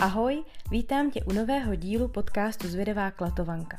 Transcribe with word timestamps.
Ahoj, 0.00 0.44
vítám 0.70 1.10
tě 1.10 1.24
u 1.24 1.32
nového 1.32 1.74
dílu 1.74 2.08
podcastu 2.08 2.68
Zvědavá 2.68 3.10
klatovanka. 3.10 3.76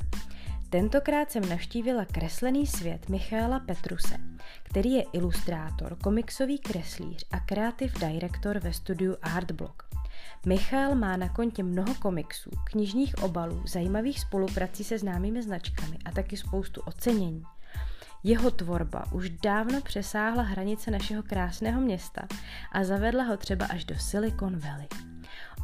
Tentokrát 0.70 1.30
jsem 1.30 1.48
navštívila 1.48 2.04
kreslený 2.04 2.66
svět 2.66 3.08
Michaela 3.08 3.60
Petruse, 3.60 4.16
který 4.62 4.92
je 4.92 5.04
ilustrátor, 5.12 5.96
komiksový 6.02 6.58
kreslíř 6.58 7.26
a 7.30 7.40
creative 7.40 8.08
director 8.08 8.58
ve 8.58 8.72
studiu 8.72 9.16
Artblock. 9.22 9.82
Michal 10.46 10.94
má 10.94 11.16
na 11.16 11.28
kontě 11.28 11.62
mnoho 11.62 11.94
komiksů, 11.94 12.50
knižních 12.64 13.14
obalů, 13.22 13.62
zajímavých 13.66 14.20
spoluprací 14.20 14.84
se 14.84 14.98
známými 14.98 15.42
značkami 15.42 15.98
a 16.04 16.10
taky 16.10 16.36
spoustu 16.36 16.80
ocenění. 16.80 17.42
Jeho 18.24 18.50
tvorba 18.50 19.04
už 19.12 19.30
dávno 19.30 19.80
přesáhla 19.80 20.42
hranice 20.42 20.90
našeho 20.90 21.22
krásného 21.22 21.80
města 21.80 22.22
a 22.72 22.84
zavedla 22.84 23.24
ho 23.24 23.36
třeba 23.36 23.66
až 23.66 23.84
do 23.84 23.98
Silicon 23.98 24.58
Valley. 24.58 25.09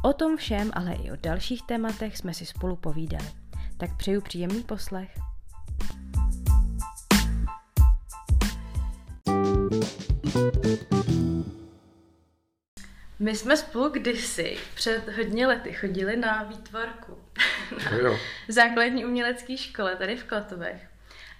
O 0.03 0.13
tom 0.13 0.37
všem, 0.37 0.71
ale 0.73 0.93
i 0.93 1.11
o 1.11 1.15
dalších 1.15 1.61
tématech 1.63 2.17
jsme 2.17 2.33
si 2.33 2.45
spolu 2.45 2.75
povídali. 2.75 3.27
Tak 3.77 3.97
přeju 3.97 4.21
příjemný 4.21 4.63
poslech. 4.63 5.09
My 13.19 13.35
jsme 13.35 13.57
spolu 13.57 13.89
kdysi 13.89 14.57
před 14.75 15.09
hodně 15.17 15.47
lety 15.47 15.73
chodili 15.73 16.17
na 16.17 16.43
výtvarku. 16.43 17.17
Jo. 18.01 18.17
v 18.47 18.51
základní 18.51 19.05
umělecké 19.05 19.57
škole 19.57 19.95
tady 19.95 20.15
v 20.15 20.23
Klatovech. 20.23 20.87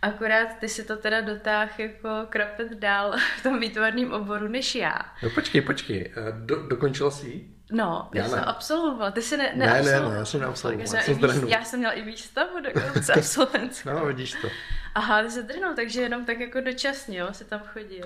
Akorát 0.02 0.60
ty 0.60 0.70
si 0.70 0.84
to 0.84 0.98
teda 0.98 1.22
dotáh 1.22 1.80
jako 1.80 2.10
krapet 2.30 2.71
dál 2.71 3.16
v 3.40 3.44
tom 3.44 3.60
výtvarném 3.60 4.14
oboru 4.14 4.48
než 4.48 4.76
já. 4.76 4.99
No 5.24 5.30
počkej, 5.30 5.62
počkej, 5.62 6.14
do, 6.46 6.68
dokončila 6.68 7.12
jsi? 7.12 7.57
No, 7.71 8.10
já, 8.13 8.23
Já 8.23 8.29
jsem 8.29 8.40
ne. 8.40 8.46
absolvovala. 8.46 9.12
Ty 9.12 9.21
jsi 9.21 9.37
ne, 9.37 9.43
Ne, 9.55 9.65
ne, 9.65 9.73
neabsolvoval. 9.73 10.12
ne, 10.12 10.18
já 10.18 10.26
jsem 10.26 10.41
neabsolvoval, 10.41 10.87
Tak 10.87 11.07
já 11.07 11.34
jsem 11.34 11.48
já 11.48 11.63
jsem 11.63 11.79
měla 11.79 11.93
i 11.93 12.01
výstavu 12.01 12.59
dokonce 12.62 13.13
absolventskou. 13.18 13.90
No, 13.90 14.05
vidíš 14.05 14.34
to. 14.41 14.48
Aha, 14.96 15.24
ty 15.24 15.32
se 15.32 15.43
drhnul, 15.43 15.74
takže 15.76 16.01
jenom 16.01 16.26
tak 16.26 16.40
jako 16.40 16.62
dočasně, 16.62 17.20
jo, 17.20 17.27
si 17.32 17.46
tam 17.46 17.59
chodil. 17.74 18.05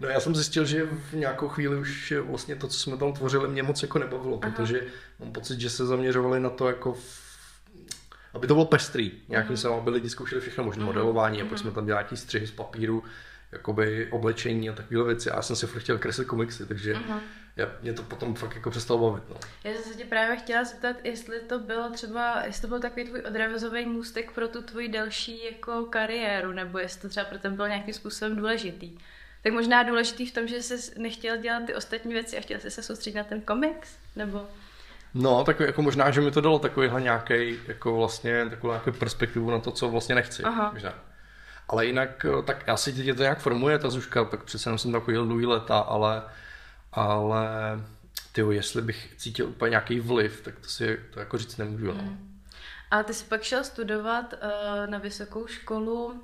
No 0.00 0.08
já 0.08 0.20
jsem 0.20 0.34
zjistil, 0.34 0.64
že 0.64 0.84
v 0.86 1.12
nějakou 1.12 1.48
chvíli 1.48 1.76
už 1.76 2.12
vlastně 2.26 2.56
to, 2.56 2.68
co 2.68 2.78
jsme 2.78 2.96
tam 2.96 3.12
tvořili, 3.12 3.48
mě 3.48 3.62
moc 3.62 3.82
jako 3.82 3.98
nebavilo, 3.98 4.38
Aha. 4.42 4.52
protože 4.52 4.80
mám 5.20 5.32
pocit, 5.32 5.60
že 5.60 5.70
se 5.70 5.86
zaměřovali 5.86 6.40
na 6.40 6.50
to 6.50 6.68
jako 6.68 6.92
v... 6.92 7.26
aby 8.34 8.46
to 8.46 8.54
bylo 8.54 8.66
pestrý. 8.66 9.12
Nějakým 9.28 9.56
Mhm. 9.64 9.72
mm. 9.72 9.78
aby 9.78 9.90
lidi 9.90 10.10
zkoušeli 10.10 10.40
všechno 10.40 10.64
možné 10.64 10.80
Mhm. 10.80 10.86
modelování 10.86 11.40
a 11.40 11.44
Mhm. 11.44 11.50
pak 11.50 11.58
jsme 11.58 11.70
tam 11.70 11.86
dělali 11.86 12.02
nějaký 12.02 12.16
střihy 12.16 12.46
z 12.46 12.50
papíru, 12.50 13.04
jakoby 13.52 14.08
oblečení 14.10 14.70
a 14.70 14.72
takové 14.72 15.04
věci. 15.04 15.30
A 15.30 15.36
já 15.36 15.42
jsem 15.42 15.56
si 15.56 15.66
chtěl 15.76 15.98
kreslit 15.98 16.28
komiksy, 16.28 16.66
takže 16.66 16.94
Mhm. 16.94 17.20
Já, 17.56 17.66
mě 17.82 17.92
to 17.92 18.02
potom 18.02 18.34
fakt 18.34 18.54
jako 18.54 18.70
přestalo 18.70 19.10
bavit. 19.10 19.28
No. 19.30 19.36
Já 19.64 19.72
jsem 19.74 19.92
se 19.92 19.98
tě 19.98 20.04
právě 20.04 20.36
chtěla 20.36 20.64
zeptat, 20.64 20.96
jestli 21.04 21.40
to 21.40 21.58
bylo 21.58 21.90
třeba, 21.90 22.42
jestli 22.46 22.62
to 22.62 22.68
byl 22.68 22.80
takový 22.80 23.04
tvůj 23.04 23.22
odrazový 23.28 23.86
můstek 23.86 24.32
pro 24.32 24.48
tu 24.48 24.62
tvoji 24.62 24.88
další 24.88 25.44
jako 25.44 25.84
kariéru, 25.84 26.52
nebo 26.52 26.78
jestli 26.78 27.00
to 27.00 27.08
třeba 27.08 27.26
pro 27.26 27.38
ten 27.38 27.56
byl 27.56 27.68
nějakým 27.68 27.94
způsobem 27.94 28.36
důležitý. 28.36 28.98
Tak 29.42 29.52
možná 29.52 29.82
důležitý 29.82 30.26
v 30.26 30.34
tom, 30.34 30.48
že 30.48 30.62
jsi 30.62 31.00
nechtěl 31.00 31.36
dělat 31.36 31.62
ty 31.66 31.74
ostatní 31.74 32.12
věci 32.12 32.38
a 32.38 32.40
chtěl 32.40 32.60
jsi 32.60 32.70
se 32.70 32.82
soustředit 32.82 33.16
na 33.16 33.24
ten 33.24 33.40
komiks, 33.40 33.96
nebo... 34.16 34.46
No, 35.14 35.44
tak 35.44 35.60
jako 35.60 35.82
možná, 35.82 36.10
že 36.10 36.20
mi 36.20 36.30
to 36.30 36.40
dalo 36.40 36.58
takovýhle 36.58 37.00
nějaký, 37.00 37.58
jako 37.68 37.96
vlastně 37.96 38.46
takovou 38.50 38.72
nějakou 38.72 38.92
perspektivu 38.92 39.50
na 39.50 39.58
to, 39.58 39.70
co 39.70 39.88
vlastně 39.88 40.14
nechci. 40.14 40.42
Aha. 40.42 40.70
Možná. 40.72 40.94
Ale 41.68 41.86
jinak, 41.86 42.24
eh, 42.24 42.42
tak 42.42 42.68
asi 42.68 42.92
tě 42.92 43.14
to 43.14 43.22
nějak 43.22 43.38
formuje, 43.38 43.78
ta 43.78 43.90
zuška, 43.90 44.24
tak 44.24 44.44
přece 44.44 44.68
jenom 44.68 44.78
jsem 44.78 45.00
chodil 45.00 45.26
dlouhý 45.26 45.46
leta, 45.46 45.78
ale, 45.78 46.22
ale 46.96 47.48
tyjo, 48.32 48.50
jestli 48.50 48.82
bych 48.82 49.14
cítil 49.16 49.46
úplně 49.48 49.70
nějaký 49.70 50.00
vliv, 50.00 50.40
tak 50.44 50.58
to 50.58 50.68
si 50.68 51.00
to 51.10 51.20
jako 51.20 51.38
říct 51.38 51.56
nemůžu. 51.56 51.86
No. 51.86 51.94
Mm. 51.94 52.40
A 52.90 53.02
ty 53.02 53.14
jsi 53.14 53.24
pak 53.24 53.42
šel 53.42 53.64
studovat 53.64 54.32
uh, 54.32 54.90
na 54.90 54.98
vysokou 54.98 55.46
školu 55.46 56.04
uh, 56.04 56.18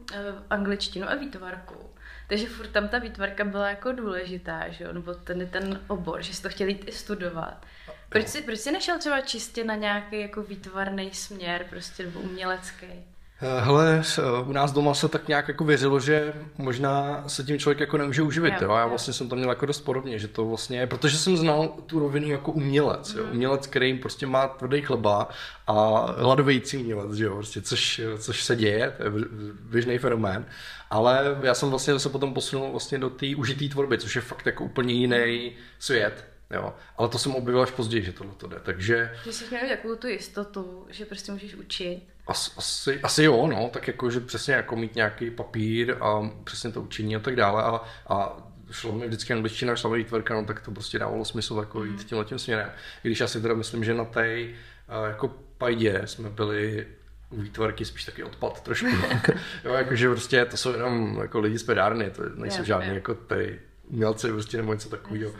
angličtinu 0.50 1.10
a 1.10 1.14
výtvarku. 1.14 1.90
Takže 2.28 2.46
furt 2.46 2.68
tam 2.68 2.88
ta 2.88 2.98
výtvarka 2.98 3.44
byla 3.44 3.68
jako 3.68 3.92
důležitá, 3.92 4.68
že 4.68 4.84
jo? 4.84 4.92
Nebo 4.92 5.14
ten, 5.14 5.48
ten 5.48 5.80
obor, 5.88 6.22
že 6.22 6.34
jsi 6.34 6.42
to 6.42 6.48
chtěl 6.48 6.68
jít 6.68 6.88
i 6.88 6.92
studovat. 6.92 7.66
Proč 8.08 8.28
jsi, 8.28 8.42
proč 8.42 8.58
jsi 8.58 8.72
nešel 8.72 8.98
třeba 8.98 9.20
čistě 9.20 9.64
na 9.64 9.74
nějaký 9.74 10.20
jako 10.20 10.42
výtvarný 10.42 11.10
směr, 11.14 11.66
prostě 11.70 12.04
nebo 12.04 12.20
umělecký? 12.20 12.86
Eh, 13.44 13.60
Hele, 13.60 14.02
eh, 14.18 14.22
u 14.46 14.52
nás 14.52 14.72
doma 14.72 14.94
se 14.94 15.08
tak 15.08 15.28
nějak 15.28 15.48
jako 15.48 15.64
věřilo, 15.64 16.00
že 16.00 16.32
možná 16.58 17.24
se 17.26 17.44
tím 17.44 17.58
člověk 17.58 17.80
jako 17.80 17.96
nemůže 17.98 18.22
uživit, 18.22 18.54
Jo, 18.60 18.68
jo. 18.68 18.74
Já 18.74 18.86
vlastně 18.86 19.14
jsem 19.14 19.28
to 19.28 19.36
měl 19.36 19.48
jako 19.48 19.66
dost 19.66 19.80
podobně, 19.80 20.18
že 20.18 20.28
to 20.28 20.44
vlastně, 20.44 20.86
protože 20.86 21.18
jsem 21.18 21.36
znal 21.36 21.68
tu 21.86 21.98
rovinu 21.98 22.28
jako 22.28 22.52
umělec, 22.52 23.14
jo. 23.14 23.24
Umělec, 23.32 23.66
který 23.66 23.98
prostě 23.98 24.26
má 24.26 24.48
tvrdý 24.48 24.82
chleba 24.82 25.28
a 25.66 25.72
hladovějící 26.18 26.76
umělec, 26.76 27.12
že 27.14 27.24
jo, 27.24 27.34
prostě, 27.34 27.62
což, 27.62 28.00
což 28.18 28.44
se 28.44 28.56
děje, 28.56 28.94
to 28.96 29.02
je 29.02 29.10
běžný 29.60 29.98
fenomén. 29.98 30.46
Ale 30.90 31.38
já 31.42 31.54
jsem 31.54 31.70
vlastně 31.70 31.98
se 31.98 32.08
potom 32.08 32.34
posunul 32.34 32.70
vlastně 32.70 32.98
do 32.98 33.10
té 33.10 33.26
užitý 33.36 33.68
tvorby, 33.68 33.98
což 33.98 34.16
je 34.16 34.22
fakt 34.22 34.46
jako 34.46 34.64
úplně 34.64 34.94
jiný 34.94 35.52
svět, 35.78 36.31
jo. 36.52 36.74
Ale 36.96 37.08
to 37.08 37.18
jsem 37.18 37.34
objevil 37.34 37.62
až 37.62 37.70
později, 37.70 38.04
že 38.04 38.12
tohle 38.12 38.32
to 38.36 38.46
jde, 38.46 38.56
takže 38.62 39.12
Že 39.24 39.32
jsi 39.32 39.44
měl 39.50 39.68
takovou 39.68 39.96
tu 39.96 40.06
jistotu, 40.06 40.86
že 40.90 41.04
prostě 41.04 41.32
můžeš 41.32 41.54
učit. 41.54 42.02
As, 42.26 42.58
asi, 42.58 43.00
asi 43.00 43.24
jo, 43.24 43.46
no, 43.46 43.70
tak 43.72 43.86
jako, 43.86 44.10
že 44.10 44.20
přesně 44.20 44.54
jako 44.54 44.76
mít 44.76 44.94
nějaký 44.94 45.30
papír 45.30 45.96
a 46.00 46.30
přesně 46.44 46.72
to 46.72 46.82
učení 46.82 47.16
a 47.16 47.20
tak 47.20 47.36
dále 47.36 47.62
a, 47.62 47.80
a 48.08 48.48
šlo 48.70 48.92
mi 48.92 49.06
vždycky 49.06 49.32
angličtina, 49.32 49.76
šla 49.76 49.90
mi 49.90 49.98
výtvarka, 49.98 50.34
no 50.34 50.44
tak 50.44 50.60
to 50.60 50.70
prostě 50.70 50.98
dávalo 50.98 51.24
smysl 51.24 51.56
jako 51.60 51.84
jít 51.84 52.04
tímhle 52.04 52.24
tím 52.24 52.38
směrem. 52.38 52.70
I 53.04 53.08
když 53.08 53.20
já 53.20 53.26
si 53.26 53.40
teda 53.40 53.54
myslím, 53.54 53.84
že 53.84 53.94
na 53.94 54.04
té 54.04 54.26
eh, 54.28 54.54
jako 55.08 55.28
pajdě 55.58 56.02
jsme 56.04 56.30
byli 56.30 56.86
u 57.30 57.40
výtvarky 57.40 57.84
spíš 57.84 58.04
taky 58.04 58.24
odpad 58.24 58.60
trošku. 58.60 58.86
jo, 59.64 59.72
jakože 59.72 60.08
prostě 60.08 60.44
to 60.44 60.56
jsou 60.56 60.72
jenom 60.72 61.18
jako 61.22 61.40
lidi 61.40 61.58
z 61.58 61.62
pedárny, 61.62 62.10
to 62.10 62.22
nejsou 62.34 62.62
jo. 62.66 62.80
jako 62.80 63.14
ty 63.14 63.60
umělci 63.88 64.28
prostě 64.28 64.56
nebo 64.56 64.72
něco 64.72 64.88
takového. 64.88 65.32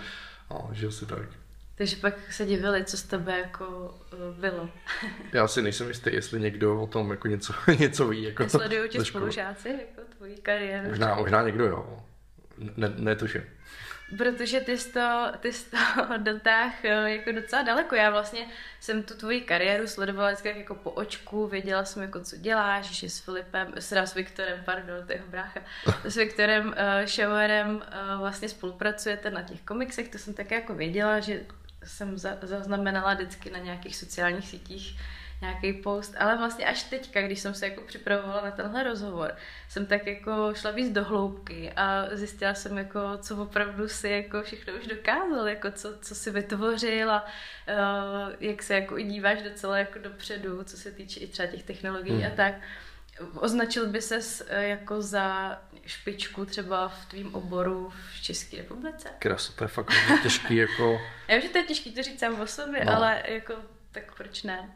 No, 0.53 0.69
že 0.73 0.87
asi 0.87 1.07
tak. 1.07 1.29
Takže 1.75 1.97
pak 1.97 2.33
se 2.33 2.47
divili, 2.47 2.85
co 2.85 2.97
z 2.97 3.03
tebe 3.03 3.39
jako 3.39 3.95
uh, 4.13 4.37
bylo. 4.41 4.69
Já 5.33 5.49
si 5.49 5.63
nejsem 5.63 5.89
jistý, 5.89 6.15
jestli 6.15 6.41
někdo 6.41 6.83
o 6.83 6.87
tom 6.87 7.11
jako 7.11 7.29
něco, 7.29 7.55
něco 7.79 8.09
ví. 8.09 8.23
Jako 8.23 8.49
Sledují 8.49 8.89
tě 8.89 9.05
spolužáci, 9.05 9.69
jako 9.69 10.15
tvoji 10.17 10.37
kariéru. 10.37 10.89
Možná, 10.89 11.15
možná 11.15 11.43
někdo 11.43 11.67
jo. 11.67 12.05
Ne, 12.77 12.93
netuším. 12.97 13.43
Protože 14.19 14.61
ty 14.61 14.79
jsi 14.79 14.93
to, 14.93 15.33
ty 15.41 15.53
jsi 15.53 15.71
to 15.71 15.79
dotáh 16.19 16.85
eh, 16.85 17.11
jako 17.11 17.33
docela 17.33 17.63
daleko. 17.63 17.95
Já 17.95 18.11
vlastně 18.11 18.47
jsem 18.81 19.03
tu 19.03 19.15
tvoji 19.15 19.41
kariéru 19.41 19.87
sledovala 19.87 20.29
vždycky 20.29 20.49
jako 20.49 20.75
po 20.75 20.91
očku, 20.91 21.47
věděla 21.47 21.85
jsem 21.85 22.03
jako 22.03 22.21
co 22.21 22.37
děláš, 22.37 22.91
že 22.91 23.11
s 23.11 23.19
Filipem, 23.19 23.73
teda 23.89 24.07
s 24.07 24.15
Viktorem, 24.15 24.63
pardon, 24.65 25.07
to 25.07 25.13
je 25.13 25.19
jeho 25.19 25.29
brácha, 25.29 25.61
s 26.05 26.17
Viktorem 26.17 26.67
uh, 26.69 26.75
Schauerem 27.07 27.75
uh, 27.77 27.83
vlastně 28.21 28.49
spolupracujete 28.49 29.31
na 29.31 29.43
těch 29.43 29.61
komiksech, 29.61 30.09
to 30.09 30.19
jsem 30.19 30.35
také 30.35 30.55
jako 30.55 30.75
věděla, 30.75 31.21
že 31.21 31.41
jsem 31.85 32.19
za, 32.19 32.39
zaznamenala 32.43 33.15
vždycky 33.15 33.51
na 33.51 33.59
nějakých 33.59 33.97
sociálních 33.97 34.49
sítích 34.49 34.99
nějaký 35.43 35.73
post, 35.73 36.15
ale 36.19 36.37
vlastně 36.39 36.65
až 36.67 36.83
teďka, 36.83 37.23
když 37.23 37.41
jsem 37.41 37.55
se 37.55 37.67
jako 37.69 37.81
připravovala 37.81 38.41
na 38.45 38.51
tenhle 38.51 38.83
rozhovor, 38.83 39.35
jsem 39.69 39.87
tak 39.87 40.07
jako 40.07 40.55
šla 40.55 40.71
víc 40.71 40.91
do 40.93 41.05
hloubky 41.05 41.73
a 41.77 42.05
zjistila 42.13 42.55
jsem 42.55 42.79
jako, 42.79 43.01
co 43.21 43.37
opravdu 43.37 43.89
si 43.89 44.09
jako 44.09 44.43
všechno 44.43 44.73
už 44.75 44.87
dokázal, 44.87 45.49
jako 45.49 45.71
co, 45.71 45.99
co 45.99 46.15
si 46.15 46.31
vytvořil 46.31 47.11
a 47.11 47.25
uh, 47.25 48.33
jak 48.41 48.63
se 48.63 48.75
jako 48.75 48.99
i 48.99 49.05
díváš 49.05 49.43
docela 49.43 49.79
jako 49.79 49.99
dopředu, 49.99 50.65
co 50.65 50.77
se 50.77 50.91
týče 50.91 51.21
i 51.21 51.27
třeba 51.27 51.49
těch 51.49 51.63
technologií 51.63 52.13
Hmm. 52.23 52.33
a 52.33 52.37
tak. 52.37 52.55
Označil 53.35 53.87
by 53.87 54.03
ses 54.03 54.43
eh, 54.49 54.69
jako 54.69 55.03
za 55.03 55.59
špičku 55.87 56.45
třeba 56.45 56.89
v 56.89 57.07
tvým 57.07 57.35
oboru 57.35 57.93
v 58.13 58.23
České 58.23 58.57
republice? 58.57 59.09
Kras, 59.19 59.49
to 59.49 59.65
je 59.65 59.69
fakt 59.69 59.93
těžký 60.23 60.57
jako... 60.57 61.01
Já 61.29 61.35
vím, 61.37 61.43
že 61.43 61.49
to 61.49 61.59
je 61.59 61.65
těžký 61.65 61.93
to 61.93 62.03
říct 62.03 62.21
sám 62.21 62.41
o 62.41 62.47
sobě, 62.47 62.85
No. 62.85 62.97
ale 62.97 63.23
jako 63.29 63.55
tak 63.93 64.17
proč 64.17 64.43
ne? 64.43 64.71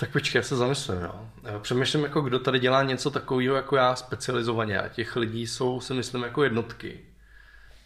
Tak 0.00 0.10
počkej, 0.10 0.38
já 0.38 0.42
se 0.42 0.56
zamyslím, 0.56 1.00
jo. 1.00 1.28
Já 1.42 1.58
Přemýšlím, 1.58 2.02
jako 2.02 2.20
kdo 2.20 2.38
tady 2.38 2.58
dělá 2.58 2.82
něco 2.82 3.10
takového 3.10 3.56
jako 3.56 3.76
já 3.76 3.96
specializovaně 3.96 4.80
a 4.80 4.88
těch 4.88 5.16
lidí 5.16 5.46
jsou, 5.46 5.80
si 5.80 5.94
myslím, 5.94 6.22
jako 6.22 6.44
jednotky. 6.44 7.00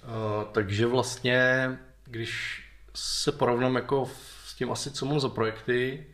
Uh, 0.04 0.44
takže 0.52 0.86
vlastně, 0.86 1.70
když 2.04 2.62
se 2.94 3.32
porovnám 3.32 3.74
jako 3.74 4.10
s 4.44 4.54
tím 4.54 4.72
asi, 4.72 4.90
co 4.90 5.06
mám 5.06 5.20
za 5.20 5.28
projekty, 5.28 6.06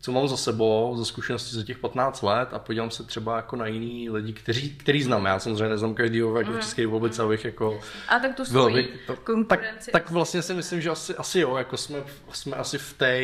co 0.00 0.12
mám 0.12 0.28
za 0.28 0.36
sebou, 0.36 0.96
za 0.96 1.04
zkušenosti 1.04 1.56
za 1.56 1.62
těch 1.62 1.78
15 1.78 2.22
let 2.22 2.48
a 2.52 2.58
podívám 2.58 2.90
se 2.90 3.04
třeba 3.04 3.36
jako 3.36 3.56
na 3.56 3.66
jiný 3.66 4.10
lidi, 4.10 4.32
kteří, 4.32 4.76
který 4.76 5.02
znám. 5.02 5.24
Já 5.24 5.38
samozřejmě 5.38 5.68
neznám 5.68 5.94
každýho 5.94 6.38
jako 6.38 6.52
v 6.52 6.60
České 6.60 6.82
republice, 6.82 7.22
abych 7.22 7.44
jako 7.44 7.80
A 8.08 8.18
tak 8.18 8.36
tu 8.36 8.70
by, 8.72 8.88
to, 9.06 9.12
tak, 9.12 9.24
konkurenci. 9.24 9.90
tak 9.90 10.10
vlastně 10.10 10.42
si 10.42 10.54
myslím, 10.54 10.80
že 10.80 10.90
asi, 10.90 11.14
asi 11.14 11.40
jo, 11.40 11.56
jako 11.56 11.76
jsme, 11.76 11.98
jsme 12.32 12.56
asi 12.56 12.78
v 12.78 12.92
té 12.92 13.22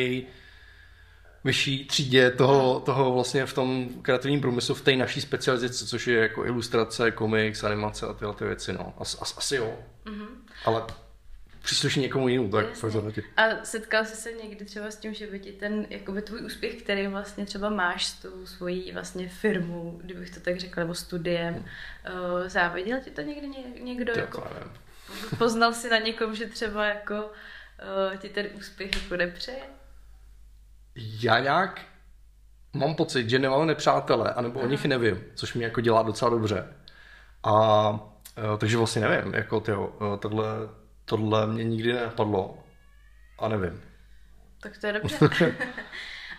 vyšší 1.45 1.85
třídě 1.85 2.31
toho, 2.31 2.79
toho 2.79 3.13
vlastně 3.13 3.45
v 3.45 3.53
tom 3.53 3.89
kreativním 4.01 4.41
průmyslu, 4.41 4.75
v 4.75 4.81
té 4.81 4.95
naší 4.95 5.21
specializaci, 5.21 5.85
což 5.85 6.07
je 6.07 6.19
jako 6.19 6.45
ilustrace, 6.45 7.11
komiks, 7.11 7.63
animace 7.63 8.05
a 8.05 8.13
tyhle 8.13 8.33
ty 8.33 8.45
věci, 8.45 8.73
no. 8.73 8.93
As, 8.97 9.21
as, 9.21 9.37
asi 9.37 9.55
jo. 9.55 9.79
Mhm. 10.05 10.27
Ale 10.65 10.83
přísluší 11.61 11.99
někomu 11.99 12.27
jinému, 12.27 12.51
tak 12.51 12.69
Jasně. 12.69 12.89
fakt 13.01 13.19
A 13.37 13.65
setkal 13.65 14.05
jsi 14.05 14.15
se 14.15 14.31
někdy 14.33 14.65
třeba 14.65 14.91
s 14.91 14.95
tím, 14.95 15.13
že 15.13 15.27
by 15.27 15.39
ti 15.39 15.51
ten, 15.51 15.87
jakoby 15.89 16.21
tvůj 16.21 16.45
úspěch, 16.45 16.75
který 16.75 17.07
vlastně 17.07 17.45
třeba 17.45 17.69
máš 17.69 18.05
s 18.05 18.13
tou 18.13 18.45
svojí 18.45 18.91
vlastně 18.91 19.29
firmou, 19.29 19.99
kdybych 20.03 20.29
to 20.29 20.39
tak 20.39 20.59
řekla, 20.59 20.83
nebo 20.83 20.93
studiem, 20.93 21.55
uh, 21.55 22.47
záviděl 22.47 22.99
ti 23.03 23.11
to 23.11 23.21
někdy 23.21 23.47
ně- 23.47 23.81
někdo? 23.81 24.13
To 24.13 24.19
jako, 24.19 24.47
nevím. 24.53 24.73
poznal 25.37 25.73
jsi 25.73 25.89
na 25.89 25.97
někom, 25.97 26.35
že 26.35 26.45
třeba 26.45 26.85
jako 26.85 27.15
uh, 27.15 28.17
ti 28.17 28.29
ten 28.29 28.47
úspěch 28.57 29.03
jako 29.03 29.17
nepřeje? 29.17 29.61
Já 30.95 31.39
nějak 31.39 31.81
mám 32.73 32.95
pocit, 32.95 33.29
že 33.29 33.39
nemám 33.39 33.67
nepřátele, 33.67 34.33
anebo 34.33 34.59
o 34.59 34.67
nich 34.67 34.85
nevím, 34.85 35.23
což 35.35 35.53
mi 35.53 35.63
jako 35.63 35.81
dělá 35.81 36.03
docela 36.03 36.31
dobře. 36.31 36.67
A 37.43 37.99
eh, 38.37 38.57
takže 38.57 38.77
vlastně 38.77 39.01
nevím, 39.01 39.33
jako 39.33 39.59
tyjo, 39.59 39.93
eh, 39.95 40.17
tohle, 40.17 40.45
tohle 41.05 41.47
mě 41.47 41.63
nikdy 41.63 41.93
nenapadlo 41.93 42.63
a 43.39 43.47
nevím. 43.47 43.81
Tak 44.61 44.77
to 44.77 44.87
je 44.87 44.93
dobře. 44.93 45.29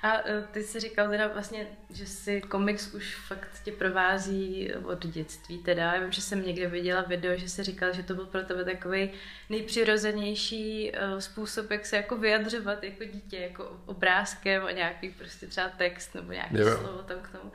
A 0.06 0.22
eh, 0.24 0.44
ty 0.52 0.62
jsi 0.62 0.80
říkal 0.80 1.08
teda 1.08 1.28
vlastně, 1.28 1.66
že 1.90 2.06
si 2.06 2.40
komiks 2.40 2.94
už 2.94 3.16
fakt 3.16 3.48
tě 3.64 3.72
provází 3.72 4.72
od 4.74 5.06
dětství 5.06 5.58
teda. 5.58 5.94
Já 5.94 6.00
vím, 6.00 6.12
že 6.12 6.22
jsem 6.22 6.46
někde 6.46 6.68
viděla 6.68 7.02
video, 7.02 7.36
že 7.36 7.48
jsi 7.48 7.62
říkal, 7.62 7.92
že 7.92 8.02
to 8.02 8.14
byl 8.14 8.26
pro 8.26 8.42
tebe 8.42 8.64
takový 8.64 9.10
nejpřirozenější 9.48 10.92
eh, 10.94 11.20
způsob, 11.20 11.70
jak 11.70 11.86
se 11.86 11.96
jako 11.96 12.16
vyjadřovat 12.16 12.84
jako 12.84 13.04
dítě, 13.04 13.38
jako 13.38 13.80
obrázkem 13.86 14.64
a 14.64 14.70
nějaký 14.70 15.10
prostě 15.10 15.46
třeba 15.46 15.68
text 15.68 16.14
nebo 16.14 16.32
nějaký 16.32 16.56
Jo. 16.56 16.76
slovo 16.78 17.02
tam 17.02 17.18
k 17.20 17.28
tomu. 17.28 17.52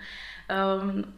Um, 0.82 1.14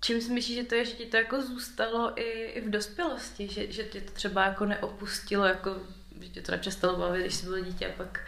Čím 0.00 0.20
si 0.20 0.32
myslíš, 0.32 0.56
že 0.56 0.64
to 0.64 0.74
je, 0.74 0.84
že 0.84 0.92
ti 0.92 1.06
to 1.06 1.16
jako 1.16 1.42
zůstalo 1.42 2.20
i, 2.20 2.22
i 2.44 2.60
v 2.60 2.70
dospělosti, 2.70 3.48
že, 3.48 3.72
že 3.72 3.84
tě 3.84 4.00
to 4.00 4.12
třeba 4.12 4.44
jako 4.44 4.64
neopustilo, 4.64 5.44
jako, 5.44 5.76
že 6.20 6.28
tě 6.28 6.42
to 6.42 6.52
nepřestalo 6.52 6.98
bavit, 6.98 7.20
když 7.20 7.34
jsi 7.34 7.46
byl 7.46 7.64
dítě 7.64 7.86
a 7.86 7.96
pak 7.96 8.20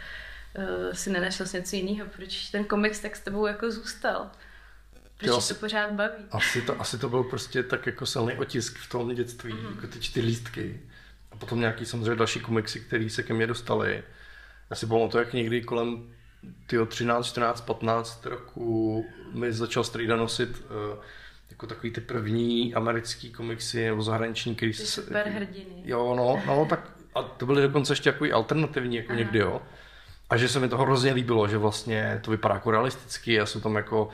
uh, 0.57 0.93
si 0.93 1.09
nenašel 1.09 1.45
s 1.45 1.53
něco 1.53 1.75
jiného, 1.75 2.07
proč 2.15 2.49
ten 2.49 2.63
komiks 2.63 2.99
tak 2.99 3.15
s 3.15 3.19
tebou 3.19 3.45
jako 3.45 3.71
zůstal? 3.71 4.31
Proč 5.17 5.37
asi- 5.37 5.53
to 5.53 5.59
pořád 5.59 5.91
baví? 5.91 6.25
Asi 6.31 6.61
to, 6.61 6.81
asi 6.81 6.97
to 6.97 7.09
byl 7.09 7.23
prostě 7.23 7.63
tak 7.63 7.85
jako 7.85 8.05
silný 8.05 8.33
otisk 8.33 8.77
v 8.77 8.89
tom 8.89 9.15
dětství, 9.15 9.53
mm. 9.53 9.75
jako 9.75 9.87
ty 9.87 9.99
čtyři 9.99 10.27
lístky. 10.27 10.81
A 11.31 11.35
potom 11.35 11.59
nějaký 11.59 11.85
samozřejmě 11.85 12.15
další 12.15 12.39
komiksy, 12.39 12.79
které 12.79 13.09
se 13.09 13.23
ke 13.23 13.33
mně 13.33 13.47
dostaly. 13.47 14.03
Já 14.69 14.75
si 14.75 14.85
pamatuju, 14.85 15.23
jak 15.23 15.33
někdy 15.33 15.61
kolem 15.61 16.13
tyjo, 16.67 16.85
13, 16.85 17.25
14, 17.25 17.61
15 17.61 18.25
roku 18.25 19.05
mi 19.33 19.53
začal 19.53 19.83
Strida 19.83 20.15
nosit 20.15 20.49
uh, 20.49 21.03
jako 21.51 21.67
takový 21.67 21.91
ty 21.91 22.01
první 22.01 22.73
americký 22.73 23.31
komiksy 23.31 23.85
nebo 23.85 24.03
zahraniční, 24.03 24.55
který 24.55 24.73
se... 24.73 24.85
superhrdiny. 24.85 25.81
Jo, 25.85 26.15
no, 26.15 26.43
no, 26.47 26.67
tak 26.69 26.91
a 27.15 27.23
to 27.23 27.45
byly 27.45 27.61
dokonce 27.61 27.93
ještě 27.93 28.09
jako 28.09 28.25
alternativní, 28.33 28.95
jako 28.95 29.11
Aha. 29.11 29.19
někdy, 29.19 29.39
jo. 29.39 29.61
A 30.31 30.37
že 30.37 30.47
se 30.47 30.59
mi 30.59 30.69
to 30.69 30.77
hrozně 30.77 31.13
líbilo, 31.13 31.47
že 31.47 31.57
vlastně 31.57 32.19
to 32.23 32.31
vypadá 32.31 32.53
jako 32.53 32.71
realisticky 32.71 33.39
a 33.39 33.45
jsou 33.45 33.59
tam 33.59 33.75
jako 33.75 34.09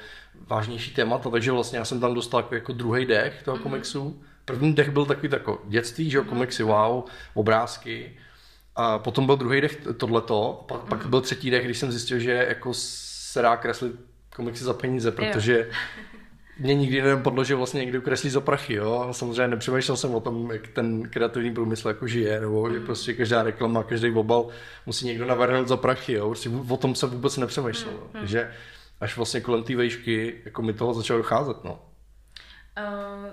vážnější 0.48 0.94
témata, 0.94 1.30
takže 1.30 1.52
vlastně 1.52 1.80
já 1.80 1.86
jsem 1.86 2.00
tam 2.00 2.14
dostal 2.14 2.40
jako, 2.40 2.56
jako 2.56 2.74
druhý 2.74 3.06
dech 3.06 3.44
toho 3.44 3.58
komiksu. 3.58 4.22
První 4.46 4.74
dech 4.74 4.90
byl 4.90 5.06
takový 5.06 5.30
jako 5.32 5.62
dětství, 5.68 6.10
že 6.10 6.18
jo, 6.18 6.24
komiksy, 6.24 6.64
wow, 6.64 7.04
obrázky. 7.34 8.18
A 8.76 9.00
potom 9.00 9.26
byl 9.26 9.36
druhý 9.36 9.62
dech 9.62 9.88
tohleto, 9.98 10.66
pak, 10.68 10.82
pak 10.82 11.06
byl 11.06 11.22
třetí 11.22 11.50
dech, 11.50 11.66
když 11.66 11.78
jsem 11.78 11.92
zjistil, 11.92 12.20
že 12.20 12.46
jako 12.50 12.72
se 12.74 13.42
dá 13.42 13.58
kreslit 13.58 13.94
komiksy 14.36 14.64
za 14.64 14.74
peníze, 14.74 15.12
protože 15.12 15.70
mě 16.60 16.76
nikdy 16.76 17.02
nenapadlo, 17.02 17.44
že 17.44 17.56
vlastně 17.56 17.80
někdo 17.80 18.02
kreslí 18.02 18.30
za 18.30 18.42
prachy, 18.42 18.74
jo. 18.74 19.06
A 19.10 19.14
Samozřejmě 19.14 19.48
nepřemýšlel 19.48 19.98
jsem 19.98 20.16
o 20.16 20.20
tom, 20.20 20.52
jak 20.52 20.68
ten 20.68 21.10
kreativní 21.10 21.54
průmysl 21.54 21.88
jako 21.88 22.08
žije, 22.08 22.40
nebo 22.40 22.74
že 22.74 22.80
prostě 22.80 23.14
každá 23.14 23.44
reklama, 23.44 23.84
každý 23.84 24.12
obal 24.12 24.48
musí 24.86 25.06
někdo 25.06 25.26
navrhnout 25.26 25.68
za 25.68 25.78
prachy, 25.78 26.14
jo. 26.14 26.28
Prostě 26.28 26.50
o 26.70 26.78
tom 26.78 26.96
se 26.96 27.08
vůbec 27.08 27.38
nepřemýšlel, 27.38 27.94
jo. 27.94 28.10
Takže 28.12 28.52
až 29.02 29.18
vlastně 29.18 29.42
kolem 29.42 29.64
té 29.64 29.76
vejšky, 29.76 30.42
jako 30.46 30.62
mi 30.62 30.74
toho 30.74 30.94
začalo 30.94 31.20
docházet, 31.20 31.64
no. 31.64 31.80
Uh, 32.78 33.26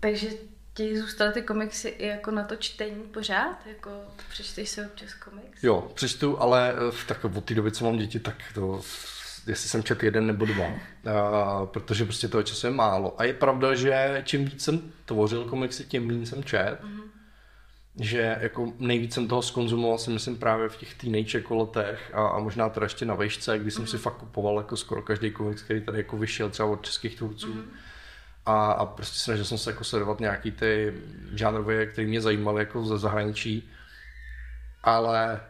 takže 0.00 0.28
ti 0.74 1.00
zůstaly 1.00 1.32
ty 1.32 1.42
komiksy 1.42 1.88
i 1.88 2.06
jako 2.06 2.30
na 2.30 2.44
to 2.44 2.56
čtení 2.56 3.02
pořád? 3.02 3.66
Jako 3.66 3.90
přečteš 4.30 4.68
si 4.68 4.84
občas 4.84 5.14
komiks? 5.14 5.64
Jo, 5.64 5.90
přečtu, 5.94 6.42
ale 6.42 6.72
eh, 6.72 7.06
tak 7.06 7.24
od 7.24 7.44
té 7.44 7.54
doby, 7.54 7.72
co 7.72 7.84
mám 7.84 7.98
děti, 7.98 8.20
tak 8.20 8.36
to, 8.54 8.80
jestli 9.46 9.68
jsem 9.68 9.82
četl 9.82 10.04
jeden 10.04 10.26
nebo 10.26 10.44
dva, 10.44 10.64
a, 10.64 11.66
protože 11.66 12.04
prostě 12.04 12.28
toho 12.28 12.42
času 12.42 12.66
je 12.66 12.72
málo. 12.72 13.20
A 13.20 13.24
je 13.24 13.32
pravda, 13.32 13.74
že 13.74 14.22
čím 14.24 14.44
víc 14.44 14.64
jsem 14.64 14.92
tvořil 15.04 15.44
komiksy, 15.44 15.84
tím 15.84 16.06
méně 16.06 16.26
jsem 16.26 16.44
čet. 16.44 16.78
Mm-hmm. 16.82 17.02
Že 18.00 18.36
jako 18.40 18.72
nejvíc 18.78 19.14
jsem 19.14 19.28
toho 19.28 19.42
skonzumoval 19.42 19.98
si 19.98 20.10
myslím 20.10 20.36
právě 20.36 20.68
v 20.68 20.76
těch 20.76 20.94
teenage 20.94 21.38
jako 21.38 21.56
letech 21.56 22.10
a, 22.14 22.26
a 22.28 22.38
možná 22.38 22.68
teda 22.68 22.86
ještě 22.86 23.04
na 23.04 23.14
vejšce, 23.14 23.58
kdy 23.58 23.70
jsem 23.70 23.84
mm-hmm. 23.84 23.90
si 23.90 23.98
fakt 23.98 24.16
kupoval 24.16 24.56
jako 24.56 24.76
skoro 24.76 25.02
každý 25.02 25.30
komiks, 25.30 25.62
který 25.62 25.80
tady 25.80 25.98
jako 25.98 26.16
vyšel 26.16 26.50
třeba 26.50 26.68
od 26.68 26.84
českých 26.84 27.16
tvůrců. 27.16 27.54
Mm-hmm. 27.54 27.64
A, 28.46 28.72
a 28.72 28.86
prostě 28.86 29.18
snažil 29.18 29.44
jsem 29.44 29.58
se 29.58 29.70
jako 29.70 29.84
sledovat 29.84 30.20
nějaký 30.20 30.50
ty 30.50 30.94
žánrové, 31.34 31.86
které 31.86 32.08
mě 32.08 32.20
zajímaly 32.20 32.62
jako 32.62 32.84
ze 32.86 32.98
zahraničí. 32.98 33.70
Ale 34.82 35.40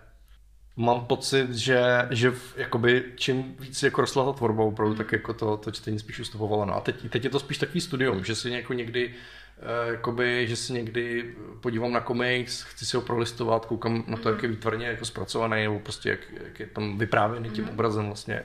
mám 0.76 1.06
pocit, 1.06 1.54
že, 1.54 1.82
že 2.10 2.30
v, 2.30 2.56
jakoby, 2.56 3.04
čím 3.16 3.56
víc 3.58 3.82
jako 3.82 4.00
rostla 4.00 4.24
ta 4.24 4.32
tvorba 4.32 4.64
opravdu, 4.64 4.94
tak 4.94 5.12
jako 5.12 5.34
to, 5.34 5.56
to 5.56 5.70
čtení 5.70 5.98
spíš 5.98 6.20
ustupovalo. 6.20 6.64
No 6.64 6.74
a 6.74 6.80
teď, 6.80 7.10
teď 7.10 7.24
je 7.24 7.30
to 7.30 7.40
spíš 7.40 7.58
takový 7.58 7.80
studium, 7.80 8.24
že 8.24 8.34
si 8.34 8.50
jako 8.50 8.72
někdy 8.72 9.14
eh, 9.58 9.92
jakoby, 9.92 10.46
že 10.48 10.56
si 10.56 10.72
někdy 10.72 11.34
podívám 11.60 11.92
na 11.92 12.00
komiks, 12.00 12.62
chci 12.62 12.86
si 12.86 12.96
ho 12.96 13.02
prolistovat, 13.02 13.66
koukám 13.66 14.04
na 14.06 14.16
to, 14.16 14.28
jak 14.28 14.42
je 14.42 14.48
výtvarně 14.48 14.86
jako 14.86 15.04
zpracovaný, 15.04 15.62
nebo 15.62 15.78
prostě 15.78 16.10
jak, 16.10 16.20
jak 16.44 16.60
je 16.60 16.66
tam 16.66 16.98
vyprávěný 16.98 17.50
tím 17.50 17.68
obrazem 17.68 18.06
vlastně. 18.06 18.38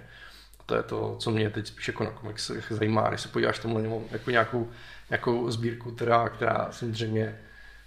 A 0.59 0.63
to 0.65 0.75
je 0.75 0.83
to, 0.83 1.15
co 1.19 1.31
mě 1.31 1.49
teď 1.49 1.67
spíš 1.67 1.87
jako 1.87 2.03
na 2.03 2.11
komiksech 2.11 2.65
zajímá. 2.69 3.09
Když 3.09 3.21
se 3.21 3.27
podíváš 3.27 3.63
mám 3.63 4.03
jako 4.11 4.31
nějakou, 4.31 4.69
nějakou 5.09 5.51
sbírku, 5.51 5.91
která, 5.91 6.29
která 6.29 6.67
samozřejmě 6.71 7.39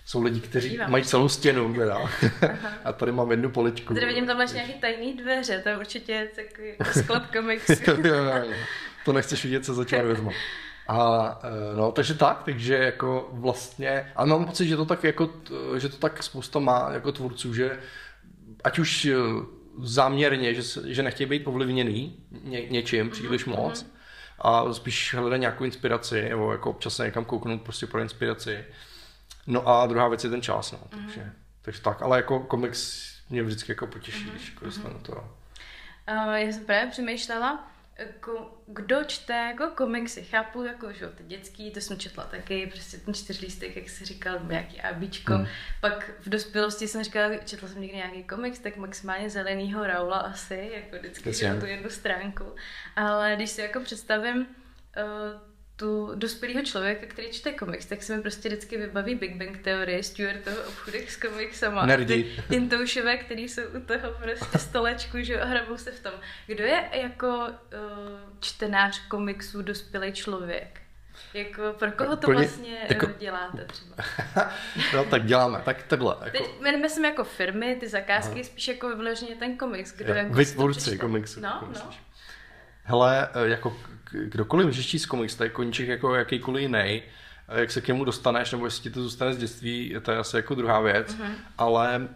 jsou 0.05 0.23
lidi, 0.23 0.41
kteří 0.41 0.71
Dívám. 0.71 0.91
mají 0.91 1.05
celou 1.05 1.29
stěnu, 1.29 1.75
teda. 1.75 1.99
a 2.85 2.93
tady 2.93 3.13
mám 3.13 3.31
jednu 3.31 3.51
poličku. 3.51 3.95
Tady 3.95 4.07
vidím 4.07 4.27
tamhle 4.27 4.45
ještě 4.45 4.57
nějaký 4.57 4.75
tajný 4.75 5.17
dveře, 5.17 5.61
to 5.63 5.69
je 5.69 5.79
určitě 5.79 6.29
takový 6.37 6.69
jako 6.69 8.09
jo. 8.09 8.45
to 9.05 9.13
nechceš 9.13 9.45
vidět, 9.45 9.65
co 9.65 9.75
za 9.75 9.85
tě 9.85 10.03
vezmu. 10.03 10.31
A 10.89 11.41
eh, 11.45 11.77
no, 11.77 11.93
takže 11.93 12.15
tak, 12.15 12.43
takže 12.45 12.75
jako 12.75 13.29
vlastně, 13.33 14.13
ale 14.17 14.29
mám 14.29 14.45
pocit, 14.45 14.67
že 14.67 14.77
to 14.77 14.85
tak 14.85 15.05
jako, 15.05 15.31
že 15.79 15.89
to 15.89 15.97
tak 15.97 16.23
spousta 16.23 16.59
má 16.59 16.91
jako 16.93 17.13
tvůrců, 17.13 17.55
že 17.55 17.79
ať 18.65 18.79
už 18.79 19.05
eh, 19.05 19.15
záměrně, 19.83 20.55
že, 20.55 20.63
že 20.87 21.03
nechtějí 21.03 21.29
být 21.29 21.47
ovlivněný 21.47 22.17
ně, 22.45 22.67
něčím 22.67 23.11
příliš 23.11 23.45
moc 23.45 23.87
a 24.39 24.73
spíš 24.73 25.15
hledají 25.15 25.41
nějakou 25.41 25.65
inspiraci, 25.65 26.29
nebo 26.29 26.53
jako 26.53 26.71
občas 26.71 26.97
se 26.97 27.05
někam 27.05 27.25
kouknout 27.25 27.63
prostě 27.63 27.87
pro 27.87 28.01
inspiraci. 28.01 28.65
No 29.47 29.69
a 29.69 29.87
druhá 29.87 30.09
věc 30.09 30.25
je 30.25 30.31
ten 30.31 30.43
čas, 30.43 30.73
no, 30.73 30.81
takže, 30.91 31.33
takže 31.63 31.81
tak, 31.81 32.03
ale 32.03 32.17
jako 32.17 32.41
komiks 32.41 33.11
mě 33.31 33.43
vždycky 33.43 33.73
jako 33.73 33.87
potěší, 33.87 34.31
když 34.31 34.49
jako 34.49 34.65
dostanu 34.65 34.99
to. 34.99 35.13
Uh, 35.13 36.33
já 36.33 36.53
jsem 36.53 36.65
právě 36.65 36.91
přemýšlela, 36.91 37.71
jako, 37.99 38.59
kdo 38.67 39.05
čte 39.05 39.33
jako 39.33 39.67
komiksy. 39.67 40.25
Chápu, 40.25 40.63
jako, 40.63 40.93
že 40.93 41.07
ty 41.07 41.25
dětský, 41.25 41.71
to 41.71 41.81
jsem 41.81 41.99
četla 41.99 42.25
taky, 42.25 42.67
prostě 42.67 42.97
ten 42.97 43.15
čtyřlístek, 43.15 43.77
jak 43.77 43.89
jsi 43.89 44.05
říkal, 44.05 44.39
nějaký 44.49 44.81
ABčko. 44.81 45.35
Hmm. 45.35 45.47
Pak 45.81 46.11
v 46.21 46.29
dospělosti 46.29 46.89
jsem 46.89 47.05
říkala, 47.05 47.37
četla 47.37 47.69
jsem 47.69 47.81
někdy 47.81 47.97
nějaký 47.97 48.25
komiks, 48.25 48.59
tak 48.59 48.77
maximálně 48.77 49.31
zelenýho 49.31 49.87
Raula 49.87 50.19
asi, 50.19 50.71
jako 50.75 50.97
vždycky 50.97 51.33
tu 51.61 51.67
jednu 51.67 51.91
stránku. 51.91 52.45
Ale 52.97 53.33
když 53.37 53.51
si 53.51 53.61
jako 53.61 53.81
představím 53.81 54.37
uh, 54.37 55.50
tu 55.81 56.13
dospělého 56.15 56.63
člověka, 56.63 57.07
který 57.07 57.31
čte 57.31 57.53
komiks, 57.53 57.87
tak 57.87 58.03
se 58.03 58.17
mi 58.17 58.23
prostě 58.23 58.49
vždycky 58.49 58.77
vybaví 58.77 59.15
Big 59.15 59.37
Bang 59.37 59.59
teorie, 59.59 60.03
Stuartov 60.03 60.69
obchůdek 60.69 61.11
s 61.11 61.17
komiksama. 61.17 61.87
Nerdi. 61.87 62.25
Ty 62.25 62.43
Tintoušové, 62.49 63.17
který 63.17 63.49
jsou 63.49 63.63
u 63.63 63.81
toho 63.81 64.13
prostě 64.23 64.59
stolečku, 64.59 65.17
že 65.21 65.41
a 65.41 65.45
hrabou 65.45 65.77
se 65.77 65.93
v 65.93 66.01
tom. 66.03 66.13
Kdo 66.47 66.65
je 66.65 66.85
jako 66.93 67.27
uh, 67.29 67.51
čtenář 68.41 69.01
komiksů 69.09 69.63
dospělý 69.63 70.13
člověk? 70.13 70.81
Jako, 71.35 71.63
pro 71.79 71.93
koho 71.93 72.17
to 72.17 72.27
Plně- 72.27 72.35
vlastně 72.39 72.79
jako- 72.89 73.07
jako... 73.07 73.19
děláte 73.19 73.65
třeba? 73.65 73.97
no 74.95 75.05
tak 75.05 75.25
děláme, 75.25 75.63
tak 75.65 75.83
takhle. 75.83 76.17
Teď 76.33 76.41
Jako, 76.65 76.79
myslím 76.79 77.05
jako 77.05 77.25
firmy, 77.25 77.77
ty 77.81 77.89
zakázky, 77.89 78.45
spíš 78.45 78.69
jako 78.69 78.97
vyloženě 78.97 79.35
ten 79.37 79.57
komiks. 79.57 79.93
Kdo 79.93 80.13
Jo, 80.13 80.19
jako 80.19 80.35
vy 80.35 80.45
si 80.45 80.53
to 80.53 80.57
tvůrci 80.59 80.81
přečte. 80.81 80.99
komiksu, 80.99 81.41
No, 81.41 81.49
jako 81.49 81.67
no. 81.67 81.91
Hele, 82.91 83.29
eh, 83.35 83.49
jako 83.49 83.77
kdokoliv 84.11 84.67
může 84.67 84.83
číst 84.83 85.07
komiks, 85.07 85.35
to 85.35 85.45
je 85.45 85.51
koníček 85.51 85.89
jako 85.89 86.15
jakýkoliv 86.15 86.63
jiný. 86.63 87.03
jak 87.53 87.71
se 87.71 87.81
k 87.81 87.89
němu 87.89 88.05
dostaneš, 88.05 88.53
nebo 88.53 88.65
jestli 88.65 88.83
ti 88.83 88.91
to 88.91 89.03
zůstane 89.03 89.35
z 89.35 89.39
dětství, 89.39 89.97
to 90.03 90.11
je 90.11 90.19
asi 90.19 90.37
jako 90.37 90.55
druhá 90.55 90.81
věc. 90.81 91.15
Mm-hmm. 91.15 91.33
Ale 91.59 92.09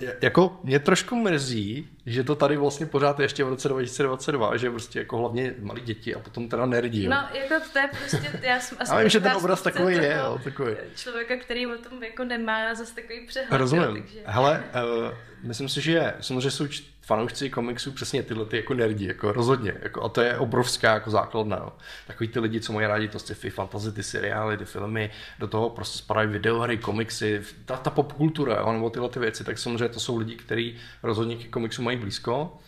uh, 0.00 0.08
jako 0.20 0.60
mě 0.62 0.78
trošku 0.78 1.16
mrzí, 1.16 1.88
že 2.06 2.24
to 2.24 2.34
tady 2.34 2.56
vlastně 2.56 2.86
pořád 2.86 3.18
je 3.18 3.24
ještě 3.24 3.44
v 3.44 3.48
roce 3.48 3.68
2022, 3.68 4.56
že 4.56 4.70
prostě 4.70 4.98
jako 4.98 5.16
hlavně 5.16 5.54
malí 5.60 5.80
děti 5.80 6.14
a 6.14 6.18
potom 6.18 6.48
teda 6.48 6.66
nerdi. 6.66 7.08
No, 7.08 7.24
jako 7.34 7.54
to 7.72 7.78
je 7.78 7.88
prostě, 7.98 8.40
já 8.42 8.60
jsem 8.60 8.78
asi... 8.80 8.92
Já 8.92 8.98
vím, 8.98 9.08
že 9.08 9.20
ten 9.20 9.32
obraz 9.32 9.62
takový 9.62 9.94
je, 9.94 10.16
jo, 10.18 10.40
takový. 10.44 10.74
Člověka, 10.96 11.36
který 11.36 11.66
o 11.66 11.78
tom 11.78 12.02
jako 12.02 12.24
nemá 12.24 12.74
zase 12.74 12.94
takový 12.94 13.26
přehled. 13.26 13.58
Rozumím. 13.58 13.84
Jo, 13.84 13.92
takže... 13.92 14.20
Hele, 14.24 14.64
uh, 14.74 15.14
myslím 15.42 15.68
si, 15.68 15.80
že 15.80 16.14
samozřejmě 16.20 16.50
jsou 16.50 16.66
fanoušci 17.02 17.50
komiksů 17.50 17.92
přesně 17.92 18.22
tyhle 18.22 18.44
ty 18.46 18.56
jako 18.56 18.74
nerdi, 18.74 19.06
jako 19.06 19.32
rozhodně. 19.32 19.74
Jako, 19.82 20.02
a 20.02 20.08
to 20.08 20.20
je 20.20 20.38
obrovská 20.38 20.94
jako 20.94 21.10
základna. 21.10 21.56
Jo. 21.56 21.72
Takový 22.06 22.28
ty 22.28 22.40
lidi, 22.40 22.60
co 22.60 22.72
mají 22.72 22.86
rádi 22.86 23.08
to 23.08 23.18
sci-fi, 23.18 23.50
fantasy, 23.50 23.92
ty 23.92 24.02
seriály, 24.02 24.56
ty 24.56 24.64
filmy, 24.64 25.10
do 25.38 25.48
toho 25.48 25.70
prostě 25.70 25.98
spadají 25.98 26.28
videohry, 26.28 26.78
komiksy, 26.78 27.42
ta, 27.64 27.76
ta 27.76 27.90
popkultura, 27.90 28.72
nebo 28.72 28.90
tyhle 28.90 29.08
ty 29.08 29.18
věci, 29.18 29.44
tak 29.44 29.58
samozřejmě 29.58 29.88
to 29.88 30.00
jsou 30.00 30.16
lidi, 30.16 30.36
kteří 30.36 30.76
rozhodně 31.02 31.36
k 31.36 31.50
komiksu 31.50 31.82
mají 31.82 31.96
blízko. 31.96 32.58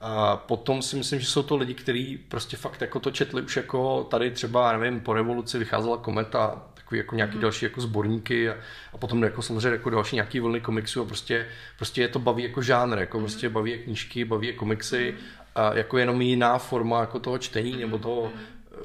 A 0.00 0.36
potom 0.36 0.82
si 0.82 0.96
myslím, 0.96 1.20
že 1.20 1.26
jsou 1.26 1.42
to 1.42 1.56
lidi, 1.56 1.74
kteří 1.74 2.18
prostě 2.18 2.56
fakt 2.56 2.80
jako 2.80 3.00
to 3.00 3.10
četli 3.10 3.42
už 3.42 3.56
jako 3.56 4.04
tady 4.04 4.30
třeba, 4.30 4.78
nevím, 4.78 5.00
po 5.00 5.12
revoluci 5.12 5.58
vycházela 5.58 5.96
kometa, 5.96 6.62
takový 6.86 6.98
jako 6.98 7.14
nějaký 7.14 7.34
mm. 7.34 7.40
další 7.40 7.64
jako 7.64 7.80
sborníky 7.80 8.50
a, 8.50 8.56
a 8.92 8.98
potom 8.98 9.22
jako 9.22 9.42
samozřejmě 9.42 9.68
jako 9.68 9.90
další 9.90 10.16
nějaký 10.16 10.40
vlny 10.40 10.60
komiksů 10.60 11.02
a 11.02 11.04
prostě, 11.04 11.46
prostě 11.76 12.00
je 12.00 12.08
to 12.08 12.18
baví 12.18 12.42
jako 12.42 12.62
žánr, 12.62 12.98
jako 12.98 13.18
mm. 13.18 13.24
prostě 13.24 13.48
baví 13.48 13.70
je 13.70 13.78
knížky, 13.78 14.24
baví 14.24 14.46
je 14.46 14.52
komiksy 14.52 15.12
mm. 15.12 15.26
a 15.54 15.74
jako 15.74 15.98
jenom 15.98 16.22
jiná 16.22 16.58
forma 16.58 17.00
jako 17.00 17.18
toho 17.18 17.38
čtení 17.38 17.76
nebo 17.76 17.98
toho 17.98 18.32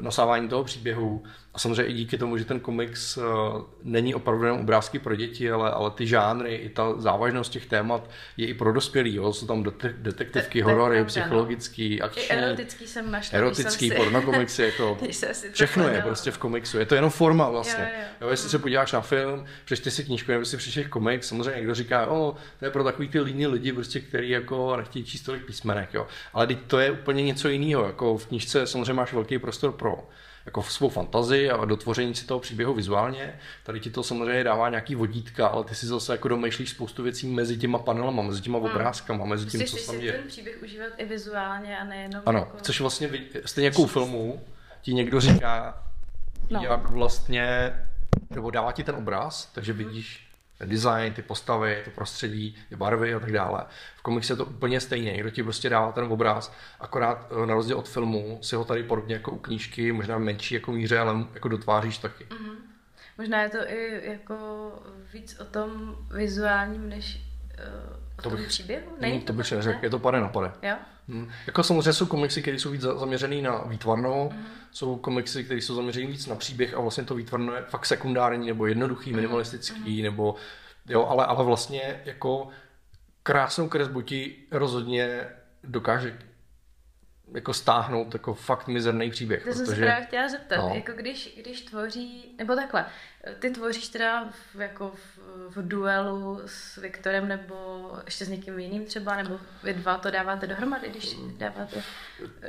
nasávání 0.01 0.49
toho 0.49 0.63
příběhu. 0.63 1.23
A 1.53 1.59
samozřejmě 1.59 1.83
i 1.83 1.93
díky 1.93 2.17
tomu, 2.17 2.37
že 2.37 2.45
ten 2.45 2.59
komiks 2.59 3.17
uh, 3.17 3.23
není 3.83 4.15
opravdu 4.15 4.45
jen 4.45 4.55
obrázky 4.55 4.99
pro 4.99 5.15
děti, 5.15 5.51
ale, 5.51 5.71
ale 5.71 5.91
ty 5.91 6.07
žánry, 6.07 6.55
i 6.55 6.69
ta 6.69 6.93
závažnost 6.97 7.51
těch 7.51 7.65
témat 7.65 8.09
je 8.37 8.47
i 8.47 8.53
pro 8.53 8.73
dospělí. 8.73 9.15
Jo? 9.15 9.33
Jsou 9.33 9.47
tam 9.47 9.63
dete- 9.63 9.93
detektivky, 9.97 10.61
horory, 10.61 10.99
no. 10.99 11.05
psychologický, 11.05 12.01
akční, 12.01 12.23
I 12.23 12.29
erotický 12.29 12.87
jsem 12.87 13.11
našla, 13.11 13.37
erotický 13.37 13.89
si... 13.89 13.95
pornokomiksy, 13.95 14.63
jako 14.63 14.97
všechno 15.51 15.87
je 15.87 16.01
prostě 16.01 16.31
v 16.31 16.37
komiksu. 16.37 16.79
Je 16.79 16.85
to 16.85 16.95
jenom 16.95 17.11
forma 17.11 17.49
vlastně. 17.49 17.91
Jo, 17.93 18.01
jo. 18.01 18.07
Jo, 18.21 18.29
jestli 18.29 18.49
se 18.49 18.59
podíváš 18.59 18.91
na 18.91 19.01
film, 19.01 19.45
přečti 19.65 19.91
si 19.91 20.03
knížku, 20.03 20.31
nebo 20.31 20.45
si 20.45 20.57
přečteš 20.57 20.87
komiks, 20.87 21.27
samozřejmě 21.27 21.55
někdo 21.55 21.75
říká, 21.75 22.05
o, 22.05 22.35
to 22.59 22.65
je 22.65 22.71
pro 22.71 22.83
takový 22.83 23.07
ty 23.07 23.19
líní 23.19 23.47
lidi, 23.47 23.73
prostě, 23.73 23.99
který 23.99 24.29
jako 24.29 24.77
nechtějí 24.77 25.05
číst 25.05 25.21
tolik 25.21 25.45
písmenek, 25.45 25.93
jo. 25.93 26.07
Ale 26.33 26.47
to 26.47 26.79
je 26.79 26.91
úplně 26.91 27.23
něco 27.23 27.49
jiného. 27.49 27.85
Jako 27.85 28.17
v 28.17 28.27
knížce 28.27 28.67
samozřejmě 28.67 28.93
máš 28.93 29.13
velký 29.13 29.39
prostor 29.39 29.71
pro 29.71 30.07
jako 30.45 30.63
svou 30.63 30.89
fantazii 30.89 31.49
a 31.49 31.65
dotvoření 31.65 32.15
si 32.15 32.25
toho 32.25 32.39
příběhu 32.39 32.73
vizuálně. 32.73 33.39
Tady 33.63 33.79
ti 33.79 33.89
to 33.89 34.03
samozřejmě 34.03 34.43
dává 34.43 34.69
nějaký 34.69 34.95
vodítka, 34.95 35.47
ale 35.47 35.63
ty 35.63 35.75
si 35.75 35.85
zase 35.85 36.11
jako 36.11 36.27
domýšlíš 36.27 36.69
spoustu 36.69 37.03
věcí 37.03 37.27
mezi 37.27 37.57
těma 37.57 37.79
panelama, 37.79 38.23
mezi 38.23 38.41
těma 38.41 38.59
hmm. 38.59 38.67
obrázkama, 38.67 39.25
mezi 39.25 39.45
tím, 39.45 39.61
Chceš 39.61 39.85
co 39.85 39.91
tam 39.91 40.01
je. 40.01 40.11
ten 40.11 40.27
příběh 40.27 40.63
užívat 40.63 40.89
i 40.97 41.05
vizuálně 41.05 41.79
a 41.79 41.83
nejenom 41.83 42.21
Ano, 42.25 42.39
jako... 42.39 42.57
chceš 42.57 42.81
vlastně, 42.81 43.09
stejně 43.45 43.67
jako 43.67 43.81
u 43.81 43.87
filmu, 43.87 44.43
ti 44.81 44.93
někdo 44.93 45.19
říká, 45.19 45.83
no. 46.49 46.63
jak 46.63 46.89
vlastně, 46.89 47.73
nebo 48.29 48.51
dává 48.51 48.71
ti 48.71 48.83
ten 48.83 48.95
obraz, 48.95 49.45
takže 49.53 49.73
vidíš 49.73 50.30
ten 50.61 50.69
design, 50.69 51.13
ty 51.13 51.21
postavy, 51.21 51.81
to 51.85 51.91
prostředí, 51.91 52.55
ty 52.69 52.75
barvy 52.75 53.13
a 53.13 53.19
tak 53.19 53.31
dále. 53.31 53.65
V 53.97 54.01
komikse 54.01 54.33
je 54.33 54.37
to 54.37 54.45
úplně 54.45 54.79
stejně, 54.79 55.11
někdo 55.11 55.29
ti 55.29 55.43
prostě 55.43 55.69
dává 55.69 55.91
ten 55.91 56.03
obraz, 56.03 56.53
akorát 56.79 57.27
eh, 57.43 57.45
na 57.45 57.53
rozdíl 57.53 57.77
od 57.77 57.89
filmu 57.89 58.39
si 58.41 58.55
ho 58.55 58.65
tady 58.65 58.83
podobně 58.83 59.15
jako 59.15 59.31
u 59.31 59.37
knížky, 59.37 59.91
možná 59.91 60.17
menší 60.17 60.55
jako 60.55 60.71
míře, 60.71 60.99
ale 60.99 61.25
jako 61.33 61.47
dotváříš 61.47 61.97
taky. 61.97 62.23
Mm-hmm. 62.23 62.55
Možná 63.17 63.41
je 63.41 63.49
to 63.49 63.57
i 63.57 64.01
jako 64.03 64.35
víc 65.13 65.39
o 65.39 65.45
tom 65.45 65.97
vizuálním, 66.11 66.89
než 66.89 67.21
o 68.19 68.21
to 68.21 68.29
tom 68.29 68.39
bych, 68.39 68.47
příběhu? 68.47 68.91
Není 68.99 69.19
to, 69.19 69.25
to 69.25 69.33
bych 69.33 69.51
neřekl, 69.51 69.79
je 69.83 69.89
to 69.89 69.99
pade 69.99 70.19
na 70.19 70.27
pade. 70.27 70.51
Jo? 70.61 70.75
Hmm. 71.07 71.31
Jako 71.47 71.63
samozřejmě 71.63 71.93
jsou 71.93 72.05
komiksy, 72.05 72.41
které 72.41 72.59
jsou 72.59 72.71
víc 72.71 72.81
zaměřený 72.81 73.41
na 73.41 73.57
výtvarnou, 73.57 74.29
mm. 74.33 74.45
jsou 74.71 74.95
komiksy, 74.95 75.43
které 75.43 75.61
jsou 75.61 75.75
zaměřený 75.75 76.07
víc 76.07 76.27
na 76.27 76.35
příběh 76.35 76.73
a 76.73 76.79
vlastně 76.79 77.03
to 77.03 77.15
výtvarno 77.15 77.53
je 77.53 77.61
fakt 77.61 77.85
sekundární 77.85 78.47
nebo 78.47 78.65
jednoduchý, 78.65 79.09
mm. 79.09 79.15
minimalistický, 79.15 79.97
mm. 79.97 80.03
nebo 80.03 80.35
jo, 80.89 81.05
ale, 81.05 81.25
ale 81.25 81.45
vlastně 81.45 82.01
jako 82.05 82.47
krásnou 83.23 83.69
kresbu 83.69 84.01
ti 84.01 84.35
rozhodně 84.51 85.27
dokáže 85.63 86.17
jako 87.33 87.53
stáhnout 87.53 88.13
jako 88.13 88.33
fakt 88.33 88.67
mizerný 88.67 89.11
příběh. 89.11 89.43
To 89.43 89.49
protože... 89.49 89.65
jsem 89.65 89.75
se 89.75 89.81
právě 89.81 90.05
chtěla 90.05 90.27
zeptat, 90.29 90.57
no. 90.57 90.71
jako 90.75 90.91
když, 90.91 91.37
když 91.41 91.61
tvoří, 91.61 92.35
nebo 92.37 92.55
takhle, 92.55 92.85
ty 93.39 93.49
tvoříš 93.49 93.87
teda 93.87 94.29
v, 94.53 94.61
jako 94.61 94.91
v, 94.95 95.19
v 95.49 95.67
duelu 95.67 96.41
s 96.45 96.77
Viktorem 96.77 97.27
nebo 97.27 97.89
ještě 98.05 98.25
s 98.25 98.29
někým 98.29 98.59
jiným 98.59 98.85
třeba, 98.85 99.15
nebo 99.15 99.39
vy 99.63 99.73
dva 99.73 99.97
to 99.97 100.11
dáváte 100.11 100.47
dohromady, 100.47 100.89
když 100.89 101.15
dáváte 101.37 101.83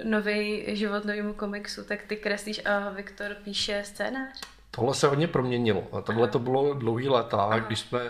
nový 0.05 0.77
život 0.77 1.05
novému 1.05 1.35
komiksu, 1.35 1.85
tak 1.85 2.03
ty 2.03 2.17
kreslíš 2.17 2.61
a 2.65 2.91
Viktor 2.91 3.37
píše 3.45 3.83
scénář? 3.85 4.41
Tohle 4.71 4.95
se 4.95 5.07
hodně 5.07 5.29
proměnilo. 5.29 6.03
Tohle 6.05 6.29
to 6.29 6.39
bylo 6.39 6.75
dlouhý 6.75 7.09
léta, 7.09 7.37
Aha. 7.37 7.59
když 7.59 7.81
jsme 7.81 8.01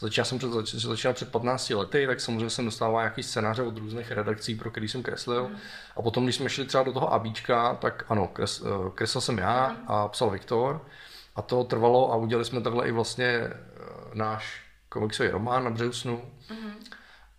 Začal 0.00 0.24
jsem 0.24 0.38
před, 0.38 0.50
začal 0.66 1.12
před 1.12 1.32
15 1.32 1.70
lety, 1.70 2.06
tak 2.06 2.20
samozřejmě 2.20 2.50
jsem 2.50 2.64
dostával 2.64 3.00
nějaký 3.00 3.22
scénáře 3.22 3.62
od 3.62 3.78
různých 3.78 4.10
redakcí, 4.10 4.54
pro 4.54 4.70
který 4.70 4.88
jsem 4.88 5.02
kreslil. 5.02 5.48
Mm. 5.48 5.56
A 5.96 6.02
potom, 6.02 6.24
když 6.24 6.36
jsme 6.36 6.50
šli 6.50 6.64
třeba 6.64 6.82
do 6.82 6.92
toho 6.92 7.12
ABíčka, 7.12 7.74
tak 7.74 8.04
ano, 8.08 8.28
kres, 8.28 8.62
eh, 8.66 8.90
kreslil 8.94 9.20
jsem 9.20 9.38
já 9.38 9.68
mm. 9.68 9.84
a 9.86 10.08
psal 10.08 10.30
Viktor. 10.30 10.86
A 11.36 11.42
to 11.42 11.64
trvalo 11.64 12.12
a 12.12 12.16
udělali 12.16 12.44
jsme 12.44 12.60
takhle 12.60 12.88
i 12.88 12.92
vlastně 12.92 13.26
eh, 13.26 13.50
náš 14.14 14.62
komiksový 14.88 15.28
román 15.28 15.64
na 15.64 15.70
břehu 15.70 15.92
snu. 15.92 16.22
Mm. 16.50 16.72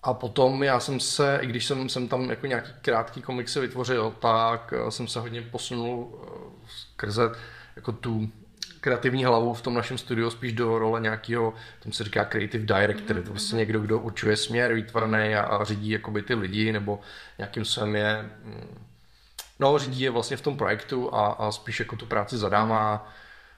A 0.04 0.14
potom 0.14 0.64
já 0.64 0.80
jsem 0.80 1.00
se, 1.00 1.40
i 1.42 1.48
když 1.48 1.66
jsem, 1.66 1.90
jsem 1.90 2.08
tam 2.08 2.30
jako 2.30 2.48
nějaký 2.48 2.72
krátký 2.82 3.22
komiksy 3.22 3.60
vytvořil, 3.60 4.16
tak 4.20 4.74
eh, 4.78 4.92
jsem 4.92 5.08
se 5.08 5.20
hodně 5.20 5.42
posunul 5.42 6.26
skrze 6.68 7.32
jako 7.76 7.92
tu 7.92 8.32
kreativní 8.82 9.26
hlavu 9.26 9.54
v 9.54 9.62
tom 9.62 9.74
našem 9.74 9.98
studiu 9.98 10.30
spíš 10.30 10.54
do 10.54 10.80
role 10.80 11.02
nějakého, 11.02 11.54
tam 11.84 11.92
se 11.92 12.04
říká 12.04 12.26
creative 12.26 12.66
director, 12.66 13.18
mm-hmm. 13.18 13.24
to 13.24 13.30
prostě 13.30 13.56
někdo, 13.56 13.80
kdo 13.80 14.00
určuje 14.00 14.38
směr 14.38 14.74
výtvarný 14.74 15.36
a, 15.36 15.42
a 15.42 15.64
řídí 15.64 15.90
jakoby 15.90 16.22
ty 16.22 16.34
lidi, 16.34 16.72
nebo 16.72 17.00
nějakým 17.38 17.66
svém 17.66 17.96
je, 17.96 18.30
mm, 18.44 18.86
no 19.60 19.78
řídí 19.78 20.02
je 20.02 20.10
vlastně 20.10 20.38
v 20.38 20.42
tom 20.42 20.58
projektu 20.58 21.16
a, 21.16 21.28
a 21.28 21.52
spíš 21.52 21.80
jako 21.80 21.96
tu 21.96 22.06
práci 22.06 22.38
zadává, 22.38 23.14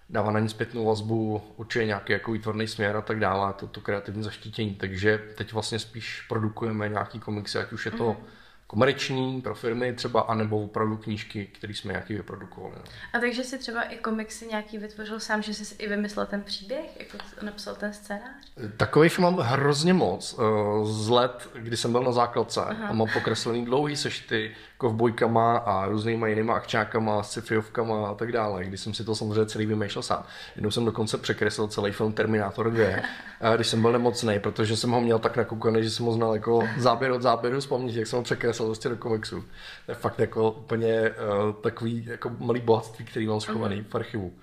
dává 0.10 0.32
na 0.32 0.39
ní 0.39 0.50
zpětnou 0.50 0.86
vazbu, 0.86 1.42
určuje 1.56 1.86
nějaký 1.86 2.13
jako 2.13 2.32
výtvarný 2.32 2.68
směr 2.68 2.98
a 2.98 3.01
tak 3.01 3.20
dále, 3.20 3.53
to, 3.53 3.68
to 3.68 3.82
kreativní 3.82 4.24
zaštítění, 4.24 4.75
takže 4.75 5.18
teď 5.38 5.53
vlastně 5.53 5.80
spíš 5.80 6.25
produkujeme 6.30 6.89
nějaký 6.89 7.20
komiksy, 7.20 7.58
ať 7.58 7.74
už 7.74 7.86
je 7.86 7.92
to 7.92 8.12
mm-hmm 8.12 8.42
komerční 8.67 9.41
pro 9.41 9.55
firmy 9.55 9.93
třeba, 9.93 10.22
anebo 10.22 10.63
opravdu 10.63 10.98
knížky, 10.98 11.46
které 11.46 11.74
jsme 11.74 11.93
nějaký 11.93 12.13
vyprodukovali. 12.13 12.75
No. 12.75 12.84
A 13.13 13.20
takže 13.20 13.43
si 13.43 13.58
třeba 13.58 13.82
i 13.84 13.98
komiksy 13.98 14.48
nějaký 14.48 14.77
vytvořil 14.77 15.20
sám, 15.20 15.41
že 15.41 15.53
jsi 15.53 15.75
i 15.75 15.89
vymyslel 15.89 16.25
ten 16.25 16.41
příběh, 16.41 17.00
jako 17.00 17.17
napsal 17.41 17.75
ten 17.75 17.93
scénář? 17.93 18.53
Takových 18.77 19.20
mám 19.20 19.38
hrozně 19.38 19.93
moc. 19.93 20.39
Eh, 20.39 20.86
z 20.86 21.10
let, 21.10 21.50
kdy 21.53 21.77
jsem 21.77 21.91
byl 21.91 22.03
na 22.03 22.12
základce 22.12 22.62
Aha. 22.62 22.88
a 22.88 22.93
mám 22.93 23.08
pokreslený 23.13 23.65
dlouhý 23.65 23.96
sešty 23.96 24.51
kovbojkama 24.77 25.58
a 25.58 25.86
různýma 25.88 26.27
jinýma 26.27 26.53
akčákama, 26.53 27.24
sci-fiovkama 27.24 28.10
a 28.10 28.13
tak 28.13 28.32
dále, 28.32 28.63
když 28.63 28.79
jsem 28.79 28.93
si 28.93 29.03
to 29.03 29.15
samozřejmě 29.15 29.46
celý 29.46 29.65
vymýšlel 29.65 30.03
sám. 30.03 30.24
Jednou 30.55 30.72
jsem 30.72 30.86
dokonce 30.86 31.17
překreslil 31.17 31.67
celý 31.67 31.91
film 31.91 32.13
Terminator 32.13 32.72
2, 32.72 32.88
když 33.55 33.67
jsem 33.67 33.82
byl 33.82 33.91
nemocný, 33.91 34.39
protože 34.39 34.77
jsem 34.77 34.91
ho 34.91 35.01
měl 35.01 35.20
tak 35.20 35.38
nakoukaný, 35.38 35.84
že 35.84 35.89
jsem 35.89 36.05
ho 36.05 36.13
znal 36.13 36.34
jako 36.34 36.63
záběr 36.77 37.12
od 37.12 37.22
záběru 37.22 37.62
z 37.62 37.67
paměti, 37.67 38.00
jak 38.00 38.08
jsem 38.08 38.17
ho 38.17 38.24
překreslil 38.24 38.62
prostě 38.65 38.89
do 38.89 38.98
komiksu. 38.98 39.43
To 39.86 39.91
je 39.91 39.96
fakt 39.96 40.20
jako 40.20 40.51
úplně 40.51 41.10
uh, 41.10 41.53
takový 41.53 42.05
jako 42.05 42.32
malý 42.39 42.62
bohatství, 42.62 43.05
který 43.05 43.27
mám 43.27 43.41
schovaný 43.41 43.82
mm-hmm. 43.82 43.89
v 43.89 43.96
archivu. 43.96 44.34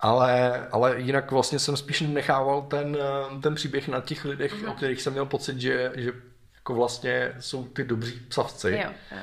Ale, 0.00 0.66
ale 0.72 1.00
jinak 1.00 1.30
vlastně 1.30 1.58
jsem 1.58 1.76
spíš 1.76 2.00
nechával 2.00 2.62
ten, 2.62 2.96
eh, 3.00 3.40
ten 3.40 3.54
příběh 3.54 3.88
na 3.88 4.00
těch 4.00 4.24
lidech, 4.24 4.54
mm-hmm. 4.54 4.70
o 4.70 4.74
kterých 4.74 5.02
jsem 5.02 5.12
měl 5.12 5.26
pocit, 5.26 5.60
že, 5.60 5.92
že 5.96 6.12
jako 6.54 6.74
vlastně 6.74 7.32
jsou 7.40 7.64
ty 7.64 7.84
dobří 7.84 8.20
psavci. 8.28 8.70
Jo, 8.70 8.90
jo. 9.12 9.18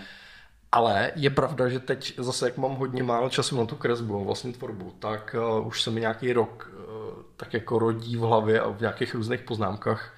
Ale 0.72 1.12
je 1.16 1.30
pravda, 1.30 1.70
že 1.70 1.80
teď 1.80 2.14
zase, 2.18 2.46
jak 2.46 2.58
mám 2.58 2.76
hodně 2.76 3.04
málo 3.04 3.30
času 3.30 3.58
na 3.58 3.66
tu 3.66 3.76
kresbu, 3.76 4.26
vlastně 4.26 4.54
tvorbu, 4.54 4.96
tak 5.00 5.36
uh, 5.60 5.68
už 5.68 5.82
se 5.82 5.92
mi 5.92 6.02
nějaký 6.02 6.34
rok 6.34 6.72
uh, 6.74 7.24
tak 7.38 7.54
jako 7.54 7.80
rodí 7.80 8.18
v 8.18 8.20
hlavě 8.20 8.60
a 8.62 8.70
v 8.70 8.82
nějakých 8.82 9.16
různých 9.16 9.42
poznámkách 9.42 10.14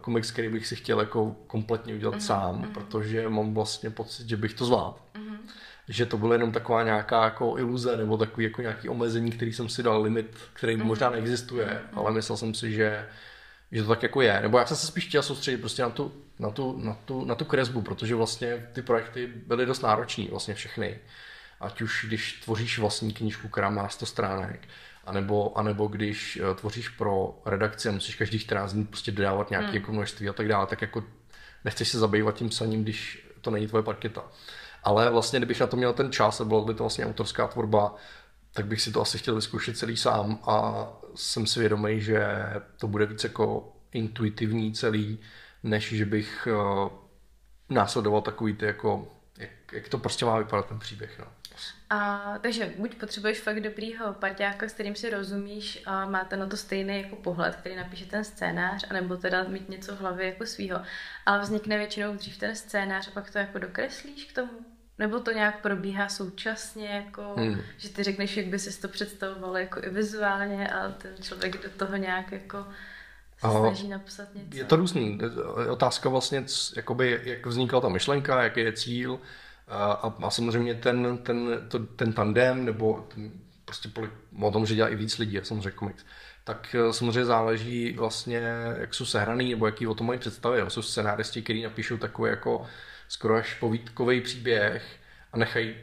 komiks, 0.00 0.30
který 0.30 0.48
bych 0.48 0.66
si 0.66 0.76
chtěl 0.76 1.00
jako 1.00 1.36
kompletně 1.46 1.94
udělat 1.94 2.14
mm-hmm. 2.14 2.26
sám, 2.26 2.62
mm-hmm. 2.62 2.72
protože 2.72 3.28
mám 3.28 3.54
vlastně 3.54 3.90
pocit, 3.90 4.28
že 4.28 4.36
bych 4.36 4.54
to 4.54 4.64
zvládl. 4.64 4.96
Mm-hmm. 5.14 5.36
Že 5.88 6.06
to 6.06 6.18
byla 6.18 6.32
jenom 6.34 6.52
taková 6.52 6.82
nějaká 6.82 7.24
jako 7.24 7.58
iluze 7.58 7.96
nebo 7.96 8.16
takový 8.16 8.44
jako 8.44 8.62
nějaký 8.62 8.88
omezení, 8.88 9.30
který 9.30 9.52
jsem 9.52 9.68
si 9.68 9.82
dal 9.82 10.02
limit, 10.02 10.38
který 10.52 10.76
mm-hmm. 10.76 10.84
možná 10.84 11.10
neexistuje, 11.10 11.66
mm-hmm. 11.66 11.98
ale 11.98 12.12
myslel 12.12 12.36
jsem 12.36 12.54
si, 12.54 12.72
že 12.72 13.06
že 13.72 13.82
to 13.82 13.88
tak 13.88 14.02
jako 14.02 14.20
je. 14.20 14.40
Nebo 14.40 14.58
já 14.58 14.66
jsem 14.66 14.76
se 14.76 14.86
spíš 14.86 15.06
chtěl 15.06 15.22
soustředit 15.22 15.56
prostě 15.56 15.82
na 15.82 15.90
tu, 15.90 16.12
na 16.38 16.50
tu, 16.50 16.80
na 16.80 16.94
tu, 17.04 17.24
na 17.24 17.34
tu 17.34 17.44
kresbu, 17.44 17.82
protože 17.82 18.14
vlastně 18.14 18.68
ty 18.72 18.82
projekty 18.82 19.26
byly 19.26 19.66
dost 19.66 19.82
náročné, 19.82 20.24
vlastně 20.30 20.54
všechny. 20.54 20.98
Ať 21.60 21.82
už 21.82 22.04
když 22.08 22.32
tvoříš 22.32 22.78
vlastní 22.78 23.12
knížku, 23.12 23.48
která 23.48 23.70
má 23.70 23.88
100 23.88 24.06
stránek, 24.06 24.68
anebo, 25.06 25.58
anebo 25.58 25.86
když 25.86 26.40
uh, 26.40 26.56
tvoříš 26.56 26.88
pro 26.88 27.38
redakci 27.44 27.88
a 27.88 27.92
musíš 27.92 28.14
každých 28.14 28.42
14 28.42 28.72
dní 28.72 28.84
prostě 28.86 29.12
dodávat 29.12 29.50
nějaké 29.50 29.66
hmm. 29.66 29.76
jako 29.76 29.92
množství 29.92 30.28
a 30.28 30.32
tak 30.32 30.48
dále, 30.48 30.66
tak 30.66 30.82
jako 30.82 31.04
nechceš 31.64 31.88
se 31.88 31.98
zabývat 31.98 32.34
tím 32.34 32.48
psaním, 32.48 32.82
když 32.82 33.28
to 33.40 33.50
není 33.50 33.66
tvoje 33.66 33.82
parketa. 33.82 34.24
Ale 34.84 35.10
vlastně, 35.10 35.38
kdybych 35.38 35.60
na 35.60 35.66
to 35.66 35.76
měl 35.76 35.92
ten 35.92 36.12
čas 36.12 36.40
a 36.40 36.44
byla 36.44 36.64
by 36.64 36.74
to 36.74 36.82
vlastně 36.82 37.06
autorská 37.06 37.48
tvorba, 37.48 37.94
tak 38.52 38.66
bych 38.66 38.82
si 38.82 38.92
to 38.92 39.02
asi 39.02 39.18
chtěl 39.18 39.34
vyzkoušet 39.34 39.78
celý 39.78 39.96
sám 39.96 40.38
a 40.46 40.86
jsem 41.14 41.46
si 41.46 41.60
vědomý, 41.60 42.00
že 42.00 42.26
to 42.76 42.88
bude 42.88 43.06
víc 43.06 43.24
jako 43.24 43.72
intuitivní 43.92 44.72
celý, 44.72 45.18
než 45.62 45.88
že 45.88 46.04
bych 46.04 46.48
uh, 46.50 46.88
následoval 47.68 48.20
takový 48.20 48.54
ty 48.54 48.64
jako, 48.64 49.08
jak, 49.38 49.50
jak 49.72 49.88
to 49.88 49.98
prostě 49.98 50.24
má 50.24 50.38
vypadat 50.38 50.66
ten 50.66 50.78
příběh. 50.78 51.18
No. 51.18 51.26
A, 51.90 52.34
takže 52.40 52.72
buď 52.78 52.94
potřebuješ 52.94 53.40
fakt 53.40 53.60
dobrýho 53.60 54.12
parťáka, 54.12 54.68
s 54.68 54.72
kterým 54.72 54.94
si 54.94 55.10
rozumíš 55.10 55.82
a 55.86 56.06
máte 56.06 56.36
na 56.36 56.46
to 56.46 56.56
stejný 56.56 57.02
jako 57.02 57.16
pohled, 57.16 57.56
který 57.56 57.76
napíše 57.76 58.06
ten 58.06 58.24
scénář, 58.24 58.86
anebo 58.90 59.16
teda 59.16 59.44
mít 59.44 59.68
něco 59.68 59.96
v 59.96 60.00
hlavě 60.00 60.26
jako 60.26 60.46
svýho. 60.46 60.80
Ale 61.26 61.40
vznikne 61.40 61.78
většinou 61.78 62.16
dřív 62.16 62.38
ten 62.38 62.56
scénář 62.56 63.08
a 63.08 63.10
pak 63.10 63.30
to 63.30 63.38
jako 63.38 63.58
dokreslíš 63.58 64.24
k 64.24 64.34
tomu? 64.34 64.50
Nebo 64.98 65.20
to 65.20 65.32
nějak 65.32 65.62
probíhá 65.62 66.08
současně, 66.08 66.88
jako, 66.88 67.34
hmm. 67.36 67.60
že 67.76 67.88
ty 67.88 68.02
řekneš, 68.02 68.36
jak 68.36 68.46
by 68.46 68.58
si 68.58 68.80
to 68.80 68.88
představoval 68.88 69.58
jako 69.58 69.80
i 69.82 69.90
vizuálně 69.90 70.68
a 70.68 70.88
ten 70.88 71.12
člověk 71.22 71.62
do 71.62 71.70
toho 71.70 71.96
nějak 71.96 72.32
jako 72.32 72.66
se 73.40 73.48
snaží 73.50 73.88
napsat 73.88 74.34
něco. 74.34 74.56
Je 74.56 74.64
to 74.64 74.76
různý. 74.76 75.18
Otázka 75.70 76.08
vlastně, 76.08 76.44
jakoby, 76.76 77.20
jak 77.24 77.46
vznikla 77.46 77.80
ta 77.80 77.88
myšlenka, 77.88 78.42
jaký 78.42 78.60
je 78.60 78.72
cíl 78.72 79.20
a, 79.68 79.92
a 80.22 80.30
samozřejmě 80.30 80.74
ten, 80.74 81.18
ten, 81.18 81.66
to, 81.68 81.78
ten 81.78 82.12
tandem 82.12 82.64
nebo 82.64 83.06
ten, 83.14 83.30
prostě 83.64 83.88
o 84.40 84.50
tom, 84.50 84.66
že 84.66 84.74
dělá 84.74 84.88
i 84.88 84.96
víc 84.96 85.18
lidí, 85.18 85.32
jak 85.34 85.46
jsem 85.46 85.60
řekl 85.60 85.76
komiks, 85.76 86.04
tak 86.44 86.74
eh, 86.74 86.92
samozřejmě 86.92 87.24
záleží 87.24 87.92
vlastně, 87.92 88.42
jak 88.78 88.94
jsou 88.94 89.04
sehraný 89.06 89.50
nebo 89.50 89.66
jaký 89.66 89.86
o 89.86 89.94
tom 89.94 90.06
mají 90.06 90.18
představy. 90.18 90.62
Jsou 90.68 90.82
scenáristi, 90.82 91.42
kteří 91.42 91.62
napíšou 91.62 91.96
takový 91.96 92.30
jako 92.30 92.66
skoro 93.08 93.34
až 93.34 93.54
povídkový 93.54 94.20
příběh 94.20 94.96
a 95.32 95.38
nechají 95.38 95.74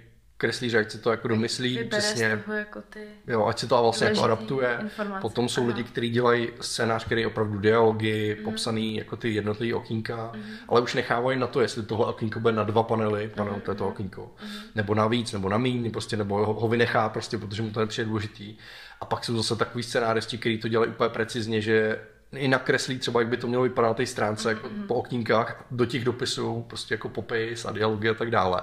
kreslíře, 0.44 0.80
ať 0.80 0.92
si 0.92 0.98
to 0.98 1.12
jako 1.12 1.28
domyslí 1.28 1.70
Vybere 1.78 1.90
přesně. 1.90 2.40
Z 2.42 2.46
toho 2.46 2.58
jako 2.58 2.82
ty 2.82 3.08
jo, 3.28 3.46
ať 3.46 3.60
si 3.60 3.68
to 3.68 3.82
vlastně 3.82 4.08
jako 4.08 4.24
adaptuje. 4.24 4.78
Informace. 4.82 5.22
Potom 5.22 5.50
jsou 5.50 5.62
Aha. 5.62 5.68
lidi, 5.68 5.84
kteří 5.84 6.10
dělají 6.10 6.50
scénář, 6.62 7.06
který 7.06 7.22
je 7.22 7.28
opravdu 7.28 7.60
dialogy, 7.60 8.36
mm. 8.40 8.44
popsaný 8.44 8.96
jako 8.96 9.16
ty 9.16 9.34
jednotlivé 9.34 9.76
okýnka, 9.76 10.32
mm. 10.36 10.44
ale 10.68 10.82
už 10.82 10.94
nechávají 10.94 11.40
na 11.40 11.48
to, 11.48 11.62
jestli 11.62 11.84
tohle 11.84 12.06
okýnko 12.06 12.40
bude 12.40 12.54
na 12.54 12.64
dva 12.64 12.84
panely, 12.84 13.32
panel 13.36 13.54
mm. 13.54 13.62
to 13.62 13.72
je 13.72 13.76
to 13.76 13.88
okýnko, 13.88 14.32
mm. 14.44 14.50
nebo 14.76 14.96
na 14.96 15.08
víc, 15.08 15.32
nebo 15.32 15.50
na 15.50 15.58
míň, 15.58 15.92
prostě, 15.92 16.18
nebo 16.18 16.46
ho, 16.46 16.54
ho 16.54 16.68
vynechá 16.68 17.10
prostě, 17.10 17.38
protože 17.38 17.62
mu 17.62 17.70
to 17.70 17.80
nepřijde 17.80 18.10
důležitý. 18.10 18.58
A 19.02 19.06
pak 19.06 19.26
jsou 19.26 19.38
zase 19.38 19.56
takový 19.56 19.84
scénáristi, 19.84 20.38
kteří 20.38 20.58
to 20.58 20.68
dělají 20.68 20.92
úplně 20.92 21.10
precizně, 21.10 21.62
že 21.62 22.00
i 22.36 22.48
nakreslí 22.48 23.00
třeba, 23.00 23.20
jak 23.20 23.30
by 23.30 23.38
to 23.38 23.48
mělo 23.48 23.64
vypadat 23.64 23.88
na 23.88 23.94
té 23.94 24.06
stránce, 24.06 24.50
mm-hmm. 24.50 24.64
jako 24.64 24.70
po 24.88 24.96
oknínkách, 24.96 25.66
do 25.72 25.86
těch 25.86 26.04
dopisů, 26.04 26.66
prostě 26.68 26.94
jako 26.94 27.10
popis 27.10 27.66
a 27.66 27.72
dialogy 27.72 28.10
a 28.10 28.14
tak 28.14 28.32
dále. 28.32 28.62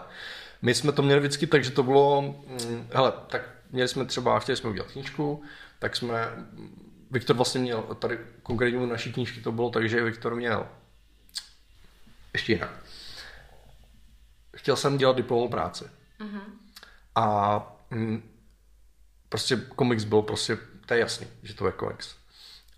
My 0.62 0.74
jsme 0.74 0.92
to 0.92 1.02
měli 1.02 1.20
vždycky 1.20 1.46
tak, 1.46 1.64
že 1.64 1.70
to 1.70 1.82
bylo, 1.82 2.34
hm, 2.46 2.88
hele, 2.92 3.12
tak 3.28 3.42
měli 3.70 3.88
jsme 3.88 4.04
třeba, 4.04 4.38
chtěli 4.38 4.56
jsme 4.56 4.70
udělat 4.70 4.92
knížku, 4.92 5.42
tak 5.78 5.96
jsme, 5.96 6.28
Viktor 7.10 7.36
vlastně 7.36 7.60
měl, 7.60 7.82
tady 7.82 8.18
konkrétně 8.42 8.78
u 8.78 8.86
naší 8.86 9.12
knížky 9.12 9.40
to 9.40 9.52
bylo 9.52 9.70
tak, 9.70 9.88
že 9.88 10.04
Viktor 10.04 10.34
měl, 10.34 10.66
ještě 12.32 12.52
jinak, 12.52 12.70
chtěl 14.56 14.76
jsem 14.76 14.98
dělat 14.98 15.16
diplomovou 15.16 15.48
práci. 15.48 15.84
Mm-hmm. 16.20 16.42
A 17.14 17.76
hm, 17.90 18.22
prostě 19.28 19.56
komiks 19.56 20.04
byl 20.04 20.22
prostě, 20.22 20.58
to 20.86 20.94
je 20.94 21.00
jasný, 21.00 21.26
že 21.42 21.54
to 21.54 21.66
je 21.66 21.72
komiks. 21.72 22.19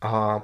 A 0.03 0.43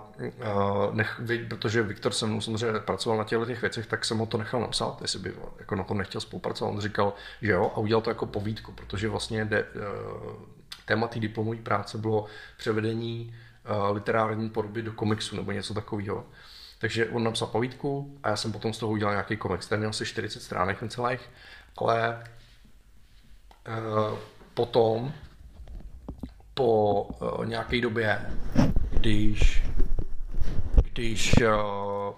nech, 0.93 1.21
protože 1.49 1.83
Viktor 1.83 2.13
se 2.13 2.27
mnou 2.27 2.41
samozřejmě 2.41 2.81
pracoval 2.81 3.19
na 3.19 3.25
těchto 3.25 3.47
těch 3.47 3.61
věcech, 3.61 3.87
tak 3.87 4.05
jsem 4.05 4.19
ho 4.19 4.27
to 4.27 4.39
nechal 4.39 4.61
napsat, 4.61 5.03
jestli 5.03 5.19
by 5.19 5.35
jako 5.59 5.75
na 5.75 5.85
tom 5.85 5.99
nechtěl 5.99 6.21
spolupracovat. 6.21 6.71
On 6.71 6.81
říkal, 6.81 7.13
že 7.43 7.53
jo, 7.53 7.73
a 7.75 7.79
udělal 7.79 8.03
to 8.03 8.11
jako 8.11 8.27
povídku, 8.27 8.73
protože 8.73 9.09
vlastně 9.09 9.45
de, 9.45 9.65
uh, 9.65 10.33
téma 10.85 11.09
té 11.09 11.21
diplomové 11.21 11.57
práce 11.57 11.99
bylo 11.99 12.27
převedení 12.57 13.35
uh, 13.71 13.95
literární 13.95 14.51
podoby 14.51 14.83
do 14.83 14.93
komiksu 14.93 15.37
nebo 15.37 15.53
něco 15.53 15.75
takového. 15.75 16.27
Takže 16.79 17.09
on 17.09 17.25
napsal 17.25 17.49
povídku 17.49 18.19
a 18.23 18.29
já 18.29 18.37
jsem 18.37 18.53
potom 18.53 18.73
z 18.73 18.79
toho 18.79 18.93
udělal 18.93 19.15
nějaký 19.15 19.37
komiks. 19.37 19.67
Ten 19.67 19.79
měl 19.79 19.91
asi 19.91 20.07
40 20.07 20.43
stránek 20.43 20.79
celých, 20.89 21.21
ale 21.79 22.25
uh, 23.69 24.19
potom 24.55 25.13
po 26.55 27.07
nějaké 27.45 27.81
době 27.81 28.21
když, 28.91 29.63
když 30.93 31.35
uh, 31.37 32.15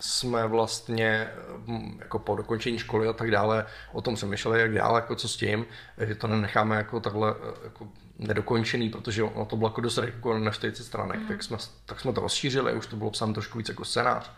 jsme 0.00 0.46
vlastně 0.46 1.28
hm, 1.66 1.96
jako 1.98 2.18
po 2.18 2.36
dokončení 2.36 2.78
školy 2.78 3.08
a 3.08 3.12
tak 3.12 3.30
dále 3.30 3.66
o 3.92 4.00
tom 4.00 4.14
přemýšleli, 4.14 4.60
jak 4.60 4.74
dále, 4.74 5.00
jako 5.00 5.14
co 5.14 5.28
s 5.28 5.36
tím, 5.36 5.66
že 6.06 6.14
to 6.14 6.26
nenecháme 6.26 6.76
jako 6.76 7.00
takhle 7.00 7.34
eh, 7.42 7.64
jako 7.64 7.88
nedokončený, 8.18 8.90
protože 8.90 9.22
ono 9.22 9.44
to 9.44 9.56
bylo 9.56 9.68
jako 9.68 9.80
dost 9.80 9.98
jako 9.98 10.38
na 10.38 10.50
40 10.50 10.84
stránek, 10.84 11.20
mm. 11.20 11.26
tak, 11.26 11.42
jsme, 11.42 11.56
tak 11.86 12.00
jsme 12.00 12.12
to 12.12 12.20
rozšířili, 12.20 12.74
už 12.74 12.86
to 12.86 12.96
bylo 12.96 13.10
psáno 13.10 13.32
trošku 13.32 13.58
víc 13.58 13.68
jako 13.68 13.84
scénář. 13.84 14.30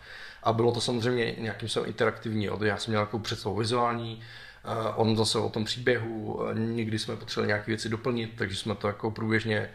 A 0.43 0.53
bylo 0.53 0.73
to 0.73 0.81
samozřejmě 0.81 1.35
nějakým 1.38 1.69
způsobem 1.69 1.88
interaktivní, 1.88 2.45
jo. 2.45 2.59
já 2.62 2.77
jsem 2.77 2.90
měl 2.90 3.01
jako 3.01 3.19
představu 3.19 3.57
vizuální, 3.57 4.23
uh, 4.64 5.01
on 5.01 5.16
zase 5.16 5.38
o 5.38 5.49
tom 5.49 5.64
příběhu, 5.64 6.40
někdy 6.55 6.99
jsme 6.99 7.16
potřebovali 7.16 7.47
nějaké 7.47 7.66
věci 7.66 7.88
doplnit, 7.88 8.33
takže 8.37 8.57
jsme 8.57 8.75
to 8.75 8.87
jako 8.87 9.11
průběžně 9.11 9.71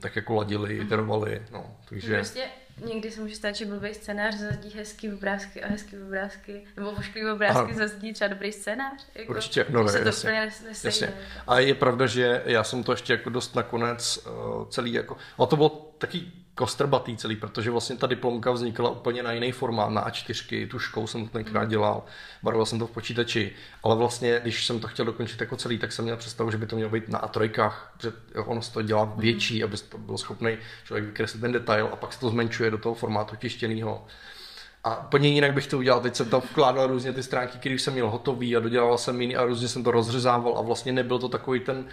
tak 0.00 0.16
jako 0.16 0.34
ladili, 0.34 0.74
mhm. 0.74 0.86
iterovali, 0.86 1.42
no, 1.52 1.76
takže... 1.88 2.14
Prostě 2.14 2.44
někdy 2.84 3.10
se 3.10 3.20
může 3.20 3.34
stát, 3.34 3.56
že 3.56 3.66
blbý 3.66 3.94
scénář 3.94 4.34
zazdí 4.34 4.70
hezký 4.70 5.12
obrázky 5.12 5.62
a 5.62 5.68
hezký 5.68 5.96
obrázky, 5.98 6.64
nebo 6.76 6.90
ošklivý 6.90 7.30
obrázky 7.30 7.74
zazdí 7.74 8.12
třeba 8.12 8.28
dobrý 8.28 8.52
scénář. 8.52 9.06
Jako, 9.14 9.32
Určitě, 9.32 9.66
no 9.68 9.82
ne, 9.82 9.92
jasně, 10.04 10.50
jasně. 10.84 11.14
A 11.46 11.58
je 11.58 11.74
pravda, 11.74 12.06
že 12.06 12.42
já 12.46 12.64
jsem 12.64 12.82
to 12.82 12.92
ještě 12.92 13.12
jako 13.12 13.30
dost 13.30 13.54
nakonec 13.54 14.26
uh, 14.26 14.68
celý 14.68 14.92
jako, 14.92 15.16
a 15.38 15.46
to 15.46 15.56
bylo 15.56 15.68
taky 15.98 16.32
kostrbatý 16.54 17.16
celý, 17.16 17.36
protože 17.36 17.70
vlastně 17.70 17.96
ta 17.96 18.06
diplomka 18.06 18.50
vznikla 18.50 18.90
úplně 18.90 19.22
na 19.22 19.32
jiný 19.32 19.52
formát, 19.52 19.90
na 19.90 20.08
A4, 20.08 20.68
tuškou 20.68 21.06
jsem 21.06 21.26
to 21.26 21.32
tenkrát 21.32 21.64
dělal, 21.64 22.04
barvil 22.42 22.66
jsem 22.66 22.78
to 22.78 22.86
v 22.86 22.90
počítači, 22.90 23.52
ale 23.82 23.96
vlastně, 23.96 24.40
když 24.42 24.66
jsem 24.66 24.80
to 24.80 24.88
chtěl 24.88 25.04
dokončit 25.04 25.40
jako 25.40 25.56
celý, 25.56 25.78
tak 25.78 25.92
jsem 25.92 26.04
měl 26.04 26.16
představu, 26.16 26.50
že 26.50 26.58
by 26.58 26.66
to 26.66 26.76
mělo 26.76 26.90
být 26.90 27.08
na 27.08 27.20
A3, 27.20 27.72
že 28.02 28.12
ono 28.44 28.62
se 28.62 28.72
to 28.72 28.82
dělá 28.82 29.04
mhm. 29.04 29.20
větší, 29.20 29.64
aby 29.64 29.76
to 29.76 29.98
byl 29.98 30.18
schopný 30.18 30.56
člověk 30.84 31.04
vykreslit 31.04 31.40
ten 31.40 31.52
detail 31.52 31.88
a 31.92 31.96
pak 31.96 32.12
se 32.12 32.20
to 32.20 32.30
zmenšuje 32.30 32.70
do 32.70 32.78
toho 32.78 32.94
formátu 32.94 33.36
tištěného. 33.36 34.06
A 34.84 35.06
úplně 35.06 35.28
jinak 35.28 35.54
bych 35.54 35.66
to 35.66 35.78
udělal. 35.78 36.00
Teď 36.00 36.16
jsem 36.16 36.30
tam 36.30 36.40
vkládal 36.40 36.86
různě 36.86 37.12
ty 37.12 37.22
stránky, 37.22 37.58
které 37.58 37.74
jsem 37.74 37.92
měl 37.92 38.10
hotový 38.10 38.56
a 38.56 38.60
dodělal 38.60 38.98
jsem 38.98 39.20
jiný 39.20 39.36
a 39.36 39.44
různě 39.44 39.68
jsem 39.68 39.84
to 39.84 39.90
rozřezával 39.90 40.58
a 40.58 40.60
vlastně 40.60 40.92
nebyl 40.92 41.18
to 41.18 41.28
takový 41.28 41.60
ten 41.60 41.86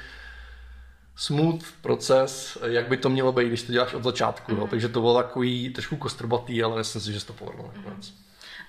smooth 1.19 1.63
proces, 1.81 2.57
jak 2.65 2.87
by 2.87 2.97
to 2.97 3.09
mělo 3.09 3.31
být, 3.31 3.47
když 3.47 3.63
to 3.63 3.71
děláš 3.71 3.93
od 3.93 4.03
začátku. 4.03 4.51
Mm. 4.51 4.59
No. 4.59 4.67
Takže 4.67 4.89
to 4.89 5.01
bylo 5.01 5.23
takový 5.23 5.69
trošku 5.69 5.97
kostrbatý, 5.97 6.63
ale 6.63 6.77
myslím 6.77 7.01
si, 7.01 7.13
že 7.13 7.25
to 7.25 7.33
povedlo 7.33 7.71
Mm. 7.85 8.01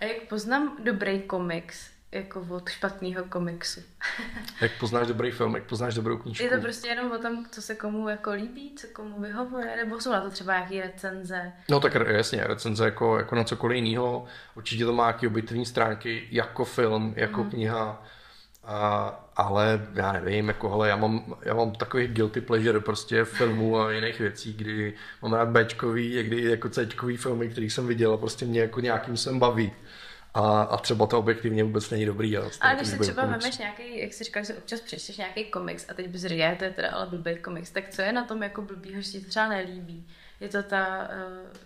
A 0.01 0.05
jak 0.05 0.23
poznám 0.29 0.77
dobrý 0.85 1.23
komiks, 1.23 1.91
jako 2.13 2.47
od 2.51 2.69
špatného 2.69 3.25
komiksu? 3.25 3.81
jak 4.61 4.73
poznáš 4.81 5.07
dobrý 5.07 5.31
film, 5.31 5.55
jak 5.55 5.65
poznáš 5.65 5.95
dobrou 5.95 6.17
knížku? 6.17 6.45
Je 6.45 6.51
to 6.51 6.61
prostě 6.61 6.89
jenom 6.89 7.13
o 7.13 7.19
tom, 7.19 7.47
co 7.51 7.63
se 7.63 7.75
komu 7.75 8.09
jako 8.09 8.31
líbí, 8.31 8.75
co 8.77 8.87
komu 8.93 9.21
vyhovuje, 9.21 9.77
nebo 9.77 10.01
jsou 10.01 10.13
na 10.13 10.21
to 10.21 10.31
třeba 10.31 10.53
nějaké 10.53 10.83
recenze? 10.83 11.53
No 11.69 11.81
tak 11.81 11.95
jasně, 11.95 12.45
recenze 12.45 12.85
jako, 12.85 13.19
jako 13.19 13.35
na 13.35 13.45
cokoliv 13.45 13.85
jiného. 13.85 14.25
Určitě 14.57 14.85
to 14.85 14.93
má 14.93 15.05
nějaké 15.05 15.27
objektivní 15.27 15.67
stránky, 15.67 16.29
jako 16.31 16.65
film, 16.65 17.15
jako 17.17 17.45
mm. 17.45 17.51
kniha 17.51 18.03
a, 18.71 19.31
ale 19.37 19.87
já 19.95 20.13
nevím, 20.13 20.49
jako, 20.49 20.71
hele, 20.71 20.89
já 20.89 20.97
mám, 20.97 21.37
já 21.43 21.55
mám 21.55 21.73
takový 21.73 22.07
guilty 22.07 22.41
pleasure 22.41 22.81
prostě 22.81 23.25
filmů 23.25 23.81
a 23.81 23.93
jiných 23.93 24.21
věcí, 24.21 24.53
kdy 24.53 24.95
mám 25.23 25.33
rád 25.33 25.49
Bčkový, 25.49 26.15
někdy 26.15 26.51
jako 26.51 26.69
Cčkový 26.69 27.17
filmy, 27.17 27.49
který 27.49 27.71
jsem 27.71 27.87
viděl 27.87 28.13
a 28.13 28.17
prostě 28.17 28.45
mě 28.45 28.61
jako 28.61 28.81
nějakým 28.81 29.17
sem 29.17 29.39
baví. 29.39 29.73
A, 30.35 30.63
a 30.63 30.77
třeba 30.77 31.07
to 31.07 31.19
objektivně 31.19 31.65
vůbec 31.65 31.91
není 31.91 32.07
dobrý. 32.07 32.37
A, 32.37 32.43
a 32.61 32.75
když 32.75 32.89
si 32.89 32.99
třeba 32.99 33.25
vemeš 33.25 33.59
nějaký, 33.59 34.01
jak 34.01 34.13
si 34.13 34.25
říkal, 34.25 34.45
že 34.45 34.55
občas 34.55 34.81
přečteš 34.81 35.17
nějaký 35.17 35.45
komiks 35.45 35.91
a 35.91 35.95
teď 35.95 36.09
bys 36.09 36.23
říkal, 36.23 36.57
to 36.57 36.65
je 36.65 36.71
teda 36.71 36.91
ale 36.91 37.07
blbý 37.07 37.37
komiks, 37.37 37.71
tak 37.71 37.89
co 37.89 38.03
je 38.03 38.13
na 38.13 38.25
tom 38.25 38.43
jako 38.43 38.63
blbýho, 38.63 39.01
že 39.01 39.11
ti 39.11 39.21
třeba 39.21 39.49
nelíbí? 39.49 40.07
Je 40.41 40.49
to 40.49 40.63
ta... 40.63 41.09
Uh... 41.43 41.57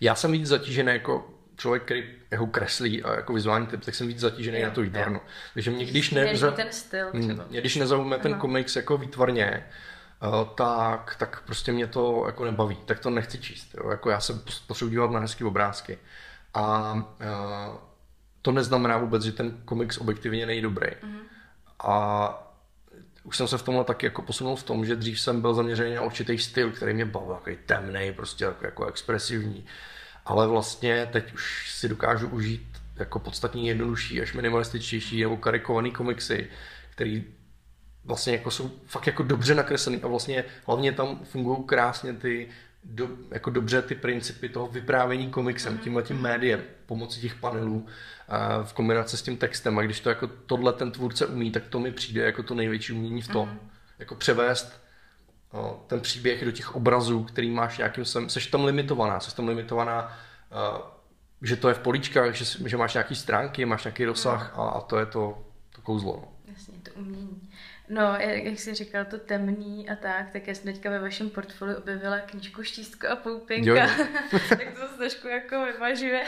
Já 0.00 0.14
jsem 0.14 0.32
víc 0.32 0.46
zatížený 0.46 0.92
jako 0.92 1.37
člověk, 1.58 1.82
který 1.82 2.04
jako 2.30 2.46
kreslí 2.46 3.02
a 3.02 3.14
jako 3.14 3.32
vizuální 3.32 3.66
typ, 3.66 3.84
tak 3.84 3.94
jsem 3.94 4.08
víc 4.08 4.18
zatížený 4.18 4.60
jo, 4.60 4.66
na 4.66 4.74
to 4.74 4.82
výtvarno. 4.82 5.20
Takže 5.54 5.70
mě 5.70 5.84
když, 5.84 6.10
ne, 6.10 6.36
za, 6.36 6.50
ten 6.50 6.72
styl 6.72 7.06
hmm, 7.12 7.22
třeba. 7.22 7.44
Mě, 7.50 7.60
když 7.60 7.76
nezaujme 7.76 8.18
ten 8.18 8.34
komiks 8.34 8.76
jako 8.76 8.98
výtvarně, 8.98 9.66
uh, 10.22 10.48
tak, 10.54 11.16
tak 11.18 11.42
prostě 11.46 11.72
mě 11.72 11.86
to 11.86 12.22
jako 12.26 12.44
nebaví, 12.44 12.76
tak 12.86 12.98
to 12.98 13.10
nechci 13.10 13.38
číst. 13.38 13.74
Jo. 13.74 13.90
Jako 13.90 14.10
já 14.10 14.20
se 14.20 14.42
potřebuji 14.66 14.90
dívat 14.90 15.10
na 15.10 15.20
hezké 15.20 15.44
obrázky. 15.44 15.98
A 16.54 16.94
uh, 16.94 17.76
to 18.42 18.52
neznamená 18.52 18.98
vůbec, 18.98 19.22
že 19.22 19.32
ten 19.32 19.60
komiks 19.64 19.98
objektivně 19.98 20.46
není 20.46 20.60
dobrý. 20.60 20.90
Mm. 21.02 21.18
A 21.78 22.44
už 23.24 23.36
jsem 23.36 23.48
se 23.48 23.58
v 23.58 23.62
tomhle 23.62 23.84
taky 23.84 24.06
jako 24.06 24.22
posunul 24.22 24.56
v 24.56 24.62
tom, 24.62 24.86
že 24.86 24.96
dřív 24.96 25.20
jsem 25.20 25.40
byl 25.40 25.54
zaměřený 25.54 25.94
na 25.94 26.02
určitý 26.02 26.38
styl, 26.38 26.70
který 26.70 26.94
mě 26.94 27.04
bavil, 27.04 27.34
takový 27.34 27.56
temný, 27.66 28.12
prostě 28.12 28.44
jako, 28.44 28.64
jako 28.64 28.86
expresivní. 28.86 29.64
Ale 30.28 30.46
vlastně 30.46 31.08
teď 31.12 31.34
už 31.34 31.72
si 31.72 31.88
dokážu 31.88 32.28
užít 32.28 32.78
jako 32.96 33.18
podstatně 33.18 33.68
jednodušší 33.68 34.22
až 34.22 34.32
minimalističtější 34.32 35.22
nebo 35.22 35.36
karikovaný 35.36 35.90
komiksy, 35.90 36.50
který 36.90 37.24
vlastně 38.04 38.32
jako 38.32 38.50
jsou 38.50 38.70
fakt 38.86 39.06
jako 39.06 39.22
dobře 39.22 39.54
nakreslený 39.54 40.02
a 40.02 40.06
vlastně 40.06 40.44
hlavně 40.66 40.92
tam 40.92 41.20
fungují 41.24 41.58
krásně 41.66 42.12
ty 42.12 42.48
do, 42.84 43.08
jako 43.30 43.50
dobře 43.50 43.82
ty 43.82 43.94
principy 43.94 44.48
toho 44.48 44.66
vyprávění 44.66 45.30
komiksem, 45.30 45.76
mm-hmm. 45.76 45.80
tímhle 45.80 46.02
tím 46.02 46.20
médiem, 46.20 46.62
pomocí 46.86 47.20
těch 47.20 47.34
panelů 47.34 47.86
a 48.28 48.62
v 48.62 48.72
kombinaci 48.72 49.16
s 49.16 49.22
tím 49.22 49.36
textem. 49.36 49.78
A 49.78 49.82
když 49.82 50.00
to 50.00 50.08
jako 50.08 50.26
tohle 50.26 50.72
ten 50.72 50.92
tvůrce 50.92 51.26
umí, 51.26 51.50
tak 51.50 51.62
to 51.68 51.80
mi 51.80 51.92
přijde 51.92 52.22
jako 52.22 52.42
to 52.42 52.54
největší 52.54 52.92
umění 52.92 53.22
v 53.22 53.28
tom. 53.28 53.48
Mm-hmm. 53.48 53.68
Jako 53.98 54.14
převést 54.14 54.87
ten 55.86 56.00
příběh 56.00 56.44
do 56.44 56.52
těch 56.52 56.74
obrazů, 56.74 57.24
který 57.24 57.50
máš 57.50 57.78
nějakým 57.78 58.04
sem, 58.04 58.28
seš 58.28 58.46
tam 58.46 58.64
limitovaná, 58.64 59.20
seš 59.20 59.32
tam 59.32 59.48
limitovaná, 59.48 60.18
uh, 60.72 60.80
že 61.42 61.56
to 61.56 61.68
je 61.68 61.74
v 61.74 61.78
políčkách, 61.78 62.34
že, 62.34 62.68
že 62.68 62.76
máš 62.76 62.94
nějaký 62.94 63.14
stránky, 63.14 63.64
máš 63.64 63.84
nějaký 63.84 64.04
rozsah 64.04 64.54
mm. 64.54 64.60
a, 64.60 64.68
a 64.68 64.80
to 64.80 64.98
je 64.98 65.06
to, 65.06 65.38
to 65.74 65.82
kouzlo. 65.82 66.16
No. 66.16 66.52
Jasně, 66.52 66.74
to 66.82 66.90
umění. 67.00 67.47
No, 67.88 68.16
jak, 68.18 68.58
jsi 68.58 68.74
říkal, 68.74 69.04
to 69.04 69.18
temný 69.18 69.90
a 69.90 69.96
tak, 69.96 70.30
tak 70.32 70.46
já 70.46 70.54
jsem 70.54 70.64
teďka 70.72 70.90
ve 70.90 70.98
vašem 70.98 71.30
portfoliu 71.30 71.76
objevila 71.76 72.18
knížku 72.18 72.62
Štístko 72.62 73.08
a 73.08 73.16
Poupinka, 73.16 73.70
jo. 73.70 73.88
tak 74.48 74.72
to 74.80 74.88
se 74.88 74.96
trošku 74.98 75.28
jako 75.28 75.64
vyvažuje. 75.64 76.22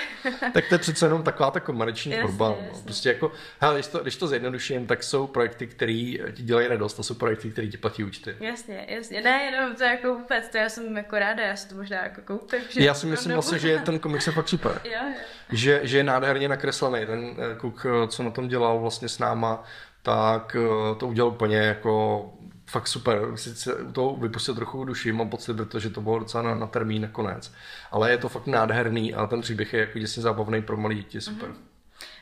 tak 0.53 0.69
to 0.69 0.75
je 0.75 0.79
přece 0.79 1.07
jenom 1.07 1.23
taková 1.23 1.51
ta 1.51 1.61
komerční 1.61 2.13
tvorba. 2.13 2.49
No. 2.49 2.81
Prostě 2.85 3.09
jako, 3.09 3.33
hele, 3.61 3.75
když 3.75 3.87
to, 3.87 3.99
když 3.99 4.17
to 4.17 4.27
zjednoduším, 4.27 4.87
tak 4.87 5.03
jsou 5.03 5.27
projekty, 5.27 5.67
které 5.67 6.13
ti 6.33 6.43
dělají 6.43 6.69
radost, 6.69 6.95
to 6.95 7.03
jsou 7.03 7.15
projekty, 7.15 7.51
které 7.51 7.69
ti 7.69 7.77
platí 7.77 8.05
účty. 8.05 8.37
Jasně, 8.41 8.87
jasně. 8.89 9.21
Ne, 9.21 9.43
jenom 9.45 9.75
to 9.75 9.85
jako 9.85 10.15
vůbec, 10.15 10.49
to 10.49 10.59
já 10.59 10.69
jsem 10.69 10.97
jako 10.97 11.19
ráda, 11.19 11.43
já 11.43 11.57
si 11.57 11.69
to 11.69 11.75
možná 11.75 12.03
jako 12.03 12.21
koupím. 12.25 12.61
Že 12.71 12.85
já 12.85 12.95
si 12.95 13.07
myslím 13.07 13.33
vlastně, 13.33 13.59
že 13.59 13.79
ten 13.79 13.99
komiks 13.99 14.27
je 14.27 14.33
fakt 14.33 14.49
super. 14.49 14.81
jo, 14.85 14.93
jo. 14.93 15.15
Že, 15.53 15.81
že 15.83 15.97
je 15.97 16.05
nádherně 16.05 16.49
nakreslený. 16.49 17.07
Ten 17.07 17.37
eh, 17.39 17.55
kluk, 17.57 17.87
eh, 17.87 18.09
co 18.09 18.23
na 18.23 18.31
tom 18.31 18.49
dělal 18.49 18.81
vlastně 18.81 19.09
s 19.09 19.19
náma, 19.19 19.65
tak 20.03 20.57
eh, 20.57 20.95
to 20.95 21.07
udělal 21.07 21.31
úplně 21.31 21.57
jako 21.57 22.25
fakt 22.67 22.89
super. 22.89 23.21
Sice 23.35 23.77
to 23.93 24.17
vypustil 24.21 24.55
trochu 24.55 24.85
duši, 24.85 25.13
mám 25.13 25.31
pocit, 25.31 25.55
protože 25.55 25.91
to 25.91 26.01
bylo 26.01 26.19
docela 26.19 26.43
na, 26.43 26.55
na 26.55 26.67
termín 26.67 27.03
nakonec. 27.03 27.53
Ale 27.91 28.11
je 28.11 28.19
to 28.19 28.29
fakt 28.29 28.47
nádherný 28.47 29.15
a 29.15 29.27
ten 29.27 29.41
příběh 29.41 29.73
je 29.73 29.81
jako 29.81 29.99
děsně 29.99 30.23
zábavný 30.23 30.63
pro 30.63 30.77
malé 30.77 30.95
děti, 30.95 31.21
super. 31.21 31.49
Mm-hmm. 31.49 31.71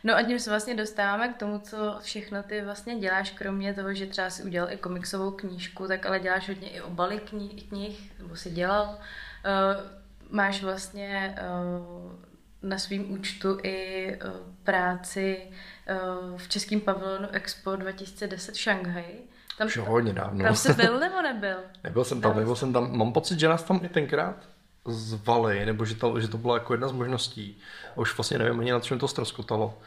No 0.05 0.17
a 0.17 0.23
tím 0.23 0.39
se 0.39 0.51
vlastně 0.51 0.75
dostáváme 0.75 1.29
k 1.29 1.37
tomu, 1.37 1.59
co 1.59 1.99
všechno 2.03 2.43
ty 2.43 2.63
vlastně 2.63 2.99
děláš, 2.99 3.31
kromě 3.31 3.75
toho, 3.75 3.95
že 3.95 4.07
třeba 4.07 4.31
si 4.31 4.43
udělal 4.43 4.73
i 4.73 4.77
komiksovou 4.77 5.31
knížku, 5.31 5.89
tak 5.89 6.07
ale 6.07 6.21
děláš 6.21 6.49
hodně 6.49 6.69
i 6.69 6.81
obaly 6.81 7.21
knih, 7.25 7.69
knih 7.69 8.13
nebo 8.19 8.37
si 8.37 8.51
dělal. 8.51 8.85
Uh, 8.85 8.97
máš 10.31 10.63
vlastně 10.63 11.37
uh, 11.41 12.13
na 12.63 12.79
svém 12.79 13.11
účtu 13.11 13.59
i 13.63 14.09
uh, 14.25 14.31
práci 14.65 15.39
uh, 15.43 16.39
v 16.39 16.49
českém 16.49 16.81
pavilonu 16.81 17.29
Expo 17.33 17.77
2010 17.77 18.57
Šanghaj. 18.57 19.15
Tam, 19.59 19.67
Už 19.67 19.77
hodně 19.77 20.13
dávno. 20.13 20.45
Tam 20.45 20.57
jsi 20.57 20.73
byl 20.73 21.01
nebo 21.01 21.23
nebyl? 21.23 21.57
nebyl 21.85 22.05
jsem 22.05 22.21
tam, 22.21 22.37
nebyl 22.37 22.57
jsem 22.57 22.73
tam. 22.73 22.99
Mám 22.99 23.13
pocit, 23.13 23.41
že 23.41 23.49
nás 23.49 23.63
tam 23.63 23.81
i 23.83 23.89
tenkrát 23.89 24.37
zvali, 24.87 25.67
nebo 25.67 25.85
že 25.85 25.95
to, 25.95 26.21
že 26.21 26.29
to 26.29 26.39
byla 26.39 26.55
jako 26.55 26.75
jedna 26.75 26.89
z 26.89 26.93
možností. 26.93 27.59
A 27.93 27.97
už 27.97 28.17
vlastně 28.17 28.39
nevím 28.39 28.61
ani 28.61 28.73
na 28.73 28.81
čem 28.81 28.99
to 28.99 29.09
ztroskotalo. 29.09 29.79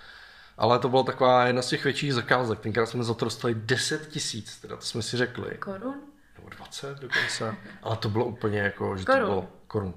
Ale 0.57 0.79
to 0.79 0.89
byla 0.89 1.03
taková 1.03 1.45
jedna 1.47 1.61
z 1.61 1.67
těch 1.67 1.83
větších 1.83 2.13
zakázek. 2.13 2.59
Tenkrát 2.59 2.85
jsme 2.85 3.03
za 3.03 3.13
to 3.13 3.25
dostali 3.25 3.55
10 3.55 4.07
tisíc, 4.07 4.57
teda 4.57 4.75
to 4.75 4.81
jsme 4.81 5.01
si 5.01 5.17
řekli. 5.17 5.57
Korun? 5.57 5.95
Nebo 6.37 6.49
20 6.49 6.99
dokonce. 6.99 7.55
Ale 7.83 7.97
to 7.97 8.09
bylo 8.09 8.25
úplně 8.25 8.59
jako, 8.59 8.97
že 8.97 9.05
korun. 9.05 9.21
to 9.21 9.27
bylo 9.27 9.47
korun. 9.67 9.93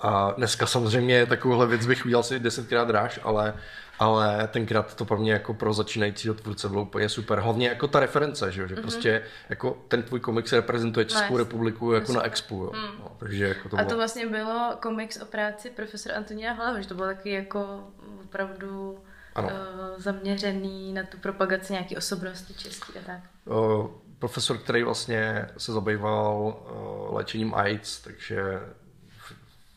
A 0.00 0.30
dneska 0.36 0.66
samozřejmě 0.66 1.26
takovouhle 1.26 1.66
věc 1.66 1.86
bych 1.86 2.06
udělal 2.06 2.22
si 2.22 2.38
desetkrát 2.38 2.88
dráž, 2.88 3.20
ale, 3.22 3.54
ale 3.98 4.48
tenkrát 4.48 4.94
to 4.94 5.04
pro 5.04 5.18
mě 5.18 5.32
jako 5.32 5.54
pro 5.54 5.74
začínajícího 5.74 6.34
tvůrce 6.34 6.68
bylo 6.68 6.82
úplně 6.82 7.08
super. 7.08 7.38
Hlavně 7.38 7.68
jako 7.68 7.88
ta 7.88 8.00
reference, 8.00 8.52
že, 8.52 8.68
že 8.68 8.74
mm-hmm. 8.74 8.80
prostě 8.80 9.22
jako 9.48 9.78
ten 9.88 10.02
tvůj 10.02 10.20
komiks 10.20 10.52
reprezentuje 10.52 11.04
Českou 11.04 11.32
nice. 11.32 11.44
republiku 11.44 11.92
jako 11.92 12.06
super. 12.06 12.22
na 12.22 12.26
Expo. 12.26 12.54
Jo. 12.54 12.72
Mm. 12.74 12.98
No, 12.98 13.16
takže 13.18 13.48
jako 13.48 13.68
to 13.68 13.76
A 13.76 13.78
bylo... 13.78 13.88
to 13.90 13.96
vlastně 13.96 14.26
bylo 14.26 14.76
komiks 14.80 15.22
o 15.22 15.24
práci 15.24 15.70
profesora 15.70 16.16
Antonia 16.16 16.52
Hlavy, 16.52 16.82
že 16.82 16.88
to 16.88 16.94
bylo 16.94 17.06
taky 17.06 17.30
jako 17.30 17.84
opravdu 18.24 18.98
ano. 19.34 19.48
Uh, 19.48 20.02
zaměřený 20.02 20.92
na 20.92 21.02
tu 21.02 21.18
propagaci 21.18 21.72
nějaké 21.72 21.96
osobnosti 21.96 22.54
české 22.54 22.98
a 22.98 23.02
tak. 23.06 23.20
Uh, 23.44 23.86
profesor, 24.18 24.58
který 24.58 24.82
vlastně 24.82 25.46
se 25.58 25.72
zabýval 25.72 26.36
uh, 26.36 27.14
léčením 27.16 27.54
AIDS, 27.54 28.00
takže 28.00 28.60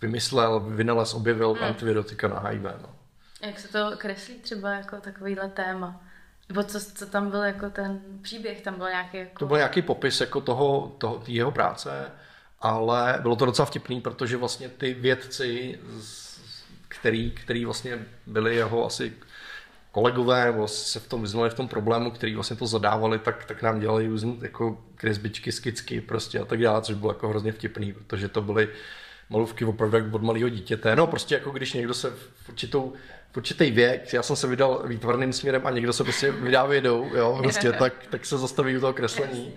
vymyslel, 0.02 0.60
vynalez, 0.60 1.14
objevil 1.14 1.54
hmm. 1.54 1.64
antivirotika 1.64 2.28
na 2.28 2.40
HIV. 2.40 2.64
No. 2.64 2.96
Jak 3.42 3.60
se 3.60 3.68
to 3.68 3.92
kreslí 3.98 4.36
třeba 4.36 4.72
jako 4.72 4.96
takovýhle 4.96 5.50
téma? 5.50 6.02
Nebo 6.50 6.64
co, 6.64 6.80
co 6.80 7.06
tam 7.06 7.30
byl 7.30 7.44
jako 7.44 7.70
ten 7.70 8.02
příběh, 8.22 8.62
tam 8.62 8.76
byl 8.76 8.88
nějaký 8.88 9.18
jako... 9.18 9.40
To 9.40 9.46
byl 9.46 9.58
nějaký 9.58 9.82
popis 9.82 10.22
jako 10.22 10.42
toho, 10.42 10.96
toho 10.98 11.24
jeho 11.28 11.52
práce, 11.52 12.12
ale 12.60 13.20
bylo 13.22 13.36
to 13.36 13.46
docela 13.46 13.66
vtipný, 13.66 14.02
protože 14.02 14.38
vlastně 14.38 14.70
ty 14.70 14.94
vědci, 14.94 15.80
který, 16.88 17.32
který 17.32 17.66
vlastně 17.66 18.06
byli 18.28 18.56
jeho 18.56 18.86
asi 18.86 19.14
kolegové, 19.92 20.46
nebo 20.46 20.68
se 20.68 21.00
v 21.00 21.08
tom 21.08 21.22
vyznali 21.22 21.50
v 21.50 21.54
tom 21.54 21.68
problému, 21.68 22.12
který 22.12 22.36
vlastně 22.36 22.56
to 22.56 22.68
zadávali, 22.68 23.20
tak, 23.20 23.46
tak 23.46 23.62
nám 23.62 23.80
dělali 23.80 24.08
různé 24.08 24.34
jako 24.42 24.84
kresbičky, 24.96 25.52
skicky 25.52 26.02
prostě 26.02 26.40
a 26.40 26.46
tak 26.46 26.62
dále, 26.62 26.82
což 26.82 26.96
bylo 26.96 27.12
jako 27.12 27.28
hrozně 27.28 27.52
vtipný, 27.52 27.94
protože 27.94 28.28
to 28.28 28.42
byly 28.42 28.70
malůvky 29.32 29.66
opravdu 29.66 29.98
jak 29.98 30.14
od 30.14 30.22
malého 30.22 30.50
dítěte. 30.50 30.96
No 30.96 31.08
prostě 31.08 31.36
jako 31.36 31.52
když 31.52 31.74
někdo 31.74 31.94
se 31.94 32.10
v 32.10 32.50
určitou 32.50 32.94
v 33.32 33.38
určitý 33.38 33.72
věk, 33.72 34.14
já 34.14 34.24
jsem 34.24 34.36
se 34.36 34.48
vydal 34.48 34.84
výtvarným 34.86 35.34
směrem 35.34 35.68
a 35.68 35.72
někdo 35.72 35.94
se 35.94 36.04
prostě 36.04 36.32
vydá 36.32 36.66
vědou, 36.66 37.10
jo, 37.16 37.40
prostě, 37.44 37.72
tak, 37.80 37.94
tak 38.10 38.26
se 38.26 38.38
zastaví 38.38 38.78
u 38.78 38.80
toho 38.80 38.94
kreslení 38.94 39.54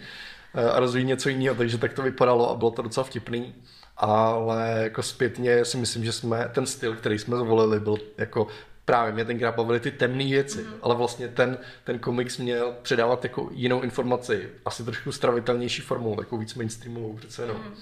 a 0.75 0.81
rozvíjí 0.81 1.07
něco 1.07 1.29
jiného, 1.29 1.55
takže 1.55 1.79
tak 1.79 1.93
to 1.93 2.03
vypadalo 2.03 2.51
a 2.51 2.55
bylo 2.55 2.71
to 2.71 2.83
docela 2.83 3.05
vtipný. 3.05 3.55
Ale 3.97 4.81
jako 4.83 5.03
zpětně 5.03 5.65
si 5.65 5.77
myslím, 5.77 6.05
že 6.05 6.13
jsme 6.13 6.51
ten 6.55 6.67
styl, 6.67 6.95
který 6.95 7.19
jsme 7.19 7.37
zvolili, 7.37 7.81
byl 7.81 7.97
jako 8.19 8.47
právě 8.85 9.13
mě 9.13 9.25
tenkrát 9.25 9.57
bavily 9.57 9.81
ty 9.81 9.91
temné 9.91 10.25
věci, 10.25 10.63
mm. 10.63 10.75
ale 10.83 10.95
vlastně 10.95 11.29
ten, 11.29 11.59
ten 11.85 11.99
komiks 11.99 12.39
měl 12.39 12.75
předávat 12.83 13.25
jako 13.25 13.49
jinou 13.53 13.81
informaci, 13.81 14.49
asi 14.65 14.85
trošku 14.85 15.13
stravitelnější 15.13 15.83
formou, 15.83 16.17
takovou 16.17 16.41
víc 16.41 16.55
mainstreamovou 16.55 17.17
přece 17.17 17.43
jenom. 17.43 17.57
Mm. 17.57 17.75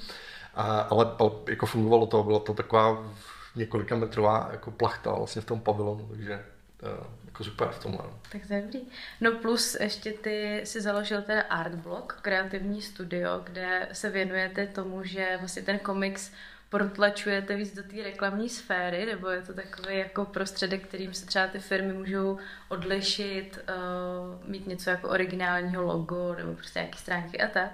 A, 0.55 0.81
ale 0.81 1.07
jako 1.49 1.67
fungovalo 1.67 2.07
to, 2.07 2.23
bylo 2.23 2.41
to 2.41 2.55
taková 2.55 3.13
několika 3.57 3.97
metrová 3.97 4.49
jako 4.53 4.71
plachta 4.71 5.13
vlastně 5.13 5.43
v 5.43 5.45
tom 5.45 5.61
pavilonu, 5.61 6.09
takže 6.11 6.45
to, 6.77 6.87
jako 7.27 7.45
super 7.45 7.69
v 7.69 7.83
tomhle. 7.83 8.05
No. 8.05 8.19
Tak 8.33 8.47
to 8.47 8.55
je 8.55 8.63
dobrý. 8.63 8.81
No 9.21 9.33
plus 9.33 9.77
ještě 9.81 10.13
ty 10.13 10.61
si 10.65 10.81
založil 10.81 11.23
ten 11.23 11.45
Artblock, 11.51 12.13
kreativní 12.23 12.83
studio, 12.83 13.41
kde 13.45 13.89
se 13.93 14.11
věnujete 14.11 14.67
tomu, 14.67 15.05
že 15.05 15.37
vlastně 15.41 15.63
ten 15.63 15.79
komiks 15.79 16.33
protlačujete 16.73 17.57
víc 17.57 17.75
do 17.75 17.83
té 17.83 18.03
reklamní 18.03 18.49
sféry, 18.49 19.07
nebo 19.07 19.29
je 19.29 19.43
to 19.43 19.55
takový 19.55 19.99
jako 19.99 20.25
prostředek, 20.25 20.87
kterým 20.87 21.15
se 21.15 21.27
třeba 21.27 21.47
ty 21.47 21.59
firmy 21.59 21.93
můžou 21.93 22.39
odlišit, 22.69 23.59
uh, 23.69 24.51
mít 24.51 24.67
něco 24.67 24.91
jako 24.91 25.09
originálního 25.09 25.83
logo, 25.83 26.35
nebo 26.35 26.55
prostě 26.55 26.79
nějaké 26.79 26.99
stránky 26.99 27.41
a 27.41 27.49
tak. 27.49 27.71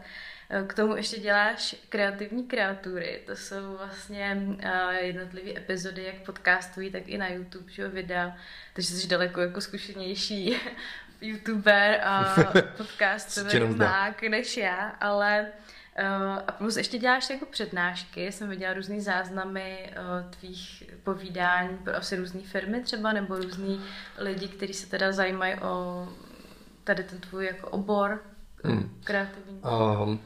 Eh, 0.51 0.65
k 0.67 0.75
tomu 0.75 0.97
ještě 0.97 1.21
děláš 1.21 1.77
kreativní 1.89 2.45
kreatury, 2.47 3.23
to 3.27 3.37
jsou 3.37 3.77
vlastně 3.77 4.43
uh, 4.47 4.95
jednotlivé 4.95 5.51
epizody, 5.57 6.05
jak 6.05 6.15
podcastují, 6.15 6.91
tak 6.91 7.09
i 7.09 7.19
na 7.19 7.29
YouTube, 7.29 7.71
že 7.73 7.89
videa, 7.89 8.37
takže 8.73 8.89
jsi 8.89 9.09
daleko 9.09 9.41
jako 9.41 9.61
zkušenější 9.61 10.57
youtuber 11.21 12.01
a 12.05 12.37
podcastový 12.77 13.61
mák 13.61 14.23
než 14.23 14.57
já, 14.57 14.89
ale 15.01 15.47
Uh, 16.01 16.39
a 16.47 16.53
plus 16.53 16.77
ještě 16.77 16.99
děláš 16.99 17.31
jako 17.31 17.47
přednášky, 17.47 18.33
jsem 18.33 18.49
viděla 18.49 18.75
různý 18.75 19.01
záznamy 19.01 19.93
tvých 20.31 20.83
povídání 21.05 21.79
pro 21.79 21.97
asi 21.97 22.17
různé 22.17 22.41
firmy 22.41 22.81
třeba, 22.83 23.13
nebo 23.13 23.37
různý 23.37 23.85
lidi, 24.19 24.49
kteří 24.49 24.75
se 24.75 24.87
teda 24.87 25.13
zajímají 25.13 25.55
o 25.55 26.09
tady 26.85 27.05
ten 27.05 27.21
tvůj 27.21 27.47
jako 27.47 27.71
obor 27.71 28.23
hmm. 28.65 29.01
kreativní. 29.05 29.61
Um, 29.61 30.21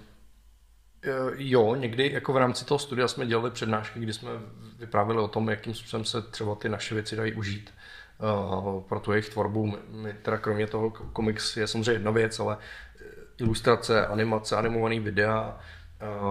jo, 1.37 1.75
někdy 1.75 2.13
jako 2.13 2.33
v 2.33 2.37
rámci 2.37 2.65
toho 2.65 2.79
studia 2.79 3.09
jsme 3.09 3.27
dělali 3.27 3.51
přednášky, 3.51 4.01
kdy 4.01 4.13
jsme 4.13 4.31
vyprávěli 4.79 5.21
o 5.21 5.29
tom, 5.29 5.51
jakým 5.51 5.75
způsobem 5.75 6.05
se 6.05 6.23
třeba 6.23 6.55
ty 6.55 6.69
naše 6.69 6.95
věci 6.95 7.17
dají 7.17 7.33
užít 7.33 7.75
uh, 8.19 8.83
pro 8.83 9.01
tu 9.01 9.13
jejich 9.13 9.29
tvorbu. 9.29 9.77
My 9.89 10.13
teda 10.23 10.39
kromě 10.39 10.67
toho 10.67 10.91
komiks 10.91 11.57
je 11.57 11.67
samozřejmě 11.67 11.93
jedna 11.93 12.11
věc, 12.11 12.41
ale 12.41 12.57
ilustrace, 13.41 14.07
animace, 14.07 14.57
animovaný 14.57 15.01
videa, 15.01 15.59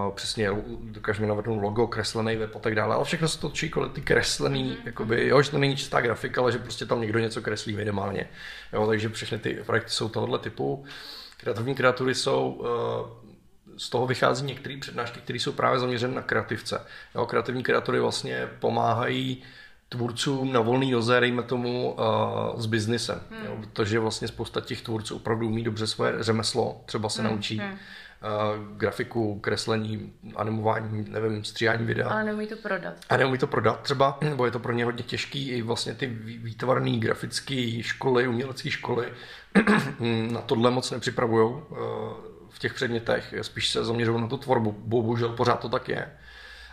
uh, 0.06 0.14
přesně 0.14 0.50
dokážeme 0.80 1.26
navrhnout 1.28 1.62
logo, 1.62 1.86
kreslený 1.86 2.36
web 2.36 2.56
a 2.56 2.58
tak 2.58 2.74
dále, 2.74 2.94
ale 2.94 3.04
všechno 3.04 3.28
se 3.28 3.40
to 3.40 3.48
točí 3.48 3.70
kolem 3.70 3.90
ty 3.90 4.00
kreslený, 4.00 4.70
mm-hmm. 4.70 4.86
jakoby, 4.86 5.28
jo, 5.28 5.42
že 5.42 5.50
to 5.50 5.58
není 5.58 5.76
čistá 5.76 6.00
grafika, 6.00 6.40
ale 6.40 6.52
že 6.52 6.58
prostě 6.58 6.86
tam 6.86 7.00
někdo 7.00 7.18
něco 7.18 7.42
kreslí 7.42 7.76
minimálně. 7.76 8.28
Jo, 8.72 8.86
takže 8.86 9.08
všechny 9.08 9.38
ty 9.38 9.54
projekty 9.66 9.90
jsou 9.90 10.08
tohoto 10.08 10.38
typu. 10.38 10.84
Kreativní 11.36 11.74
kreatury 11.74 12.14
jsou 12.14 12.64
z 13.82 13.88
toho 13.88 14.06
vychází 14.06 14.46
některé 14.46 14.76
přednášky, 14.76 15.20
které 15.20 15.38
jsou 15.38 15.52
právě 15.52 15.80
zaměřené 15.80 16.14
na 16.14 16.22
kreativce. 16.22 16.80
Jo, 17.14 17.26
kreativní 17.26 17.62
kreatury 17.62 18.00
vlastně 18.00 18.48
pomáhají 18.58 19.42
tvůrcům 19.88 20.52
na 20.52 20.60
volný 20.60 20.90
noze, 20.90 21.20
dejme 21.20 21.42
tomu, 21.42 21.92
uh, 21.92 22.60
s 22.60 22.66
biznisem. 22.66 23.20
Hmm. 23.30 23.46
Jo, 23.46 23.56
protože 23.60 23.98
vlastně 23.98 24.28
spousta 24.28 24.60
těch 24.60 24.82
tvůrců 24.82 25.16
opravdu 25.16 25.46
umí 25.46 25.62
dobře 25.62 25.86
svoje 25.86 26.22
řemeslo, 26.22 26.80
třeba 26.86 27.08
se 27.08 27.22
hmm. 27.22 27.30
naučí 27.30 27.58
hmm. 27.58 27.72
Uh, 27.72 28.76
grafiku, 28.76 29.40
kreslení, 29.40 30.12
animování, 30.36 31.04
nevím, 31.08 31.44
stříhání 31.44 31.86
videa. 31.86 32.08
Ale 32.08 32.24
neumí 32.24 32.46
to 32.46 32.56
prodat. 32.56 32.94
A 33.08 33.16
neumí 33.16 33.38
to 33.38 33.46
prodat 33.46 33.80
třeba, 33.80 34.18
nebo 34.20 34.44
je 34.44 34.50
to 34.50 34.58
pro 34.58 34.72
ně 34.72 34.84
hodně 34.84 35.02
těžký. 35.04 35.48
I 35.48 35.62
vlastně 35.62 35.94
ty 35.94 36.06
výtvarné 36.06 36.90
grafické 36.90 37.82
školy, 37.82 38.28
umělecké 38.28 38.70
školy 38.70 39.12
na 40.30 40.40
tohle 40.40 40.70
moc 40.70 40.90
nepřipravují 40.90 41.54
uh, 41.54 41.78
v 42.52 42.58
těch 42.58 42.74
předmětech. 42.74 43.34
Spíš 43.42 43.68
se 43.68 43.84
zaměřují 43.84 44.20
na 44.20 44.28
tu 44.28 44.36
tvorbu. 44.36 44.72
Bohužel 44.78 45.28
pořád 45.28 45.60
to 45.60 45.68
tak 45.68 45.88
je. 45.88 46.12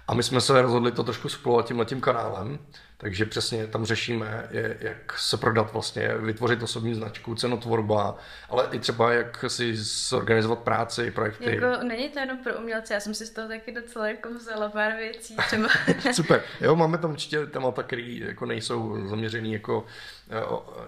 A 0.10 0.14
my 0.14 0.24
jsme 0.24 0.42
se 0.42 0.62
rozhodli 0.62 0.92
to 0.92 1.04
trošku 1.04 1.30
spolovat 1.30 1.66
tímhle 1.66 1.86
tím 1.86 2.02
kanálem, 2.02 2.60
takže 2.98 3.26
přesně 3.26 3.68
tam 3.68 3.86
řešíme, 3.86 4.50
jak 4.80 5.20
se 5.20 5.38
prodat 5.38 5.74
vlastně, 5.74 6.14
vytvořit 6.18 6.64
osobní 6.64 6.96
značku, 6.96 7.36
cenotvorba, 7.36 8.18
ale 8.50 8.68
i 8.72 8.80
třeba 8.80 9.14
jak 9.14 9.46
si 9.48 9.76
zorganizovat 9.76 10.60
práci, 10.60 11.12
projekty. 11.12 11.56
Jako 11.56 11.84
není 11.84 12.10
to 12.10 12.20
jenom 12.20 12.38
pro 12.38 12.54
umělce, 12.54 12.94
já 12.94 13.00
jsem 13.00 13.14
si 13.14 13.26
z 13.26 13.30
toho 13.30 13.48
taky 13.48 13.72
docela 13.72 14.08
jako 14.08 14.30
vzala 14.30 14.70
pár 14.70 14.96
věcí. 14.96 15.36
Třeba. 15.48 15.68
Super, 16.14 16.44
jo, 16.62 16.76
máme 16.76 16.98
tam 16.98 17.12
určitě 17.12 17.46
témata, 17.46 17.84
které 17.84 18.02
jako 18.02 18.46
nejsou 18.46 19.08
zaměřený 19.08 19.54
jako, 19.54 19.86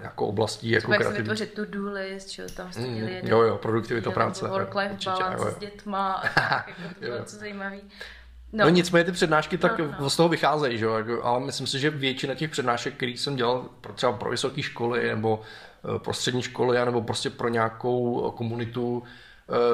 jako 0.01 0.27
oblastí. 0.27 0.69
Jako 0.69 0.91
třeba 0.91 1.03
jak 1.03 1.13
si 1.13 1.21
vytvořit 1.21 1.53
to 1.53 1.65
do 1.65 1.93
list, 1.93 2.29
že 2.29 2.45
tam 2.55 2.71
jste 2.71 2.81
mm, 2.81 3.09
Jo, 3.23 3.41
jo, 3.41 3.57
produktivita 3.57 4.11
práce. 4.11 4.45
Work-life 4.45 4.97
balance 5.05 5.43
jo, 5.43 5.45
jo. 5.45 5.51
s 5.51 5.57
dětma 5.57 6.13
a 6.13 6.27
tak, 6.49 6.67
jako 6.67 6.93
to 6.93 6.99
bylo 7.05 7.23
co 7.23 7.35
zajímavý. 7.35 7.81
No. 8.53 8.65
no 8.65 8.69
nicméně 8.69 9.03
ty 9.03 9.11
přednášky 9.11 9.57
tak 9.57 9.79
no, 9.79 9.95
no. 9.99 10.09
z 10.09 10.15
toho 10.15 10.29
vycházejí, 10.29 10.77
že 10.77 10.85
jo? 10.85 10.93
Jako, 10.93 11.23
ale 11.23 11.39
myslím 11.39 11.67
si, 11.67 11.79
že 11.79 11.89
většina 11.89 12.35
těch 12.35 12.51
přednášek, 12.51 12.93
které 12.93 13.11
jsem 13.11 13.35
dělal 13.35 13.65
pro 13.81 13.93
třeba 13.93 14.11
pro 14.11 14.29
vysoké 14.29 14.61
školy 14.61 15.07
nebo 15.07 15.41
eh, 15.95 15.99
pro 15.99 16.13
střední 16.13 16.41
školy, 16.41 16.85
nebo 16.85 17.01
prostě 17.01 17.29
pro 17.29 17.49
nějakou 17.49 18.31
komunitu, 18.37 19.03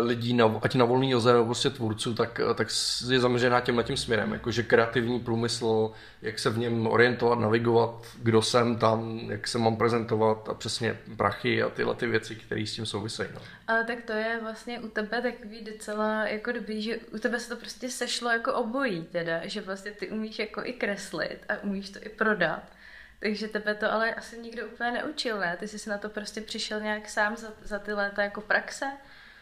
lidí, 0.01 0.33
na, 0.33 0.59
ať 0.61 0.75
na 0.75 0.85
volný 0.85 1.11
noze 1.11 1.33
nebo 1.33 1.45
prostě 1.45 1.69
tvůrců, 1.69 2.13
tak, 2.13 2.39
eh, 2.39 2.53
tak 2.53 2.67
je 3.09 3.19
zaměřená 3.19 3.61
tímhle 3.61 3.83
tím 3.83 3.97
směrem, 3.97 4.33
jakože 4.33 4.63
kreativní 4.63 5.19
průmysl, 5.19 5.91
jak 6.21 6.39
se 6.39 6.49
v 6.49 6.57
něm 6.57 6.87
orientovat, 6.87 7.39
navigovat, 7.39 8.05
kdo 8.17 8.41
jsem 8.41 8.77
tam, 8.77 9.19
jak 9.29 9.47
se 9.47 9.57
mám 9.57 9.75
prezentovat 9.75 10.49
a 10.49 10.53
přesně 10.53 10.97
prachy 11.17 11.63
a 11.63 11.69
tyhle 11.69 11.95
ty 11.95 12.07
věci, 12.07 12.35
které 12.35 12.61
s 12.61 12.73
tím 12.73 12.85
souvisejí. 12.85 13.29
No. 13.33 13.41
Ale 13.67 13.83
tak 13.83 14.01
to 14.01 14.13
je 14.13 14.39
vlastně 14.41 14.79
u 14.79 14.87
tebe 14.87 15.21
takový 15.21 15.61
docela 15.61 16.27
jako 16.27 16.51
dobrý, 16.51 16.81
že 16.81 16.97
u 16.97 17.17
tebe 17.17 17.39
se 17.39 17.49
to 17.49 17.55
prostě 17.55 17.89
sešlo 17.89 18.29
jako 18.29 18.53
obojí 18.53 19.03
teda, 19.11 19.47
že 19.47 19.61
vlastně 19.61 19.91
ty 19.91 20.09
umíš 20.09 20.39
jako 20.39 20.61
i 20.63 20.73
kreslit 20.73 21.45
a 21.49 21.63
umíš 21.63 21.89
to 21.89 21.99
i 22.01 22.09
prodat. 22.09 22.63
Takže 23.19 23.47
tebe 23.47 23.75
to 23.75 23.91
ale 23.91 24.13
asi 24.13 24.37
nikdo 24.37 24.65
úplně 24.67 24.91
neučil, 24.91 25.39
ne? 25.39 25.57
Ty 25.59 25.67
jsi 25.67 25.79
si 25.79 25.89
na 25.89 25.97
to 25.97 26.09
prostě 26.09 26.41
přišel 26.41 26.81
nějak 26.81 27.09
sám 27.09 27.37
za, 27.37 27.47
za 27.61 27.79
ty 27.79 27.93
léta 27.93 28.23
jako 28.23 28.41
praxe? 28.41 28.85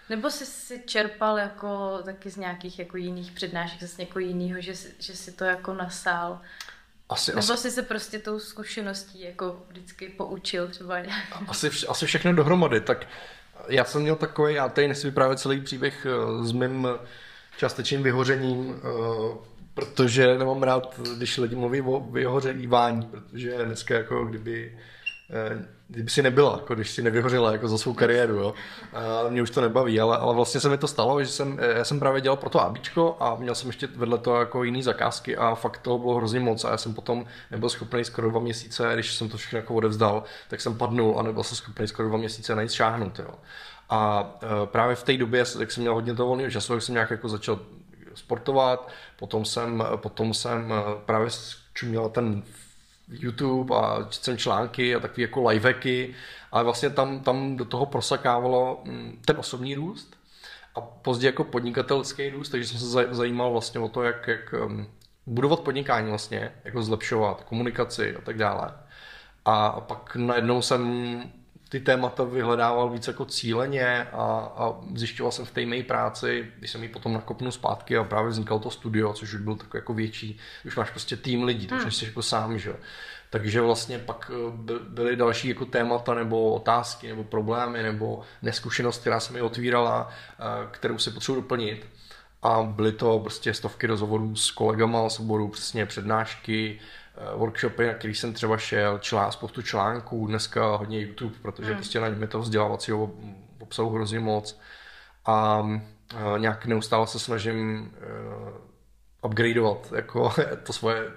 Nebo 0.09 0.31
jsi 0.31 0.45
si 0.45 0.83
čerpal 0.85 1.37
jako 1.37 1.99
taky 2.05 2.29
z 2.29 2.37
nějakých 2.37 2.79
jako 2.79 2.97
jiných 2.97 3.31
přednášek, 3.31 3.83
z 3.83 3.97
někoho 3.97 4.19
jiného, 4.19 4.61
že, 4.61 4.73
že 4.99 5.15
si 5.15 5.31
to 5.31 5.43
jako 5.43 5.73
nasál? 5.73 6.41
Asi, 7.09 7.31
Nebo 7.35 7.53
asi, 7.53 7.57
jsi 7.57 7.71
se 7.71 7.81
prostě 7.81 8.19
tou 8.19 8.39
zkušeností 8.39 9.21
jako 9.21 9.63
vždycky 9.67 10.09
poučil 10.09 10.67
třeba 10.67 10.99
nějak? 10.99 11.23
Asi, 11.47 11.71
asi 11.87 12.05
všechno 12.05 12.33
dohromady, 12.33 12.81
tak 12.81 13.07
já 13.67 13.85
jsem 13.85 14.01
měl 14.01 14.15
takový, 14.15 14.53
já 14.53 14.69
tady 14.69 14.87
nechci 14.87 15.07
vyprávět 15.07 15.39
celý 15.39 15.61
příběh 15.61 16.05
eh, 16.05 16.45
s 16.47 16.51
mým 16.51 16.87
částečným 17.57 18.03
vyhořením, 18.03 18.75
eh, 18.77 19.37
protože 19.73 20.37
nemám 20.37 20.63
rád, 20.63 20.99
když 21.17 21.37
lidi 21.37 21.55
mluví 21.55 21.81
o 21.81 21.99
vyhoření, 21.99 22.67
protože 23.11 23.65
dneska 23.65 23.95
jako 23.95 24.25
kdyby 24.25 24.79
kdyby 25.87 26.09
si 26.09 26.21
nebyla, 26.21 26.51
jako 26.51 26.75
když 26.75 26.91
si 26.91 27.01
nevyhořila 27.01 27.51
jako 27.51 27.67
za 27.67 27.77
svou 27.77 27.93
kariéru, 27.93 28.35
jo. 28.35 28.53
A 28.93 29.29
mě 29.29 29.41
už 29.41 29.49
to 29.49 29.61
nebaví, 29.61 29.99
ale, 29.99 30.17
ale 30.17 30.35
vlastně 30.35 30.61
se 30.61 30.69
mi 30.69 30.77
to 30.77 30.87
stalo, 30.87 31.23
že 31.23 31.29
jsem, 31.29 31.59
eh, 31.61 31.77
já 31.77 31.83
jsem 31.83 31.99
právě 31.99 32.21
dělal 32.21 32.37
pro 32.37 32.49
to 32.49 32.61
ABčko 32.61 33.17
a 33.19 33.35
měl 33.35 33.55
jsem 33.55 33.69
ještě 33.69 33.87
vedle 33.87 34.17
toho 34.17 34.39
jako 34.39 34.63
jiný 34.63 34.83
zakázky 34.83 35.37
a 35.37 35.55
fakt 35.55 35.77
toho 35.77 35.97
bylo 35.97 36.15
hrozně 36.15 36.39
moc 36.39 36.63
a 36.63 36.71
já 36.71 36.77
jsem 36.77 36.93
potom 36.93 37.25
nebyl 37.51 37.69
schopný 37.69 38.05
skoro 38.05 38.29
dva 38.29 38.39
měsíce, 38.39 38.91
když 38.93 39.13
jsem 39.13 39.29
to 39.29 39.37
všechno 39.37 39.57
jako 39.57 39.75
odevzdal, 39.75 40.23
tak 40.49 40.61
jsem 40.61 40.77
padnul 40.77 41.19
a 41.19 41.23
nebyl 41.23 41.43
jsem 41.43 41.57
schopný 41.57 41.87
skoro 41.87 42.07
dva 42.07 42.17
měsíce 42.17 42.55
na 42.55 42.63
nic 42.63 42.71
šáhnout, 42.71 43.19
jo. 43.19 43.33
A 43.89 44.31
e, 44.63 44.65
právě 44.65 44.95
v 44.95 45.03
té 45.03 45.17
době, 45.17 45.45
jak 45.59 45.71
jsem 45.71 45.81
měl 45.81 45.93
hodně 45.93 46.15
toho 46.15 46.27
volného 46.29 46.51
času, 46.51 46.73
tak 46.73 46.81
jsem 46.81 46.93
nějak 46.93 47.11
jako 47.11 47.29
začal 47.29 47.59
sportovat, 48.13 48.89
potom 49.19 49.45
jsem, 49.45 49.83
potom 49.95 50.33
jsem 50.33 50.73
právě 51.05 51.29
čuměl 51.73 52.09
ten 52.09 52.43
YouTube 53.09 53.75
a 53.75 54.07
četl 54.09 54.37
články 54.37 54.95
a 54.95 54.99
takové 54.99 55.21
jako 55.21 55.47
liveky, 55.47 56.15
ale 56.51 56.63
vlastně 56.63 56.89
tam, 56.89 57.19
tam 57.19 57.57
do 57.57 57.65
toho 57.65 57.85
prosakávalo 57.85 58.81
mm, 58.83 59.21
ten 59.25 59.35
osobní 59.39 59.75
růst 59.75 60.15
a 60.75 60.81
později 60.81 61.25
jako 61.27 61.43
podnikatelský 61.43 62.29
růst, 62.29 62.49
takže 62.49 62.67
jsem 62.67 62.79
se 62.79 63.07
zajímal 63.15 63.51
vlastně 63.51 63.79
o 63.79 63.87
to, 63.87 64.03
jak, 64.03 64.27
jak 64.27 64.53
um, 64.65 64.87
budovat 65.25 65.59
podnikání 65.59 66.09
vlastně, 66.09 66.51
jako 66.63 66.83
zlepšovat 66.83 67.43
komunikaci 67.43 68.15
a 68.15 68.21
tak 68.21 68.37
dále. 68.37 68.71
A 69.45 69.81
pak 69.81 70.15
najednou 70.15 70.61
jsem 70.61 71.23
ty 71.69 71.79
témata 71.79 72.23
vyhledával 72.23 72.89
víc 72.89 73.07
jako 73.07 73.25
cíleně 73.25 74.03
a, 74.03 74.51
a 74.57 74.75
zjišťoval 74.95 75.31
jsem 75.31 75.45
v 75.45 75.51
té 75.51 75.65
mé 75.65 75.83
práci, 75.83 76.51
když 76.59 76.71
jsem 76.71 76.83
ji 76.83 76.89
potom 76.89 77.13
nakopnul 77.13 77.51
zpátky 77.51 77.97
a 77.97 78.03
právě 78.03 78.29
vznikalo 78.29 78.59
to 78.59 78.71
studio, 78.71 79.13
což 79.13 79.33
už 79.33 79.41
byl 79.41 79.55
takový 79.55 79.77
jako 79.79 79.93
větší, 79.93 80.37
už 80.65 80.75
máš 80.75 80.89
prostě 80.89 81.15
tým 81.17 81.43
lidí, 81.43 81.67
už 81.67 81.81
hmm. 81.81 81.91
jsi 81.91 82.05
jako 82.05 82.21
sám, 82.21 82.59
že 82.59 82.75
takže 83.29 83.61
vlastně 83.61 83.99
pak 83.99 84.31
eh, 84.33 84.73
byly 84.89 85.15
další 85.15 85.47
jako 85.47 85.65
témata 85.65 86.13
nebo 86.13 86.53
otázky 86.53 87.07
nebo 87.07 87.23
problémy 87.23 87.83
nebo 87.83 88.21
neskušenost, 88.41 89.01
která 89.01 89.19
se 89.19 89.33
mi 89.33 89.41
otvírala, 89.41 90.09
eh, 90.09 90.67
kterou 90.71 90.97
si 90.97 91.11
potřebuji 91.11 91.41
doplnit. 91.41 91.87
A 92.43 92.63
byly 92.63 92.91
to 92.91 93.19
prostě 93.19 93.53
stovky 93.53 93.87
rozhovorů 93.87 94.35
s 94.35 94.51
kolegama 94.51 95.09
z 95.09 95.19
oboru, 95.19 95.47
přesně 95.47 95.85
přednášky, 95.85 96.79
workshopy, 97.35 97.87
na 97.87 97.93
který 97.93 98.15
jsem 98.15 98.33
třeba 98.33 98.57
šel, 98.57 98.99
člá, 98.99 99.31
spoustu 99.31 99.61
článků, 99.61 100.27
dneska 100.27 100.75
hodně 100.75 100.99
YouTube, 100.99 101.35
protože 101.41 101.67
hmm. 101.67 101.75
prostě 101.75 101.99
na 101.99 102.07
něm 102.07 102.21
je 102.21 102.27
toho 102.27 102.41
vzdělávacího 102.41 103.11
obsahu 103.59 103.89
hrozně 103.89 104.19
moc. 104.19 104.59
A 105.25 105.59
uh, 105.59 105.79
nějak 106.37 106.65
neustále 106.65 107.07
se 107.07 107.19
snažím 107.19 107.91
uh, 108.41 109.29
upgradeovat 109.31 109.93
jako 109.95 110.33
to 110.63 110.73
svoje 110.73 111.11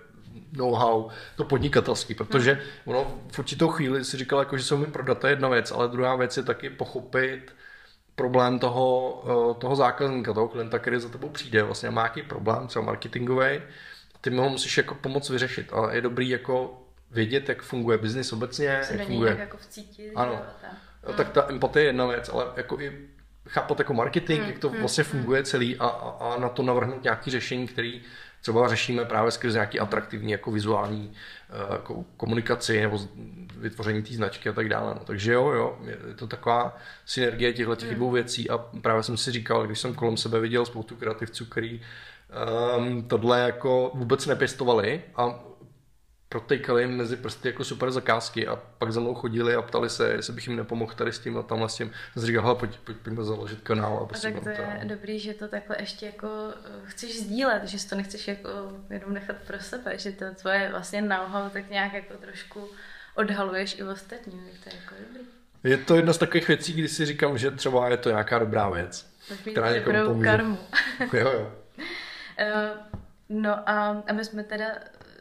know-how, 0.52 1.08
to 1.36 1.44
podnikatelský, 1.44 2.14
protože 2.14 2.52
hmm. 2.52 2.62
ono 2.84 3.20
v 3.32 3.38
určitou 3.38 3.68
chvíli 3.68 4.04
si 4.04 4.16
říkal, 4.16 4.38
jako, 4.38 4.58
že 4.58 4.64
se 4.64 4.74
umím 4.74 4.92
prodat, 4.92 5.18
to 5.18 5.26
je 5.26 5.32
jedna 5.32 5.48
věc, 5.48 5.72
ale 5.72 5.88
druhá 5.88 6.16
věc 6.16 6.36
je 6.36 6.42
taky 6.42 6.70
pochopit 6.70 7.54
problém 8.14 8.58
toho, 8.58 9.22
toho 9.58 9.76
zákazníka, 9.76 10.32
toho 10.32 10.48
klienta, 10.48 10.78
který 10.78 11.00
za 11.00 11.08
tebou 11.08 11.28
přijde, 11.28 11.62
vlastně 11.62 11.90
má 11.90 12.02
nějaký 12.02 12.22
problém, 12.22 12.66
třeba 12.66 12.84
marketingový, 12.84 13.60
ty 14.20 14.30
mu 14.30 14.42
ho 14.42 14.48
musíš 14.48 14.76
jako 14.76 14.94
pomoct 14.94 15.30
vyřešit, 15.30 15.72
ale 15.72 15.94
je 15.94 16.00
dobrý 16.00 16.28
jako 16.28 16.82
vědět, 17.10 17.48
jak 17.48 17.62
funguje 17.62 17.98
biznis 17.98 18.32
obecně, 18.32 18.66
jak 18.66 19.06
funguje. 19.06 19.36
jako 19.38 19.56
vcítit, 19.56 20.12
ano. 20.14 20.42
Jo, 21.06 21.12
tak 21.12 21.28
ta 21.28 21.46
empatie 21.48 21.84
je 21.84 21.88
jedna 21.88 22.06
věc, 22.06 22.28
ale 22.28 22.46
jako 22.56 22.80
i 22.80 22.92
chápat 23.48 23.78
jako 23.78 23.94
marketing, 23.94 24.40
hmm, 24.40 24.50
jak 24.50 24.58
to 24.58 24.68
hmm, 24.68 24.78
vlastně 24.78 25.04
hmm. 25.04 25.10
funguje 25.10 25.42
celý 25.42 25.76
a, 25.76 25.86
a, 25.86 26.34
a 26.34 26.40
na 26.40 26.48
to 26.48 26.62
navrhnout 26.62 27.04
nějaké 27.04 27.30
řešení, 27.30 27.68
který 27.68 28.02
třeba 28.40 28.68
řešíme 28.68 29.04
právě 29.04 29.30
skrze 29.30 29.58
nějaký 29.58 29.80
atraktivní 29.80 30.32
jako 30.32 30.50
vizuální 30.50 31.08
uh, 31.08 31.72
jako 31.72 32.04
komunikaci 32.16 32.80
nebo 32.80 33.00
vytvoření 33.56 34.02
té 34.02 34.14
značky 34.14 34.48
a 34.48 34.52
tak 34.52 34.68
dále. 34.68 34.94
No, 34.94 35.00
takže 35.04 35.32
jo, 35.32 35.48
jo, 35.50 35.78
je 36.08 36.14
to 36.14 36.26
taková 36.26 36.76
synergie 37.06 37.52
těchto 37.52 37.76
těch 37.76 37.88
hmm. 37.88 37.96
dvou 37.96 38.10
věcí 38.10 38.50
a 38.50 38.58
právě 38.58 39.02
jsem 39.02 39.16
si 39.16 39.32
říkal, 39.32 39.66
když 39.66 39.78
jsem 39.78 39.94
kolem 39.94 40.16
sebe 40.16 40.40
viděl 40.40 40.66
spoustu 40.66 40.96
kreativců, 40.96 41.46
který 41.46 41.80
um, 42.78 43.08
tohle 43.08 43.40
jako 43.40 43.90
vůbec 43.94 44.26
nepěstovali 44.26 45.04
a 45.16 45.40
protejkali 46.28 46.82
jim 46.82 46.96
mezi 46.96 47.16
prsty 47.16 47.48
jako 47.48 47.64
super 47.64 47.90
zakázky 47.90 48.46
a 48.46 48.56
pak 48.56 48.92
za 48.92 49.00
mnou 49.00 49.14
chodili 49.14 49.54
a 49.54 49.62
ptali 49.62 49.90
se, 49.90 50.08
jestli 50.08 50.32
bych 50.32 50.46
jim 50.46 50.56
nepomohl 50.56 50.92
tady 50.94 51.12
s 51.12 51.18
tím 51.18 51.38
a 51.38 51.42
tamhle 51.42 51.68
s 51.68 51.74
tím. 51.74 51.92
Jsem 52.12 52.26
říkal, 52.26 52.42
hele, 52.42 52.54
pojď, 52.54 52.78
pojď, 52.78 52.96
pojďme 52.96 53.24
založit 53.24 53.60
kanál. 53.60 53.98
A, 54.02 54.06
prostě 54.06 54.28
a 54.28 54.32
tak 54.32 54.42
to 54.42 54.48
je 54.48 54.78
to... 54.82 54.88
dobrý, 54.88 55.18
že 55.18 55.34
to 55.34 55.48
takhle 55.48 55.76
ještě 55.80 56.06
jako 56.06 56.28
eh, 56.64 56.70
chceš 56.84 57.20
sdílet, 57.20 57.64
že 57.64 57.78
si 57.78 57.88
to 57.88 57.96
nechceš 57.96 58.28
jako 58.28 58.48
jenom 58.90 59.14
nechat 59.14 59.36
pro 59.46 59.60
sebe, 59.60 59.98
že 59.98 60.12
to 60.12 60.24
tvoje 60.34 60.68
vlastně 60.70 61.02
know 61.02 61.50
tak 61.52 61.70
nějak 61.70 61.92
jako 61.92 62.14
trošku 62.14 62.68
odhaluješ 63.14 63.78
i 63.78 63.82
ostatním, 63.82 64.40
to 64.64 64.70
je 64.70 64.76
jako 64.76 64.94
dobrý. 65.08 65.24
Je 65.64 65.76
to 65.76 65.96
jedna 65.96 66.12
z 66.12 66.18
takových 66.18 66.48
věcí, 66.48 66.72
kdy 66.72 66.88
si 66.88 67.06
říkám, 67.06 67.38
že 67.38 67.50
třeba 67.50 67.88
je 67.88 67.96
to 67.96 68.08
nějaká 68.08 68.38
dobrá 68.38 68.70
věc. 68.70 69.06
která 69.50 69.72
někomu 69.72 70.04
pomůže. 70.04 70.30
karmu. 70.30 70.58
jo, 71.12 71.30
jo. 71.32 71.52
Uh, 72.38 72.98
no 73.28 73.68
a, 73.68 74.02
a 74.08 74.12
my 74.12 74.24
jsme 74.24 74.44
teda 74.44 74.66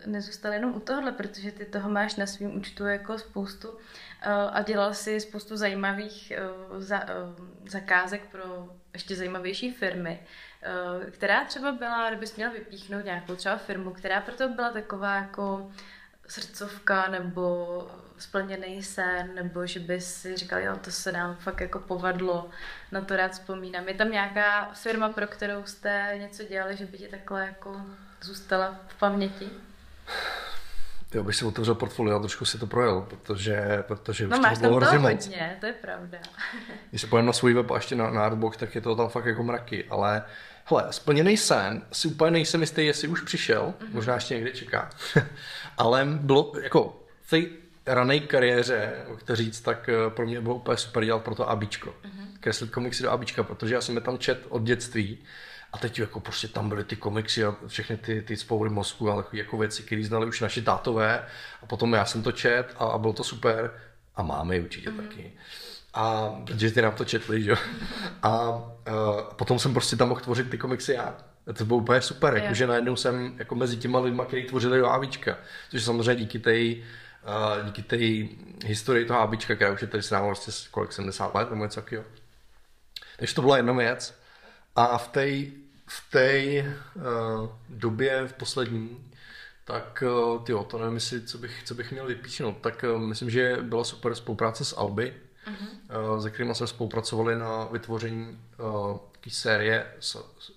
nezůstal 0.05 0.53
jenom 0.53 0.75
u 0.75 0.79
tohohle, 0.79 1.11
protože 1.11 1.51
ty 1.51 1.65
toho 1.65 1.89
máš 1.89 2.15
na 2.15 2.25
svém 2.25 2.57
účtu 2.57 2.85
jako 2.85 3.17
spoustu 3.17 3.77
eh, 4.21 4.31
a 4.31 4.61
dělal 4.61 4.93
si 4.93 5.19
spoustu 5.19 5.57
zajímavých 5.57 6.31
eh, 6.31 6.39
za, 6.77 7.03
zakázek 7.67 8.21
pro 8.31 8.69
ještě 8.93 9.15
zajímavější 9.15 9.71
firmy, 9.71 10.19
která 11.11 11.45
třeba 11.45 11.71
byla, 11.71 12.09
kdybys 12.09 12.35
měl 12.35 12.51
vypíchnout 12.51 13.05
nějakou 13.05 13.35
třeba 13.35 13.57
firmu, 13.57 13.91
která 13.91 14.21
proto 14.21 14.49
byla 14.49 14.69
taková 14.69 15.15
jako 15.15 15.71
srdcovka 16.27 17.07
nebo 17.07 17.87
splněný 18.19 18.83
sen, 18.83 19.35
nebo 19.35 19.65
že 19.65 19.79
by 19.79 20.01
si 20.01 20.37
říkal, 20.37 20.59
jo, 20.59 20.75
to 20.81 20.91
se 20.91 21.11
nám 21.11 21.35
fakt 21.35 21.61
jako 21.61 21.79
povadlo, 21.79 22.49
na 22.91 23.01
to 23.01 23.15
rád 23.15 23.31
vzpomínám. 23.31 23.87
Je 23.87 23.93
tam 23.93 24.11
nějaká 24.11 24.71
firma, 24.73 25.09
pro 25.09 25.27
kterou 25.27 25.63
jste 25.65 26.13
něco 26.17 26.43
dělali, 26.43 26.77
že 26.77 26.85
by 26.85 26.97
ti 26.97 27.07
takhle 27.07 27.45
jako 27.45 27.81
zůstala 28.21 28.75
v 28.87 28.99
paměti? 28.99 29.49
Jo, 31.13 31.23
bych 31.23 31.35
si 31.35 31.45
otevřel 31.45 31.75
portfolio 31.75 32.15
a 32.15 32.19
trošku 32.19 32.45
si 32.45 32.59
to 32.59 32.67
projel, 32.67 33.01
protože, 33.01 33.83
protože 33.87 34.27
no, 34.27 34.37
už 34.37 34.43
máš 34.43 34.57
toho 34.57 34.69
bylo 34.69 34.75
hrozně 34.75 34.99
moc. 34.99 35.25
hodně, 35.25 35.57
to 35.59 35.65
je 35.65 35.73
pravda. 35.73 36.17
Když 36.89 37.01
se 37.01 37.21
na 37.21 37.33
svůj 37.33 37.53
web 37.53 37.71
a 37.71 37.75
ještě 37.75 37.95
na, 37.95 38.09
na 38.09 38.25
Artbox, 38.25 38.57
tak 38.57 38.75
je 38.75 38.81
to 38.81 38.95
tam 38.95 39.09
fakt 39.09 39.25
jako 39.25 39.43
mraky, 39.43 39.85
ale 39.89 40.23
hele, 40.65 40.87
splněný 40.93 41.37
sen, 41.37 41.81
si 41.91 42.07
úplně 42.07 42.31
nejsem 42.31 42.61
jistý, 42.61 42.85
jestli 42.85 43.07
už 43.07 43.21
přišel, 43.21 43.73
mm-hmm. 43.79 43.93
možná 43.93 44.13
ještě 44.13 44.33
někde 44.35 44.51
čeká, 44.51 44.89
ale 45.77 46.05
bylo 46.05 46.51
jako 46.61 47.03
rané 47.87 48.19
kariéře, 48.19 48.93
chci 49.15 49.35
říct, 49.35 49.61
tak 49.61 49.89
eh, 49.89 50.09
pro 50.09 50.25
mě 50.25 50.41
bylo 50.41 50.55
úplně 50.55 50.77
super 50.77 51.05
dělat 51.05 51.23
pro 51.23 51.35
to 51.35 51.49
ABčko. 51.49 51.89
Mm-hmm. 51.89 52.27
Kreslit 52.39 52.71
komiksy 52.71 53.03
do 53.03 53.11
ABčka, 53.11 53.43
protože 53.43 53.73
já 53.73 53.81
jsem 53.81 53.95
je 53.95 54.01
tam 54.01 54.17
čet 54.17 54.45
od 54.49 54.63
dětství 54.63 55.17
a 55.73 55.77
teď 55.77 55.99
jako 55.99 56.19
prostě 56.19 56.47
tam 56.47 56.69
byly 56.69 56.83
ty 56.83 56.95
komiksy 56.95 57.45
a 57.45 57.55
všechny 57.67 57.97
ty, 57.97 58.21
ty 58.21 58.37
spoury 58.37 58.69
mozku 58.69 59.11
a 59.11 59.25
jako 59.33 59.57
věci, 59.57 59.83
které 59.83 60.03
znali 60.03 60.25
už 60.25 60.41
naši 60.41 60.61
tátové 60.61 61.25
a 61.61 61.65
potom 61.65 61.93
já 61.93 62.05
jsem 62.05 62.23
to 62.23 62.31
čet 62.31 62.75
a, 62.77 62.85
a 62.85 62.97
bylo 62.97 63.13
to 63.13 63.23
super 63.23 63.73
a 64.15 64.23
máme 64.23 64.55
je 64.55 64.61
určitě 64.61 64.89
mm. 64.89 64.97
taky. 64.97 65.33
A 65.93 66.29
protože 66.45 66.71
ty 66.71 66.81
nám 66.81 66.93
to 66.93 67.05
četli, 67.05 67.43
že 67.43 67.49
jo. 67.49 67.57
A, 68.23 68.29
a 68.29 68.63
potom 69.35 69.59
jsem 69.59 69.73
prostě 69.73 69.95
tam 69.95 70.09
mohl 70.09 70.21
tvořit 70.21 70.49
ty 70.49 70.57
komiksy 70.57 70.93
já. 70.93 71.17
A 71.47 71.53
to 71.53 71.65
bylo 71.65 71.79
úplně 71.79 72.01
super, 72.01 72.35
jakože 72.35 72.67
najednou 72.67 72.95
jsem 72.95 73.35
jako 73.37 73.55
mezi 73.55 73.77
těma 73.77 73.99
lidma, 73.99 74.25
kteří 74.25 74.43
tvořili 74.43 74.79
do 74.79 74.87
AVčka. 74.87 75.37
Což 75.69 75.83
samozřejmě 75.83 76.15
díky 76.15 76.39
té 76.39 76.75
uh, 77.23 77.65
díky 77.65 77.81
té 77.81 77.97
historii 78.67 79.05
toho 79.05 79.19
ABčka, 79.19 79.55
která 79.55 79.71
už 79.71 79.81
je 79.81 79.87
tady 79.87 80.03
s 80.03 80.11
námi 80.11 80.25
vlastně 80.25 80.53
kolik 80.71 80.93
70 80.93 81.35
let 81.35 81.49
nebo 81.49 81.63
něco 81.63 81.81
takového. 81.81 82.05
Takže 83.17 83.35
to 83.35 83.41
byla 83.41 83.57
jedna 83.57 83.73
věc. 83.73 84.19
A 84.75 84.97
v 84.97 85.07
té 85.07 85.27
v 85.87 86.11
té 86.11 86.63
uh, 86.95 87.49
době 87.69 88.27
v 88.27 88.33
poslední, 88.33 89.11
tak 89.65 90.03
uh, 90.07 90.43
tyjo, 90.43 90.63
to 90.63 90.77
nevím, 90.77 90.95
jestli, 90.95 91.21
co 91.21 91.37
bych, 91.37 91.63
co 91.63 91.75
bych 91.75 91.91
měl 91.91 92.05
vypíchnout, 92.05 92.57
tak 92.61 92.85
uh, 92.95 93.01
myslím, 93.01 93.29
že 93.29 93.57
byla 93.61 93.83
super 93.83 94.15
spolupráce 94.15 94.65
s 94.65 94.77
Alby, 94.77 95.13
uh-huh. 95.47 96.15
uh, 96.15 96.21
se 96.23 96.31
kterými 96.31 96.55
jsme 96.55 96.67
spolupracovali 96.67 97.35
na 97.35 97.65
vytvoření 97.65 98.39
uh, 98.59 98.97
série 99.29 99.93
s, 99.99 100.11
s 100.39 100.51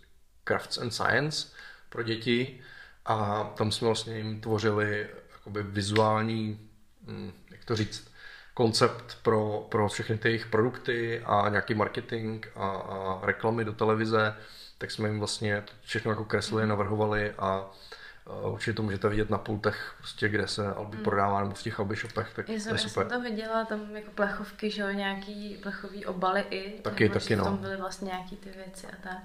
Crafts 0.44 0.78
and 0.78 0.90
Science 0.90 1.48
pro 1.88 2.02
děti 2.02 2.60
a 3.04 3.44
tam 3.56 3.72
jsme 3.72 3.86
vlastně 3.86 4.16
jim 4.16 4.40
tvořili 4.40 5.08
jakoby 5.40 5.62
vizuální, 5.62 6.70
hm, 7.06 7.32
jak 7.50 7.64
to 7.64 7.76
říct, 7.76 8.10
koncept 8.54 9.18
pro, 9.22 9.66
pro 9.70 9.88
všechny 9.88 10.18
ty 10.18 10.28
jejich 10.28 10.46
produkty 10.46 11.22
a 11.24 11.48
nějaký 11.48 11.74
marketing 11.74 12.46
a, 12.54 12.66
a 12.68 13.26
reklamy 13.26 13.64
do 13.64 13.72
televize, 13.72 14.36
tak 14.78 14.90
jsme 14.90 15.08
jim 15.08 15.18
vlastně 15.18 15.64
všechno 15.82 16.10
jako 16.10 16.24
kreslili, 16.24 16.66
navrhovali 16.66 17.32
a 17.38 17.70
určitě 18.26 18.72
to 18.72 18.82
můžete 18.82 19.08
vidět 19.08 19.30
na 19.30 19.38
pultech, 19.38 19.94
prostě, 19.98 20.28
kde 20.28 20.48
se 20.48 20.74
Albi 20.74 20.96
mm. 20.96 21.02
prodává, 21.02 21.40
nebo 21.40 21.54
v 21.54 21.62
těch 21.62 21.80
Albi 21.80 21.96
shopech, 21.96 22.34
tak 22.34 22.48
já 22.48 22.60
jsem, 22.60 22.68
to 22.68 22.74
je 22.74 22.78
super. 22.78 23.06
Já 23.06 23.10
jsem 23.10 23.22
to 23.22 23.30
viděla, 23.30 23.64
tam 23.64 23.96
jako 23.96 24.10
plechovky, 24.10 24.70
že 24.70 24.82
jo, 24.82 24.90
nějaký 24.90 25.58
plechový 25.62 26.06
obaly 26.06 26.40
i. 26.50 26.80
Taky, 26.82 27.08
taky, 27.08 27.36
no. 27.36 27.44
Tam 27.44 27.56
byly 27.56 27.76
vlastně 27.76 28.06
nějaký 28.06 28.36
ty 28.36 28.50
věci 28.50 28.86
a 28.86 28.96
tak. 29.02 29.18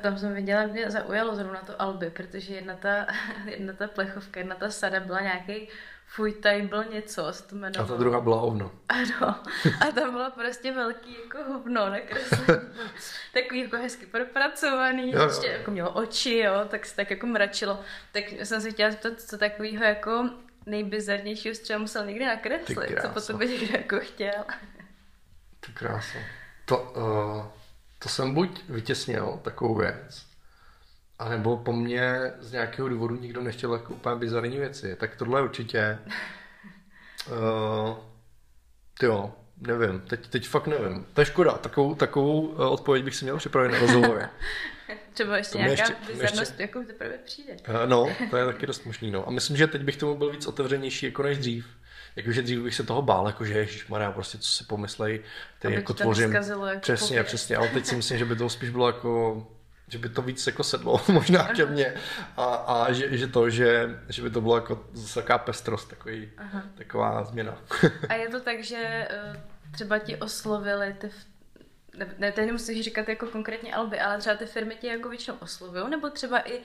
Tam 0.00 0.18
jsem 0.18 0.34
viděla, 0.34 0.66
mě 0.66 0.90
zaujalo 0.90 1.36
zrovna 1.36 1.60
to 1.60 1.82
Albi, 1.82 2.10
protože 2.10 2.54
jedna 2.54 2.74
ta, 2.74 3.06
jedna 3.44 3.72
ta 3.72 3.88
plechovka, 3.88 4.40
jedna 4.40 4.54
ta 4.54 4.70
sada 4.70 5.00
byla 5.00 5.20
nějaký 5.20 5.68
fuj, 6.14 6.32
tady 6.32 6.62
byl 6.62 6.84
něco, 6.84 7.32
se 7.32 7.42
to 7.42 7.56
jmenovalo. 7.56 7.84
A 7.84 7.92
ta 7.92 7.98
druhá 7.98 8.20
byla 8.20 8.40
hovno. 8.40 8.72
Ano. 8.88 9.40
A 9.80 9.92
tam 9.94 10.12
bylo 10.12 10.30
prostě 10.30 10.72
velký 10.72 11.16
jako 11.24 11.52
hovno 11.52 11.90
nakreslený. 11.90 12.62
Takový 13.34 13.60
jako 13.60 13.76
hezky 13.76 14.06
propracovaný, 14.06 15.12
jo, 15.12 15.18
jo. 15.18 15.26
ještě 15.26 15.46
jako 15.46 15.70
mělo 15.70 15.90
oči, 15.90 16.38
jo, 16.38 16.64
tak 16.68 16.86
se 16.86 16.96
tak 16.96 17.10
jako 17.10 17.26
mračilo. 17.26 17.80
Tak 18.12 18.24
jsem 18.28 18.60
se 18.60 18.70
chtěla 18.70 18.90
zeptat, 18.90 19.20
co 19.20 19.38
takového 19.38 19.84
jako 19.84 20.30
nejbizarnějšího 20.66 21.54
třeba 21.54 21.78
musel 21.78 22.06
někdy 22.06 22.24
nakreslit, 22.26 23.00
co 23.02 23.08
potom 23.08 23.38
by 23.38 23.48
někdo 23.48 23.76
jako 23.78 24.00
chtěl. 24.00 24.44
Ty 25.60 25.72
krása. 25.72 26.18
To, 26.64 26.78
uh, 26.78 27.44
to 27.98 28.08
jsem 28.08 28.34
buď 28.34 28.64
vytěsnil 28.68 29.40
takovou 29.42 29.74
věc, 29.74 30.26
a 31.18 31.28
nebo 31.28 31.56
po 31.56 31.72
mně 31.72 32.32
z 32.40 32.52
nějakého 32.52 32.88
důvodu 32.88 33.16
nikdo 33.16 33.42
nechtěl 33.42 33.72
jako 33.72 33.94
úplně 33.94 34.16
bizarní 34.16 34.58
věci. 34.58 34.96
Tak 34.96 35.16
tohle 35.16 35.42
určitě... 35.42 35.98
Uh, 37.28 37.96
jo, 39.02 39.32
nevím, 39.60 40.00
teď, 40.00 40.28
teď 40.28 40.48
fakt 40.48 40.66
nevím. 40.66 41.06
To 41.14 41.20
je 41.20 41.24
škoda, 41.24 41.52
takovou, 41.52 41.94
takovou 41.94 42.40
uh, 42.40 42.72
odpověď 42.72 43.04
bych 43.04 43.16
si 43.16 43.24
měl 43.24 43.36
připravit 43.36 43.72
na 43.72 43.78
rozhovor. 43.78 44.28
Třeba 45.12 45.36
ještě 45.36 45.52
to 45.52 45.58
nějaká 45.58 45.82
ještě, 45.82 45.94
bizarnost, 46.06 46.40
ještě... 46.40 46.62
jako 46.62 46.82
teprve 46.86 47.18
přijde. 47.18 47.56
Uh, 47.68 47.74
no, 47.86 48.16
to 48.30 48.36
je 48.36 48.46
taky 48.46 48.66
dost 48.66 48.84
možný, 48.84 49.10
no. 49.10 49.28
A 49.28 49.30
myslím, 49.30 49.56
že 49.56 49.66
teď 49.66 49.82
bych 49.82 49.96
tomu 49.96 50.16
byl 50.16 50.30
víc 50.30 50.46
otevřenější 50.46 51.06
jako 51.06 51.22
než 51.22 51.38
dřív. 51.38 51.66
Jakože 52.16 52.42
dřív 52.42 52.60
bych 52.60 52.74
se 52.74 52.82
toho 52.82 53.02
bál, 53.02 53.26
jakože 53.26 53.58
ježišmarja, 53.58 54.12
prostě 54.12 54.38
co 54.38 54.50
si 54.50 54.64
pomyslej, 54.64 55.20
ty 55.58 55.74
jako 55.74 55.94
tvořím. 55.94 56.32
Jako 56.32 56.64
přesně, 56.80 57.22
přesně, 57.22 57.56
ale 57.56 57.68
teď 57.68 57.86
si 57.86 57.96
myslím, 57.96 58.18
že 58.18 58.24
by 58.24 58.36
to 58.36 58.48
spíš 58.48 58.70
bylo 58.70 58.86
jako 58.86 59.46
že 59.88 59.98
by 59.98 60.08
to 60.08 60.22
víc 60.22 60.46
jako 60.46 60.64
sedlo 60.64 61.00
možná 61.12 61.44
ke 61.44 61.66
mně 61.66 61.94
a, 62.36 62.44
a 62.44 62.92
že, 62.92 63.18
že, 63.18 63.26
to, 63.26 63.50
že, 63.50 64.00
že 64.08 64.22
by 64.22 64.30
to 64.30 64.40
bylo 64.40 64.56
jako 64.56 64.84
zase 64.92 65.14
taková 65.20 65.38
pestrost, 65.38 65.88
takový, 65.88 66.30
Aha. 66.38 66.62
taková 66.74 67.24
změna. 67.24 67.58
a 68.08 68.14
je 68.14 68.28
to 68.28 68.40
tak, 68.40 68.64
že 68.64 69.08
eh, 69.10 69.42
třeba 69.72 69.98
ti 69.98 70.16
oslovili 70.16 70.96
ty 71.00 71.10
ne, 71.96 72.14
ne, 72.18 72.32
teď 72.32 72.46
nemusíš 72.46 72.84
říkat 72.84 73.08
jako 73.08 73.26
konkrétně 73.26 73.74
Alby, 73.74 74.00
ale 74.00 74.18
třeba 74.18 74.36
ty 74.36 74.46
firmy 74.46 74.76
tě 74.80 74.86
jako 74.86 75.08
většinou 75.08 75.36
oslovují, 75.40 75.90
nebo 75.90 76.10
třeba 76.10 76.48
i 76.48 76.60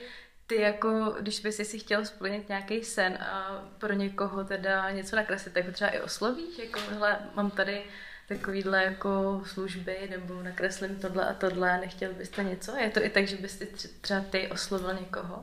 ty 0.48 0.62
jako, 0.62 1.16
když 1.20 1.40
bys 1.40 1.56
si 1.56 1.80
chtěl 1.80 2.06
splnit 2.06 2.50
nějaký 2.50 2.84
sen 2.84 3.18
a 3.22 3.64
pro 3.78 3.94
někoho 3.94 4.44
teda 4.44 4.92
něco 4.92 5.16
nakreslit, 5.16 5.54
tak 5.54 5.66
ho 5.66 5.72
třeba 5.72 5.90
i 5.90 6.02
oslovíš, 6.02 6.58
jako 6.58 6.80
hele, 6.90 7.20
mám 7.36 7.52
tady 7.52 7.84
takovýhle 8.30 8.84
jako 8.84 9.42
služby 9.46 9.98
nebo 10.10 10.44
nakreslím 10.44 10.96
tohle 10.96 11.30
a 11.30 11.34
tohle 11.34 11.72
a 11.72 11.78
nechtěl 11.78 12.14
byste 12.14 12.44
něco? 12.44 12.76
Je 12.76 12.90
to 12.90 13.04
i 13.04 13.10
tak, 13.10 13.28
že 13.28 13.38
byste 13.38 13.66
třeba 14.02 14.22
ty 14.30 14.48
oslovil 14.48 14.94
někoho? 14.94 15.42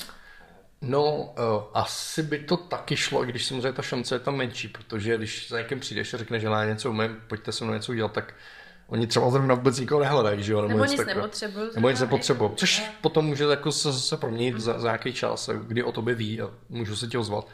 No, 0.81 1.15
uh, 1.17 1.33
asi 1.75 2.23
by 2.23 2.39
to 2.39 2.57
taky 2.57 2.97
šlo, 2.97 3.25
i 3.25 3.27
když 3.27 3.47
samozřejmě 3.47 3.73
ta 3.73 3.83
šance 3.83 4.15
je 4.15 4.19
tam 4.19 4.37
menší, 4.37 4.69
protože 4.69 5.17
když 5.17 5.49
za 5.49 5.59
někým 5.59 5.81
přijdeš 5.81 6.15
a 6.15 6.19
řekne, 6.19 6.41
že 6.41 6.47
já 6.47 6.65
něco 6.65 6.91
umím, 6.91 7.23
pojďte 7.27 7.53
se 7.53 7.65
mnou 7.65 7.75
něco 7.75 7.93
udělat, 7.93 8.13
tak 8.13 8.35
oni 8.87 9.07
třeba 9.07 9.31
zrovna 9.31 9.55
vůbec 9.55 9.81
nikoho 9.81 10.01
nehledají, 10.01 10.43
že 10.43 10.53
jo? 10.53 10.63
Nebo, 10.63 10.69
nebo 10.69 10.85
nic 10.85 11.07
nepotřebují. 11.07 11.71
Nebo 11.75 11.91
nic 11.91 12.01
nepotřebují, 12.01 12.51
což 12.57 12.83
potom 13.01 13.27
může 13.27 13.45
jako 13.45 13.73
se, 13.73 13.93
se 13.93 14.17
proměnit 14.17 14.61
za, 14.61 14.79
za 14.79 14.89
nějaký 14.89 15.13
čas, 15.13 15.51
kdy 15.67 15.83
o 15.83 15.93
tobě 15.93 16.15
ví 16.15 16.41
a 16.41 16.51
můžu 16.69 16.97
se 16.97 17.07
tě 17.07 17.19
ozvat. 17.19 17.49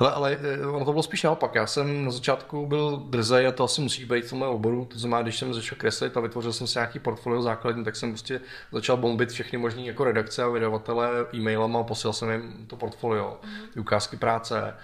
Hele, 0.00 0.12
ale 0.12 0.38
eh, 0.42 0.66
ono 0.66 0.84
to 0.84 0.92
bylo 0.92 1.02
spíš 1.02 1.22
naopak. 1.22 1.54
Já 1.54 1.66
jsem 1.66 2.04
na 2.04 2.10
začátku 2.10 2.66
byl 2.66 2.96
drzej 2.96 3.46
a 3.46 3.52
to 3.52 3.64
asi 3.64 3.80
musí 3.80 4.04
být 4.04 4.24
v 4.24 4.30
tomhle 4.30 4.48
oboru. 4.48 4.84
To 4.84 4.98
znamená, 4.98 5.22
když 5.22 5.38
jsem 5.38 5.54
začal 5.54 5.78
kreslit 5.78 6.16
a 6.16 6.20
vytvořil 6.20 6.52
jsem 6.52 6.66
si 6.66 6.78
nějaký 6.78 6.98
portfolio 6.98 7.42
základní, 7.42 7.84
tak 7.84 7.96
jsem 7.96 8.10
prostě 8.10 8.40
začal 8.72 8.96
bombit 8.96 9.30
všechny 9.30 9.58
možné 9.58 9.82
jako 9.82 10.04
redakce 10.04 10.42
a 10.42 10.48
vydavatele 10.48 11.10
e-mailem 11.34 11.76
a 11.76 11.82
posílal 11.82 12.12
jsem 12.12 12.30
jim 12.30 12.66
to 12.66 12.76
portfolio, 12.76 13.40
ty 13.74 13.80
ukázky 13.80 14.16
práce. 14.16 14.74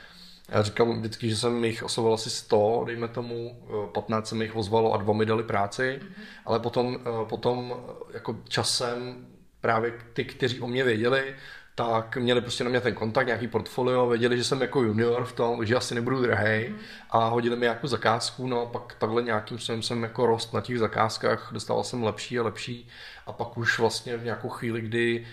Já 0.49 0.63
říkám 0.63 1.01
vždycky, 1.01 1.31
že 1.31 1.37
jsem 1.37 1.65
jich 1.65 1.83
oslovil 1.83 2.15
asi 2.15 2.31
100, 2.31 2.85
dejme 2.87 3.09
tomu, 3.09 3.63
15 3.95 4.25
eh, 4.25 4.29
jsem 4.29 4.43
jich 4.43 4.57
ozvalo 4.57 4.93
a 4.93 4.97
dva 4.97 5.13
mi 5.13 5.27
dali 5.27 5.43
práci, 5.43 6.01
mm-hmm. 6.03 6.23
ale 6.47 6.61
potom, 6.61 6.99
eh, 7.01 7.29
potom 7.29 7.77
jako 8.15 8.37
časem 8.49 9.27
právě 9.61 9.93
ty, 10.13 10.25
kteří 10.25 10.61
o 10.61 10.67
mě 10.67 10.85
věděli, 10.85 11.35
tak 11.79 12.17
měli 12.17 12.41
prostě 12.41 12.65
na 12.65 12.71
mě 12.71 12.81
ten 12.81 12.95
kontakt, 12.95 13.27
nějaký 13.27 13.49
portfolio, 13.49 14.07
věděli, 14.07 14.37
že 14.37 14.45
jsem 14.45 14.61
jako 14.61 14.83
junior 14.83 15.25
v 15.25 15.33
tom, 15.33 15.67
že 15.67 15.77
asi 15.77 15.95
nebudu 15.95 16.23
drahej 16.23 16.69
mm. 16.69 16.77
a 17.11 17.29
hodili 17.29 17.57
mi 17.57 17.62
nějakou 17.62 17.87
zakázku, 17.87 18.47
no 18.47 18.61
a 18.61 18.66
pak 18.66 18.97
takhle 18.99 19.22
nějakým 19.22 19.59
způsobem 19.59 19.83
jsem 19.83 20.03
jako 20.03 20.27
rost 20.27 20.55
na 20.55 20.61
těch 20.61 20.79
zakázkách, 20.79 21.49
dostával 21.53 21.85
jsem 21.85 22.03
lepší 22.03 22.39
a 22.39 22.43
lepší 22.43 22.89
a 23.27 23.33
pak 23.33 23.59
už 23.59 23.79
vlastně 23.79 24.16
v 24.16 24.24
nějakou 24.24 24.49
chvíli, 24.49 24.81
kdy 24.81 25.27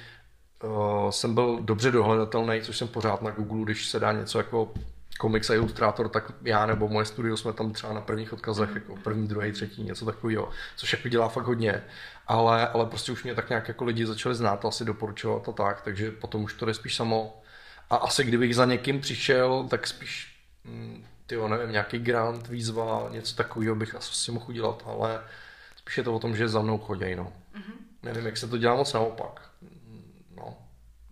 uh, 0.64 1.10
jsem 1.10 1.34
byl 1.34 1.60
dobře 1.62 1.92
dohledatelný, 1.92 2.62
což 2.62 2.78
jsem 2.78 2.88
pořád 2.88 3.22
na 3.22 3.32
Google, 3.32 3.64
když 3.64 3.88
se 3.88 4.00
dá 4.00 4.12
něco 4.12 4.38
jako 4.38 4.74
komiks 5.20 5.50
a 5.50 5.54
ilustrátor, 5.54 6.10
tak 6.10 6.32
já 6.42 6.66
nebo 6.66 6.88
moje 6.88 7.06
studio 7.06 7.38
jsme 7.38 7.54
tam 7.54 7.74
třeba 7.74 7.94
na 7.94 8.02
prvních 8.02 8.34
odkazech, 8.34 8.70
jako 8.76 8.96
první, 8.96 9.28
druhý, 9.28 9.52
třetí, 9.52 9.84
něco 9.84 10.06
takového, 10.06 10.50
což 10.76 10.94
jako 10.94 11.10
dělá 11.10 11.30
fakt 11.30 11.46
hodně 11.46 11.84
ale, 12.28 12.68
ale 12.68 12.86
prostě 12.86 13.12
už 13.12 13.24
mě 13.24 13.36
tak 13.36 13.50
nějak 13.50 13.68
jako 13.68 13.86
lidi 13.86 14.06
začali 14.06 14.36
znát, 14.36 14.66
asi 14.66 14.86
doporučovat 14.86 15.50
a 15.50 15.52
tak, 15.52 15.82
takže 15.82 16.12
potom 16.12 16.44
už 16.44 16.54
to 16.54 16.66
jde 16.66 16.74
spíš 16.74 16.96
samo. 16.96 17.42
A 17.90 17.96
asi 17.96 18.24
kdybych 18.24 18.56
za 18.56 18.66
někým 18.66 19.02
přišel, 19.02 19.68
tak 19.70 19.88
spíš, 19.88 20.44
mm, 20.64 21.06
ty 21.26 21.38
nevím, 21.48 21.72
nějaký 21.72 22.00
grant, 22.00 22.48
výzva, 22.48 23.08
něco 23.12 23.36
takového 23.36 23.76
bych 23.76 23.96
asi 23.96 24.32
mohl 24.32 24.46
udělat, 24.50 24.84
ale 24.86 25.22
spíš 25.76 25.98
je 25.98 26.04
to 26.04 26.14
o 26.14 26.20
tom, 26.20 26.36
že 26.36 26.48
za 26.48 26.62
mnou 26.62 26.78
chodí, 26.78 27.16
no. 27.16 27.34
Mm-hmm. 27.56 27.74
Nevím, 28.04 28.26
jak 28.26 28.38
se 28.38 28.48
to 28.48 28.58
dělá 28.58 28.76
moc 28.76 28.94
naopak. 28.94 29.42
No. 30.36 30.58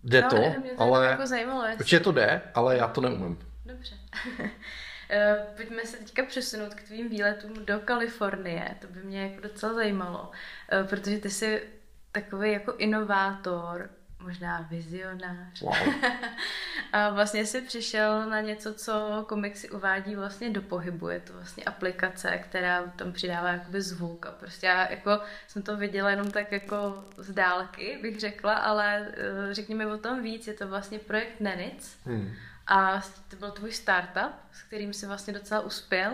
Jde 0.04 0.20
no, 0.20 0.28
to, 0.28 0.36
to 0.36 0.82
ale... 0.82 1.06
Jako 1.06 1.26
zajímalo, 1.26 1.64
jestli... 1.64 1.78
Určitě 1.78 2.00
to 2.00 2.12
jde, 2.12 2.40
ale 2.54 2.76
já 2.76 2.88
to 2.88 3.00
neumím. 3.00 3.38
Eh, 5.14 5.46
pojďme 5.56 5.86
se 5.86 5.96
teďka 5.96 6.24
přesunout 6.24 6.74
k 6.74 6.82
tvým 6.82 7.08
výletům 7.08 7.64
do 7.64 7.80
Kalifornie. 7.80 8.76
To 8.80 8.86
by 8.86 9.02
mě 9.02 9.22
jako 9.22 9.40
docela 9.40 9.74
zajímalo, 9.74 10.30
eh, 10.72 10.84
protože 10.84 11.18
ty 11.18 11.30
jsi 11.30 11.62
takový 12.12 12.52
jako 12.52 12.76
inovátor, 12.76 13.90
možná 14.20 14.66
vizionář. 14.70 15.60
Wow. 15.60 15.74
a 16.92 17.10
vlastně 17.10 17.46
si 17.46 17.60
přišel 17.60 18.30
na 18.30 18.40
něco, 18.40 18.74
co 18.74 19.24
komiksy 19.28 19.70
uvádí 19.70 20.16
vlastně 20.16 20.50
do 20.50 20.62
pohybu. 20.62 21.08
Je 21.08 21.20
to 21.20 21.32
vlastně 21.32 21.64
aplikace, 21.64 22.38
která 22.38 22.82
tam 22.82 23.12
přidává 23.12 23.48
jakoby 23.48 23.82
zvuk 23.82 24.26
a 24.26 24.30
prostě 24.30 24.66
já 24.66 24.90
jako 24.90 25.20
jsem 25.46 25.62
to 25.62 25.76
viděla 25.76 26.10
jenom 26.10 26.30
tak 26.30 26.52
jako 26.52 27.04
z 27.16 27.32
dálky, 27.32 27.98
bych 28.02 28.20
řekla, 28.20 28.54
ale 28.54 29.12
řekni 29.50 29.74
mi 29.74 29.86
o 29.86 29.98
tom 29.98 30.22
víc. 30.22 30.46
Je 30.46 30.54
to 30.54 30.68
vlastně 30.68 30.98
projekt 30.98 31.40
Nenic 31.40 31.98
hmm. 32.04 32.34
A 32.66 33.02
to 33.28 33.36
byl 33.36 33.50
tvůj 33.50 33.72
startup, 33.72 34.32
s 34.52 34.62
kterým 34.62 34.92
si 34.92 35.06
vlastně 35.06 35.32
docela 35.32 35.60
uspěl 35.60 36.12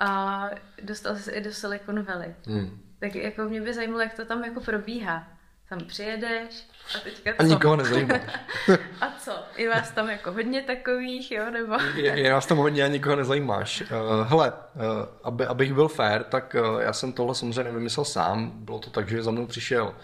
a 0.00 0.44
dostal 0.82 1.16
se 1.16 1.32
i 1.32 1.40
do 1.40 1.52
Silicon 1.52 2.02
Valley. 2.02 2.34
Hmm. 2.46 2.82
Tak 2.98 3.14
jako 3.14 3.42
mě 3.42 3.60
by 3.60 3.74
zajímalo, 3.74 4.00
jak 4.00 4.14
to 4.14 4.24
tam 4.24 4.44
jako 4.44 4.60
probíhá 4.60 5.38
tam 5.68 5.78
přijedeš 5.78 6.66
a 6.96 6.98
teďka 6.98 7.30
co? 7.32 7.42
A 7.42 7.44
nikoho 7.44 7.76
nezajímáš. 7.76 8.20
a 9.00 9.12
co? 9.18 9.32
Je 9.56 9.68
vás 9.68 9.90
tam 9.90 10.08
jako 10.08 10.32
hodně 10.32 10.62
takových, 10.62 11.30
jo? 11.32 11.50
Nebo... 11.50 11.76
je, 11.94 12.20
je 12.20 12.32
vás 12.32 12.46
tam 12.46 12.58
hodně 12.58 12.84
a 12.84 12.88
nikoho 12.88 13.16
nezajímáš. 13.16 13.80
Uh, 13.80 14.28
hele, 14.28 14.52
uh, 14.52 14.82
aby, 15.22 15.46
abych 15.46 15.74
byl 15.74 15.88
fair, 15.88 16.22
tak 16.22 16.56
uh, 16.60 16.80
já 16.80 16.92
jsem 16.92 17.12
tohle 17.12 17.34
samozřejmě 17.34 17.64
nevymyslel 17.64 18.04
sám. 18.04 18.50
Bylo 18.54 18.78
to 18.78 18.90
tak, 18.90 19.08
že 19.08 19.22
za 19.22 19.30
mnou 19.30 19.46
přišel 19.46 19.94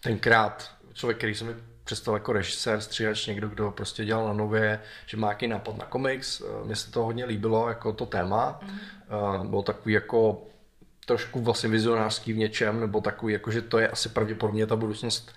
tenkrát 0.00 0.70
člověk, 0.92 1.18
který 1.18 1.34
se 1.34 1.44
mi 1.44 1.54
představil 1.88 2.16
jako 2.16 2.32
režisér, 2.32 2.80
stříhač, 2.80 3.26
někdo, 3.26 3.48
kdo 3.48 3.70
prostě 3.70 4.04
dělal 4.04 4.26
na 4.26 4.32
nově, 4.32 4.80
že 5.06 5.16
má 5.16 5.26
nějaký 5.26 5.46
nápad 5.46 5.78
na 5.78 5.84
komiks. 5.84 6.42
Mně 6.64 6.76
se 6.76 6.90
to 6.90 7.04
hodně 7.04 7.24
líbilo, 7.24 7.68
jako 7.68 7.92
to 7.92 8.06
téma. 8.06 8.60
Mm. 8.62 9.48
Bylo 9.48 9.62
takový 9.62 9.94
jako 9.94 10.42
trošku 11.06 11.40
vlastně 11.40 11.68
vizionářský 11.68 12.32
v 12.32 12.36
něčem, 12.36 12.80
nebo 12.80 13.00
takový, 13.00 13.32
jako 13.32 13.50
že 13.50 13.62
to 13.62 13.78
je 13.78 13.88
asi 13.88 14.08
pravděpodobně 14.08 14.66
ta 14.66 14.76
budoucnost 14.76 15.32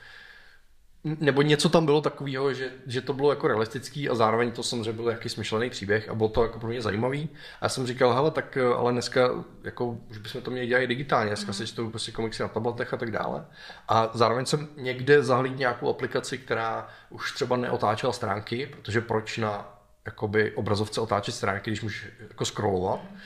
nebo 1.04 1.42
něco 1.42 1.70
tam 1.70 1.86
bylo 1.86 2.02
takového, 2.02 2.54
že, 2.54 2.72
že 2.88 3.02
to 3.02 3.14
bylo 3.14 3.30
jako 3.30 3.48
realistický 3.48 4.10
a 4.10 4.16
zároveň 4.16 4.52
to 4.52 4.64
samozřejmě 4.64 4.94
byl 4.94 5.10
jaký 5.10 5.30
smyšlený 5.30 5.70
příběh 5.70 6.10
a 6.10 6.16
bylo 6.16 6.30
to 6.30 6.44
jako 6.44 6.60
pro 6.60 6.70
mě 6.70 6.82
zajímavý. 6.82 7.30
A 7.62 7.66
já 7.66 7.70
jsem 7.70 7.88
říkal, 7.88 8.14
hele, 8.14 8.32
tak 8.32 8.58
eh, 8.58 8.66
ale 8.66 8.92
dneska 8.92 9.30
jako, 9.64 9.98
už 10.10 10.18
bychom 10.18 10.42
to 10.42 10.52
měli 10.52 10.68
dělat 10.68 10.86
digitálně, 10.86 11.28
dneska 11.28 11.48
mm. 11.48 11.54
se 11.54 11.68
čtou 11.68 11.90
prostě 11.90 12.12
komiksy 12.12 12.44
na 12.44 12.50
tabletech 12.50 12.94
a 12.94 12.98
tak 12.98 13.12
dále. 13.12 13.46
A 13.88 14.12
zároveň 14.14 14.46
jsem 14.46 14.68
někde 14.78 15.24
zahlídl 15.24 15.56
nějakou 15.56 15.90
aplikaci, 15.90 16.38
která 16.38 16.88
už 17.10 17.32
třeba 17.32 17.58
neotáčela 17.58 18.14
stránky, 18.14 18.70
protože 18.72 19.02
proč 19.02 19.38
na 19.38 19.78
jakoby 20.06 20.52
obrazovce 20.52 21.02
otáčet 21.02 21.36
stránky, 21.36 21.70
když 21.70 21.82
můžeš 21.82 22.08
jako 22.30 22.46
scrollovat. 22.46 23.00
Mm 23.12 23.18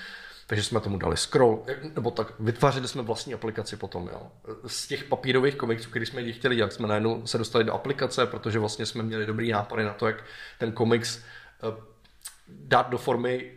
takže 0.48 0.64
jsme 0.64 0.80
tomu 0.80 0.98
dali 0.98 1.18
scroll, 1.18 1.66
nebo 1.96 2.12
tak 2.12 2.28
vytvářeli 2.40 2.88
jsme 2.88 3.02
vlastní 3.02 3.34
aplikaci 3.34 3.78
potom. 3.78 4.10
Jo. 4.14 4.32
Z 4.68 4.88
těch 4.88 5.04
papírových 5.04 5.56
komiksů, 5.56 5.90
který 5.90 6.06
jsme 6.06 6.32
chtěli 6.32 6.56
dělat, 6.56 6.74
jsme 6.74 6.88
najednou 6.88 7.28
se 7.28 7.38
dostali 7.38 7.64
do 7.64 7.74
aplikace, 7.74 8.26
protože 8.26 8.60
vlastně 8.60 8.86
jsme 8.86 9.04
měli 9.04 9.26
dobrý 9.26 9.52
nápady 9.52 9.84
na 9.84 9.94
to, 9.94 10.08
jak 10.08 10.24
ten 10.60 10.72
komiks 10.72 11.18
eh, 11.18 11.84
dát 12.48 12.90
do 12.90 12.98
formy, 12.98 13.52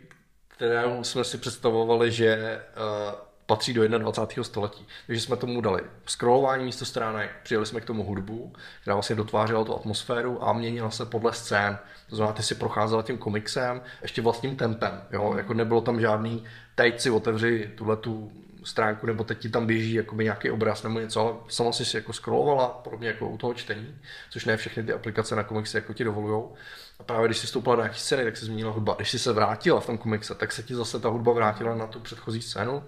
kterou 0.47 1.03
jsme 1.03 1.23
si 1.23 1.37
představovali, 1.37 2.11
že 2.11 2.27
eh, 2.27 3.29
patří 3.49 3.73
do 3.73 3.87
21. 3.87 4.43
století. 4.43 4.87
Takže 5.07 5.21
jsme 5.21 5.35
tomu 5.35 5.61
dali 5.61 5.81
scrollování 6.05 6.65
místo 6.65 6.85
stránek, 6.85 7.31
přijeli 7.43 7.65
jsme 7.65 7.81
k 7.81 7.85
tomu 7.85 8.03
hudbu, 8.03 8.53
která 8.81 8.95
vlastně 8.95 9.15
dotvářela 9.15 9.63
tu 9.63 9.75
atmosféru 9.75 10.47
a 10.47 10.53
měnila 10.53 10.91
se 10.91 11.05
podle 11.05 11.33
scén. 11.33 11.77
To 12.09 12.15
znamená, 12.15 12.33
ty 12.33 12.43
si 12.43 12.55
procházela 12.55 13.03
tím 13.03 13.17
komiksem 13.17 13.81
ještě 14.01 14.21
vlastním 14.21 14.55
tempem. 14.55 15.01
Jo? 15.11 15.33
Jako 15.37 15.53
nebylo 15.53 15.81
tam 15.81 16.01
žádný 16.01 16.43
teď 16.79 16.99
si 16.99 17.09
otevři 17.09 17.71
tuhle 17.75 17.97
tu 17.97 18.31
stránku, 18.63 19.07
nebo 19.07 19.23
teď 19.23 19.39
ti 19.39 19.49
tam 19.49 19.67
běží 19.67 19.93
jakoby 19.93 20.23
nějaký 20.23 20.51
obraz 20.51 20.83
nebo 20.83 20.99
něco, 20.99 21.21
ale 21.21 21.33
sama 21.47 21.71
si 21.71 21.85
si 21.85 21.97
jako 21.97 22.13
scrollovala, 22.13 22.67
podobně 22.67 23.07
jako 23.07 23.29
u 23.29 23.37
toho 23.37 23.53
čtení, 23.53 23.95
což 24.29 24.45
ne 24.45 24.57
všechny 24.57 24.83
ty 24.83 24.93
aplikace 24.93 25.35
na 25.35 25.43
komiksy 25.43 25.77
jako 25.77 25.93
ti 25.93 26.03
dovolujou. 26.03 26.53
A 26.99 27.03
právě 27.03 27.27
když 27.27 27.37
si 27.37 27.47
stoupila 27.47 27.75
na 27.75 27.83
nějaký 27.83 27.99
scény, 27.99 28.23
tak 28.23 28.37
se 28.37 28.45
změnila 28.45 28.71
hudba. 28.71 28.93
Když 28.97 29.11
si 29.11 29.19
se 29.19 29.33
vrátila 29.33 29.79
v 29.79 29.85
tom 29.85 29.97
komikse, 29.97 30.35
tak 30.35 30.51
se 30.51 30.63
ti 30.63 30.75
zase 30.75 30.99
ta 30.99 31.09
hudba 31.09 31.33
vrátila 31.33 31.75
na 31.75 31.87
tu 31.87 31.99
předchozí 31.99 32.41
scénu. 32.41 32.83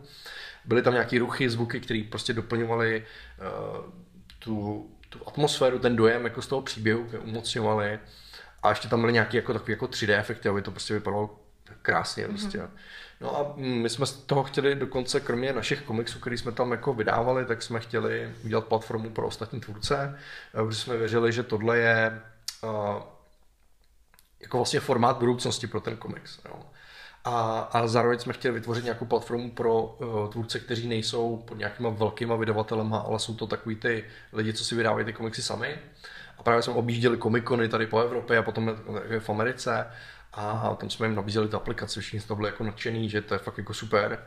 Byly 0.65 0.81
tam 0.81 0.93
nějaké 0.93 1.19
ruchy, 1.19 1.49
zvuky, 1.49 1.79
které 1.79 2.03
prostě 2.09 2.33
doplňovaly 2.33 3.05
uh, 3.39 3.91
tu, 4.39 4.89
tu 5.09 5.19
atmosféru, 5.27 5.79
ten 5.79 5.95
dojem 5.95 6.23
jako 6.23 6.41
z 6.41 6.47
toho 6.47 6.61
příběhu, 6.61 7.07
umocňovaly. 7.23 7.99
A 8.63 8.69
ještě 8.69 8.87
tam 8.87 9.01
byly 9.01 9.13
nějaké 9.13 9.37
jako, 9.37 9.53
takové 9.53 9.71
jako 9.71 9.85
3D 9.85 10.19
efekty, 10.19 10.49
aby 10.49 10.61
to 10.61 10.71
prostě 10.71 10.93
vypadalo 10.93 11.39
krásně. 11.81 12.27
Mm-hmm. 12.27 12.29
Prostě. 12.29 12.67
No 13.21 13.37
a 13.37 13.53
my 13.55 13.89
jsme 13.89 14.05
z 14.05 14.11
toho 14.11 14.43
chtěli 14.43 14.75
dokonce, 14.75 15.19
kromě 15.19 15.53
našich 15.53 15.81
komiksů, 15.81 16.19
který 16.19 16.37
jsme 16.37 16.51
tam 16.51 16.71
jako 16.71 16.93
vydávali, 16.93 17.45
tak 17.45 17.61
jsme 17.61 17.79
chtěli 17.79 18.31
udělat 18.45 18.65
platformu 18.65 19.09
pro 19.09 19.27
ostatní 19.27 19.59
tvůrce, 19.59 20.19
eh, 20.53 20.65
protože 20.65 20.79
jsme 20.79 20.97
věřili, 20.97 21.31
že 21.31 21.43
tohle 21.43 21.77
je 21.77 22.21
uh, 22.63 23.03
jako 24.39 24.57
vlastně 24.57 24.79
formát 24.79 25.17
budoucnosti 25.17 25.67
pro 25.67 25.81
ten 25.81 25.97
komiks. 25.97 26.39
Jo. 26.45 26.59
A, 27.23 27.59
a 27.59 27.87
zároveň 27.87 28.19
jsme 28.19 28.33
chtěli 28.33 28.53
vytvořit 28.53 28.83
nějakou 28.83 29.05
platformu 29.05 29.51
pro 29.51 29.83
uh, 29.83 30.29
tvůrce, 30.29 30.59
kteří 30.59 30.87
nejsou 30.87 31.37
pod 31.37 31.57
nějakýma 31.57 31.89
velkýma 31.89 32.35
vydavatelema, 32.35 32.97
ale 32.97 33.19
jsou 33.19 33.35
to 33.35 33.47
takový 33.47 33.75
ty 33.75 34.05
lidi, 34.33 34.53
co 34.53 34.65
si 34.65 34.75
vydávají 34.75 35.05
ty 35.05 35.13
komiksy 35.13 35.41
sami. 35.41 35.79
A 36.37 36.43
právě 36.43 36.61
jsme 36.61 36.73
objížděli 36.73 37.17
komikony 37.17 37.69
tady 37.69 37.87
po 37.87 37.99
Evropě 37.99 38.37
a 38.37 38.43
potom 38.43 38.77
v 39.19 39.29
Americe 39.29 39.87
a 40.33 40.75
tam 40.79 40.89
jsme 40.89 41.07
jim 41.07 41.15
nabízeli 41.15 41.47
tu 41.47 41.57
aplikaci, 41.57 42.01
všichni 42.01 42.27
to 42.27 42.35
byli 42.35 42.47
jako 42.47 42.63
nadšený, 42.63 43.09
že 43.09 43.21
to 43.21 43.33
je 43.33 43.37
fakt 43.37 43.57
jako 43.57 43.73
super. 43.73 44.23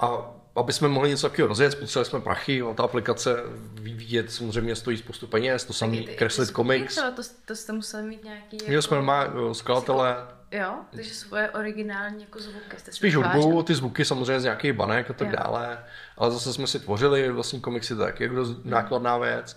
A 0.00 0.30
aby 0.56 0.72
jsme 0.72 0.88
mohli 0.88 1.08
něco 1.08 1.28
takového 1.28 1.48
rozjet, 1.48 1.78
potřebovali 1.80 2.10
jsme 2.10 2.20
prachy, 2.20 2.62
a 2.62 2.74
ta 2.74 2.82
aplikace 2.82 3.36
vyvíjet 3.74 4.32
samozřejmě 4.32 4.76
stojí 4.76 4.96
spoustu 4.96 5.26
peněz, 5.26 5.64
to 5.64 5.72
samý 5.72 6.06
kreslit 6.06 6.50
komiks. 6.50 6.94
To, 6.94 7.22
to 7.44 7.56
jste 7.56 7.72
museli 7.72 8.02
mít 8.02 8.24
nějaký... 8.24 8.58
Jako... 8.66 8.82
jsme 8.82 9.02
má 9.02 9.26
skladatele. 9.52 10.16
Jo, 10.50 10.74
takže 10.90 11.14
svoje 11.14 11.50
originální 11.50 12.22
jako 12.22 12.38
zvuky. 12.38 12.76
Jste 12.76 12.92
Spíš 12.92 13.16
hudbu, 13.16 13.62
ty 13.62 13.74
zvuky 13.74 14.04
samozřejmě 14.04 14.40
z 14.40 14.44
nějakých 14.44 14.72
banek 14.72 15.10
a 15.10 15.12
tak 15.12 15.28
jo. 15.28 15.36
dále, 15.42 15.84
ale 16.16 16.30
zase 16.30 16.52
jsme 16.52 16.66
si 16.66 16.80
tvořili 16.80 17.30
vlastní 17.32 17.60
komiksy, 17.60 17.96
tak 17.96 18.20
jako 18.20 18.46
nákladná 18.64 19.18
věc. 19.18 19.56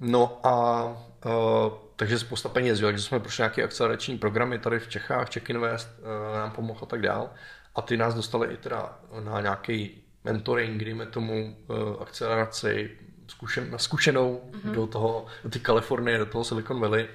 No 0.00 0.40
a 0.42 0.84
uh, 1.24 1.72
takže 2.00 2.18
spousta 2.18 2.48
peněz, 2.48 2.80
takže 2.80 3.02
jsme 3.02 3.20
prošli 3.20 3.42
nějaké 3.42 3.64
akcelerační 3.64 4.18
programy 4.18 4.58
tady 4.58 4.78
v 4.78 4.88
Čechách, 4.88 5.30
Czech 5.30 5.50
Invest 5.50 5.88
uh, 5.98 6.36
nám 6.36 6.50
pomohl 6.50 6.80
a 6.82 6.86
tak 6.86 7.02
dál. 7.02 7.30
A 7.74 7.82
ty 7.82 7.96
nás 7.96 8.14
dostali 8.14 8.54
i 8.54 8.56
teda 8.56 8.98
na 9.24 9.40
nějaký 9.40 10.02
mentoring, 10.24 10.84
dejme 10.84 11.06
tomu 11.06 11.56
uh, 11.66 12.02
akceleraci 12.02 12.90
zkušen, 13.28 13.70
na 13.70 13.78
zkušenou 13.78 14.40
mm-hmm. 14.50 14.70
do 14.70 14.86
toho, 14.86 15.26
do 15.44 15.50
té 15.50 15.58
Kalifornie, 15.58 16.18
do 16.18 16.26
toho 16.26 16.44
Silicon 16.44 16.80
Valley, 16.80 17.08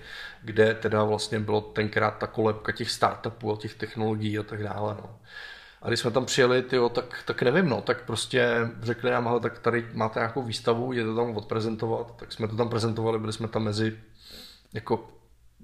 kde 0.43 0.73
teda 0.73 1.03
vlastně 1.03 1.39
bylo 1.39 1.61
tenkrát 1.61 2.17
ta 2.17 2.27
kolebka 2.27 2.71
těch 2.71 2.91
startupů 2.91 3.53
a 3.53 3.57
těch 3.57 3.73
technologií 3.73 4.39
a 4.39 4.43
tak 4.43 4.63
dále. 4.63 4.95
No. 5.01 5.19
A 5.81 5.87
když 5.87 5.99
jsme 5.99 6.11
tam 6.11 6.25
přijeli, 6.25 6.61
tyjo, 6.61 6.89
tak, 6.89 7.23
tak 7.25 7.41
nevím, 7.41 7.69
no, 7.69 7.81
tak 7.81 8.05
prostě 8.05 8.69
řekli 8.81 9.11
nám, 9.11 9.27
hele, 9.27 9.39
tak 9.39 9.59
tady 9.59 9.87
máte 9.93 10.19
nějakou 10.19 10.43
výstavu, 10.43 10.93
je 10.93 11.03
to 11.03 11.15
tam 11.15 11.37
odprezentovat, 11.37 12.15
tak 12.15 12.33
jsme 12.33 12.47
to 12.47 12.55
tam 12.55 12.69
prezentovali, 12.69 13.19
byli 13.19 13.33
jsme 13.33 13.47
tam 13.47 13.63
mezi 13.63 13.97
jako 14.75 15.07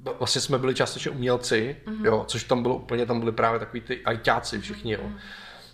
vlastně 0.03 0.41
jsme 0.41 0.57
byli 0.57 0.75
částečně 0.75 1.11
umělci, 1.11 1.77
mm-hmm. 1.85 2.05
jo, 2.05 2.25
což 2.27 2.43
tam 2.43 2.61
bylo 2.61 2.75
úplně, 2.75 3.05
tam 3.05 3.19
byli 3.19 3.31
právě 3.31 3.59
takový 3.59 3.81
ty 3.81 4.05
ajťáci 4.05 4.61
všichni, 4.61 4.93
jo. 4.93 4.99
Mm-hmm. 5.03 5.19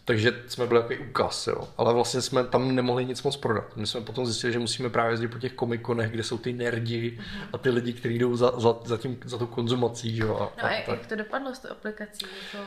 Takže 0.05 0.43
jsme 0.47 0.67
byli 0.67 0.81
takový 0.81 0.99
úkaz, 0.99 1.47
jo. 1.47 1.67
Ale 1.77 1.93
vlastně 1.93 2.21
jsme 2.21 2.43
tam 2.43 2.75
nemohli 2.75 3.05
nic 3.05 3.23
moc 3.23 3.37
prodat. 3.37 3.77
My 3.77 3.87
jsme 3.87 4.01
potom 4.01 4.25
zjistili, 4.25 4.53
že 4.53 4.59
musíme 4.59 4.89
právě 4.89 5.13
jezdit 5.13 5.27
po 5.27 5.39
těch 5.39 5.53
komikonech, 5.53 6.11
kde 6.11 6.23
jsou 6.23 6.37
ty 6.37 6.53
nerdi 6.53 7.19
mm-hmm. 7.19 7.47
a 7.53 7.57
ty 7.57 7.69
lidi, 7.69 7.93
kteří 7.93 8.19
jdou 8.19 8.35
za, 8.35 8.59
za, 8.59 8.75
za, 8.85 8.97
tím, 8.97 9.19
za 9.25 9.37
tou 9.37 9.47
konzumací, 9.47 10.17
jo. 10.17 10.35
A, 10.35 10.61
no 10.63 10.65
a, 10.65 10.67
a 10.67 10.71
jak 10.71 11.07
to 11.07 11.15
dopadlo 11.15 11.55
s 11.55 11.59
tou 11.59 11.69
aplikací? 11.69 12.25
To... 12.51 12.57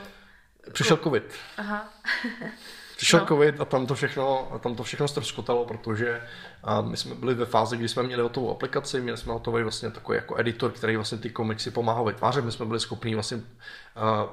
Přišel 0.73 0.97
covid. 0.97 1.35
Aha. 1.57 1.95
Přišel 3.01 3.21
no. 3.21 3.27
covid 3.27 3.61
a 3.61 3.65
tam 3.65 3.87
to 3.87 3.95
všechno, 3.95 4.49
tam 4.61 4.75
to 4.75 4.83
všechno 4.83 5.09
ztroskotalo, 5.09 5.65
protože 5.65 6.21
a 6.65 6.81
my 6.81 6.97
jsme 6.97 7.15
byli 7.15 7.35
ve 7.35 7.47
fázi, 7.47 7.77
kdy 7.77 7.89
jsme 7.89 8.03
měli 8.03 8.23
hotovou 8.23 8.51
aplikaci, 8.51 9.01
měli 9.01 9.19
jsme 9.19 9.33
hotový 9.33 9.63
vlastně 9.63 9.91
takový 9.91 10.17
jako 10.17 10.41
editor, 10.41 10.71
který 10.71 10.97
vlastně 10.97 11.19
ty 11.19 11.31
komiksy 11.31 11.71
pomáhal 11.71 12.05
vytvářet. 12.05 12.45
My 12.45 12.53
jsme 12.53 12.67
byli 12.67 12.81
schopni 12.81 13.15
vlastně 13.15 13.41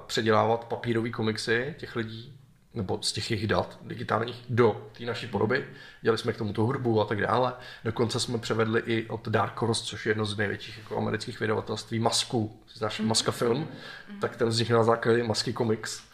předělávat 0.07 0.65
papírové 0.65 1.09
komiksy 1.09 1.75
těch 1.77 1.95
lidí, 1.95 2.33
nebo 2.73 2.99
z 3.01 3.11
těch 3.11 3.31
jejich 3.31 3.47
dat 3.47 3.79
digitálních 3.81 4.45
do 4.49 4.87
té 4.97 5.05
naší 5.05 5.27
podoby. 5.27 5.65
Dělali 6.01 6.17
jsme 6.17 6.33
k 6.33 6.37
tomu 6.37 6.53
tu 6.53 6.65
hudbu 6.65 7.01
a 7.01 7.05
tak 7.05 7.21
dále. 7.21 7.53
Dokonce 7.83 8.19
jsme 8.19 8.37
převedli 8.37 8.83
i 8.85 9.09
od 9.09 9.27
Dark 9.27 9.61
Horse, 9.61 9.83
což 9.83 10.05
je 10.05 10.09
jedno 10.09 10.25
z 10.25 10.37
největších 10.37 10.77
jako 10.77 10.97
amerických 10.97 11.39
vydavatelství, 11.39 11.99
Masku, 11.99 12.59
znáš 12.73 12.99
mm-hmm. 12.99 13.05
Maska 13.05 13.31
film, 13.31 13.67
mm-hmm. 13.67 14.19
tak 14.19 14.35
ten 14.35 14.47
vznikl 14.47 14.73
na 14.73 14.83
základě 14.83 15.23
Masky 15.23 15.53
Comics. 15.53 16.06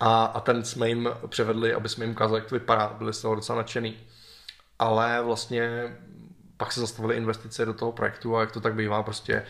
A, 0.00 0.24
a 0.24 0.40
ten 0.40 0.64
jsme 0.64 0.88
jim 0.88 1.08
převedli, 1.26 1.74
aby 1.74 1.88
jsme 1.88 2.04
jim 2.04 2.12
ukázali, 2.12 2.40
jak 2.40 2.48
to 2.48 2.54
vypadá. 2.54 2.94
Byli 2.98 3.12
z 3.12 3.22
toho 3.22 3.34
docela 3.34 3.58
nadšený. 3.58 3.96
Ale 4.78 5.22
vlastně 5.22 5.96
pak 6.56 6.72
se 6.72 6.80
zastavily 6.80 7.16
investice 7.16 7.66
do 7.66 7.74
toho 7.74 7.92
projektu 7.92 8.36
a 8.36 8.40
jak 8.40 8.52
to 8.52 8.60
tak 8.60 8.74
bývá, 8.74 9.02
prostě 9.02 9.42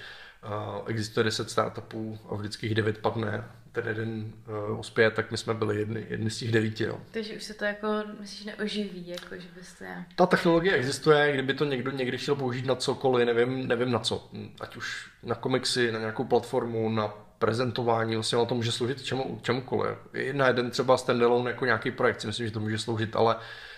uh, 0.44 0.82
existuje 0.86 1.24
10 1.24 1.50
startupů 1.50 2.18
a 2.30 2.34
vždycky 2.34 2.66
jich 2.66 2.74
9 2.74 2.98
padne 2.98 3.44
ten 3.72 3.88
jeden 3.88 4.32
uh, 4.70 4.78
uspěje, 4.78 5.10
tak 5.10 5.30
my 5.30 5.36
jsme 5.36 5.54
byli 5.54 5.76
jedni, 5.76 6.06
jedni 6.08 6.30
z 6.30 6.38
těch 6.38 6.52
devíti. 6.52 6.86
No. 6.86 7.00
Takže 7.10 7.34
už 7.34 7.42
se 7.44 7.54
to 7.54 7.64
jako, 7.64 7.88
myslíš, 8.20 8.44
neoživí, 8.44 9.08
jako 9.08 9.34
že 9.36 9.48
byste... 9.56 10.04
Ta 10.16 10.26
technologie 10.26 10.74
existuje, 10.74 11.32
kdyby 11.32 11.54
to 11.54 11.64
někdo 11.64 11.90
někdy 11.90 12.18
chtěl 12.18 12.34
použít 12.34 12.66
na 12.66 12.74
cokoliv, 12.74 13.26
nevím, 13.26 13.68
nevím 13.68 13.90
na 13.90 13.98
co. 13.98 14.30
Ať 14.60 14.76
už 14.76 15.10
na 15.22 15.34
komiksy, 15.34 15.92
na 15.92 15.98
nějakou 15.98 16.24
platformu, 16.24 16.90
na 16.90 17.25
prezentování, 17.38 18.14
vlastně 18.14 18.46
to 18.46 18.54
může 18.54 18.72
sloužit 18.72 19.02
čemu, 19.02 19.40
čemukoliv. 19.42 19.98
I 20.12 20.32
na 20.32 20.46
jeden 20.46 20.70
třeba 20.70 20.96
standalone 20.96 21.50
jako 21.50 21.64
nějaký 21.64 21.90
projekt 21.90 22.20
si 22.20 22.26
myslím, 22.26 22.46
že 22.46 22.52
to 22.52 22.60
může 22.60 22.78
sloužit, 22.78 23.16
ale, 23.16 23.36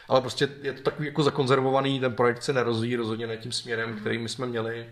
ale 0.09 0.21
prostě 0.21 0.49
je 0.63 0.73
to 0.73 0.83
takový 0.83 1.09
jako 1.09 1.23
zakonzervovaný, 1.23 2.01
ten 2.01 2.15
projekt 2.15 2.43
se 2.43 2.53
nerozvíjí 2.53 2.97
rozhodně 2.97 3.27
ne 3.27 3.37
tím 3.37 3.53
směrem, 3.53 3.99
který 3.99 4.19
my 4.19 4.29
jsme 4.29 4.47
měli 4.47 4.87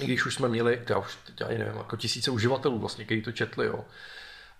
i 0.00 0.04
když 0.04 0.26
už 0.26 0.34
jsme 0.34 0.48
měli, 0.48 0.82
já 0.88 0.98
už 0.98 1.16
teď 1.26 1.42
ani 1.42 1.58
nevím, 1.58 1.76
jako 1.76 1.96
tisíce 1.96 2.30
uživatelů 2.30 2.78
vlastně, 2.78 3.04
kteří 3.04 3.22
to 3.22 3.32
četli, 3.32 3.66
jo. 3.66 3.84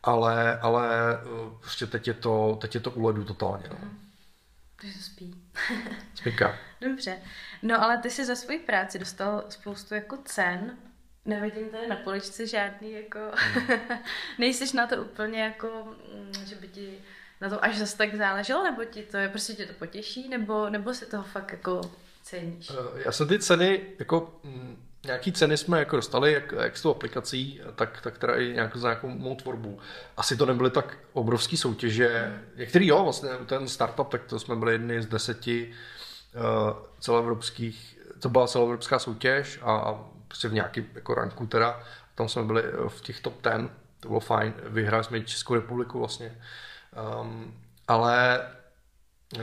Ale, 0.02 0.58
ale 0.58 1.14
eh, 1.14 1.18
prostě 1.60 1.86
teď 1.86 2.08
je 2.08 2.14
to, 2.14 2.58
teď 2.60 2.74
je 2.74 2.80
to 2.80 2.90
u 2.90 3.06
ledu 3.06 3.24
totálně, 3.24 3.64
no. 3.70 3.76
Takže 4.80 4.98
se 4.98 5.02
spí. 5.02 5.44
Spíka. 6.14 6.58
Dobře. 6.80 7.18
No 7.62 7.82
ale 7.82 7.98
ty 7.98 8.10
jsi 8.10 8.26
za 8.26 8.36
svoji 8.36 8.58
práci 8.58 8.98
dostal 8.98 9.44
spoustu 9.48 9.94
jako 9.94 10.16
cen. 10.24 10.76
Nevidím 11.24 11.68
tady 11.68 11.86
na 11.86 11.96
poličce 11.96 12.46
žádný 12.46 12.92
jako... 12.92 13.18
Nejsiš 14.38 14.72
na 14.72 14.86
to 14.86 14.96
úplně 14.96 15.42
jako, 15.42 15.96
mm, 16.14 16.46
že 16.46 16.54
by 16.54 16.68
ti 16.68 16.98
na 17.40 17.48
to 17.48 17.64
až 17.64 17.78
zase 17.78 17.96
tak 17.96 18.14
záleželo, 18.14 18.64
nebo 18.64 18.84
ti 18.84 19.02
to 19.02 19.16
je, 19.16 19.28
prostě 19.28 19.52
tě 19.52 19.66
to 19.66 19.72
potěší, 19.72 20.28
nebo, 20.28 20.70
nebo 20.70 20.94
si 20.94 21.06
toho 21.06 21.22
fakt 21.22 21.52
jako 21.52 21.80
ceníš? 22.22 22.70
Eh, 22.70 23.02
já 23.04 23.12
jsem 23.12 23.28
ty 23.28 23.38
ceny 23.38 23.80
jako 23.98 24.40
mm, 24.44 24.90
Nějaký 25.06 25.32
ceny 25.32 25.56
jsme 25.56 25.78
jako 25.78 25.96
dostali, 25.96 26.32
jak, 26.32 26.52
jak 26.52 26.76
s 26.76 26.82
tou 26.82 26.90
aplikací, 26.90 27.60
tak, 27.74 28.00
tak 28.00 28.18
teda 28.18 28.36
i 28.36 28.52
nějak 28.52 28.76
za 28.76 28.88
nějakou 28.88 29.08
mou 29.08 29.34
tvorbu. 29.34 29.78
Asi 30.16 30.36
to 30.36 30.46
nebyly 30.46 30.70
tak 30.70 30.98
obrovské 31.12 31.56
soutěže. 31.56 32.40
Některý 32.56 32.86
jo, 32.86 33.02
vlastně 33.04 33.30
ten 33.46 33.68
startup, 33.68 34.08
tak 34.08 34.24
to 34.24 34.38
jsme 34.38 34.56
byli 34.56 34.72
jedni 34.72 35.02
z 35.02 35.06
deseti 35.06 35.70
uh, 36.34 36.72
celoevropských, 37.00 37.98
to 38.18 38.28
byla 38.28 38.46
celoevropská 38.46 38.98
soutěž 38.98 39.58
a, 39.62 39.76
a 39.76 40.04
prostě 40.30 40.48
v 40.48 40.52
nějaký 40.52 40.86
jako 40.94 41.14
ranku 41.14 41.46
teda, 41.46 41.82
tam 42.14 42.28
jsme 42.28 42.42
byli 42.42 42.62
eh, 42.64 42.88
v 42.88 43.00
těch 43.00 43.20
top 43.20 43.40
ten, 43.40 43.70
to 44.00 44.08
bylo 44.08 44.20
fajn, 44.20 44.54
vyhráli 44.66 45.04
jsme 45.04 45.20
Českou 45.20 45.54
republiku 45.54 45.98
vlastně. 45.98 46.38
Um, 47.22 47.54
ale 47.88 48.40
uh, 49.36 49.42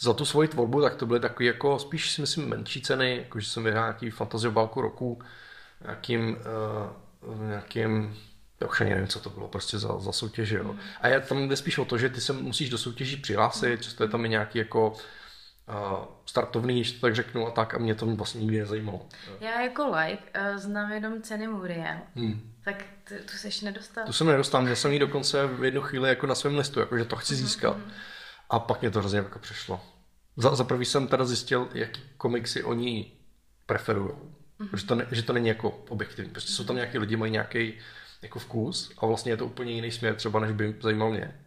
za 0.00 0.12
tu 0.14 0.24
svoji 0.24 0.48
tvorbu, 0.48 0.82
tak 0.82 0.94
to 0.94 1.06
byly 1.06 1.20
takové 1.20 1.44
jako 1.44 1.78
spíš 1.78 2.10
si 2.10 2.20
myslím 2.20 2.48
menší 2.48 2.82
ceny, 2.82 3.16
jako 3.16 3.40
že 3.40 3.50
jsem 3.50 3.64
vyhrál 3.64 3.84
nějaký 3.84 4.10
fantasy 4.10 4.48
obálku 4.48 4.80
roku, 4.80 5.22
nějakým, 5.84 6.36
uh, 7.22 7.46
nějakým 7.46 8.16
já 8.62 8.68
už 8.68 8.80
ani 8.80 8.90
nevím, 8.90 9.08
co 9.08 9.20
to 9.20 9.30
bylo, 9.30 9.48
prostě 9.48 9.78
za, 9.78 9.98
za 9.98 10.12
soutěže. 10.12 10.56
Jo. 10.56 10.74
A 11.00 11.08
je 11.08 11.20
tam 11.20 11.48
jde 11.48 11.56
spíš 11.56 11.78
o 11.78 11.84
to, 11.84 11.98
že 11.98 12.08
ty 12.08 12.20
se 12.20 12.32
musíš 12.32 12.70
do 12.70 12.78
soutěží 12.78 13.16
přihlásit, 13.16 13.82
často 13.82 14.04
je 14.04 14.08
tam 14.08 14.24
i 14.24 14.28
nějaký 14.28 14.58
jako 14.58 14.94
startovný, 16.26 16.74
když 16.74 16.92
to 16.92 17.00
tak 17.00 17.14
řeknu 17.14 17.46
a 17.46 17.50
tak 17.50 17.74
a 17.74 17.78
mě 17.78 17.94
to 17.94 18.06
vlastně 18.06 18.40
nikdy 18.40 18.58
nezajímalo. 18.58 19.06
Já 19.40 19.60
jako 19.60 19.96
like 19.96 20.22
uh, 20.40 20.56
znám 20.56 20.92
jenom 20.92 21.22
ceny 21.22 21.48
Muriel, 21.48 21.96
hmm. 22.14 22.52
tak 22.64 22.84
tu, 23.08 23.14
tu 23.14 23.36
seš 23.36 23.60
nedostal? 23.60 24.06
Tu 24.06 24.12
jsem 24.12 24.26
nedostal, 24.26 24.68
já 24.68 24.76
jsem 24.76 24.92
ji 24.92 24.98
dokonce 24.98 25.46
v 25.46 25.64
jednu 25.64 25.80
chvíli 25.80 26.08
jako 26.08 26.26
na 26.26 26.34
svém 26.34 26.56
listu, 26.56 26.80
jako 26.80 26.98
že 26.98 27.04
to 27.04 27.16
chci 27.16 27.34
mhm, 27.34 27.42
získat. 27.42 27.76
Mm-hmm. 27.76 27.92
A 28.50 28.58
pak 28.58 28.80
mě 28.80 28.90
to 28.90 28.98
hrozně 28.98 29.18
jako 29.18 29.38
přešlo. 29.38 29.80
Za, 30.36 30.54
za 30.54 30.64
prvý 30.64 30.84
jsem 30.84 31.06
teda 31.06 31.24
zjistil, 31.24 31.68
jaký 31.74 32.00
komiksy 32.16 32.64
oni 32.64 33.12
preferují. 33.66 34.10
Mm-hmm. 34.60 34.76
Že, 34.76 34.86
to 34.86 34.94
ne, 34.94 35.06
že 35.10 35.22
to 35.22 35.32
není 35.32 35.48
jako 35.48 35.70
objektivní. 35.88 36.30
Prostě 36.30 36.52
jsou 36.52 36.64
tam 36.64 36.76
nějaký 36.76 36.98
lidi, 36.98 37.16
mají 37.16 37.32
nějaký 37.32 37.74
jako 38.22 38.38
vkus 38.38 38.92
a 38.98 39.06
vlastně 39.06 39.32
je 39.32 39.36
to 39.36 39.46
úplně 39.46 39.72
jiný 39.72 39.90
směr 39.90 40.14
třeba, 40.14 40.40
než 40.40 40.52
by 40.52 40.76
zajímal 40.80 41.10
mě. 41.10 41.41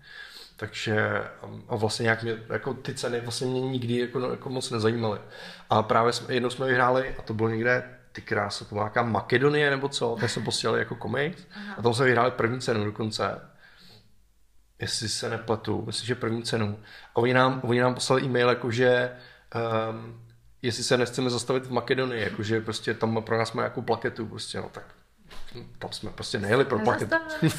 Takže 0.56 1.24
a 1.68 1.76
vlastně 1.76 2.03
nějak 2.03 2.24
mě, 2.24 2.38
jako 2.49 2.74
ty 2.74 2.93
ceny 2.93 3.22
vlastně 3.22 3.47
mě 3.47 3.62
nikdy 3.62 3.97
jako, 3.97 4.20
no, 4.20 4.32
jako 4.32 4.49
moc 4.49 4.72
nezajímaly. 4.72 5.20
A 5.70 5.84
právě 5.84 6.14
jsme, 6.14 6.34
jednou 6.34 6.49
jsme 6.49 6.68
vyhráli 6.68 7.16
a 7.20 7.22
to 7.22 7.34
bylo 7.34 7.49
někde 7.49 7.84
ty 8.12 8.22
krása, 8.22 8.66
to 8.66 8.76
byla 8.76 8.86
nějaká 8.86 9.03
Makedonie 9.03 9.70
nebo 9.70 9.89
co, 9.89 10.18
tak 10.20 10.30
jsme 10.30 10.43
posílali 10.43 10.80
jako 10.80 10.95
komiks 10.95 11.43
a 11.78 11.82
tam 11.82 11.93
jsme 11.93 12.06
vyhráli 12.06 12.32
první 12.32 12.62
cenu 12.62 12.86
dokonce 12.86 13.41
jestli 14.80 15.10
se 15.10 15.30
nepletu, 15.30 15.84
myslím, 15.86 16.08
že 16.08 16.16
první 16.16 16.43
cenu. 16.43 16.80
A 17.16 17.18
oni 17.18 17.34
nám, 17.34 17.62
oni 17.64 17.80
nám 17.80 17.93
poslali 17.93 18.22
e-mail, 18.22 18.49
jako 18.49 18.72
že 18.72 19.12
um, 19.89 20.26
jestli 20.62 20.84
se 20.84 20.97
nechceme 20.97 21.30
zastavit 21.30 21.66
v 21.66 21.72
Makedonii, 21.72 22.24
jakože 22.24 22.62
prostě 22.62 22.93
tam 22.93 23.24
pro 23.24 23.38
nás 23.38 23.53
má 23.53 23.62
nějakou 23.62 23.82
plaketu, 23.82 24.26
prostě 24.26 24.58
no 24.58 24.70
tak 24.70 24.95
tam 25.80 25.91
jsme 25.91 26.10
prostě 26.10 26.39
nejeli 26.39 26.66
pro 26.66 26.80
plaketu. 26.80 27.16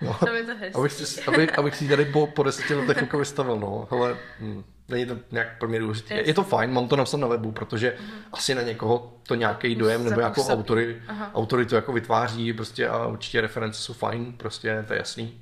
no, 0.00 0.18
to 0.20 0.28
abych, 0.74 0.92
si, 0.92 1.22
abych, 1.22 1.58
abych 1.58 1.76
si 1.76 1.88
tady 1.88 2.04
po, 2.04 2.26
po 2.26 2.42
deseti 2.42 2.74
letech 2.74 2.96
jako 2.96 3.18
vystavil, 3.18 3.56
no, 3.56 3.88
ale 3.90 4.16
hm, 4.40 4.64
není 4.88 5.06
to 5.06 5.18
nějak 5.30 5.58
pro 5.58 5.68
mě 5.68 5.78
důležité. 5.78 6.14
Je, 6.14 6.26
je 6.26 6.34
to 6.34 6.44
fajn, 6.44 6.72
mám 6.72 6.88
to 6.88 6.96
napsat 6.96 7.16
na 7.16 7.28
webu, 7.28 7.52
protože 7.52 7.96
uh-huh. 7.98 8.28
asi 8.32 8.54
na 8.54 8.62
někoho 8.62 9.12
to 9.26 9.34
nějaký 9.34 9.74
dojem 9.74 10.04
nebo 10.04 10.20
jako 10.20 10.46
autory, 10.46 11.02
autory 11.34 11.66
to 11.66 11.76
jako 11.76 11.92
vytváří 11.92 12.52
prostě 12.52 12.88
a 12.88 13.06
určitě 13.06 13.40
reference 13.40 13.80
jsou 13.80 13.92
fajn, 13.92 14.32
prostě 14.32 14.84
to 14.86 14.92
je 14.92 14.98
jasný 14.98 15.40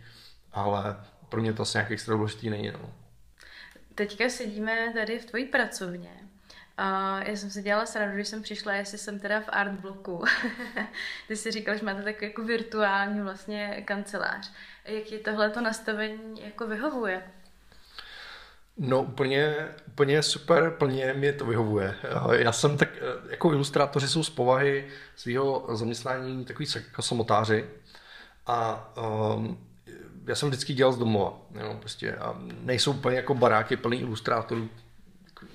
ale 0.54 0.96
pro 1.28 1.40
mě 1.40 1.52
to 1.52 1.62
asi 1.62 1.78
nějak 1.78 1.90
extra 1.90 2.14
důležitý 2.14 2.50
není. 2.50 2.70
No. 2.72 2.94
Teďka 3.94 4.28
sedíme 4.28 4.92
tady 4.94 5.18
v 5.18 5.24
tvojí 5.24 5.44
pracovně. 5.44 6.10
Já 6.78 7.36
jsem 7.36 7.50
se 7.50 7.62
dělala 7.62 7.86
srandu, 7.86 8.14
když 8.14 8.28
jsem 8.28 8.42
přišla, 8.42 8.72
jestli 8.72 8.98
jsem 8.98 9.18
teda 9.18 9.40
v 9.40 9.48
art 9.48 9.72
bloku. 9.72 10.24
Ty 11.28 11.36
jsi 11.36 11.50
říkal, 11.50 11.76
že 11.76 11.84
máte 11.84 12.02
takový 12.02 12.26
jako 12.26 12.44
virtuální 12.44 13.20
vlastně 13.20 13.82
kancelář. 13.84 14.52
Jak 14.84 15.12
je 15.12 15.18
tohle 15.18 15.50
to 15.50 15.60
nastavení 15.60 16.44
jako 16.44 16.66
vyhovuje? 16.66 17.22
No 18.76 19.02
úplně, 19.02 19.68
úplně 19.88 20.22
super, 20.22 20.70
plně 20.70 21.12
mě 21.12 21.32
to 21.32 21.46
vyhovuje. 21.46 21.94
Já 22.32 22.52
jsem 22.52 22.76
tak, 22.76 22.88
jako 23.30 23.52
ilustrátoři 23.52 24.08
jsou 24.08 24.22
z 24.22 24.30
povahy 24.30 24.88
svého 25.16 25.66
zaměstnání 25.76 26.44
takový 26.44 26.66
jako 26.74 27.02
samotáři 27.02 27.64
a 28.46 28.88
um, 29.34 29.58
já 30.26 30.34
jsem 30.34 30.48
vždycky 30.48 30.74
dělal 30.74 30.92
z 30.92 30.98
domova, 30.98 31.40
jo, 31.60 31.76
prostě 31.80 32.14
a 32.14 32.34
nejsou 32.60 32.90
úplně 32.90 33.16
jako 33.16 33.34
baráky 33.34 33.76
plný 33.76 34.00
ilustrátorů, 34.00 34.68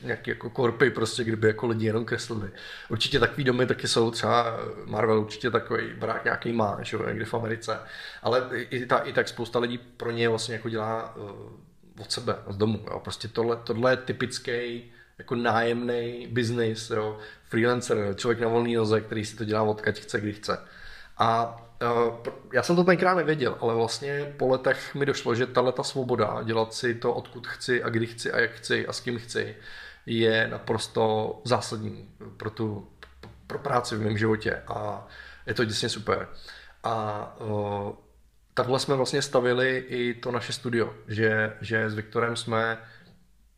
nějaký 0.04 0.30
jako 0.30 0.50
korpy 0.50 0.90
prostě, 0.90 1.24
kdyby 1.24 1.48
jako 1.48 1.68
lidi 1.68 1.86
jenom 1.86 2.06
kreslili. 2.06 2.52
Určitě 2.90 3.20
takový 3.20 3.44
domy 3.44 3.66
taky 3.66 3.88
jsou, 3.88 4.12
třeba 4.12 4.60
Marvel 4.86 5.20
určitě 5.20 5.52
takový 5.52 5.94
barák 5.94 6.24
nějaký 6.24 6.54
má, 6.54 6.78
že 6.82 6.98
jo, 6.98 7.08
někde 7.08 7.26
v 7.26 7.34
Americe, 7.34 7.80
ale 8.24 8.50
i, 8.54 8.86
ta, 8.86 8.98
i 8.98 9.14
tak 9.14 9.28
spousta 9.28 9.60
lidí 9.60 9.78
pro 9.78 10.12
ně 10.12 10.30
vlastně 10.30 10.56
jako 10.56 10.70
dělá 10.70 11.16
uh, 11.16 12.02
od 12.02 12.12
sebe, 12.12 12.36
z 12.50 12.58
domu, 12.58 12.86
jo. 12.92 13.00
prostě 13.00 13.28
tohle, 13.28 13.56
tohle 13.64 13.92
je 13.92 13.98
typický 13.98 14.84
jako 15.18 15.36
nájemný 15.36 16.28
biznis, 16.32 16.90
jo, 16.90 17.18
freelancer, 17.44 18.16
člověk 18.16 18.40
na 18.40 18.48
volný 18.48 18.76
noze, 18.76 19.02
který 19.02 19.26
si 19.26 19.36
to 19.36 19.46
dělá 19.46 19.62
odkaď 19.62 20.00
chce, 20.00 20.20
kdy 20.20 20.34
chce. 20.34 20.58
A 21.18 21.58
já 22.54 22.64
jsem 22.64 22.76
to 22.76 22.84
tenkrát 22.84 23.16
nevěděl, 23.16 23.58
ale 23.62 23.76
vlastně 23.76 24.34
po 24.38 24.48
letech 24.48 24.96
mi 24.96 25.06
došlo, 25.06 25.36
že 25.36 25.48
tahle 25.48 25.72
ta 25.72 25.84
svoboda 25.84 26.44
dělat 26.44 26.74
si 26.74 26.96
to, 26.96 27.14
odkud 27.14 27.48
chci 27.48 27.84
a 27.84 27.90
kdy 27.90 28.06
chci 28.08 28.32
a 28.32 28.40
jak 28.40 28.52
chci 28.52 28.88
a 28.88 28.94
s 28.94 29.00
kým 29.02 29.20
chci, 29.20 29.56
je 30.06 30.48
naprosto 30.48 31.42
zásadní 31.46 32.10
pro 32.38 32.50
tu 32.50 32.88
pro 33.48 33.60
práci 33.60 33.96
v 33.96 34.02
mém 34.02 34.18
životě 34.18 34.64
a 34.68 35.08
je 35.46 35.54
to 35.54 35.66
děsně 35.66 35.90
super. 35.90 36.28
A 36.84 37.36
uh, 37.40 37.92
takhle 38.54 38.80
jsme 38.80 38.96
vlastně 38.96 39.22
stavili 39.22 39.78
i 39.78 40.14
to 40.14 40.32
naše 40.32 40.54
studio, 40.54 40.94
že, 41.08 41.58
že 41.62 41.90
s 41.90 41.94
Viktorem 41.94 42.36
jsme, 42.36 42.78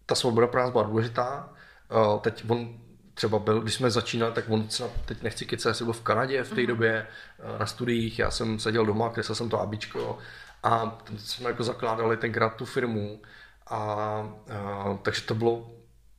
ta 0.06 0.16
svoboda 0.16 0.48
pro 0.48 0.62
nás 0.62 0.70
byla 0.70 0.84
důležitá, 0.84 1.50
uh, 1.90 2.20
teď 2.20 2.44
on 2.50 2.80
třeba 3.14 3.40
byl, 3.40 3.62
když 3.62 3.74
jsme 3.74 3.92
začínali, 3.92 4.34
tak 4.34 4.46
on 4.48 4.68
třeba, 4.68 4.90
teď 5.06 5.22
nechci 5.22 5.46
kecat, 5.46 5.70
jestli 5.70 5.86
byl 5.86 5.94
v 5.94 6.02
Kanadě 6.02 6.44
v 6.44 6.50
té 6.50 6.56
uh-huh. 6.56 6.68
době 6.68 7.08
eh, 7.40 7.60
na 7.60 7.66
studiích, 7.66 8.20
já 8.20 8.32
jsem 8.32 8.60
seděl 8.60 8.86
doma, 8.86 9.10
kreslil 9.10 9.36
jsem 9.36 9.50
to 9.50 9.62
abičko 9.62 10.18
a 10.64 10.98
jsme 11.18 11.50
jako 11.50 11.64
zakládali 11.64 12.18
tenkrát 12.18 12.56
tu 12.56 12.66
firmu 12.66 13.22
a, 13.68 13.76
a 13.76 14.98
takže 15.02 15.22
to 15.22 15.36
bylo 15.36 15.72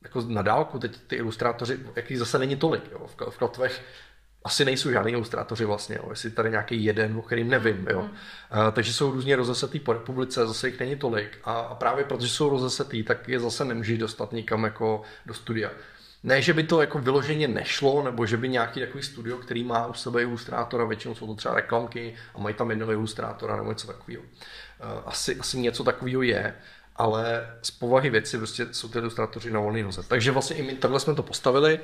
jako 0.03 0.21
na 0.21 0.41
dálku, 0.41 0.79
teď 0.79 0.97
ty 1.07 1.15
ilustrátoři, 1.15 1.79
jaký 1.95 2.17
zase 2.17 2.39
není 2.39 2.55
tolik, 2.55 2.91
jo, 2.91 3.07
v, 3.07 3.29
v 3.29 3.37
Klatvech 3.37 3.83
asi 4.43 4.65
nejsou 4.65 4.91
žádní 4.91 5.11
ilustrátoři 5.11 5.65
vlastně, 5.65 5.95
jo. 5.95 6.07
jestli 6.09 6.29
tady 6.29 6.49
nějaký 6.49 6.83
jeden, 6.83 7.17
o 7.17 7.21
kterým 7.21 7.49
nevím. 7.49 7.87
Jo. 7.89 8.01
Mm. 8.01 8.09
Uh, 8.09 8.71
takže 8.71 8.93
jsou 8.93 9.11
různě 9.11 9.35
rozesetý 9.35 9.79
po 9.79 9.93
republice, 9.93 10.47
zase 10.47 10.67
jich 10.67 10.79
není 10.79 10.95
tolik. 10.95 11.39
A, 11.43 11.53
a 11.53 11.75
právě 11.75 12.05
protože 12.05 12.29
jsou 12.29 12.49
rozesetý, 12.49 13.03
tak 13.03 13.27
je 13.27 13.39
zase 13.39 13.65
nemůžeš 13.65 13.97
dostat 13.97 14.31
nikam 14.31 14.63
jako 14.63 15.01
do 15.25 15.33
studia. 15.33 15.69
Ne, 16.23 16.41
že 16.41 16.53
by 16.53 16.63
to 16.63 16.81
jako 16.81 16.99
vyloženě 16.99 17.47
nešlo, 17.47 18.03
nebo 18.03 18.25
že 18.25 18.37
by 18.37 18.49
nějaký 18.49 18.79
takový 18.79 19.03
studio, 19.03 19.37
který 19.37 19.63
má 19.63 19.87
u 19.87 19.93
sebe 19.93 20.21
ilustrátora, 20.21 20.85
většinou 20.85 21.15
jsou 21.15 21.27
to 21.27 21.35
třeba 21.35 21.55
reklamky 21.55 22.15
a 22.35 22.39
mají 22.39 22.55
tam 22.55 22.69
jednoho 22.69 22.91
ilustrátora 22.91 23.55
nebo 23.55 23.69
něco 23.69 23.87
takového. 23.87 24.23
Uh, 24.23 24.29
asi, 25.05 25.35
asi 25.39 25.59
něco 25.59 25.83
takového 25.83 26.21
je, 26.21 26.55
ale 26.95 27.53
z 27.61 27.71
povahy 27.71 28.09
věci 28.09 28.37
prostě 28.37 28.67
jsou 28.71 28.87
ty 28.87 28.99
ilustrátoři 28.99 29.51
na 29.51 29.59
volný 29.59 29.83
noze. 29.83 30.03
Takže 30.07 30.31
vlastně 30.31 30.55
i 30.55 30.63
my 30.63 30.75
takhle 30.75 30.99
jsme 30.99 31.15
to 31.15 31.23
postavili 31.23 31.79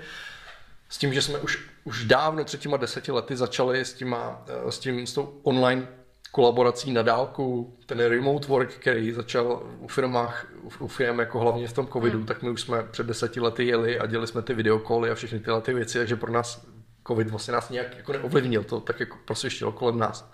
s 0.89 0.97
tím, 0.97 1.13
že 1.13 1.21
jsme 1.21 1.39
už, 1.39 1.59
už 1.83 2.05
dávno 2.05 2.45
před 2.45 2.61
těma 2.61 2.77
deseti 2.77 3.11
lety 3.11 3.35
začali 3.35 3.79
s, 3.79 3.93
těma, 3.93 4.45
eh, 4.67 4.71
s, 4.71 4.79
tím, 4.79 5.07
s 5.07 5.13
tou 5.13 5.39
online 5.43 5.87
kolaborací 6.31 6.91
na 6.91 7.01
dálku, 7.01 7.77
ten 7.85 7.99
remote 7.99 8.47
work, 8.47 8.73
který 8.73 9.11
začal 9.11 9.63
u 9.79 9.87
firmách, 9.87 10.47
u 10.79 10.87
firm 10.87 11.19
jako 11.19 11.39
hlavně 11.39 11.67
v 11.67 11.73
tom 11.73 11.87
covidu, 11.87 12.17
hmm. 12.17 12.27
tak 12.27 12.43
my 12.43 12.49
už 12.49 12.61
jsme 12.61 12.83
před 12.83 13.07
deseti 13.07 13.39
lety 13.39 13.67
jeli 13.67 13.99
a 13.99 14.05
dělali 14.05 14.27
jsme 14.27 14.41
ty 14.41 14.53
videokoly 14.53 15.11
a 15.11 15.15
všechny 15.15 15.39
tyhle 15.39 15.61
ty 15.61 15.73
věci, 15.73 15.97
takže 15.97 16.15
pro 16.15 16.31
nás 16.31 16.65
covid 17.07 17.29
vlastně 17.29 17.53
nás 17.53 17.69
nějak 17.69 17.97
jako 17.97 18.13
neovlivnil, 18.13 18.63
to 18.63 18.79
tak 18.79 18.99
jako 18.99 19.17
prostě 19.25 19.49
kolem 19.73 19.99
nás. 19.99 20.31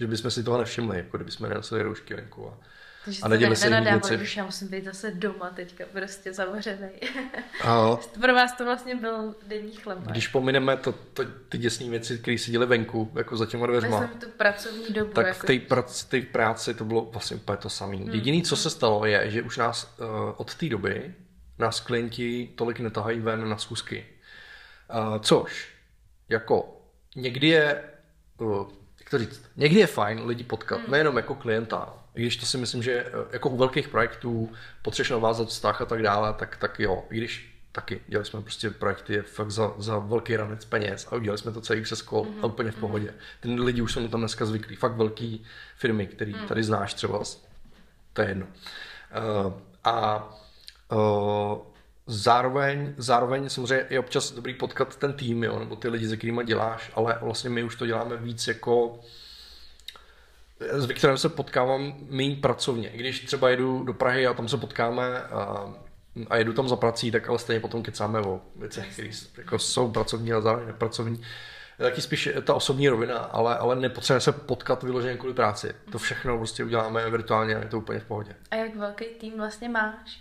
Že 0.00 0.06
bychom 0.06 0.30
si 0.30 0.42
toho 0.42 0.58
nevšimli, 0.58 0.96
jako 0.96 1.16
kdybychom 1.16 1.48
nenosili 1.48 1.82
roušky 1.82 2.14
venku. 2.14 2.48
A, 2.48 2.58
takže 3.04 3.20
a 3.22 3.28
neděli 3.28 3.56
se 3.56 3.80
věci. 3.80 4.16
Už 4.16 4.36
já 4.36 4.44
musím 4.44 4.68
být 4.68 4.84
zase 4.84 5.10
doma 5.10 5.50
teďka, 5.50 5.84
prostě 5.92 6.32
zavřený. 6.32 6.90
Pro 8.20 8.34
vás 8.34 8.52
to 8.52 8.64
vlastně 8.64 8.94
byl 8.94 9.34
denní 9.46 9.76
chleba. 9.76 10.10
Když 10.10 10.28
pomineme 10.28 10.76
to, 10.76 10.92
to, 10.92 11.24
ty 11.48 11.58
děsné 11.58 11.90
věci, 11.90 12.18
které 12.18 12.38
se 12.38 12.50
děly 12.50 12.66
venku, 12.66 13.12
jako 13.14 13.36
za 13.36 13.46
těma 13.46 13.66
dveřma. 13.66 14.00
Myslím 14.00 14.20
tu 14.20 14.28
pracovní 14.36 14.86
dobu. 14.90 15.12
Tak 15.12 15.26
jako... 15.26 15.38
v 15.38 15.44
té 15.46 15.58
prac, 15.58 16.06
práci 16.32 16.74
to 16.74 16.84
bylo 16.84 17.04
vlastně 17.04 17.36
úplně 17.36 17.56
to 17.56 17.70
samé. 17.70 17.96
Hmm. 17.96 18.10
Jediné, 18.10 18.42
co 18.42 18.56
se 18.56 18.70
stalo, 18.70 19.06
je, 19.06 19.30
že 19.30 19.42
už 19.42 19.56
nás 19.56 19.94
uh, 19.98 20.06
od 20.36 20.54
té 20.54 20.68
doby 20.68 21.14
nás 21.58 21.80
klienti 21.80 22.50
tolik 22.54 22.80
netahají 22.80 23.20
ven 23.20 23.48
na 23.48 23.58
schůzky. 23.58 24.06
Uh, 24.94 25.18
což, 25.18 25.68
jako, 26.28 26.80
někdy 27.16 27.48
je, 27.48 27.82
uh, 28.38 28.66
jak 29.00 29.10
to 29.10 29.18
říct, 29.18 29.42
někdy 29.56 29.80
je 29.80 29.86
fajn 29.86 30.26
lidi 30.26 30.44
potkat, 30.44 30.80
hmm. 30.80 30.90
nejenom 30.90 31.16
jako 31.16 31.34
klienta, 31.34 31.97
i 32.18 32.22
když 32.22 32.36
to 32.36 32.46
si 32.46 32.58
myslím, 32.58 32.82
že 32.82 32.92
eh, 32.92 33.10
jako 33.32 33.48
u 33.48 33.56
velkých 33.56 33.88
projektů 33.88 34.52
potřebuješ 34.82 35.10
navázat 35.10 35.48
vztah 35.48 35.80
a 35.80 35.84
tak 35.84 36.02
dále, 36.02 36.32
tak, 36.32 36.56
tak 36.56 36.80
jo, 36.80 37.04
i 37.10 37.16
když 37.16 37.58
taky 37.72 38.00
dělali 38.08 38.26
jsme 38.26 38.42
prostě 38.42 38.70
projekty 38.70 39.22
fakt 39.22 39.50
za, 39.50 39.74
za 39.78 39.98
velký 39.98 40.36
ranec 40.36 40.64
peněz 40.64 41.06
a 41.10 41.16
udělali 41.16 41.38
jsme 41.38 41.52
to 41.52 41.60
celý 41.60 41.82
přes 41.82 42.02
kol 42.02 42.24
mm-hmm. 42.24 42.42
a 42.42 42.46
úplně 42.46 42.70
v 42.70 42.74
mhm. 42.74 42.80
pohodě. 42.80 43.14
Ten 43.40 43.60
lidi 43.60 43.82
už 43.82 43.92
jsou 43.92 44.08
tam 44.08 44.20
dneska 44.20 44.46
zvyklí, 44.46 44.76
fakt 44.76 44.96
velký 44.96 45.44
firmy, 45.76 46.06
který 46.06 46.34
mm. 46.34 46.46
tady 46.46 46.64
znáš 46.64 46.94
třeba, 46.94 47.22
to 48.12 48.22
je 48.22 48.28
jedno. 48.28 48.46
Uh, 48.46 49.52
a 49.84 50.28
uh, 50.92 51.58
zároveň, 52.06 52.94
zároveň 52.96 53.48
samozřejmě 53.48 53.86
je 53.90 54.00
občas 54.00 54.32
dobrý 54.32 54.54
potkat 54.54 54.96
ten 54.96 55.12
tým, 55.12 55.44
jo, 55.44 55.58
nebo 55.58 55.76
ty 55.76 55.88
lidi, 55.88 56.08
se 56.08 56.16
kterými 56.16 56.44
děláš, 56.44 56.90
ale 56.94 57.18
vlastně 57.22 57.50
my 57.50 57.62
už 57.62 57.76
to 57.76 57.86
děláme 57.86 58.16
víc 58.16 58.46
jako 58.46 59.00
s 60.60 60.84
Viktorem 60.84 61.18
se 61.18 61.28
potkávám 61.28 61.94
méně 62.08 62.36
pracovně. 62.36 62.90
Když 62.94 63.24
třeba 63.24 63.50
jedu 63.50 63.84
do 63.84 63.94
Prahy 63.94 64.26
a 64.26 64.34
tam 64.34 64.48
se 64.48 64.56
potkáme 64.56 65.22
a, 65.22 65.74
a 66.30 66.36
jedu 66.36 66.52
tam 66.52 66.68
za 66.68 66.76
prací, 66.76 67.10
tak 67.10 67.28
ale 67.28 67.38
stejně 67.38 67.60
potom 67.60 67.82
kecáme 67.82 68.20
o 68.20 68.40
věcech, 68.56 68.92
které 68.92 69.10
jako 69.38 69.58
jsou 69.58 69.90
pracovní 69.90 70.32
a 70.32 70.40
zároveň 70.40 70.66
nepracovní. 70.66 71.22
Taky 71.78 72.00
spíš 72.00 72.28
ta 72.44 72.54
osobní 72.54 72.88
rovina, 72.88 73.18
ale, 73.18 73.58
ale 73.58 73.76
nepotřebujeme 73.76 74.20
se 74.20 74.32
potkat 74.32 74.82
vyloženě 74.82 75.16
kvůli 75.16 75.34
práci. 75.34 75.74
To 75.92 75.98
všechno 75.98 76.38
prostě 76.38 76.64
uděláme 76.64 77.10
virtuálně 77.10 77.56
a 77.56 77.58
je 77.58 77.68
to 77.68 77.78
úplně 77.78 78.00
v 78.00 78.04
pohodě. 78.04 78.34
A 78.50 78.56
jak 78.56 78.76
velký 78.76 79.04
tým 79.04 79.36
vlastně 79.36 79.68
máš? 79.68 80.20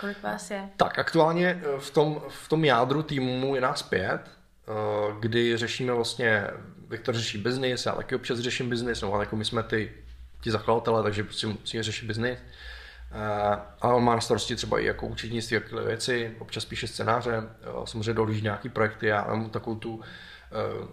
Kolik 0.00 0.22
vás 0.22 0.50
je? 0.50 0.68
Tak 0.76 0.98
aktuálně 0.98 1.62
v 1.78 1.90
tom, 1.90 2.22
v 2.28 2.48
tom 2.48 2.64
jádru 2.64 3.02
týmu 3.02 3.54
je 3.54 3.60
nás 3.60 3.82
pět, 3.82 4.20
eh, 4.20 4.72
kdy 5.20 5.56
řešíme 5.56 5.92
vlastně 5.92 6.46
Viktor 6.90 7.14
řeší 7.14 7.38
biznis, 7.38 7.86
já 7.86 7.94
taky 7.94 8.14
občas 8.14 8.38
řeším 8.38 8.70
biznis, 8.70 9.00
no 9.00 9.12
ale 9.12 9.24
jako 9.24 9.36
my 9.36 9.44
jsme 9.44 9.62
ty, 9.62 9.92
ti 10.40 10.50
zakladatelé, 10.50 11.02
takže 11.02 11.24
prostě 11.24 11.46
musíme 11.46 11.82
řešit 11.82 12.06
biznis. 12.06 12.38
Uh, 12.38 13.58
ale 13.80 13.94
on 13.94 14.04
má 14.04 14.14
na 14.14 14.20
starosti 14.20 14.56
třeba 14.56 14.78
i 14.78 14.84
jako 14.84 15.06
účetnictví, 15.06 15.54
jaké 15.54 15.80
věci, 15.80 16.36
občas 16.38 16.64
píše 16.64 16.86
scénáře, 16.86 17.38
uh, 17.38 17.84
samozřejmě 17.84 18.14
dohlíží 18.14 18.42
nějaký 18.42 18.68
projekty, 18.68 19.06
já 19.06 19.26
mám 19.28 19.50
takovou 19.50 19.76
tu, 19.76 19.94
uh, 19.94 20.02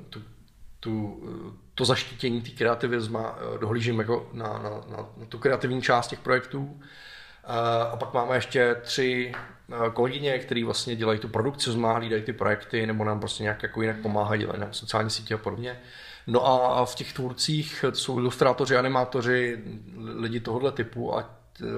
tu, 0.10 0.22
tu, 0.80 1.24
to 1.76 1.86
zaštítění 1.86 2.42
té 2.42 2.50
kreativizma, 2.50 3.40
dohlížím 3.60 4.00
jako 4.00 4.30
na, 4.34 4.48
na, 4.48 4.70
na, 4.70 4.98
na 5.18 5.26
tu 5.30 5.38
kreativní 5.38 5.82
část 5.82 6.08
těch 6.08 6.20
projektů. 6.20 6.82
A 7.92 7.96
pak 7.96 8.14
máme 8.14 8.36
ještě 8.36 8.76
tři 8.82 9.32
kolegyně, 9.94 10.40
které 10.40 10.66
vlastně 10.66 10.96
dělají 10.96 11.20
tu 11.20 11.28
produkci, 11.28 11.72
zma, 11.72 11.94
hlídají 11.94 12.24
ty 12.24 12.34
projekty, 12.34 12.88
nebo 12.88 13.04
nám 13.04 13.20
prostě 13.20 13.44
nějak 13.44 13.64
jako 13.64 13.82
jinak 13.82 13.98
pomáhají, 13.98 14.42
dělají 14.42 14.60
nám 14.60 14.74
sociální 14.74 15.10
sítě 15.10 15.34
a 15.34 15.38
podobně. 15.38 15.80
No 16.28 16.46
a 16.46 16.86
v 16.86 16.96
těch 16.96 17.14
tvůrcích 17.14 17.86
jsou 17.94 18.20
ilustrátoři, 18.20 18.78
animátoři, 18.78 19.64
lidi 19.98 20.40
tohohle 20.40 20.72
typu 20.72 21.18
a 21.18 21.38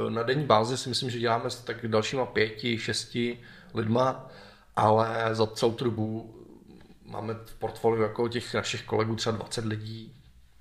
na 0.10 0.24
denní 0.24 0.46
bázi 0.46 0.78
si 0.78 0.90
myslím, 0.90 1.10
že 1.10 1.20
děláme 1.20 1.50
s 1.50 1.56
tak 1.56 1.88
dalšíma 1.88 2.26
pěti, 2.26 2.78
šesti 2.78 3.40
lidma, 3.74 4.28
ale 4.76 5.30
za 5.32 5.48
celou 5.48 5.72
tu 5.72 5.84
dobu 5.84 6.36
máme 7.06 7.34
v 7.34 7.56
portfoliu 7.56 8.02
jako 8.04 8.28
těch 8.28 8.54
našich 8.54 8.84
kolegů 8.84 9.16
třeba 9.16 9.36
20 9.36 9.66
lidí. 9.66 10.19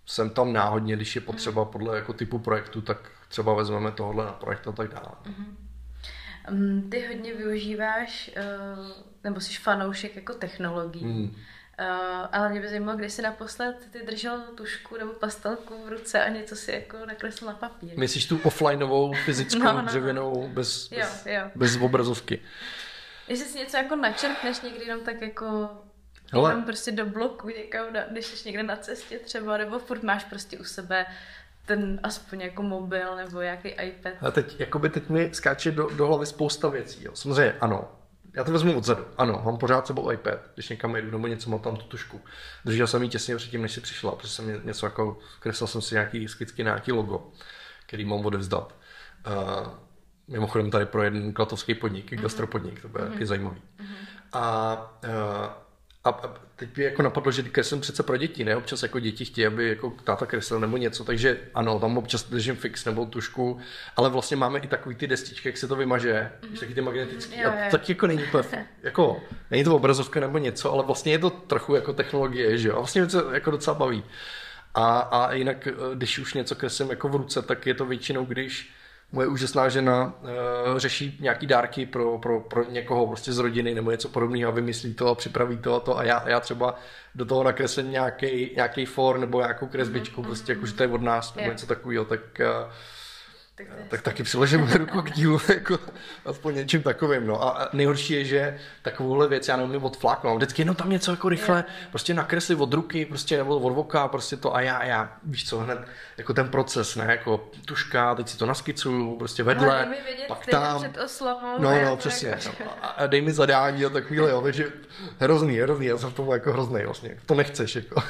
Jsem 0.09 0.31
tam 0.31 0.53
náhodně, 0.53 0.97
když 0.97 1.15
je 1.15 1.21
potřeba 1.21 1.65
podle 1.65 1.97
jako 1.97 2.13
typu 2.13 2.39
projektu, 2.39 2.81
tak 2.81 3.11
třeba 3.29 3.55
vezmeme 3.55 3.93
tohle 3.93 4.25
na 4.25 4.33
projekt 4.33 4.69
a 4.69 4.73
tak 4.73 4.91
dále. 4.91 5.15
Mm-hmm. 5.25 6.89
Ty 6.91 7.07
hodně 7.07 7.35
využíváš, 7.35 8.31
uh, 8.37 8.87
nebo 9.25 9.41
jsi 9.41 9.55
fanoušek 9.55 10.17
jako 10.17 10.35
technologií. 10.35 11.05
Mm. 11.05 11.37
Ale 12.33 12.49
mě 12.49 12.61
by 12.61 12.69
zajímalo, 12.69 12.99
kdy 12.99 13.11
jsi 13.11 13.23
naposled 13.23 13.77
ty 13.91 13.99
držel 14.07 14.41
tušku 14.55 14.97
nebo 14.97 15.13
pastelku 15.13 15.85
v 15.85 15.89
ruce 15.89 16.25
a 16.25 16.29
něco 16.29 16.57
si 16.57 16.73
jako 16.73 17.07
nakreslil 17.07 17.51
na 17.51 17.57
papír. 17.57 17.99
Myslíš 17.99 18.27
tu 18.27 18.41
offlineovou, 18.45 19.15
fyzickou, 19.25 19.59
no, 19.65 19.73
no, 19.73 19.83
no. 19.83 19.89
dřevěnou, 19.89 20.49
bez, 20.49 20.93
jo, 20.93 20.99
bez, 20.99 21.27
jo. 21.27 21.43
bez 21.55 21.77
obrazovky? 21.77 22.41
Jestli 23.29 23.47
si 23.47 23.59
něco 23.59 23.77
jako 23.77 23.97
načrtneš 23.97 24.61
někdy 24.61 24.85
jenom 24.85 25.05
tak 25.05 25.23
jako 25.23 25.69
Hele. 26.33 26.51
jenom 26.51 26.65
prostě 26.65 26.93
do 26.93 27.07
bloku 27.07 27.49
někam, 27.49 27.87
když 28.11 28.27
jsi 28.27 28.49
někde 28.49 28.63
na 28.63 28.77
cestě 28.77 29.19
třeba, 29.19 29.57
nebo 29.57 29.79
furt 29.79 30.03
máš 30.03 30.25
prostě 30.25 30.59
u 30.59 30.65
sebe 30.65 31.07
ten 31.67 32.01
aspoň 32.03 32.41
jako 32.41 32.63
mobil 32.63 33.17
nebo 33.17 33.41
nějaký 33.41 33.69
iPad. 33.69 34.13
A 34.21 34.31
teď, 34.31 34.61
jakoby 34.61 34.89
teď 34.89 35.09
mi 35.09 35.31
skáče 35.33 35.71
do, 35.71 35.91
do 35.97 36.07
hlavy 36.07 36.27
spousta 36.27 36.69
věcí. 36.69 37.05
Jo. 37.05 37.11
Samozřejmě 37.15 37.53
ano, 37.61 37.89
já 38.35 38.45
to 38.45 38.53
vezmu 38.53 38.79
odzadu. 38.79 39.05
Ano, 39.19 39.43
mám 39.45 39.59
pořád 39.59 39.87
sebou 39.87 40.11
iPad, 40.11 40.39
když 40.55 40.69
někam 40.69 40.97
jdu 40.97 41.11
nebo 41.11 41.27
něco, 41.27 41.51
mám 41.51 41.61
tam 41.61 41.77
tu 41.77 41.85
tušku. 41.85 42.21
Držel 42.65 42.87
jsem 42.87 43.03
ji 43.03 43.09
těsně 43.09 43.37
předtím, 43.37 43.63
než 43.63 43.73
si 43.73 43.81
přišla, 43.81 44.13
protože 44.13 44.33
jsem 44.33 44.67
něco 44.67 44.87
jako, 44.87 45.19
kreslil 45.41 45.69
jsem 45.69 45.83
si 45.83 45.95
nějaký 45.95 46.29
skicky 46.29 46.65
na 46.65 46.71
nějaký 46.71 46.93
logo, 46.93 47.31
který 47.87 48.05
mám 48.05 48.27
odevzdat. 48.27 48.75
Uh, 49.27 49.69
mimochodem 50.29 50.71
tady 50.71 50.87
pro 50.87 51.03
jeden 51.03 51.33
klatovský 51.33 51.75
podnik, 51.75 52.13
mm-hmm. 52.13 52.23
gastropodnik, 52.23 52.83
to 52.83 52.89
bude 52.89 53.05
mm-hmm. 53.05 53.25
zajímavý. 53.25 53.63
Mm-hmm. 53.79 53.87
A 54.33 54.99
uh, 55.05 55.68
a 56.05 56.13
teď 56.57 56.69
by 56.77 56.83
jako 56.83 57.03
napadlo, 57.03 57.33
že 57.33 57.43
kreslím 57.43 57.81
přece 57.81 58.03
pro 58.03 58.17
děti, 58.17 58.45
ne? 58.45 58.57
Občas 58.57 58.83
jako 58.83 59.01
děti 59.01 59.25
chtějí, 59.25 59.47
aby 59.47 59.69
jako 59.69 59.93
táta 60.05 60.27
kreslil 60.27 60.61
nebo 60.61 60.77
něco, 60.77 61.05
takže 61.05 61.39
ano, 61.55 61.81
tam 61.81 61.99
občas 61.99 62.25
držím 62.25 62.57
fix 62.57 62.85
nebo 62.85 63.07
tušku, 63.07 63.61
ale 63.97 64.11
vlastně 64.11 64.37
máme 64.37 64.59
i 64.59 64.67
takový 64.67 64.95
ty 64.95 65.07
destičky, 65.07 65.49
jak 65.49 65.57
se 65.57 65.69
to 65.69 65.77
vymaže, 65.77 66.33
mm-hmm. 66.41 66.61
taky 66.61 66.75
ty 66.75 66.81
magnetický, 66.81 67.45
a 67.45 67.71
tak 67.71 67.89
jako 67.89 68.07
není 68.07 68.23
to, 68.33 68.43
jako, 68.83 69.23
není 69.51 69.65
to 69.65 69.77
obrazovka 69.77 70.21
nebo 70.21 70.39
něco, 70.39 70.73
ale 70.73 70.85
vlastně 70.85 71.13
je 71.13 71.19
to 71.19 71.31
trochu 71.31 71.75
jako 71.75 71.93
technologie, 71.93 72.59
že 72.59 72.69
jo? 72.69 72.75
A 72.75 72.79
vlastně 72.79 73.01
mě 73.01 73.11
to 73.11 73.31
jako 73.35 73.51
docela 73.51 73.79
baví. 73.79 74.05
A, 74.75 74.99
a 74.99 75.33
jinak, 75.33 75.67
eh, 75.67 75.73
když 75.95 76.19
už 76.19 76.35
něco 76.35 76.55
kreslím 76.55 76.91
jako 76.91 77.09
v 77.09 77.17
ruce, 77.17 77.43
tak 77.43 77.67
je 77.67 77.75
to 77.75 77.87
většinou, 77.87 78.25
když 78.25 78.71
moje 79.13 79.29
úžasná 79.29 79.69
žena 79.69 80.15
uh, 80.23 80.79
řeší 80.79 81.19
nějaký 81.21 81.47
dárky 81.47 81.87
pro, 81.87 82.19
pro, 82.19 82.41
pro 82.41 82.65
někoho 82.71 83.07
prostě 83.07 83.33
z 83.33 83.39
rodiny 83.39 83.75
nebo 83.75 83.91
něco 83.91 84.09
podobného 84.09 84.53
a 84.53 84.55
vymyslí 84.55 84.95
to 84.95 85.09
a 85.09 85.15
připraví 85.15 85.57
to 85.57 85.75
a 85.75 85.81
to 85.81 85.99
a 85.99 86.05
já, 86.05 86.29
já 86.29 86.41
třeba 86.41 86.75
do 87.15 87.25
toho 87.25 87.45
nakreslím 87.45 87.91
nějaký, 87.91 88.51
nějaký 88.57 88.87
for 88.87 89.19
nebo 89.19 89.41
nějakou 89.41 89.67
kresbičku, 89.67 90.23
mm-hmm. 90.23 90.27
prostě 90.27 90.53
jakože 90.53 90.75
to 90.75 90.83
je 90.83 90.89
od 90.89 91.03
nás 91.03 91.35
nebo 91.35 91.51
něco 91.51 91.67
takového, 91.67 92.05
tak 92.05 92.21
uh, 92.41 92.73
Tak, 93.59 93.67
tak 93.89 94.03
taky 94.03 94.23
přiložím 94.23 94.69
ruku 94.73 95.03
k 95.03 95.11
dílu, 95.11 95.41
jako 95.49 95.79
aspoň 96.25 96.55
něčím 96.55 96.83
takovým. 96.83 97.27
No. 97.27 97.45
A 97.45 97.69
nejhorší 97.73 98.13
je, 98.13 98.25
že 98.25 98.59
takovouhle 98.83 99.29
věc 99.29 99.49
já 99.49 99.57
neumím 99.57 99.85
odfláknout. 99.85 100.37
Vždycky 100.37 100.63
jenom 100.63 100.77
tam 100.77 100.91
něco 100.91 101.11
jako 101.11 101.29
rychle, 101.29 101.65
prostě 101.91 102.15
nakresli 102.15 102.55
od 102.55 102.73
ruky, 102.73 103.05
prostě 103.05 103.37
nebo 103.37 103.59
od 103.59 103.73
voka, 103.73 104.09
prostě 104.09 104.37
to 104.37 104.57
a 104.57 104.61
já, 104.61 104.85
já, 104.85 105.17
víš 105.25 105.49
co, 105.49 105.59
hned 105.59 105.79
jako 106.19 106.35
ten 106.35 106.49
proces, 106.49 106.97
ne, 106.97 107.07
jako 107.09 107.51
tuška, 107.65 108.15
teď 108.15 108.29
si 108.29 108.39
to 108.39 108.47
naskicuju, 108.47 109.17
prostě 109.17 109.43
vedle, 109.43 109.85
Ale 109.85 109.95
vědět, 110.05 110.25
pak 110.29 110.47
tam. 110.47 110.83
Před 110.83 111.03
oslavou, 111.03 111.59
no, 111.59 111.85
no, 111.85 111.97
přesně. 111.97 112.29
Jako... 112.29 112.65
A 112.97 113.07
dej 113.07 113.21
mi 113.21 113.33
zadání 113.33 113.85
a 113.85 113.89
takovýhle, 113.89 114.31
jo, 114.31 114.41
takže 114.41 114.73
hrozný, 115.19 115.59
hrozný, 115.59 115.87
já 115.87 115.99
jsem 115.99 116.11
v 116.11 116.15
tom 116.15 116.33
jako 116.33 116.53
hrozný 116.53 116.83
vlastně, 116.85 117.19
to 117.27 117.35
nechceš, 117.35 117.75
jako. 117.75 118.03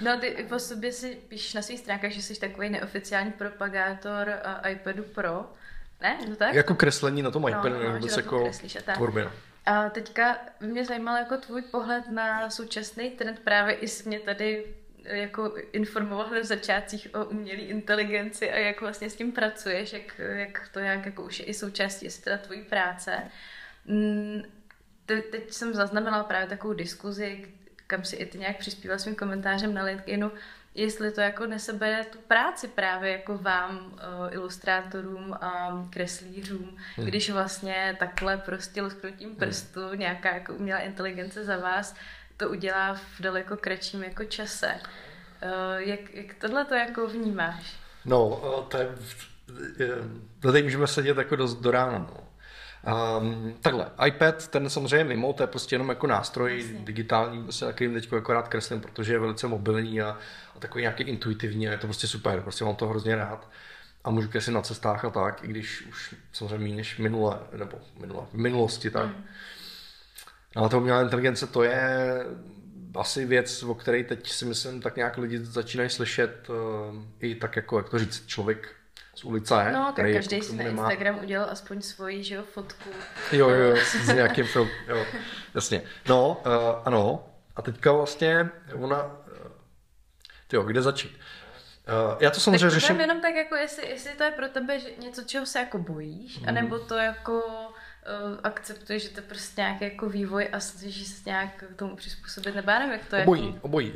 no, 0.00 0.20
ty 0.20 0.46
po 0.48 0.58
sobě 0.58 0.92
si 0.92 1.18
píšeš 1.28 1.54
na 1.54 1.62
svých 1.62 1.78
stránkách, 1.80 2.10
že 2.10 2.22
jsi 2.22 2.40
takový 2.40 2.70
neoficiální 2.70 3.32
propagátor 3.32 4.32
iPadu 4.80 5.02
Pro, 5.02 5.52
ne? 6.00 6.18
No 6.28 6.36
tak? 6.36 6.54
Jako 6.54 6.74
kreslení 6.74 7.22
na 7.22 7.30
tom 7.30 7.42
no, 7.42 7.48
iPadu, 7.48 7.82
no, 7.82 7.92
vůbec 7.92 8.16
jako 8.16 8.50
tvorbě. 8.94 9.24
No. 9.24 9.30
A 9.66 9.90
teďka 9.90 10.38
mě 10.60 10.84
zajímal 10.84 11.16
jako 11.16 11.36
tvůj 11.36 11.62
pohled 11.62 12.10
na 12.10 12.50
současný 12.50 13.10
trend, 13.10 13.38
právě 13.38 13.74
i 13.74 13.88
jsi 13.88 14.08
mě 14.08 14.20
tady 14.20 14.64
jako 15.04 15.54
informoval 15.72 16.40
v 16.40 16.44
začátcích 16.44 17.08
o 17.14 17.24
umělé 17.24 17.58
inteligenci 17.58 18.50
a 18.50 18.56
jak 18.56 18.80
vlastně 18.80 19.10
s 19.10 19.16
tím 19.16 19.32
pracuješ, 19.32 19.92
jak, 19.92 20.18
jak 20.18 20.68
to 20.72 20.78
jak 20.78 21.06
jako 21.06 21.22
už 21.22 21.40
je 21.40 21.46
i 21.46 21.54
součástí 21.54 22.06
jestli 22.06 22.22
teda 22.22 22.38
tvojí 22.38 22.62
práce. 22.62 23.22
Mm, 23.84 24.42
te, 25.06 25.22
teď 25.22 25.52
jsem 25.52 25.74
zaznamenala 25.74 26.24
právě 26.24 26.48
takovou 26.48 26.74
diskuzi, 26.74 27.54
kam 27.86 28.04
si 28.04 28.16
i 28.16 28.26
ty 28.26 28.38
nějak 28.38 28.56
přispíval 28.56 28.98
svým 28.98 29.14
komentářem 29.14 29.74
na 29.74 29.84
LinkedInu, 29.84 30.32
jestli 30.74 31.10
to 31.10 31.20
jako 31.20 31.46
nesebere 31.46 32.04
tu 32.04 32.18
práci 32.18 32.68
právě 32.68 33.12
jako 33.12 33.38
vám, 33.38 33.76
uh, 33.76 33.98
ilustrátorům 34.30 35.34
a 35.34 35.84
kreslířům, 35.90 36.76
hmm. 36.96 37.06
když 37.06 37.30
vlastně 37.30 37.96
takhle 37.98 38.36
prostě 38.36 38.82
lusknutím 38.82 39.28
hmm. 39.28 39.38
prstu 39.38 39.80
hmm. 39.88 39.98
nějaká 39.98 40.34
jako 40.34 40.54
umělá 40.54 40.80
inteligence 40.80 41.44
za 41.44 41.56
vás 41.56 41.94
to 42.36 42.48
udělá 42.48 42.94
v 42.94 43.20
daleko 43.20 43.56
kratším 43.56 44.02
jako 44.02 44.24
čase. 44.24 44.74
Uh, 45.42 45.78
jak, 45.78 46.14
jak 46.14 46.34
tohle 46.34 46.64
to 46.64 46.74
jako 46.74 47.06
vnímáš? 47.06 47.76
No, 48.04 48.40
to 48.68 48.76
je, 48.76 48.88
tady 50.40 50.62
můžeme 50.62 50.86
sedět 50.86 51.16
jako 51.16 51.36
dost 51.36 51.54
do 51.54 51.70
rána. 51.70 51.98
No. 51.98 52.27
Um, 52.88 53.54
takhle, 53.60 53.90
iPad, 54.06 54.48
ten 54.48 54.70
samozřejmě 54.70 55.04
mimo, 55.04 55.32
to 55.32 55.42
je 55.42 55.46
prostě 55.46 55.74
jenom 55.74 55.88
jako 55.88 56.06
nástroj 56.06 56.60
Jasně. 56.60 56.78
digitální, 56.78 57.42
prostě, 57.42 57.64
na 57.64 57.72
kterým 57.72 57.94
teď 57.94 58.12
akorát 58.12 58.48
kreslím, 58.48 58.80
protože 58.80 59.12
je 59.12 59.18
velice 59.18 59.46
mobilní 59.46 60.00
a, 60.00 60.18
a 60.56 60.58
takový 60.58 60.82
nějaký 60.82 61.02
intuitivní 61.02 61.68
a 61.68 61.72
je 61.72 61.78
to 61.78 61.86
prostě 61.86 62.06
super, 62.06 62.40
prostě 62.40 62.64
mám 62.64 62.76
to 62.76 62.88
hrozně 62.88 63.16
rád 63.16 63.48
a 64.04 64.10
můžu 64.10 64.28
kreslit 64.28 64.54
na 64.54 64.62
cestách 64.62 65.04
a 65.04 65.10
tak, 65.10 65.44
i 65.44 65.48
když 65.48 65.86
už 65.86 66.14
samozřejmě 66.32 66.58
méně 66.58 66.76
než 66.76 66.98
minule, 66.98 67.38
nebo 67.56 67.78
minule, 68.00 68.26
v 68.32 68.34
minulosti 68.34 68.90
tak. 68.90 69.06
Mm. 69.06 69.24
Ale 70.56 70.68
to 70.68 70.78
umělá 70.78 71.02
inteligence 71.02 71.46
to 71.46 71.62
je 71.62 72.24
asi 72.94 73.26
věc, 73.26 73.62
o 73.62 73.74
které 73.74 74.04
teď 74.04 74.30
si 74.30 74.44
myslím 74.44 74.80
tak 74.80 74.96
nějak 74.96 75.18
lidi 75.18 75.38
začínají 75.38 75.90
slyšet 75.90 76.48
uh, 76.48 76.56
i 77.20 77.34
tak 77.34 77.56
jako, 77.56 77.78
jak 77.78 77.88
to 77.88 77.98
říct, 77.98 78.26
člověk 78.26 78.77
z 79.18 79.24
ulice. 79.24 79.72
No, 79.72 79.92
tak 79.96 80.12
každý 80.12 80.36
jako 80.36 80.46
si 80.46 80.56
na 80.56 80.64
nemá... 80.64 80.82
Instagram 80.82 81.18
udělal 81.22 81.48
aspoň 81.50 81.82
svoji, 81.82 82.24
že 82.24 82.34
jo, 82.34 82.42
fotku. 82.42 82.90
Jo, 83.32 83.48
jo, 83.48 83.76
s 84.04 84.12
nějakým 84.12 84.44
film, 84.44 84.68
jo, 84.88 85.04
jasně. 85.54 85.82
No, 86.08 86.42
uh, 86.46 86.52
ano, 86.84 87.28
a 87.56 87.62
teďka 87.62 87.92
vlastně 87.92 88.50
ona, 88.74 89.04
uh, 89.04 89.12
jo, 90.52 90.62
kde 90.62 90.82
začít? 90.82 91.20
Uh, 92.10 92.16
já 92.20 92.30
to 92.30 92.40
samozřejmě 92.40 92.60
tak 92.60 92.70
řeším. 92.70 93.00
jenom 93.00 93.20
tak 93.20 93.34
jako, 93.34 93.54
jestli, 93.54 93.88
jestli 93.88 94.10
to 94.10 94.22
je 94.22 94.30
pro 94.30 94.48
tebe 94.48 94.78
něco, 94.98 95.22
čeho 95.22 95.46
se 95.46 95.58
jako 95.58 95.78
bojíš, 95.78 96.40
mm. 96.40 96.48
anebo 96.48 96.78
to 96.78 96.94
jako 96.94 97.34
uh, 97.34 98.38
akceptuješ, 98.42 99.02
že 99.02 99.08
to 99.08 99.20
je 99.20 99.26
prostě 99.26 99.60
nějaký 99.60 99.84
jako 99.84 100.08
vývoj 100.08 100.48
a 100.52 100.60
snažíš 100.60 101.08
se 101.08 101.22
nějak 101.26 101.64
k 101.74 101.76
tomu 101.76 101.96
přizpůsobit, 101.96 102.54
nebo 102.54 102.70
já 102.70 102.78
nevím, 102.78 102.92
jak 102.92 103.04
to 103.04 103.16
je. 103.16 103.22
Obojí, 103.22 103.46
jako... 103.46 103.58
obojí. 103.60 103.94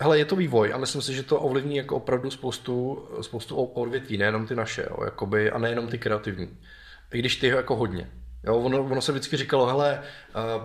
Hele, 0.00 0.18
je 0.18 0.24
to 0.24 0.36
vývoj 0.36 0.74
a 0.74 0.78
myslím 0.78 1.02
si, 1.02 1.14
že 1.14 1.22
to 1.22 1.40
ovlivní 1.40 1.76
jako 1.76 1.96
opravdu 1.96 2.30
spoustu, 2.30 3.04
spoustu 3.20 3.56
odvětví, 3.56 4.16
nejenom 4.16 4.46
ty 4.46 4.54
naše, 4.54 4.86
jo, 4.90 5.04
jakoby, 5.04 5.50
a 5.50 5.58
nejenom 5.58 5.88
ty 5.88 5.98
kreativní. 5.98 6.58
I 7.12 7.18
když 7.18 7.36
ty 7.36 7.46
jako 7.46 7.76
hodně. 7.76 8.10
Jo, 8.44 8.56
ono, 8.56 8.82
ono 8.82 9.00
se 9.00 9.12
vždycky 9.12 9.36
říkalo, 9.36 9.66
hele, 9.66 10.02
uh, 10.36 10.62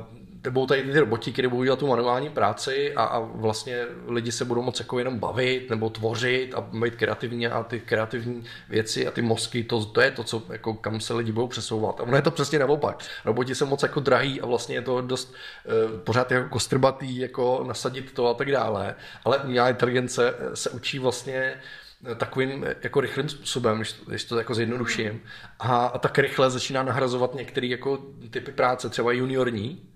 budou 0.51 0.65
tady 0.65 0.83
ty 0.83 0.99
roboti, 0.99 1.31
které 1.31 1.47
budou 1.47 1.63
dělat 1.63 1.79
tu 1.79 1.87
manuální 1.87 2.29
práci 2.29 2.93
a, 2.93 3.03
a 3.03 3.19
vlastně 3.19 3.85
lidi 4.07 4.31
se 4.31 4.45
budou 4.45 4.61
moc 4.61 4.79
jako 4.79 4.99
jenom 4.99 5.19
bavit 5.19 5.69
nebo 5.69 5.89
tvořit 5.89 6.53
a 6.55 6.61
být 6.61 6.95
kreativní 6.95 7.47
a 7.47 7.63
ty 7.63 7.79
kreativní 7.79 8.43
věci 8.69 9.07
a 9.07 9.11
ty 9.11 9.21
mozky, 9.21 9.63
to, 9.63 9.85
to 9.85 10.01
je 10.01 10.11
to, 10.11 10.23
co, 10.23 10.43
jako, 10.49 10.73
kam 10.73 10.99
se 10.99 11.13
lidi 11.13 11.31
budou 11.31 11.47
přesouvat. 11.47 11.99
A 11.99 12.03
ono 12.03 12.15
je 12.15 12.21
to 12.21 12.31
přesně 12.31 12.59
naopak. 12.59 13.03
Roboti 13.25 13.55
jsou 13.55 13.65
moc 13.65 13.83
jako 13.83 13.99
drahý 13.99 14.41
a 14.41 14.45
vlastně 14.45 14.75
je 14.75 14.81
to 14.81 15.01
dost 15.01 15.33
uh, 15.33 15.99
pořád 15.99 16.31
jako 16.31 16.49
kostrbatý, 16.49 17.17
jako 17.17 17.63
nasadit 17.67 18.13
to 18.13 18.27
a 18.27 18.33
tak 18.33 18.51
dále. 18.51 18.95
Ale 19.25 19.37
umělá 19.37 19.69
inteligence 19.69 20.33
se 20.53 20.69
učí 20.69 20.99
vlastně 20.99 21.53
takovým 22.17 22.65
jako 22.83 23.01
rychlým 23.01 23.29
způsobem, 23.29 23.83
to, 23.83 24.09
když 24.09 24.23
to 24.23 24.37
jako 24.37 24.55
zjednoduším. 24.55 25.21
A, 25.59 25.85
a 25.85 25.97
tak 25.97 26.17
rychle 26.17 26.51
začíná 26.51 26.83
nahrazovat 26.83 27.35
některé 27.35 27.67
jako 27.67 27.97
typy 28.29 28.51
práce, 28.51 28.89
třeba 28.89 29.11
juniorní, 29.11 29.92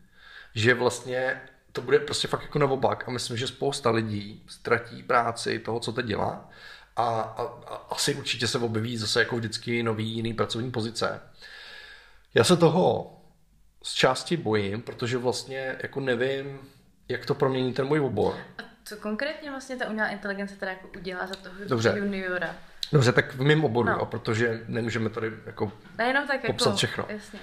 že 0.58 0.74
vlastně 0.74 1.42
to 1.72 1.82
bude 1.82 2.00
prostě 2.00 2.28
fakt 2.28 2.42
jako 2.42 2.60
naopak 2.60 3.08
a 3.08 3.12
myslím, 3.12 3.38
že 3.38 3.48
spousta 3.48 3.92
lidí 3.92 4.44
ztratí 4.48 5.04
práci 5.04 5.60
toho, 5.60 5.80
co 5.80 5.92
teď 5.92 6.06
dělá 6.06 6.50
a, 6.96 7.06
a, 7.06 7.44
a 7.44 7.76
asi 7.76 8.16
určitě 8.16 8.48
se 8.48 8.60
objeví 8.60 8.98
zase 8.98 9.20
jako 9.20 9.36
vždycky 9.36 9.84
nový 9.84 10.10
jiný 10.10 10.34
pracovní 10.34 10.72
pozice. 10.72 11.22
Já 12.34 12.44
se 12.44 12.58
toho 12.58 13.14
z 13.84 13.94
části 13.94 14.38
bojím, 14.38 14.82
protože 14.82 15.18
vlastně 15.18 15.76
jako 15.84 16.00
nevím, 16.00 16.60
jak 17.10 17.26
to 17.26 17.36
promění 17.36 17.74
ten 17.74 17.86
můj 17.86 18.00
obor. 18.00 18.36
A 18.58 18.62
co 18.86 18.98
konkrétně 18.98 19.52
vlastně 19.52 19.76
ta 19.76 19.90
umělá 19.90 20.08
inteligence 20.08 20.56
teda 20.56 20.72
jako 20.72 20.88
udělá 20.98 21.28
za 21.28 21.36
toho 21.36 21.56
Dobře. 21.68 21.94
juniora? 21.98 22.56
Dobře, 22.92 23.12
tak 23.12 23.34
v 23.34 23.42
mém 23.42 23.66
oboru, 23.66 23.90
no. 23.90 24.06
protože 24.06 24.64
nemůžeme 24.68 25.10
tady 25.10 25.32
jako 25.46 25.72
Nejenom 25.98 26.28
tak 26.28 26.46
popsat 26.46 26.70
jako, 26.70 26.78
všechno. 26.78 27.06
Jasně, 27.10 27.40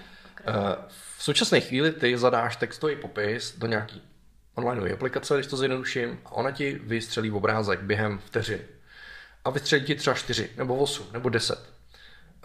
v 0.88 1.22
současné 1.22 1.60
chvíli 1.60 1.92
ty 1.92 2.18
zadáš 2.18 2.56
textový 2.56 2.96
popis 2.96 3.58
do 3.58 3.66
nějaký 3.66 4.02
online 4.54 4.92
aplikace, 4.92 5.34
když 5.34 5.46
to 5.46 5.56
zjednoduším, 5.56 6.18
a 6.24 6.32
ona 6.32 6.50
ti 6.50 6.80
vystřelí 6.82 7.30
obrázek 7.30 7.80
během 7.80 8.18
vteřin. 8.18 8.60
A 9.44 9.50
vystřelí 9.50 9.84
ti 9.84 9.94
třeba 9.94 10.14
4, 10.14 10.50
nebo 10.56 10.76
8, 10.76 11.06
nebo 11.12 11.28
10. 11.28 11.70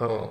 Uh, 0.01 0.27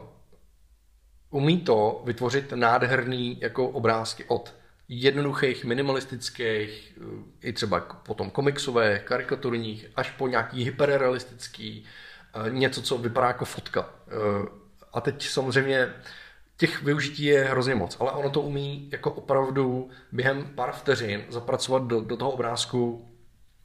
umí 1.31 1.61
to 1.61 2.03
vytvořit 2.05 2.53
nádherný 2.53 3.39
jako 3.41 3.69
obrázky 3.69 4.25
od 4.29 4.55
jednoduchých, 4.89 5.65
minimalistických, 5.65 6.99
i 7.43 7.53
třeba 7.53 7.81
potom 7.81 8.31
komiksové, 8.31 8.99
karikaturních, 8.99 9.87
až 9.97 10.11
po 10.11 10.29
nějaký 10.29 10.65
hyperrealistický, 10.65 11.85
eh, 12.47 12.51
něco, 12.51 12.83
co 12.83 12.99
vypadá 12.99 13.27
jako 13.27 13.45
fotka. 13.45 13.91
Eh, 14.09 14.49
a 14.93 15.01
teď 15.01 15.27
samozřejmě 15.27 15.95
těch 16.59 16.83
využití 16.83 17.25
je 17.25 17.45
hrozně 17.45 17.75
moc, 17.75 17.97
ale 18.01 18.13
ono 18.13 18.31
to 18.31 18.41
umí 18.41 18.89
jako 18.93 19.11
opravdu 19.11 19.91
během 20.13 20.51
pár 20.55 20.73
vteřin 20.73 21.25
zapracovat 21.29 21.83
do, 21.83 22.01
do 22.01 22.17
toho 22.17 22.31
obrázku 22.31 23.09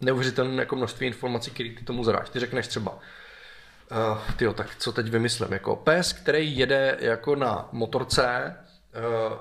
neuvěřitelné 0.02 0.62
jako 0.62 0.76
množství 0.76 1.08
informací, 1.08 1.52
které 1.52 1.70
ty 1.70 1.86
tomu 1.86 2.04
zadáš. 2.04 2.30
Ty 2.30 2.40
řekneš 2.40 2.68
třeba, 2.68 2.92
uh, 2.92 4.32
tyjo, 4.38 4.54
tak 4.54 4.76
co 4.76 4.92
teď 4.92 5.10
vymyslím, 5.10 5.54
jako 5.54 5.76
pes, 5.76 6.14
který 6.14 6.58
jede 6.58 6.98
jako 7.00 7.36
na 7.36 7.70
motorce, 7.72 8.56
uh, 9.30 9.38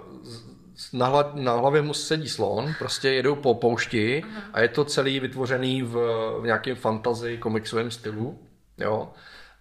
na, 0.93 1.07
hla, 1.07 1.33
na 1.35 1.53
hlavě 1.53 1.83
mu 1.83 1.95
sedí 1.95 2.29
slon, 2.29 2.75
prostě 2.79 3.11
jedou 3.11 3.35
po 3.35 3.55
poušti 3.55 4.25
uh-huh. 4.25 4.43
a 4.53 4.61
je 4.61 4.69
to 4.69 4.85
celý 4.85 5.21
vytvořený 5.21 5.83
v, 5.83 5.93
v 6.41 6.43
nějakém 6.45 6.77
fantasy 6.77 7.39
komiksovém 7.39 7.91
stylu. 7.91 8.49
Jo? 8.79 9.13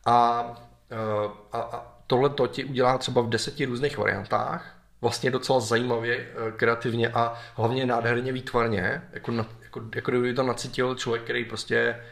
A, 0.05 0.45
eh, 0.91 1.29
a, 1.51 1.59
a 1.59 1.90
tohle 2.11 2.29
to 2.29 2.47
ti 2.47 2.63
udělá 2.63 2.97
třeba 2.97 3.21
v 3.21 3.29
deseti 3.29 3.65
různých 3.65 3.97
variantách, 3.97 4.75
vlastně 5.01 5.31
docela 5.31 5.59
zajímavě, 5.59 6.15
eh, 6.17 6.51
kreativně 6.51 7.09
a 7.09 7.39
hlavně 7.55 7.85
nádherně 7.85 8.31
výtvarně, 8.31 9.01
jako, 9.11 9.31
na, 9.31 9.47
jako, 9.63 9.81
jako 9.95 10.11
kdyby 10.11 10.33
to 10.33 10.43
nacítil 10.43 10.95
člověk, 10.95 11.23
který 11.23 11.45
prostě 11.45 12.03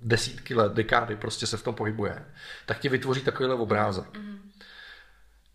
desítky 0.00 0.54
let, 0.54 0.72
dekády 0.72 1.16
prostě 1.16 1.46
se 1.46 1.56
v 1.56 1.62
tom 1.62 1.74
pohybuje, 1.74 2.24
tak 2.66 2.78
ti 2.78 2.88
vytvoří 2.88 3.20
takovýhle 3.20 3.56
obrázek. 3.56 4.04
Mm-hmm. 4.12 4.38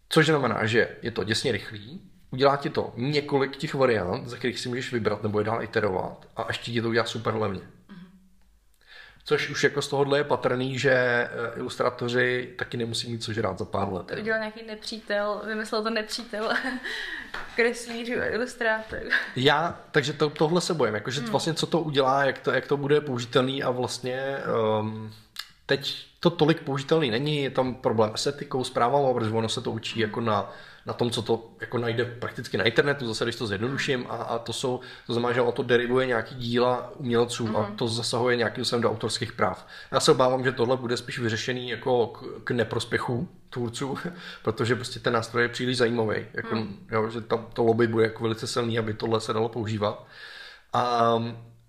Což 0.10 0.26
znamená, 0.26 0.66
že 0.66 0.90
je 1.02 1.12
to 1.12 1.24
děsně 1.24 1.52
rychlý, 1.52 2.02
udělá 2.32 2.58
ti 2.58 2.70
to 2.70 2.94
několik 2.96 3.56
těch 3.56 3.74
variant, 3.74 4.28
ze 4.28 4.38
kterých 4.38 4.60
si 4.60 4.70
můžeš 4.70 4.94
vybrat 4.94 5.24
nebo 5.24 5.40
je 5.40 5.46
dál 5.46 5.64
iterovat 5.64 6.28
a 6.36 6.46
ještě 6.48 6.72
ti 6.72 6.82
to 6.82 6.90
udělá 6.90 7.06
super 7.06 7.36
levně. 7.36 7.62
Což 9.28 9.50
už 9.50 9.64
jako 9.64 9.82
z 9.82 9.88
tohohle 9.88 10.20
je 10.20 10.24
patrný, 10.24 10.80
že 10.80 10.92
eh, 10.92 11.30
ilustrátoři 11.56 12.54
taky 12.58 12.78
nemusí 12.78 13.12
mít 13.12 13.24
co 13.24 13.34
žrát 13.34 13.60
za 13.60 13.66
pár 13.66 13.94
let. 13.94 14.08
To 14.08 14.16
udělal 14.22 14.40
nějaký 14.40 14.66
nepřítel, 14.66 15.42
vymyslel 15.48 15.84
to 15.84 15.90
nepřítel 15.90 16.54
kreslířů 17.56 18.22
a 18.22 18.26
ilustrátorů. 18.26 19.10
Já, 19.36 19.82
takže 19.92 20.14
to, 20.14 20.30
tohle 20.30 20.62
se 20.62 20.74
bojím, 20.74 20.96
jakože 20.96 21.22
hmm. 21.22 21.30
vlastně 21.30 21.54
co 21.54 21.66
to 21.66 21.80
udělá, 21.80 22.24
jak 22.24 22.40
to, 22.40 22.52
jak 22.52 22.68
to 22.68 22.78
bude 22.78 23.02
použitelný 23.02 23.64
a 23.64 23.70
vlastně 23.70 24.38
um, 24.80 25.14
teď 25.66 26.06
to 26.20 26.30
tolik 26.30 26.62
použitelný 26.62 27.12
není, 27.12 27.44
je 27.44 27.50
tam 27.50 27.76
problém 27.76 28.12
s 28.16 28.28
etikou, 28.28 28.64
s 28.64 28.70
právama, 28.70 29.14
protože 29.14 29.32
ono 29.32 29.50
se 29.50 29.62
to 29.62 29.72
učí 29.72 30.00
jako 30.00 30.22
na, 30.22 30.52
na 30.88 30.94
tom, 30.94 31.12
co 31.12 31.22
to 31.22 31.50
jako 31.62 31.78
najde 31.78 32.06
prakticky 32.06 32.58
na 32.58 32.64
internetu, 32.64 33.08
zase 33.08 33.26
když 33.26 33.36
to 33.36 33.48
zjednoduším, 33.48 34.06
a, 34.10 34.16
a 34.16 34.40
to 34.40 34.54
jsou, 34.54 34.80
to 35.08 35.14
znamená, 35.14 35.34
že 35.34 35.42
ono 35.42 35.52
to 35.52 35.64
derivuje 35.64 36.08
nějaký 36.08 36.36
díla 36.36 36.92
umělců 36.96 37.48
mm-hmm. 37.48 37.58
a 37.58 37.62
mhm. 37.62 37.76
to 37.76 37.88
zasahuje 37.88 38.36
nějakým 38.36 38.66
způsobem 38.66 38.82
do 38.82 38.92
autorských 38.92 39.34
práv. 39.34 39.68
Já 39.92 40.00
se 40.00 40.12
obávám, 40.12 40.44
že 40.44 40.52
tohle 40.52 40.78
bude 40.78 40.98
spíš 40.98 41.20
vyřešený 41.20 41.70
jako 41.70 42.08
k, 42.08 42.24
k 42.44 42.52
neprospěchu 42.52 43.28
tvůrců, 43.50 43.98
protože 44.44 44.76
prostě 44.76 45.00
ten 45.00 45.14
nástroj 45.14 45.44
je 45.44 45.50
příliš 45.50 45.78
zajímavý, 45.78 46.26
jako, 46.34 46.56
mm. 46.56 46.88
jo, 46.92 47.10
že 47.10 47.22
tam 47.22 47.48
to 47.54 47.64
lobby 47.64 47.88
bude 47.88 48.04
jako 48.04 48.24
velice 48.24 48.48
silný, 48.48 48.80
aby 48.80 48.94
tohle 48.94 49.22
se 49.22 49.34
dalo 49.34 49.50
používat. 49.50 50.08
A 50.74 51.14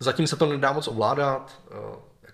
zatím 0.00 0.26
se 0.26 0.36
to 0.36 0.46
nedá 0.46 0.72
moc 0.72 0.88
ovládat, 0.88 1.62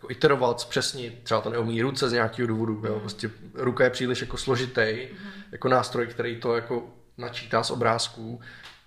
jako 0.05 0.13
iterovat, 0.13 0.61
zpřesnit, 0.61 1.21
třeba 1.23 1.41
to 1.41 1.51
neumí 1.51 1.83
ruce 1.83 2.09
z 2.09 2.13
nějakého 2.13 2.47
důvodu, 2.47 2.83
jo, 2.87 3.01
prostě 3.01 3.31
ruka 3.55 3.85
je 3.85 3.91
příliš 3.91 4.21
jako 4.21 4.37
složitý, 4.37 5.09
mm. 5.13 5.19
jako 5.53 5.69
nástroj, 5.69 6.07
který 6.07 6.37
to 6.37 6.55
jako 6.55 6.83
načítá 7.19 7.63
z 7.63 7.71
obrázků, 7.71 8.41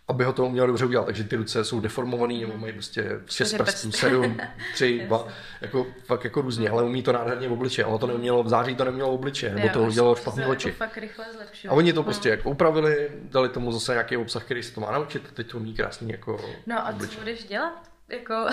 aby 0.07 0.23
ho 0.23 0.33
to 0.33 0.45
uměl 0.45 0.67
dobře 0.67 0.85
udělat, 0.85 1.05
takže 1.05 1.23
ty 1.23 1.35
ruce 1.35 1.63
jsou 1.63 1.79
deformované, 1.79 2.33
nebo 2.33 2.57
mají 2.57 2.73
prostě 2.73 3.19
6 3.29 3.53
prstů, 3.57 3.91
7, 3.91 4.37
3, 4.73 5.01
2, 5.05 5.27
jako 5.61 5.87
fakt 6.05 6.23
jako 6.23 6.41
různě, 6.41 6.69
ale 6.69 6.83
umí 6.83 7.03
to 7.03 7.11
nádherně 7.11 7.47
v 7.47 7.51
obličeji, 7.51 7.85
ale 7.85 7.99
to 7.99 8.07
neumělo, 8.07 8.43
v 8.43 8.49
září 8.49 8.75
to 8.75 8.83
nemělo 8.83 9.11
v 9.11 9.15
obličeji, 9.15 9.53
nebo 9.53 9.69
to 9.69 9.83
udělalo 9.83 10.15
špatné 10.15 10.47
oči. 10.47 10.67
Jako 10.67 10.77
fakt 10.77 10.97
rychle 10.97 11.25
a 11.69 11.71
oni 11.71 11.93
to 11.93 12.03
prostě 12.03 12.29
jako 12.29 12.49
upravili, 12.49 13.09
dali 13.23 13.49
tomu 13.49 13.71
zase 13.71 13.91
nějaký 13.91 14.17
obsah, 14.17 14.43
který 14.43 14.63
se 14.63 14.73
to 14.73 14.81
má 14.81 14.91
naučit, 14.91 15.25
a 15.31 15.33
teď 15.33 15.51
to 15.51 15.57
umí 15.57 15.73
krásný 15.73 16.09
jako 16.09 16.39
No 16.65 16.87
a 16.87 16.93
co 16.93 17.19
budeš 17.19 17.43
dělat? 17.43 17.96
Jako 18.09 18.47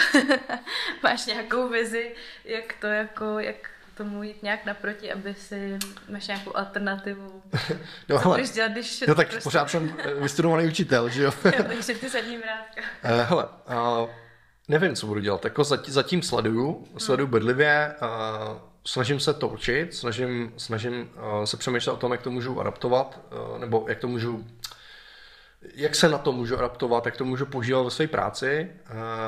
máš 1.02 1.26
nějakou 1.26 1.68
vizi, 1.68 2.14
jak 2.44 2.74
to 2.80 2.86
jako, 2.86 3.38
jak 3.38 3.70
tomu 3.96 4.22
jít 4.22 4.42
nějak 4.42 4.64
naproti, 4.64 5.12
aby 5.12 5.34
si 5.34 5.78
máš 6.08 6.26
nějakou 6.26 6.56
alternativu. 6.56 7.42
no, 8.08 8.20
co 8.20 8.28
budeš 8.28 8.50
dělat, 8.50 8.72
když... 8.72 9.04
No 9.08 9.14
tak 9.14 9.28
prostě... 9.28 9.44
pořád 9.44 9.70
jsem 9.70 9.96
eh, 9.98 10.14
vystudovaný 10.14 10.66
učitel, 10.66 11.08
že 11.08 11.22
jo? 11.22 11.32
takže 11.42 11.94
ty 11.94 12.10
sedím 12.10 12.40
rád. 12.40 12.84
uh, 13.14 13.28
hele, 13.28 13.44
uh, 13.44 14.10
nevím, 14.68 14.96
co 14.96 15.06
budu 15.06 15.20
dělat. 15.20 15.44
Jako 15.44 15.64
zatím, 15.64 15.94
zatím 15.94 16.22
sleduju, 16.22 16.88
sleduju 16.98 17.26
hmm. 17.26 17.32
bedlivě, 17.32 17.94
uh, 18.02 18.58
snažím 18.86 19.20
se 19.20 19.34
to 19.34 19.48
učit, 19.48 19.94
snažím, 19.94 20.52
snažím 20.56 21.10
uh, 21.16 21.44
se 21.44 21.56
přemýšlet 21.56 21.92
o 21.92 21.96
tom, 21.96 22.12
jak 22.12 22.22
to 22.22 22.30
můžu 22.30 22.60
adaptovat, 22.60 23.20
uh, 23.52 23.58
nebo 23.58 23.84
jak 23.88 23.98
to 23.98 24.08
můžu 24.08 24.46
jak 25.74 25.94
se 25.94 26.08
na 26.08 26.18
to 26.18 26.32
můžu 26.32 26.58
adaptovat, 26.58 27.06
jak 27.06 27.16
to 27.16 27.24
můžu 27.24 27.46
používat 27.46 27.82
ve 27.82 27.90
své 27.90 28.06
práci. 28.06 28.70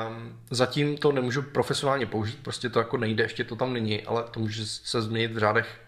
Um, 0.07 0.39
zatím 0.51 0.97
to 0.97 1.11
nemůžu 1.11 1.41
profesionálně 1.41 2.05
použít, 2.05 2.39
prostě 2.43 2.69
to 2.69 2.79
jako 2.79 2.97
nejde, 2.97 3.23
ještě 3.23 3.43
to 3.43 3.55
tam 3.55 3.73
není, 3.73 4.03
ale 4.03 4.23
to 4.31 4.39
může 4.39 4.65
se 4.65 5.01
změnit 5.01 5.31
v 5.31 5.37
řádech 5.37 5.81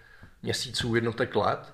měsíců, 0.43 0.95
jednotek 0.95 1.36
let. 1.36 1.74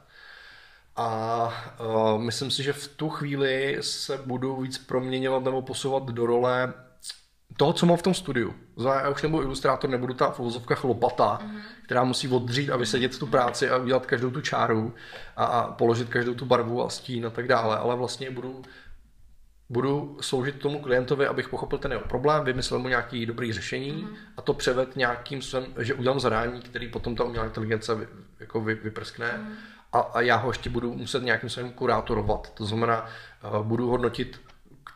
A 0.96 1.76
uh, 1.80 2.22
myslím 2.22 2.52
si, 2.52 2.64
že 2.64 2.74
v 2.74 2.88
tu 2.88 3.10
chvíli 3.10 3.78
se 3.82 4.18
budu 4.26 4.62
víc 4.62 4.78
proměňovat 4.78 5.44
nebo 5.44 5.62
posouvat 5.62 6.04
do 6.04 6.26
role 6.26 6.74
toho, 7.58 7.74
co 7.74 7.86
mám 7.86 7.98
v 7.98 8.02
tom 8.02 8.14
studiu. 8.14 8.56
Já 8.86 9.10
už 9.10 9.22
nebudu 9.22 9.44
ilustrátor, 9.44 9.90
nebudu 9.90 10.14
ta 10.14 10.32
v 10.32 10.40
uvozovkách 10.40 10.84
lopata, 10.84 11.40
mm-hmm. 11.42 11.60
která 11.86 12.04
musí 12.04 12.28
odřít 12.28 12.72
a 12.72 12.78
vysedět 12.78 13.20
tu 13.20 13.28
práci 13.28 13.70
a 13.70 13.78
udělat 13.78 14.06
každou 14.06 14.32
tu 14.32 14.42
čáru 14.42 14.94
a, 15.36 15.46
a 15.46 15.72
položit 15.72 16.10
každou 16.10 16.34
tu 16.34 16.46
barvu 16.46 16.86
a 16.86 16.90
stín 16.90 17.26
a 17.26 17.30
tak 17.30 17.48
dále, 17.48 17.78
ale 17.78 17.96
vlastně 17.96 18.32
budu 18.32 18.62
budu 19.70 20.18
sloužit 20.22 20.60
tomu 20.60 20.80
klientovi, 20.80 21.28
abych 21.28 21.50
pochopil 21.50 21.80
ten 21.80 21.92
jeho 21.92 22.04
problém, 22.04 22.44
vymyslel 22.44 22.80
mu 22.80 22.88
nějaký 22.88 23.26
dobrý 23.26 23.54
řešení 23.54 23.92
mm-hmm. 23.92 24.16
a 24.38 24.42
to 24.42 24.54
převed 24.54 24.96
nějakým 24.96 25.42
svým, 25.42 25.66
že 25.78 25.94
udělám 25.94 26.20
zadání, 26.20 26.62
který 26.62 26.88
potom 26.88 27.16
ta 27.16 27.24
umělá 27.24 27.46
inteligence 27.46 27.96
vy, 27.96 28.08
jako 28.40 28.62
vy, 28.62 28.76
vyprskne 28.76 29.28
mm-hmm. 29.28 29.54
a, 29.94 30.00
a 30.00 30.22
já 30.22 30.36
ho 30.36 30.50
ještě 30.50 30.70
budu 30.70 30.94
muset 30.94 31.24
nějakým 31.24 31.50
svým 31.50 31.72
kurátorovat. 31.72 32.54
To 32.54 32.66
znamená, 32.66 33.06
uh, 33.54 33.66
budu 33.66 33.90
hodnotit 33.90 34.42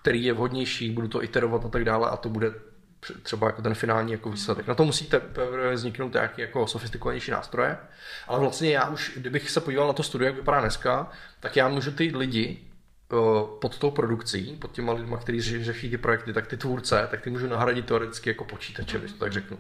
který 0.10 0.24
je 0.24 0.34
vhodnější, 0.34 0.92
budu 0.92 1.08
to 1.08 1.24
iterovat 1.24 1.66
a 1.66 1.70
tak 1.70 1.84
dále 1.84 2.10
a 2.10 2.18
to 2.18 2.30
bude 2.30 2.54
třeba 3.24 3.48
jako 3.48 3.62
ten 3.62 3.74
finální 3.74 4.12
jako 4.12 4.32
výsledek. 4.32 4.68
Na 4.68 4.76
to 4.76 4.86
musíte 4.86 5.22
vzniknout 5.74 6.14
nějaké 6.14 6.42
jako 6.42 6.68
sofistikovanější 6.68 7.32
nástroje, 7.32 7.78
ale 8.28 8.40
vlastně 8.40 8.72
já 8.72 8.90
už, 8.90 9.12
kdybych 9.18 9.50
se 9.50 9.62
podíval 9.62 9.88
na 9.88 9.94
to 9.94 10.04
studio, 10.04 10.26
jak 10.26 10.36
vypadá 10.36 10.62
dneska, 10.62 11.12
tak 11.40 11.56
já 11.56 11.68
můžu 11.68 11.92
ty 11.92 12.12
lidi 12.18 12.60
pod 13.62 13.78
tou 13.80 13.92
produkcí, 13.92 14.58
pod 14.62 14.72
těma 14.72 14.94
lidma, 14.94 15.18
kteří 15.18 15.64
řeší 15.64 15.90
ty 15.90 15.98
projekty, 15.98 16.34
tak 16.34 16.48
ty 16.48 16.58
tvůrce, 16.58 17.08
tak 17.12 17.22
ty 17.22 17.30
můžu 17.30 17.48
nahradit 17.48 17.86
teoreticky 17.86 18.30
jako 18.30 18.46
počítače, 18.46 19.00
když 19.00 19.12
to 19.12 19.20
tak 19.20 19.32
řeknu. 19.32 19.58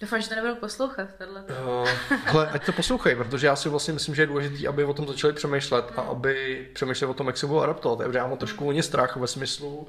Doufám, 0.00 0.20
že 0.20 0.28
to 0.28 0.34
nebudou 0.34 0.54
poslouchat. 0.54 1.08
Tohle. 1.18 1.42
Uh, 1.42 1.88
hele, 2.24 2.50
ať 2.50 2.66
to 2.66 2.72
poslouchají, 2.72 3.16
protože 3.16 3.46
já 3.46 3.56
si 3.56 3.68
vlastně 3.68 3.94
myslím, 3.94 4.14
že 4.14 4.22
je 4.22 4.26
důležité, 4.26 4.68
aby 4.68 4.84
o 4.84 4.94
tom 4.94 5.08
začali 5.08 5.32
přemýšlet 5.32 5.92
a 5.96 6.00
aby 6.00 6.68
přemýšleli 6.74 7.10
o 7.10 7.14
tom, 7.14 7.26
jak 7.26 7.36
se 7.36 7.46
budou 7.46 7.60
adaptovat. 7.60 8.14
Já 8.14 8.26
mám 8.26 8.38
trošku 8.38 8.68
o 8.68 8.72
ně 8.72 8.82
strach 8.82 9.16
ve 9.16 9.26
smyslu, 9.26 9.88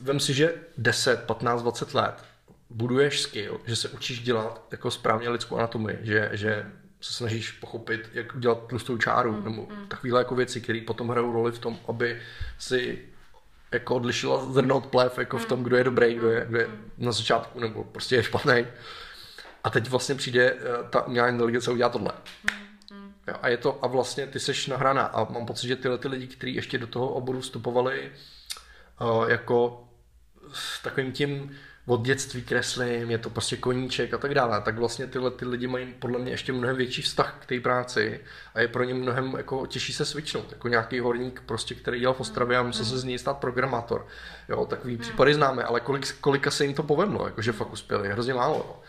vem 0.00 0.20
si, 0.20 0.34
že 0.34 0.54
10, 0.78 1.22
15, 1.22 1.62
20 1.62 1.94
let 1.94 2.24
buduješ 2.70 3.20
skill, 3.20 3.60
že 3.66 3.76
se 3.76 3.88
učíš 3.88 4.20
dělat 4.20 4.66
jako 4.70 4.90
správně 4.90 5.28
lidskou 5.28 5.56
anatomii, 5.56 5.98
že, 6.02 6.30
že 6.32 6.66
se 7.00 7.12
snažíš 7.12 7.52
pochopit, 7.52 8.10
jak 8.12 8.34
udělat 8.34 8.66
tlustou 8.66 8.98
čáru, 8.98 9.32
mm, 9.32 9.44
nebo 9.44 9.66
mm. 9.70 9.86
takovéhle 9.88 10.20
jako 10.20 10.34
věci, 10.34 10.60
které 10.60 10.80
potom 10.86 11.08
hrajou 11.08 11.32
roli 11.32 11.52
v 11.52 11.58
tom, 11.58 11.78
aby 11.88 12.22
si 12.58 12.98
jako 13.76 13.94
odlišila 13.94 14.52
zrno 14.52 14.76
od 14.76 14.86
plev, 14.86 15.18
jako 15.18 15.38
v 15.38 15.46
tom, 15.46 15.62
kdo 15.62 15.76
je 15.76 15.84
dobrý, 15.84 16.14
kdo 16.14 16.30
je, 16.30 16.46
kdo 16.48 16.58
je 16.58 16.68
na 16.98 17.12
začátku, 17.12 17.60
nebo 17.60 17.84
prostě 17.84 18.16
je 18.16 18.22
špatný. 18.22 18.66
A 19.64 19.70
teď 19.70 19.88
vlastně 19.88 20.14
přijde 20.14 20.50
eh, 20.50 20.88
ta 20.90 21.06
umělá 21.06 21.28
inteligence 21.28 21.70
udělat 21.70 21.92
tohle. 21.92 22.12
Jo, 23.28 23.34
a 23.42 23.48
je 23.48 23.56
to, 23.56 23.84
a 23.84 23.86
vlastně 23.86 24.26
ty 24.26 24.40
seš 24.40 24.66
nahraná 24.66 25.02
a 25.02 25.32
mám 25.32 25.46
pocit, 25.46 25.68
že 25.68 25.76
tyhle 25.76 25.98
ty 25.98 26.08
lidi, 26.08 26.26
kteří 26.26 26.54
ještě 26.54 26.78
do 26.78 26.86
toho 26.86 27.08
oboru 27.08 27.40
vstupovali 27.40 28.12
uh, 29.00 29.30
jako 29.30 29.88
s 30.52 30.82
takovým 30.82 31.12
tím 31.12 31.56
od 31.86 32.02
dětství 32.02 32.42
kreslím, 32.42 33.10
je 33.10 33.18
to 33.18 33.30
prostě 33.30 33.56
koníček 33.56 34.14
a 34.14 34.18
tak 34.18 34.34
dále, 34.34 34.60
tak 34.60 34.78
vlastně 34.78 35.06
tyhle 35.06 35.30
ty 35.30 35.44
lidi 35.44 35.66
mají 35.66 35.94
podle 35.98 36.18
mě 36.18 36.30
ještě 36.30 36.52
mnohem 36.52 36.76
větší 36.76 37.02
vztah 37.02 37.36
k 37.40 37.46
té 37.46 37.60
práci 37.60 38.20
a 38.54 38.60
je 38.60 38.68
pro 38.68 38.84
ně 38.84 38.94
mnohem 38.94 39.34
jako 39.36 39.66
těžší 39.66 39.92
se 39.92 40.04
switchnout, 40.04 40.52
jako 40.52 40.68
nějaký 40.68 41.00
horník 41.00 41.42
prostě, 41.46 41.74
který 41.74 42.00
dělal 42.00 42.14
v 42.14 42.20
Ostravě 42.20 42.58
a 42.58 42.62
musel 42.62 42.84
se 42.84 42.98
z 42.98 43.04
něj 43.04 43.18
stát 43.18 43.38
programátor. 43.38 44.06
Jo, 44.48 44.66
takový 44.66 44.94
hmm. 44.94 45.02
případy 45.02 45.34
známe, 45.34 45.64
ale 45.64 45.80
kolik, 45.80 46.12
kolika 46.20 46.50
se 46.50 46.64
jim 46.64 46.74
to 46.74 46.82
povedlo, 46.82 47.26
jakože 47.26 47.52
fakt 47.52 47.72
uspěli, 47.72 48.08
hrozně 48.08 48.34
málo. 48.34 48.54
Jo. 48.54 48.82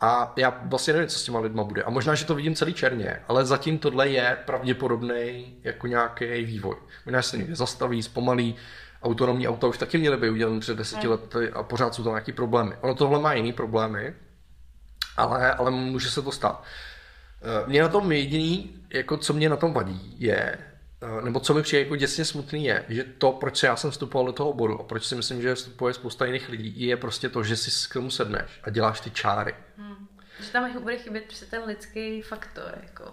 A 0.00 0.32
já 0.36 0.60
vlastně 0.64 0.92
nevím, 0.92 1.08
co 1.08 1.18
s 1.18 1.24
těma 1.24 1.40
lidma 1.40 1.64
bude. 1.64 1.82
A 1.82 1.90
možná, 1.90 2.14
že 2.14 2.24
to 2.24 2.34
vidím 2.34 2.54
celý 2.54 2.74
černě, 2.74 3.20
ale 3.28 3.44
zatím 3.44 3.78
tohle 3.78 4.08
je 4.08 4.36
pravděpodobný 4.46 5.56
jako 5.62 5.86
nějaký 5.86 6.44
vývoj. 6.44 6.76
Možná 7.06 7.22
se 7.22 7.36
někde 7.36 7.54
zastaví, 7.54 8.02
zpomalí, 8.02 8.56
autonomní 9.04 9.48
auta 9.48 9.66
už 9.66 9.78
taky 9.78 9.98
měly 9.98 10.16
být 10.16 10.30
udělané 10.30 10.60
před 10.60 10.78
deseti 10.78 11.08
lety 11.08 11.50
a 11.50 11.62
pořád 11.62 11.94
jsou 11.94 12.04
tam 12.04 12.12
nějaké 12.12 12.32
problémy. 12.32 12.76
Ono 12.80 12.94
tohle 12.94 13.20
má 13.20 13.34
jiný 13.34 13.52
problémy, 13.52 14.14
ale, 15.16 15.52
ale 15.54 15.70
může 15.70 16.10
se 16.10 16.22
to 16.22 16.32
stát. 16.32 16.64
Eh, 17.42 17.66
mě 17.66 17.82
na 17.82 17.88
tom 17.88 18.12
jediný, 18.12 18.84
jako 18.90 19.16
co 19.16 19.32
mě 19.32 19.48
na 19.48 19.56
tom 19.56 19.72
vadí, 19.72 20.16
je, 20.18 20.58
eh, 21.02 21.22
nebo 21.22 21.40
co 21.40 21.54
mi 21.54 21.62
přijde 21.62 21.82
jako 21.82 21.96
děsně 21.96 22.24
smutný 22.24 22.64
je, 22.64 22.84
že 22.88 23.04
to, 23.04 23.32
proč 23.32 23.62
já 23.62 23.76
jsem 23.76 23.90
vstupoval 23.90 24.26
do 24.26 24.32
toho 24.32 24.50
oboru 24.50 24.80
a 24.80 24.82
proč 24.82 25.04
si 25.04 25.14
myslím, 25.14 25.42
že 25.42 25.54
vstupuje 25.54 25.94
spousta 25.94 26.26
jiných 26.26 26.48
lidí, 26.48 26.86
je 26.86 26.96
prostě 26.96 27.28
to, 27.28 27.42
že 27.42 27.56
si 27.56 27.88
k 27.88 27.92
tomu 27.92 28.10
sedneš 28.10 28.60
a 28.62 28.70
děláš 28.70 29.00
ty 29.00 29.10
čáry. 29.10 29.54
Hmm. 29.76 30.08
Že 30.40 30.50
tam 30.50 30.82
bude 30.82 30.98
chybět 30.98 31.24
prostě 31.24 31.46
ten 31.46 31.62
lidský 31.64 32.22
faktor, 32.22 32.78
jako. 32.82 33.12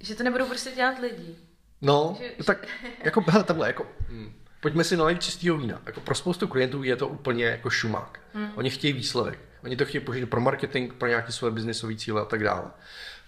Že 0.00 0.14
to 0.14 0.22
nebudou 0.22 0.46
prostě 0.46 0.70
dělat 0.70 0.98
lidi. 0.98 1.36
No, 1.82 2.16
že, 2.18 2.44
tak 2.44 2.66
jako, 3.04 3.24
hele, 3.28 3.44
takhle, 3.44 3.66
jako, 3.66 3.86
hmm 4.08 4.43
pojďme 4.64 4.84
si 4.84 4.96
nalít 4.96 5.22
čistého 5.22 5.58
vína. 5.58 5.80
Jako 5.86 6.00
pro 6.00 6.14
spoustu 6.14 6.46
klientů 6.46 6.82
je 6.82 6.96
to 6.96 7.08
úplně 7.08 7.44
jako 7.44 7.70
šumák. 7.70 8.20
Hmm. 8.34 8.50
Oni 8.54 8.70
chtějí 8.70 8.92
výsledek. 8.92 9.38
Oni 9.64 9.76
to 9.76 9.84
chtějí 9.84 10.04
použít 10.04 10.26
pro 10.26 10.40
marketing, 10.40 10.92
pro 10.92 11.08
nějaké 11.08 11.32
své 11.32 11.50
biznisové 11.50 11.96
cíle 11.96 12.22
a 12.22 12.24
tak 12.24 12.42
dále. 12.42 12.64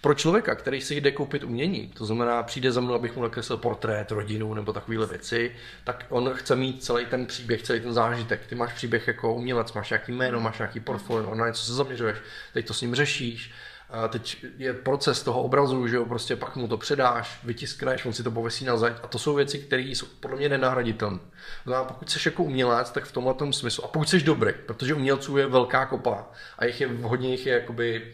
Pro 0.01 0.13
člověka, 0.13 0.55
který 0.55 0.81
si 0.81 0.95
jde 0.95 1.11
koupit 1.11 1.43
umění, 1.43 1.87
to 1.87 2.05
znamená, 2.05 2.43
přijde 2.43 2.71
za 2.71 2.81
mnou, 2.81 2.93
abych 2.93 3.15
mu 3.15 3.23
nakreslil 3.23 3.57
portrét, 3.57 4.11
rodinu 4.11 4.53
nebo 4.53 4.73
takovéhle 4.73 5.07
věci, 5.07 5.55
tak 5.83 6.05
on 6.09 6.33
chce 6.33 6.55
mít 6.55 6.83
celý 6.83 7.05
ten 7.05 7.25
příběh, 7.25 7.61
celý 7.61 7.79
ten 7.79 7.93
zážitek. 7.93 8.47
Ty 8.47 8.55
máš 8.55 8.73
příběh 8.73 9.07
jako 9.07 9.33
umělec, 9.33 9.73
máš 9.73 9.89
nějaký 9.89 10.11
jméno, 10.11 10.39
máš 10.39 10.57
nějaký 10.57 10.79
portfolio, 10.79 11.35
na 11.35 11.47
něco 11.47 11.63
se 11.63 11.73
zaměřuješ, 11.73 12.17
teď 12.53 12.67
to 12.67 12.73
s 12.73 12.81
ním 12.81 12.95
řešíš, 12.95 13.51
a 13.89 14.07
teď 14.07 14.45
je 14.57 14.73
proces 14.73 15.23
toho 15.23 15.41
obrazu, 15.43 15.87
že 15.87 15.95
jo, 15.95 16.05
prostě 16.05 16.35
pak 16.35 16.55
mu 16.55 16.67
to 16.67 16.77
předáš, 16.77 17.39
vytiskneš, 17.43 18.05
on 18.05 18.13
si 18.13 18.23
to 18.23 18.31
povesí 18.31 18.65
na 18.65 18.77
zeď 18.77 18.93
a 19.03 19.07
to 19.07 19.19
jsou 19.19 19.35
věci, 19.35 19.59
které 19.59 19.81
jsou 19.81 20.05
podle 20.19 20.37
mě 20.37 20.49
nenahraditelné. 20.49 21.19
No 21.65 21.85
pokud 21.85 22.09
jsi 22.09 22.19
jako 22.25 22.43
umělec, 22.43 22.91
tak 22.91 23.05
v 23.05 23.11
tomhle 23.11 23.33
tom 23.33 23.53
smyslu, 23.53 23.85
a 23.85 23.87
pokud 23.87 24.09
jsi 24.09 24.21
dobrý, 24.21 24.53
protože 24.65 24.93
umělců 24.93 25.37
je 25.37 25.47
velká 25.47 25.85
kopa 25.85 26.25
a 26.59 26.65
jich 26.65 26.81
je, 26.81 26.89
hodně 27.01 27.31
jich 27.31 27.45
je 27.45 27.53
jakoby 27.53 28.13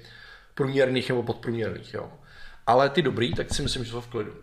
průměrných 0.56 1.10
nebo 1.10 1.24
podprůměrných, 1.24 1.94
jo. 1.94 2.12
Ale 2.68 2.90
ty 2.90 3.02
dobrý, 3.02 3.34
tak 3.34 3.54
si 3.54 3.62
myslím, 3.62 3.84
že 3.84 3.92
jsou 3.92 4.02
v 4.02 4.08
klidu. 4.08 4.34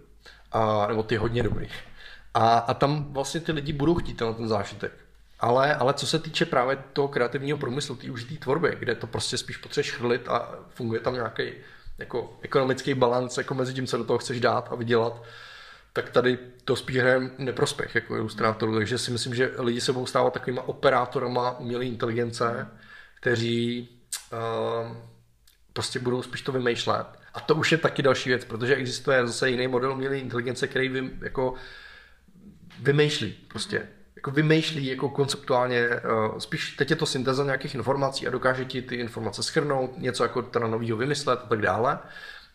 A, 0.52 0.86
nebo 0.86 1.02
ty 1.02 1.16
hodně 1.16 1.42
dobrý. 1.42 1.68
A, 2.34 2.58
a 2.58 2.74
tam 2.74 3.12
vlastně 3.12 3.40
ty 3.40 3.52
lidi 3.52 3.72
budou 3.72 3.94
chtít 3.94 4.20
na 4.20 4.32
ten 4.32 4.48
zážitek. 4.48 4.92
Ale, 5.40 5.74
ale 5.74 5.94
co 5.94 6.06
se 6.06 6.18
týče 6.18 6.46
právě 6.46 6.78
toho 6.92 7.08
kreativního 7.08 7.58
průmyslu, 7.58 7.96
té 7.96 8.10
užitý 8.10 8.38
tvorby, 8.38 8.76
kde 8.78 8.94
to 8.94 9.06
prostě 9.06 9.38
spíš 9.38 9.56
potřebuješ 9.56 9.92
chrlit 9.92 10.28
a 10.28 10.58
funguje 10.68 11.00
tam 11.00 11.14
nějaký 11.14 11.52
jako 11.98 12.38
ekonomický 12.42 12.94
balans 12.94 13.38
jako 13.38 13.54
mezi 13.54 13.74
tím, 13.74 13.86
co 13.86 13.96
do 13.96 14.04
toho 14.04 14.18
chceš 14.18 14.40
dát 14.40 14.68
a 14.72 14.74
vydělat, 14.74 15.22
tak 15.92 16.10
tady 16.10 16.38
to 16.64 16.76
spíš 16.76 16.96
hraje 16.96 17.30
neprospěch 17.38 17.94
jako 17.94 18.16
ilustrátorů, 18.16 18.74
takže 18.74 18.98
si 18.98 19.10
myslím, 19.10 19.34
že 19.34 19.52
lidi 19.58 19.80
se 19.80 19.92
budou 19.92 20.06
stávat 20.06 20.32
takovýma 20.32 20.62
operátorama 20.62 21.58
umělé 21.58 21.84
inteligence, 21.84 22.68
kteří 23.20 23.88
uh, 24.32 24.96
prostě 25.72 25.98
budou 25.98 26.22
spíš 26.22 26.42
to 26.42 26.52
vymýšlet. 26.52 27.06
A 27.34 27.40
to 27.40 27.54
už 27.54 27.72
je 27.72 27.78
taky 27.78 28.02
další 28.02 28.28
věc, 28.28 28.44
protože 28.44 28.74
existuje 28.74 29.26
zase 29.26 29.50
jiný 29.50 29.68
model 29.68 29.92
umělé 29.92 30.18
inteligence, 30.18 30.68
který 30.68 30.88
vy, 30.88 31.10
jako 31.22 31.54
vymýšlí 32.78 33.32
prostě. 33.48 33.88
Jako 34.20 34.30
vymýšlí 34.30 34.86
jako 34.86 35.08
konceptuálně, 35.08 35.88
uh, 35.88 36.38
spíš 36.38 36.76
teď 36.76 36.90
je 36.90 36.96
to 36.96 37.06
syntéza 37.06 37.44
nějakých 37.44 37.74
informací 37.74 38.26
a 38.26 38.30
dokáže 38.30 38.64
ti 38.64 38.82
ty 38.82 38.94
informace 38.94 39.42
schrnout, 39.42 39.98
něco 39.98 40.22
jako 40.22 40.42
teda 40.42 40.66
novýho 40.66 40.96
vymyslet 40.96 41.40
a 41.44 41.48
tak 41.48 41.60
dále 41.60 41.98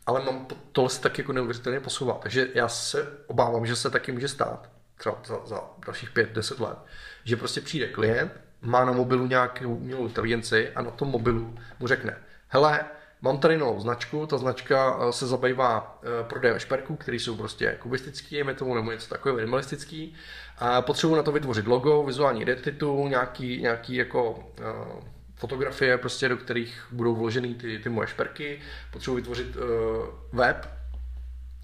ale 0.06 0.26
mám 0.26 0.48
tohle 0.72 0.90
se 0.90 1.02
taky 1.02 1.22
jako 1.22 1.34
neuvěřitelně 1.34 1.80
posouvat. 1.80 2.20
Takže 2.20 2.48
já 2.54 2.68
se 2.68 3.08
obávám, 3.28 3.66
že 3.66 3.76
se 3.76 3.90
taky 3.90 4.12
může 4.12 4.28
stát, 4.28 4.70
třeba 4.98 5.22
za, 5.26 5.46
za 5.46 5.62
dalších 5.86 6.12
pět, 6.12 6.32
deset 6.32 6.60
let, 6.60 6.78
že 7.24 7.36
prostě 7.36 7.62
přijde 7.62 7.88
klient, 7.88 8.32
má 8.62 8.86
na 8.86 8.92
mobilu 8.92 9.28
nějakou 9.28 9.76
umělou 9.76 10.08
inteligenci 10.08 10.70
a 10.70 10.82
na 10.82 10.92
tom 10.92 11.08
mobilu 11.08 11.56
mu 11.80 11.88
řekne, 11.88 12.18
hele, 12.48 12.86
mám 13.26 13.38
tady 13.38 13.58
novou 13.58 13.80
značku, 13.80 14.26
ta 14.26 14.38
značka 14.38 15.00
eh, 15.00 15.14
se 15.14 15.28
zabývá 15.28 16.00
eh, 16.04 16.24
prodejem 16.24 16.60
šperků, 16.60 16.96
které 16.96 17.18
jsou 17.18 17.36
prostě 17.36 17.78
kubistický, 17.80 18.36
je 18.36 18.54
tomu 18.54 18.76
nebo 18.76 18.92
něco 18.92 19.10
takového 19.10 19.36
minimalistický. 19.36 20.16
Potřebuji 20.82 21.16
na 21.16 21.24
to 21.24 21.32
vytvořit 21.32 21.68
logo, 21.68 22.04
vizuální 22.04 22.42
identitu, 22.42 23.08
nějaký, 23.08 23.62
nějaký 23.62 23.96
jako 23.96 24.32
uh, 24.32 24.38
fotografie, 25.36 25.98
prostě, 25.98 26.30
do 26.30 26.38
kterých 26.38 26.88
budou 26.92 27.16
vloženy 27.16 27.54
ty, 27.54 27.80
ty 27.80 27.90
moje 27.90 28.08
šperky, 28.08 28.62
potřebuji 28.92 29.16
vytvořit 29.16 29.58
web, 30.32 30.68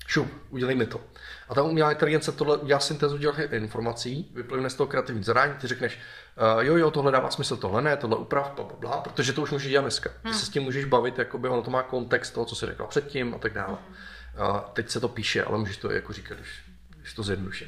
šup, 0.07 0.27
udělej 0.49 0.75
mi 0.75 0.85
to. 0.85 1.01
A 1.49 1.55
ta 1.55 1.63
umělá 1.63 1.91
inteligence 1.91 2.31
tohle 2.31 2.57
udělá 2.57 2.79
syntézu 2.79 3.17
těch 3.17 3.51
informací, 3.51 4.31
vyplivne 4.33 4.69
z 4.69 4.75
toho 4.75 4.87
kreativní 4.87 5.23
zadání, 5.23 5.53
ty 5.53 5.67
řekneš, 5.67 5.99
uh, 6.37 6.63
jo, 6.63 6.77
jo, 6.77 6.91
tohle 6.91 7.11
dává 7.11 7.31
smysl, 7.31 7.57
tohle 7.57 7.81
ne, 7.81 7.97
tohle 7.97 8.17
uprav, 8.17 8.51
bla, 8.55 8.65
bla, 8.65 8.75
bla, 8.79 9.01
protože 9.01 9.33
to 9.33 9.41
už 9.41 9.51
můžeš 9.51 9.71
dělat 9.71 9.81
dneska. 9.81 10.09
Hmm. 10.23 10.33
Ty 10.33 10.39
se 10.39 10.45
s 10.45 10.49
tím 10.49 10.63
můžeš 10.63 10.85
bavit, 10.85 11.17
jakoby 11.17 11.49
ono 11.49 11.61
to 11.61 11.71
má 11.71 11.83
kontext 11.83 12.33
toho, 12.33 12.45
co 12.45 12.55
jsi 12.55 12.65
řekla 12.65 12.87
předtím 12.87 13.35
a 13.35 13.37
tak 13.37 13.53
dále. 13.53 13.77
Hmm. 13.87 14.49
Uh, 14.49 14.59
teď 14.59 14.89
se 14.89 14.99
to 14.99 15.07
píše, 15.07 15.43
ale 15.43 15.57
můžeš 15.57 15.77
to 15.77 15.91
jako 15.91 16.13
říkat, 16.13 16.35
když, 16.35 16.63
když 16.97 17.13
to 17.13 17.23
zjednoduším. 17.23 17.67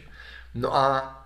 No 0.53 0.75
a 0.75 1.19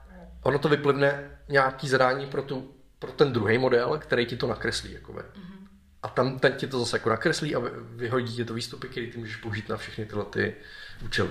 ono 0.44 0.60
to 0.60 0.70
vyplivne 0.70 1.40
nějaký 1.50 1.90
zadání 1.90 2.28
pro 2.28 2.42
tu 2.42 2.78
pro 3.00 3.12
ten 3.12 3.34
druhý 3.34 3.58
model, 3.58 3.98
který 3.98 4.26
ti 4.26 4.38
to 4.38 4.48
nakreslí. 4.48 4.94
Jakoby. 4.94 5.20
Mm-hmm. 5.20 5.68
A 6.04 6.08
tam 6.08 6.40
ten 6.40 6.54
ti 6.54 6.68
to 6.68 6.80
zase 6.80 6.98
jako 6.98 7.10
nakreslí 7.10 7.56
a 7.56 7.60
vyhodí 7.96 8.36
ti 8.36 8.46
to 8.46 8.54
výstupy, 8.54 8.88
které 8.88 9.08
ty 9.08 9.18
můžeš 9.18 9.36
použít 9.36 9.70
na 9.70 9.78
všechny 9.78 10.06
tyhle 10.06 10.26
ty 10.26 10.56
účely. 11.06 11.30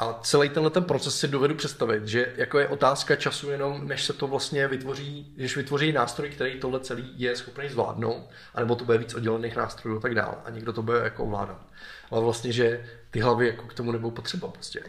A 0.00 0.18
celý 0.22 0.48
tenhle 0.48 0.70
ten 0.70 0.84
proces 0.84 1.18
si 1.18 1.28
dovedu 1.28 1.54
představit, 1.54 2.08
že 2.08 2.32
jako 2.36 2.58
je 2.58 2.68
otázka 2.68 3.16
času 3.16 3.50
jenom, 3.50 3.88
než 3.88 4.04
se 4.04 4.12
to 4.12 4.26
vlastně 4.26 4.68
vytvoří, 4.68 5.32
když 5.36 5.56
vytvoří 5.56 5.92
nástroj, 5.92 6.30
který 6.30 6.60
tohle 6.60 6.80
celý 6.80 7.12
je 7.16 7.36
schopný 7.36 7.68
zvládnout, 7.68 8.30
anebo 8.54 8.76
to 8.76 8.84
bude 8.84 8.98
víc 8.98 9.14
oddělených 9.14 9.56
nástrojů 9.56 9.96
a 9.96 10.00
tak 10.00 10.14
dále. 10.14 10.34
A 10.44 10.50
někdo 10.50 10.72
to 10.72 10.82
bude 10.82 10.98
jako 10.98 11.24
ovládat. 11.24 11.66
Ale 12.10 12.20
vlastně, 12.20 12.52
že 12.52 12.86
ty 13.10 13.20
hlavy 13.20 13.46
jako 13.46 13.66
k 13.66 13.74
tomu 13.74 13.92
nebudou 13.92 14.10
potřeba 14.10 14.48
prostě. 14.48 14.82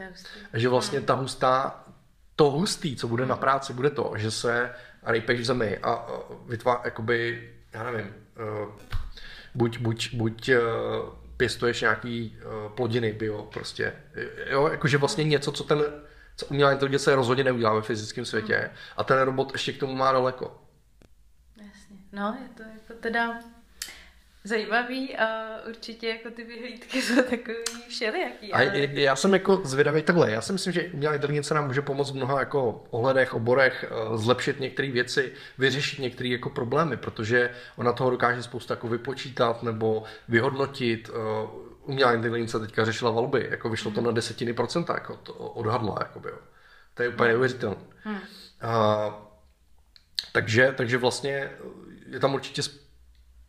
A 0.53 0.59
že 0.59 0.69
vlastně 0.69 1.01
ta 1.01 1.13
hustá, 1.13 1.83
to 2.35 2.51
hustý, 2.51 2.95
co 2.95 3.07
bude 3.07 3.25
na 3.25 3.35
práci, 3.35 3.73
bude 3.73 3.89
to, 3.89 4.13
že 4.15 4.31
se 4.31 4.71
rejpeš 5.03 5.39
v 5.39 5.45
zemi 5.45 5.77
a 5.77 6.07
vytvá, 6.45 6.81
jakoby, 6.85 7.49
já 7.73 7.83
nevím, 7.83 8.07
uh, 8.07 8.69
buď, 9.55 9.77
buď, 9.77 10.13
buď 10.13 10.49
uh, 10.49 11.20
pěstuješ 11.41 11.81
nějaký 11.81 12.37
uh, 12.37 12.71
plodiny 12.71 13.13
bio 13.13 13.43
prostě, 13.43 13.93
jo, 14.49 14.67
jakože 14.67 14.97
vlastně 14.97 15.23
něco, 15.23 15.51
co 15.51 15.63
ten, 15.63 15.83
co 16.37 16.45
umělá 16.45 16.71
inteligence 16.71 17.15
rozhodně 17.15 17.43
neudělá 17.43 17.73
ve 17.73 17.81
fyzickém 17.81 18.25
světě 18.25 18.55
hmm. 18.55 18.69
a 18.97 19.03
ten 19.03 19.19
robot 19.19 19.51
ještě 19.51 19.73
k 19.73 19.79
tomu 19.79 19.95
má 19.95 20.11
daleko. 20.11 20.61
Jasně, 21.57 21.97
no 22.11 22.37
je 22.41 22.49
to 22.57 22.63
jako 22.63 23.01
teda 23.01 23.39
zajímavý 24.43 25.17
a 25.17 25.57
určitě 25.69 26.07
jako 26.07 26.29
ty 26.29 26.43
vyhlídky 26.43 27.01
jsou 27.01 27.15
takový 27.15 27.57
všelijaký. 27.87 28.53
Ale... 28.53 28.71
A 28.71 28.99
já 28.99 29.15
jsem 29.15 29.33
jako 29.33 29.61
zvědavý 29.63 30.01
takhle. 30.01 30.31
Já 30.31 30.41
si 30.41 30.53
myslím, 30.53 30.73
že 30.73 30.89
umělá 30.93 31.15
inteligence 31.15 31.53
nám 31.53 31.67
může 31.67 31.81
pomoct 31.81 32.11
v 32.11 32.15
mnoha 32.15 32.39
jako 32.39 32.83
ohledech, 32.89 33.33
oborech, 33.33 33.85
eh, 33.87 34.17
zlepšit 34.17 34.59
některé 34.59 34.91
věci, 34.91 35.33
vyřešit 35.57 35.99
některé 35.99 36.29
jako 36.29 36.49
problémy, 36.49 36.97
protože 36.97 37.49
ona 37.75 37.93
toho 37.93 38.09
dokáže 38.09 38.43
spoustu 38.43 38.73
jako 38.73 38.87
vypočítat 38.87 39.63
nebo 39.63 40.03
vyhodnotit. 40.27 41.09
Eh, 41.13 41.71
umělá 41.83 42.13
inteligence 42.13 42.59
teďka 42.59 42.85
řešila 42.85 43.11
volby, 43.11 43.47
jako 43.51 43.69
vyšlo 43.69 43.91
to 43.91 44.01
na 44.01 44.11
desetiny 44.11 44.53
procenta, 44.53 44.93
jako 44.93 45.15
to 45.15 45.33
odhadla, 45.33 45.95
jako 45.99 46.19
by, 46.19 46.29
To 46.93 47.03
je 47.03 47.09
úplně 47.09 47.23
hmm. 47.23 47.31
neuvěřitelné. 47.31 47.75
Hmm. 48.03 48.19
takže, 50.31 50.73
takže 50.77 50.97
vlastně 50.97 51.51
je 52.07 52.19
tam 52.19 52.33
určitě 52.33 52.61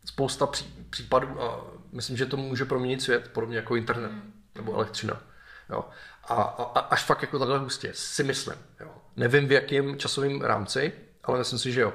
spousta 0.05 0.47
pří, 0.47 0.85
případů 0.89 1.41
a 1.41 1.65
myslím, 1.91 2.17
že 2.17 2.25
to 2.25 2.37
může 2.37 2.65
proměnit 2.65 3.01
svět, 3.01 3.29
podobně 3.33 3.57
jako 3.57 3.75
internet 3.75 4.11
mm. 4.11 4.33
nebo 4.55 4.73
elektřina. 4.73 5.21
Jo. 5.69 5.85
A, 6.23 6.33
a, 6.33 6.79
až 6.79 7.03
fakt 7.03 7.21
jako 7.21 7.39
takhle 7.39 7.59
hustě, 7.59 7.91
si 7.93 8.23
myslím. 8.23 8.55
Jo. 8.79 8.91
Nevím 9.15 9.47
v 9.47 9.51
jakém 9.51 9.97
časovém 9.97 10.41
rámci, 10.41 10.93
ale 11.23 11.39
myslím 11.39 11.59
si, 11.59 11.71
že 11.71 11.81
jo. 11.81 11.93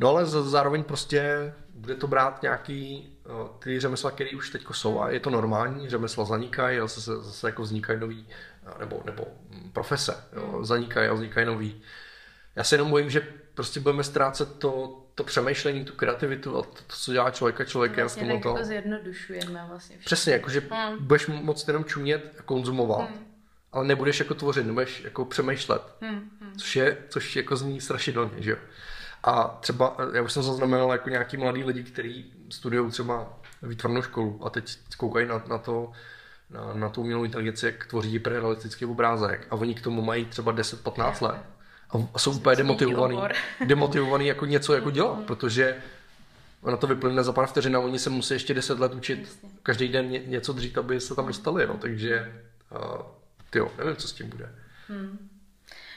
No 0.00 0.08
ale 0.08 0.26
zároveň 0.26 0.84
prostě 0.84 1.52
bude 1.74 1.94
to 1.94 2.06
brát 2.06 2.42
nějaký 2.42 3.10
ty 3.58 3.80
řemesla, 3.80 4.10
které 4.10 4.30
už 4.30 4.50
teď 4.50 4.64
jsou 4.72 5.00
a 5.00 5.10
je 5.10 5.20
to 5.20 5.30
normální, 5.30 5.90
řemesla 5.90 6.24
zanikají 6.24 6.78
a 6.78 6.86
zase, 6.86 7.22
zase 7.22 7.48
jako 7.48 7.62
vznikají 7.62 8.00
nový, 8.00 8.28
nebo, 8.78 9.02
nebo 9.04 9.26
profese, 9.72 10.24
jo, 10.32 10.52
hmm. 10.52 10.64
zanikají 10.64 11.08
a 11.08 11.12
vznikají 11.12 11.46
nový. 11.46 11.82
Já 12.56 12.64
se 12.64 12.74
jenom 12.74 12.90
bojím, 12.90 13.10
že 13.10 13.26
prostě 13.54 13.80
budeme 13.80 14.04
ztrácet 14.04 14.58
to, 14.58 15.02
to 15.14 15.24
přemýšlení, 15.24 15.84
tu 15.84 15.92
kreativitu 15.92 16.58
a 16.58 16.62
to, 16.62 16.68
to 16.68 16.96
co 16.96 17.12
dělá 17.12 17.30
člověka 17.30 17.64
člověka. 17.64 18.00
Vlastně 18.00 18.32
tak 18.32 18.42
to... 18.42 18.48
jako 18.48 18.64
zjednodušujeme 18.64 19.64
vlastně 19.68 19.96
všechno. 19.96 20.04
Přesně, 20.04 20.32
jakože 20.32 20.62
hmm. 20.70 21.06
budeš 21.06 21.26
moc 21.26 21.68
jenom 21.68 21.84
čumět 21.84 22.36
a 22.38 22.42
konzumovat, 22.42 23.08
hmm. 23.08 23.26
ale 23.72 23.84
nebudeš 23.84 24.18
jako 24.18 24.34
tvořit, 24.34 24.66
nebudeš 24.66 25.04
jako 25.04 25.24
přemýšlet, 25.24 25.82
hmm. 26.00 26.30
Hmm. 26.40 26.52
což 26.56 26.76
je, 26.76 26.98
což 27.08 27.36
jako 27.36 27.56
zní 27.56 27.80
strašidelně, 27.80 28.42
že 28.42 28.50
jo. 28.50 28.56
A 29.22 29.58
třeba, 29.60 29.96
já 30.14 30.22
už 30.22 30.32
jsem 30.32 30.42
zaznamenal 30.42 30.92
jako 30.92 31.08
nějaký 31.08 31.36
mladý 31.36 31.64
lidi, 31.64 31.82
kteří 31.82 32.32
studují 32.50 32.90
třeba 32.90 33.38
výtvarnou 33.62 34.02
školu 34.02 34.46
a 34.46 34.50
teď 34.50 34.78
koukají 34.96 35.26
na, 35.26 35.42
na 35.48 35.58
to, 35.58 35.92
na, 36.50 36.74
na 36.74 36.88
tu 36.88 37.00
umělou 37.00 37.24
inteligenci, 37.24 37.66
jak 37.66 37.86
tvoří 37.86 38.10
hyperrealistický 38.10 38.84
obrázek 38.84 39.46
a 39.50 39.54
oni 39.54 39.74
k 39.74 39.80
tomu 39.80 40.02
mají 40.02 40.24
třeba 40.24 40.54
10-15 40.54 41.26
let 41.26 41.53
a 42.14 42.18
jsou 42.18 42.32
úplně 42.32 42.56
demotivovaný, 42.56 43.18
demotivovaný 43.66 44.26
jako 44.26 44.46
něco 44.46 44.74
jako 44.74 44.90
dělat, 44.90 45.18
mm. 45.18 45.24
protože 45.24 45.76
ono 46.62 46.76
to 46.76 46.86
vyplyne 46.86 47.24
za 47.24 47.32
pár 47.32 47.46
vteřin 47.46 47.76
a 47.76 47.80
oni 47.80 47.98
se 47.98 48.10
musí 48.10 48.34
ještě 48.34 48.54
deset 48.54 48.78
let 48.78 48.94
učit 48.94 49.38
každý 49.62 49.88
den 49.88 50.10
něco 50.10 50.52
dřít, 50.52 50.78
aby 50.78 51.00
se 51.00 51.14
tam 51.14 51.26
dostali, 51.26 51.66
no, 51.66 51.74
takže 51.74 52.32
uh, 52.70 53.02
tyjo, 53.50 53.72
nevím, 53.78 53.96
co 53.96 54.08
s 54.08 54.12
tím 54.12 54.28
bude. 54.28 54.48
Hmm. 54.88 55.28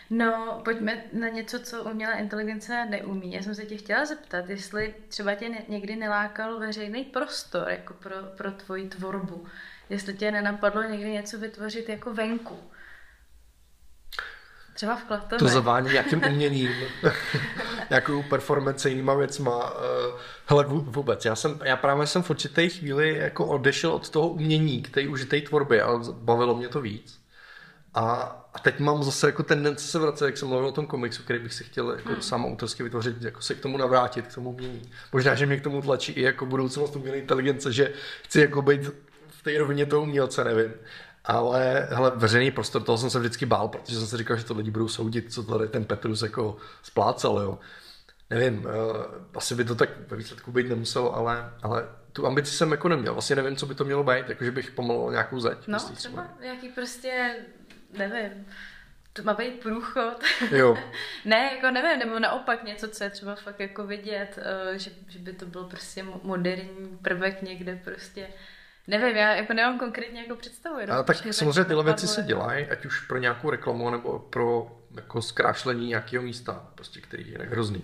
No, 0.09 0.61
pojďme 0.65 1.03
na 1.13 1.29
něco, 1.29 1.59
co 1.59 1.83
umělá 1.83 2.13
inteligence 2.13 2.85
neumí. 2.85 3.33
Já 3.33 3.43
jsem 3.43 3.55
se 3.55 3.65
tě 3.65 3.77
chtěla 3.77 4.05
zeptat, 4.05 4.49
jestli 4.49 4.95
třeba 5.07 5.35
tě 5.35 5.49
někdy 5.67 5.95
nelákal 5.95 6.59
veřejný 6.59 7.03
prostor 7.03 7.69
jako 7.69 7.93
pro, 7.93 8.15
pro 8.37 8.51
tvoji 8.51 8.89
tvorbu. 8.89 9.45
Jestli 9.89 10.13
tě 10.13 10.31
nenapadlo 10.31 10.83
někdy 10.83 11.11
něco 11.11 11.39
vytvořit 11.39 11.89
jako 11.89 12.13
venku. 12.13 12.59
Třeba 14.77 14.95
v 14.95 15.03
Klatově. 15.03 15.39
To 15.39 15.47
zavání 15.47 15.89
nějakým 15.89 16.21
uměním, 16.27 16.69
nějakou 17.89 18.23
performance 18.23 18.89
jinýma 18.89 19.13
věcma. 19.13 19.73
Eh, 19.75 20.19
hele, 20.45 20.65
vůbec, 20.67 21.25
já, 21.25 21.35
jsem, 21.35 21.59
já 21.63 21.75
právě 21.75 22.07
jsem 22.07 22.23
v 22.23 22.29
určité 22.29 22.69
chvíli 22.69 23.17
jako 23.17 23.45
odešel 23.45 23.91
od 23.91 24.09
toho 24.09 24.29
umění 24.29 24.81
k 24.81 24.89
té 24.89 25.07
užité 25.07 25.41
tvorbě 25.41 25.81
a 25.83 25.97
bavilo 26.11 26.55
mě 26.55 26.67
to 26.67 26.81
víc. 26.81 27.19
A, 27.93 28.03
a 28.53 28.59
teď 28.59 28.79
mám 28.79 29.03
zase 29.03 29.27
jako 29.27 29.43
tendence 29.43 29.87
se 29.87 29.99
vracet, 29.99 30.25
jak 30.25 30.37
jsem 30.37 30.47
mluvil 30.47 30.67
o 30.67 30.71
tom 30.71 30.85
komiksu, 30.85 31.23
který 31.23 31.39
bych 31.39 31.53
si 31.53 31.63
chtěl 31.63 31.91
jako 31.91 32.09
hmm. 32.09 32.21
sám 32.21 32.45
autorsky 32.45 32.83
vytvořit, 32.83 33.21
jako 33.21 33.41
se 33.41 33.55
k 33.55 33.61
tomu 33.61 33.77
navrátit, 33.77 34.27
k 34.27 34.35
tomu 34.35 34.49
umění. 34.49 34.91
Možná, 35.13 35.35
že 35.35 35.45
mě 35.45 35.57
k 35.57 35.63
tomu 35.63 35.81
tlačí 35.81 36.11
i 36.11 36.21
jako 36.21 36.45
budoucnost 36.45 36.95
umělé 36.95 37.17
inteligence, 37.17 37.71
že 37.71 37.93
chci 38.23 38.39
jako 38.41 38.61
být 38.61 38.81
v 39.27 39.43
té 39.43 39.57
rovině 39.57 39.85
toho 39.85 40.01
umělce, 40.01 40.43
nevím. 40.43 40.73
Ale 41.27 41.87
hele, 41.89 42.11
veřejný 42.15 42.51
prostor, 42.51 42.83
toho 42.83 42.97
jsem 42.97 43.09
se 43.09 43.19
vždycky 43.19 43.45
bál, 43.45 43.67
protože 43.67 43.97
jsem 43.97 44.07
si 44.07 44.17
říkal, 44.17 44.37
že 44.37 44.43
to 44.43 44.53
lidi 44.53 44.71
budou 44.71 44.87
soudit, 44.87 45.33
co 45.33 45.43
tady 45.43 45.67
ten 45.67 45.85
Petrus 45.85 46.21
jako 46.21 46.57
splácal, 46.83 47.39
jo. 47.39 47.59
Nevím, 48.29 48.65
uh, 48.65 48.71
asi 49.35 49.55
by 49.55 49.65
to 49.65 49.75
tak 49.75 49.89
ve 50.07 50.17
výsledku 50.17 50.51
být 50.51 50.69
nemuselo, 50.69 51.15
ale, 51.15 51.53
ale 51.63 51.89
tu 52.13 52.27
ambici 52.27 52.51
jsem 52.51 52.71
jako 52.71 52.89
neměl. 52.89 53.13
Vlastně 53.13 53.35
nevím, 53.35 53.55
co 53.55 53.65
by 53.65 53.75
to 53.75 53.83
mělo 53.85 54.03
být, 54.03 54.29
jakože 54.29 54.51
bych 54.51 54.71
pomalil 54.71 55.11
nějakou 55.11 55.39
zeď. 55.39 55.57
No, 55.67 55.79
třeba 55.79 56.23
svůj. 56.23 56.45
nějaký 56.45 56.69
prostě, 56.69 57.35
nevím, 57.97 58.45
to 59.13 59.23
má 59.23 59.33
být 59.33 59.59
průchod. 59.59 60.23
Jo. 60.51 60.77
ne, 61.25 61.51
jako 61.55 61.71
nevím, 61.71 61.99
nebo 61.99 62.19
naopak 62.19 62.63
něco, 62.63 62.87
co 62.87 63.03
je 63.03 63.09
třeba 63.09 63.35
fakt 63.35 63.59
jako 63.59 63.87
vidět, 63.87 64.39
uh, 64.71 64.75
že, 64.77 64.91
že 65.07 65.19
by 65.19 65.33
to 65.33 65.45
byl 65.45 65.63
prostě 65.63 66.05
moderní 66.23 66.97
prvek 67.01 67.41
někde 67.41 67.81
prostě 67.83 68.27
Nevím, 68.87 69.17
já 69.17 69.35
jako 69.35 69.53
nemám 69.53 69.79
konkrétně 69.79 70.21
jako 70.21 70.35
představu. 70.35 70.79
Jenom, 70.79 70.97
a 70.97 71.03
tak 71.03 71.17
samozřejmě 71.31 71.65
tyhle 71.65 71.83
věci 71.83 72.07
se 72.07 72.23
dělají, 72.23 72.65
ať 72.65 72.85
už 72.85 72.99
pro 72.99 73.17
nějakou 73.17 73.49
reklamu 73.49 73.89
nebo 73.89 74.19
pro 74.19 74.77
jako 74.95 75.21
zkrášlení 75.21 75.87
nějakého 75.87 76.23
místa, 76.23 76.67
prostě, 76.75 77.01
který 77.01 77.23
je 77.23 77.31
jinak 77.31 77.49
hrozný. 77.49 77.83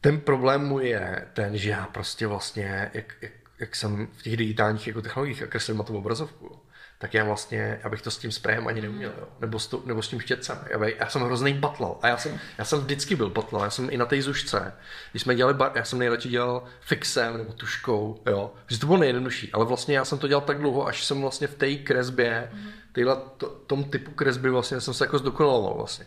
Ten 0.00 0.20
problém 0.20 0.66
můj 0.66 0.88
je 0.88 1.28
ten, 1.32 1.56
že 1.56 1.70
já 1.70 1.86
prostě 1.86 2.26
vlastně, 2.26 2.90
jak, 2.94 3.14
jak, 3.20 3.32
jak 3.58 3.76
jsem 3.76 4.06
v 4.06 4.22
těch 4.22 4.36
digitálních 4.36 4.86
jako 4.86 5.02
technologiích 5.02 5.42
a 5.42 5.46
kreslím 5.46 5.76
na 5.78 5.84
tu 5.84 5.98
obrazovku, 5.98 6.55
tak 6.98 7.14
já 7.14 7.24
vlastně, 7.24 7.80
abych 7.84 8.02
to 8.02 8.10
s 8.10 8.18
tím 8.18 8.32
sprejem 8.32 8.68
ani 8.68 8.80
neuměl, 8.80 9.12
jo. 9.18 9.28
Nebo, 9.40 9.58
s 9.58 9.66
to, 9.66 9.82
nebo 9.84 10.02
s 10.02 10.08
tím 10.08 10.20
štětcem. 10.20 10.58
Já, 10.70 10.88
já 10.88 11.08
jsem 11.08 11.22
hrozný 11.22 11.54
batlal 11.54 11.98
a 12.02 12.08
já 12.08 12.16
jsem, 12.16 12.38
já 12.58 12.64
jsem 12.64 12.78
vždycky 12.78 13.16
byl 13.16 13.30
batlal, 13.30 13.64
já 13.64 13.70
jsem 13.70 13.88
i 13.90 13.96
na 13.96 14.06
té 14.06 14.22
zušce, 14.22 14.72
když 15.10 15.22
jsme 15.22 15.34
dělali, 15.34 15.54
bar, 15.54 15.72
já 15.74 15.84
jsem 15.84 15.98
nejradši 15.98 16.28
dělal 16.28 16.64
fixem 16.80 17.36
nebo 17.38 17.52
tuškou, 17.52 18.22
jo, 18.26 18.52
že 18.66 18.78
to 18.78 18.86
bylo 18.86 18.98
nejjednodušší, 18.98 19.52
ale 19.52 19.64
vlastně 19.64 19.96
já 19.96 20.04
jsem 20.04 20.18
to 20.18 20.28
dělal 20.28 20.42
tak 20.42 20.58
dlouho, 20.58 20.86
až 20.86 21.04
jsem 21.04 21.20
vlastně 21.20 21.46
v 21.46 21.54
té 21.54 21.74
kresbě, 21.74 22.50
mm-hmm. 22.52 22.70
týhle, 22.92 23.16
to, 23.36 23.46
tom 23.46 23.84
typu 23.84 24.10
kresby 24.10 24.50
vlastně 24.50 24.80
jsem 24.80 24.94
se 24.94 25.04
jako 25.04 25.18
zdokonaloval 25.18 25.74
vlastně 25.74 26.06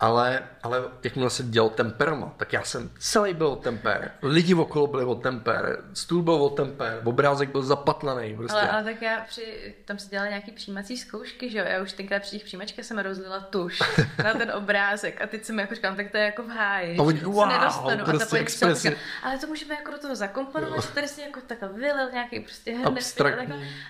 ale, 0.00 0.42
ale 0.62 0.82
jakmile 1.04 1.30
se 1.30 1.42
dělal 1.42 1.70
temperama, 1.70 2.34
tak 2.36 2.52
já 2.52 2.62
jsem 2.62 2.90
celý 2.98 3.34
byl 3.34 3.56
temper. 3.56 4.10
Lidi 4.22 4.54
okolo 4.54 4.86
byli 4.86 5.04
od 5.04 5.22
temper, 5.22 5.78
stůl 5.92 6.22
byl 6.22 6.34
od 6.34 6.56
temper, 6.56 7.00
obrázek 7.04 7.48
byl 7.48 7.62
zapatlaný. 7.62 8.36
Prostě. 8.36 8.58
Ale, 8.58 8.70
ale 8.70 8.84
tak 8.84 9.02
já 9.02 9.24
při, 9.28 9.74
tam 9.84 9.98
se 9.98 10.08
dělala 10.08 10.28
nějaký 10.28 10.50
přijímací 10.50 10.96
zkoušky, 10.96 11.50
že 11.50 11.58
jo? 11.58 11.64
Já 11.68 11.82
už 11.82 11.92
tenkrát 11.92 12.22
při 12.22 12.30
těch 12.30 12.44
přijímačkách 12.44 12.84
jsem 12.84 12.98
rozlila 12.98 13.40
tuš 13.40 13.78
na 14.24 14.34
ten 14.34 14.52
obrázek 14.54 15.22
a 15.22 15.26
teď 15.26 15.44
jsem 15.44 15.58
jako 15.58 15.74
říkám, 15.74 15.96
tak 15.96 16.10
to 16.10 16.16
je 16.16 16.24
jako 16.24 16.42
v 16.42 16.48
háji. 16.48 16.98
A 16.98 17.02
oni, 17.02 17.20
wow, 17.20 17.48
nedostanu. 17.48 18.04
Prostě 18.04 18.66
a 18.66 18.74
ta 18.74 18.96
ale 19.22 19.38
to 19.38 19.46
můžeme 19.46 19.74
jako 19.74 19.90
do 19.90 19.98
toho 19.98 20.16
zakomponovat, 20.16 20.82
že 20.82 20.88
tady 20.88 21.08
si 21.08 21.20
jako 21.20 21.40
takhle 21.46 21.68
vylil 21.68 22.10
nějaký 22.10 22.40
prostě 22.40 22.72
hned. 22.72 23.20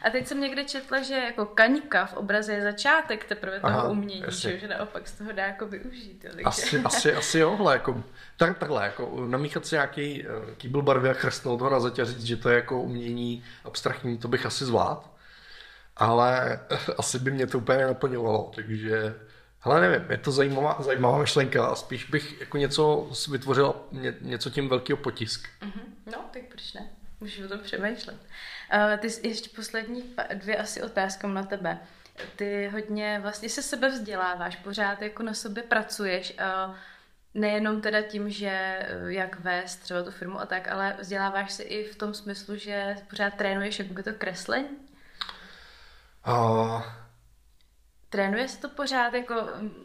A, 0.03 0.07
a 0.07 0.11
teď 0.11 0.27
jsem 0.27 0.41
někde 0.41 0.65
četla, 0.65 1.03
že 1.03 1.15
jako 1.15 1.47
kaňka 1.47 2.07
v 2.07 2.15
obraze 2.15 2.53
je 2.53 2.63
začátek 2.63 3.25
teprve 3.25 3.61
toho 3.61 3.79
Aha, 3.79 3.89
umění, 3.89 4.25
že, 4.29 4.59
že 4.59 4.69
naopak 4.69 5.09
z 5.09 5.13
toho 5.13 5.33
dá 5.33 5.47
jako 5.47 5.67
využít 5.67 5.94
takže... 6.21 6.45
asi, 6.45 6.79
asi, 6.79 7.15
asi 7.15 7.39
jo, 7.39 7.71
jako, 7.73 8.05
tak, 8.37 8.59
takhle, 8.59 8.85
jako 8.85 9.27
namíchat 9.27 9.67
si 9.67 9.75
nějaký, 9.75 10.25
nějaký 10.45 10.69
byl 10.69 10.83
barvy 10.83 11.11
a 11.11 11.13
chrstnout 11.13 11.61
ho 11.61 11.71
na 11.71 11.81
zeď 11.81 11.99
a 11.99 12.05
říct, 12.05 12.25
že 12.25 12.37
to 12.37 12.49
je 12.49 12.57
jako 12.57 12.83
umění 12.83 13.45
abstraktní, 13.65 14.19
to 14.19 14.29
bych 14.29 14.47
asi 14.47 14.65
zvlád. 14.65 15.11
Ale 15.97 16.61
asi 16.99 17.19
by 17.19 17.31
mě 17.31 17.47
to 17.47 17.59
úplně 17.59 17.79
nenaplňovalo, 17.79 18.53
takže 18.55 19.15
ale 19.65 19.81
nevím, 19.81 20.11
je 20.11 20.19
to 20.19 20.33
zajímavá, 20.33 20.77
zajímavá 20.81 21.19
myšlenka 21.19 21.67
a 21.67 21.75
spíš 21.75 22.05
bych 22.05 22.41
jako 22.41 22.57
něco 22.57 23.11
vytvořil, 23.31 23.75
ně, 23.93 24.15
něco 24.21 24.51
tím 24.51 24.69
velkého 24.69 24.97
potisk. 24.97 25.49
Mm-hmm. 25.63 26.13
No, 26.13 26.25
tak 26.33 26.43
proč 26.49 26.73
ne? 26.73 26.91
Můžu 27.21 27.45
o 27.45 27.49
tom 27.49 27.59
přemýšlet. 27.59 28.17
Uh, 28.75 28.97
ty 28.97 29.29
ještě 29.29 29.51
poslední 29.57 30.15
dvě 30.35 30.57
asi 30.57 30.83
otázkám 30.83 31.35
na 31.35 31.43
tebe 31.43 31.79
ty 32.37 32.69
hodně 32.73 33.19
vlastně 33.23 33.49
se 33.49 33.63
sebe 33.63 33.89
vzděláváš, 33.89 34.57
pořád 34.57 35.03
jako 35.03 35.23
na 35.23 35.35
sobě 35.35 35.63
pracuješ, 35.63 36.37
nejenom 37.35 37.81
teda 37.81 38.03
tím, 38.03 38.31
že 38.31 38.49
eh, 38.49 38.89
jak 39.07 39.41
vést 39.41 39.77
třeba 39.77 40.03
tu 40.03 40.11
firmu 40.11 40.41
a 40.41 40.47
tak, 40.47 40.69
ale 40.69 40.97
vzděláváš 41.01 41.53
se 41.53 41.63
i 41.63 41.85
v 41.85 41.97
tom 41.97 42.15
smyslu, 42.15 42.57
že 42.57 42.97
pořád 43.11 43.35
trénuješ 43.35 43.79
jako 43.79 44.03
to 44.03 44.13
kreslení? 44.19 44.69
Uh, 46.27 46.83
Trénuje 48.09 48.49
se 48.49 48.59
to 48.59 48.69
pořád, 48.69 49.15
jako 49.15 49.35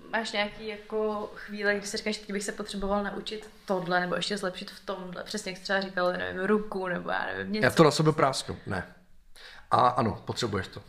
máš 0.09 0.32
nějaký 0.32 0.67
jako 0.67 1.32
chvíle, 1.36 1.75
kdy 1.75 1.88
si 1.88 1.97
říkáš, 1.97 2.25
že 2.27 2.34
bych 2.34 2.43
se 2.43 2.51
potřeboval 2.51 3.03
naučit 3.03 3.49
tohle, 3.65 3.99
nebo 3.99 4.15
ještě 4.15 4.38
zlepšit 4.38 4.71
v 4.71 4.86
tomhle, 4.86 5.23
přesně 5.23 5.51
jak 5.51 5.57
jsi 5.57 5.63
třeba 5.63 5.82
říkal, 5.82 6.13
nevím, 6.13 6.41
ruku, 6.41 6.88
nebo 6.88 7.09
já 7.09 7.25
nevím, 7.25 7.53
něco. 7.53 7.65
Já 7.65 7.71
to 7.71 7.84
na 7.84 7.91
sebe 7.91 8.11
prásknu, 8.11 8.57
ne. 8.65 8.95
A 9.71 9.88
ano, 9.88 10.21
potřebuješ 10.25 10.67
to. 10.67 10.84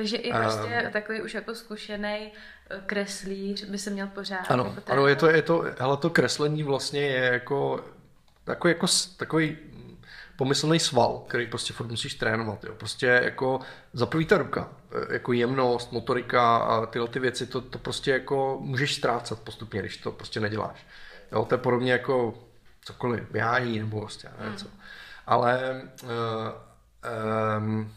Takže 0.00 0.16
i 0.16 0.32
prostě 0.32 0.82
um, 0.86 0.92
takový 0.92 1.22
už 1.22 1.34
jako 1.34 1.54
zkušený 1.54 2.32
eh, 2.70 2.80
kreslíř 2.86 3.64
by 3.64 3.78
se 3.78 3.90
měl 3.90 4.06
pořád. 4.06 4.50
Ano, 4.50 4.72
jako 4.76 4.92
ano 4.92 5.06
je 5.06 5.16
to, 5.16 5.30
je 5.30 5.42
to, 5.42 5.64
hele, 5.78 5.96
to 5.96 6.10
kreslení 6.10 6.62
vlastně 6.62 7.00
je 7.00 7.32
jako 7.32 7.84
takový, 8.44 8.74
jako, 8.74 8.86
takový 9.16 9.58
pomyslný 10.36 10.80
sval, 10.80 11.24
který 11.28 11.46
prostě 11.46 11.72
furt 11.72 11.86
musíš 11.86 12.14
trénovat. 12.14 12.64
Jo. 12.64 12.74
Prostě 12.74 13.06
jako 13.06 13.60
za 13.92 14.06
prvý 14.06 14.26
ta 14.26 14.38
ruka, 14.38 14.68
eh, 14.92 15.12
jako 15.12 15.32
jemnost, 15.32 15.92
motorika 15.92 16.56
a 16.56 16.86
tyhle 16.86 17.08
ty 17.08 17.18
věci, 17.18 17.46
to, 17.46 17.60
to 17.60 17.78
prostě 17.78 18.10
jako 18.10 18.58
můžeš 18.60 18.94
ztrácet 18.94 19.40
postupně, 19.40 19.80
když 19.80 19.96
to 19.96 20.12
prostě 20.12 20.40
neděláš. 20.40 20.86
Jo, 21.32 21.44
to 21.44 21.54
je 21.54 21.58
podobně 21.58 21.92
jako 21.92 22.34
cokoliv, 22.84 23.30
běhání 23.30 23.78
nebo 23.78 24.00
prostě, 24.00 24.28
nevím 24.38 24.48
hmm. 24.48 24.56
co. 24.56 24.66
Ale 25.26 25.82
uh, 26.02 26.08
um, 27.58 27.92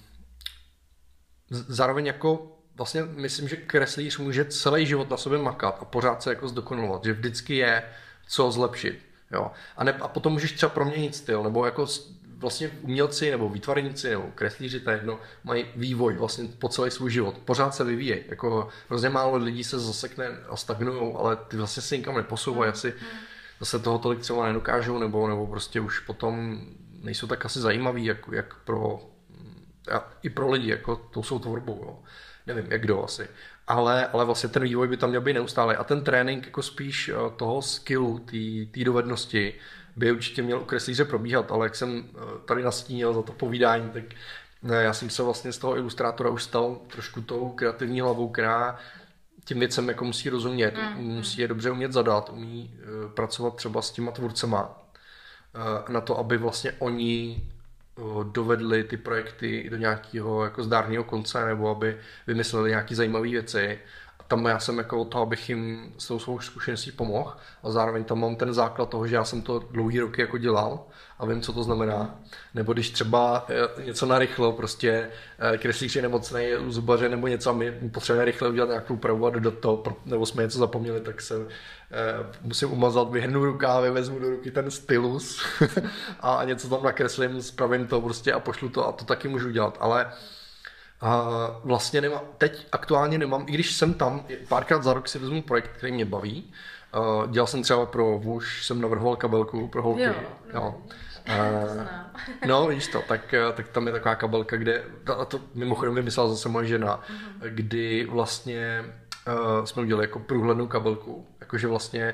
zároveň 1.54 2.06
jako 2.06 2.58
vlastně 2.76 3.04
myslím, 3.04 3.48
že 3.48 3.56
kreslíř 3.56 4.18
může 4.18 4.46
celý 4.46 4.86
život 4.86 5.10
na 5.10 5.18
sobě 5.18 5.40
makat 5.40 5.78
a 5.82 5.86
pořád 5.86 6.24
se 6.24 6.30
jako 6.30 6.48
zdokonalovat, 6.48 7.06
že 7.06 7.14
vždycky 7.14 7.56
je 7.56 7.84
co 8.28 8.52
zlepšit. 8.52 9.00
Jo. 9.32 9.52
A, 9.78 9.84
ne, 9.84 9.94
a 9.94 10.08
potom 10.08 10.34
můžeš 10.34 10.52
třeba 10.52 10.70
proměnit 10.70 11.16
styl, 11.16 11.44
nebo 11.44 11.66
jako 11.66 11.88
vlastně 12.38 12.70
umělci 12.82 13.32
nebo 13.32 13.50
výtvarníci 13.50 14.10
nebo 14.10 14.24
kreslíři, 14.36 14.80
to 14.80 14.92
jedno, 14.92 15.20
mají 15.44 15.66
vývoj 15.76 16.18
vlastně 16.18 16.48
po 16.60 16.70
celý 16.70 16.92
svůj 16.92 17.12
život. 17.12 17.38
Pořád 17.46 17.76
se 17.76 17.84
vyvíjejí. 17.84 18.22
Jako 18.28 18.68
hrozně 18.90 19.10
málo 19.10 19.38
lidí 19.38 19.64
se 19.64 19.80
zasekne 19.80 20.28
a 20.50 20.56
stagnují, 20.56 21.14
ale 21.18 21.36
ty 21.36 21.58
vlastně 21.58 21.82
se 21.82 21.98
nikam 21.98 22.16
neposouvají. 22.16 22.72
Asi 22.72 22.94
zase 23.60 23.80
toho 23.80 24.00
tolik 24.00 24.20
třeba 24.20 24.48
nedokážou, 24.48 25.00
nebo, 25.00 25.28
nebo 25.28 25.48
prostě 25.48 25.80
už 25.80 26.00
potom 26.00 26.62
nejsou 27.02 27.28
tak 27.28 27.46
asi 27.46 27.60
zajímaví, 27.60 28.06
jak, 28.06 28.18
jak 28.32 28.56
pro 28.56 29.13
a 29.92 30.12
i 30.24 30.30
pro 30.30 30.52
lidi, 30.52 30.70
jako 30.70 30.96
tou 30.96 31.24
jsou 31.24 31.40
tvorbou, 31.40 31.82
jo. 31.86 32.00
nevím, 32.48 32.72
jak 32.72 32.82
kdo 32.82 33.04
asi. 33.04 33.28
Ale, 33.68 34.08
ale 34.08 34.26
vlastně 34.26 34.50
ten 34.50 34.64
vývoj 34.64 34.88
by 34.88 34.98
tam 34.98 35.10
měl 35.10 35.22
být 35.22 35.34
neustále. 35.34 35.76
A 35.76 35.84
ten 35.84 36.04
trénink 36.04 36.46
jako 36.46 36.62
spíš 36.62 37.10
eh, 37.10 37.16
toho 37.36 37.62
skillu, 37.62 38.26
té 38.72 38.84
dovednosti, 38.84 39.54
by 39.96 40.12
určitě 40.12 40.42
měl 40.42 40.60
u 40.60 40.66
kreslíře 40.66 41.06
probíhat, 41.06 41.52
ale 41.52 41.66
jak 41.66 41.76
jsem 41.76 42.04
eh, 42.10 42.20
tady 42.46 42.64
nastínil 42.64 43.14
za 43.14 43.22
to 43.22 43.32
povídání, 43.32 43.90
tak 43.90 44.04
eh, 44.70 44.84
já 44.84 44.94
jsem 44.94 45.10
se 45.10 45.24
vlastně 45.24 45.52
z 45.52 45.58
toho 45.58 45.78
ilustrátora 45.78 46.30
už 46.30 46.44
stal 46.44 46.82
trošku 46.88 47.22
tou 47.22 47.50
kreativní 47.50 48.02
hlavou, 48.02 48.30
která 48.30 48.80
tím 49.46 49.60
věcem 49.60 49.90
jako 49.90 50.06
musí 50.06 50.30
rozumět, 50.30 50.76
mm. 50.78 51.04
musí 51.04 51.42
je 51.42 51.48
dobře 51.48 51.72
umět 51.72 51.94
zadat, 51.94 52.30
umí 52.30 52.80
pracovat 53.14 53.56
třeba 53.56 53.82
s 53.82 53.92
těma 53.92 54.12
tvůrcema 54.12 54.80
na 55.90 56.02
to, 56.02 56.18
aby 56.18 56.38
vlastně 56.38 56.74
oni 56.80 57.44
dovedli 58.24 58.84
ty 58.84 58.98
projekty 58.98 59.70
do 59.70 59.78
nějakého 59.78 60.44
jako 60.44 60.64
zdárného 60.64 61.04
konce 61.04 61.46
nebo 61.46 61.70
aby 61.70 61.98
vymysleli 62.28 62.70
nějaké 62.70 62.96
zajímavé 62.96 63.28
věci. 63.30 63.80
A 64.20 64.24
tam 64.24 64.46
já 64.46 64.60
jsem 64.60 64.78
jako 64.78 65.06
toho, 65.06 65.22
abych 65.24 65.50
jim 65.50 65.94
s 65.98 66.08
tou 66.08 66.20
svou 66.20 66.40
zkušeností 66.40 66.92
pomohl 66.92 67.34
a 67.64 67.72
zároveň 67.72 68.04
tam 68.04 68.20
mám 68.20 68.36
ten 68.36 68.54
základ 68.54 68.90
toho, 68.90 69.08
že 69.08 69.16
já 69.16 69.24
jsem 69.24 69.42
to 69.42 69.60
dlouhý 69.60 70.00
roky 70.00 70.22
jako 70.22 70.38
dělal 70.38 70.86
a 71.24 71.26
vím, 71.26 71.42
co 71.42 71.54
to 71.54 71.64
znamená. 71.64 72.20
Nebo 72.54 72.74
když 72.74 72.90
třeba 72.90 73.46
eh, 73.50 73.86
něco 73.86 74.06
narychlo, 74.06 74.52
prostě 74.52 75.10
eh, 75.54 75.58
kreslíř 75.58 75.96
je 75.96 76.02
nemocný, 76.02 76.48
zubaře 76.68 77.10
nebo 77.10 77.28
něco 77.28 77.50
a 77.50 77.54
my 77.54 77.72
potřebujeme 77.72 78.26
rychle 78.26 78.50
udělat 78.50 78.70
nějakou 78.70 78.94
úpravu 78.94 79.26
a 79.26 79.30
dodat 79.30 79.54
to, 79.60 79.84
nebo 80.06 80.26
jsme 80.26 80.44
něco 80.44 80.60
zapomněli, 80.60 81.02
tak 81.02 81.22
se 81.22 81.36
eh, 81.36 82.38
musím 82.42 82.72
umazat, 82.72 83.12
vyhrnu 83.12 83.46
rukávy, 83.46 83.92
vezmu 83.92 84.20
do 84.20 84.30
ruky 84.30 84.52
ten 84.52 84.72
stylus 84.72 85.46
a 86.20 86.44
něco 86.44 86.70
tam 86.70 86.84
nakreslím, 86.84 87.42
spravím 87.42 87.88
to 87.88 88.02
prostě 88.02 88.34
a 88.34 88.40
pošlu 88.40 88.70
to 88.70 88.88
a 88.88 88.92
to 88.92 89.06
taky 89.06 89.28
můžu 89.28 89.50
dělat, 89.50 89.78
ale 89.80 90.12
a 91.02 91.30
vlastně 91.64 92.02
nemám, 92.02 92.22
teď 92.38 92.68
aktuálně 92.72 93.18
nemám, 93.18 93.46
i 93.48 93.52
když 93.52 93.74
jsem 93.74 93.94
tam, 93.94 94.26
párkrát 94.48 94.84
za 94.84 94.94
rok 94.94 95.08
si 95.08 95.20
vezmu 95.20 95.42
projekt, 95.42 95.72
který 95.78 95.92
mě 95.92 96.06
baví, 96.06 96.54
Uh, 96.98 97.32
dělal 97.32 97.48
jsem 97.48 97.64
třeba 97.64 97.86
pro 97.86 98.20
Vuš, 98.20 98.66
jsem 98.66 98.82
navrhoval 98.82 99.16
kabelku 99.16 99.68
pro 99.68 99.82
holky. 99.82 100.02
Jo, 100.02 100.14
no. 100.54 100.82
Uh, 101.30 101.88
no, 102.48 102.68
víš 102.68 102.88
to, 102.88 103.02
tak, 103.08 103.34
eh, 103.34 103.54
tak 103.54 103.68
tam 103.68 103.88
je 103.88 103.94
taková 103.94 104.16
kabelka, 104.16 104.58
kde, 104.58 104.84
a 105.18 105.26
to 105.26 105.40
mimochodem 105.54 105.96
vymyslela 105.96 106.30
zase 106.30 106.50
moje 106.50 106.68
žena, 106.68 107.00
uh-huh. 107.00 107.50
kdy 107.50 108.08
vlastně 108.12 108.86
uh, 109.28 109.66
jsme 109.66 109.82
udělali 109.82 110.04
jako 110.04 110.20
průhlednou 110.20 110.68
kabelku, 110.68 111.28
jakože 111.40 111.68
vlastně 111.68 112.14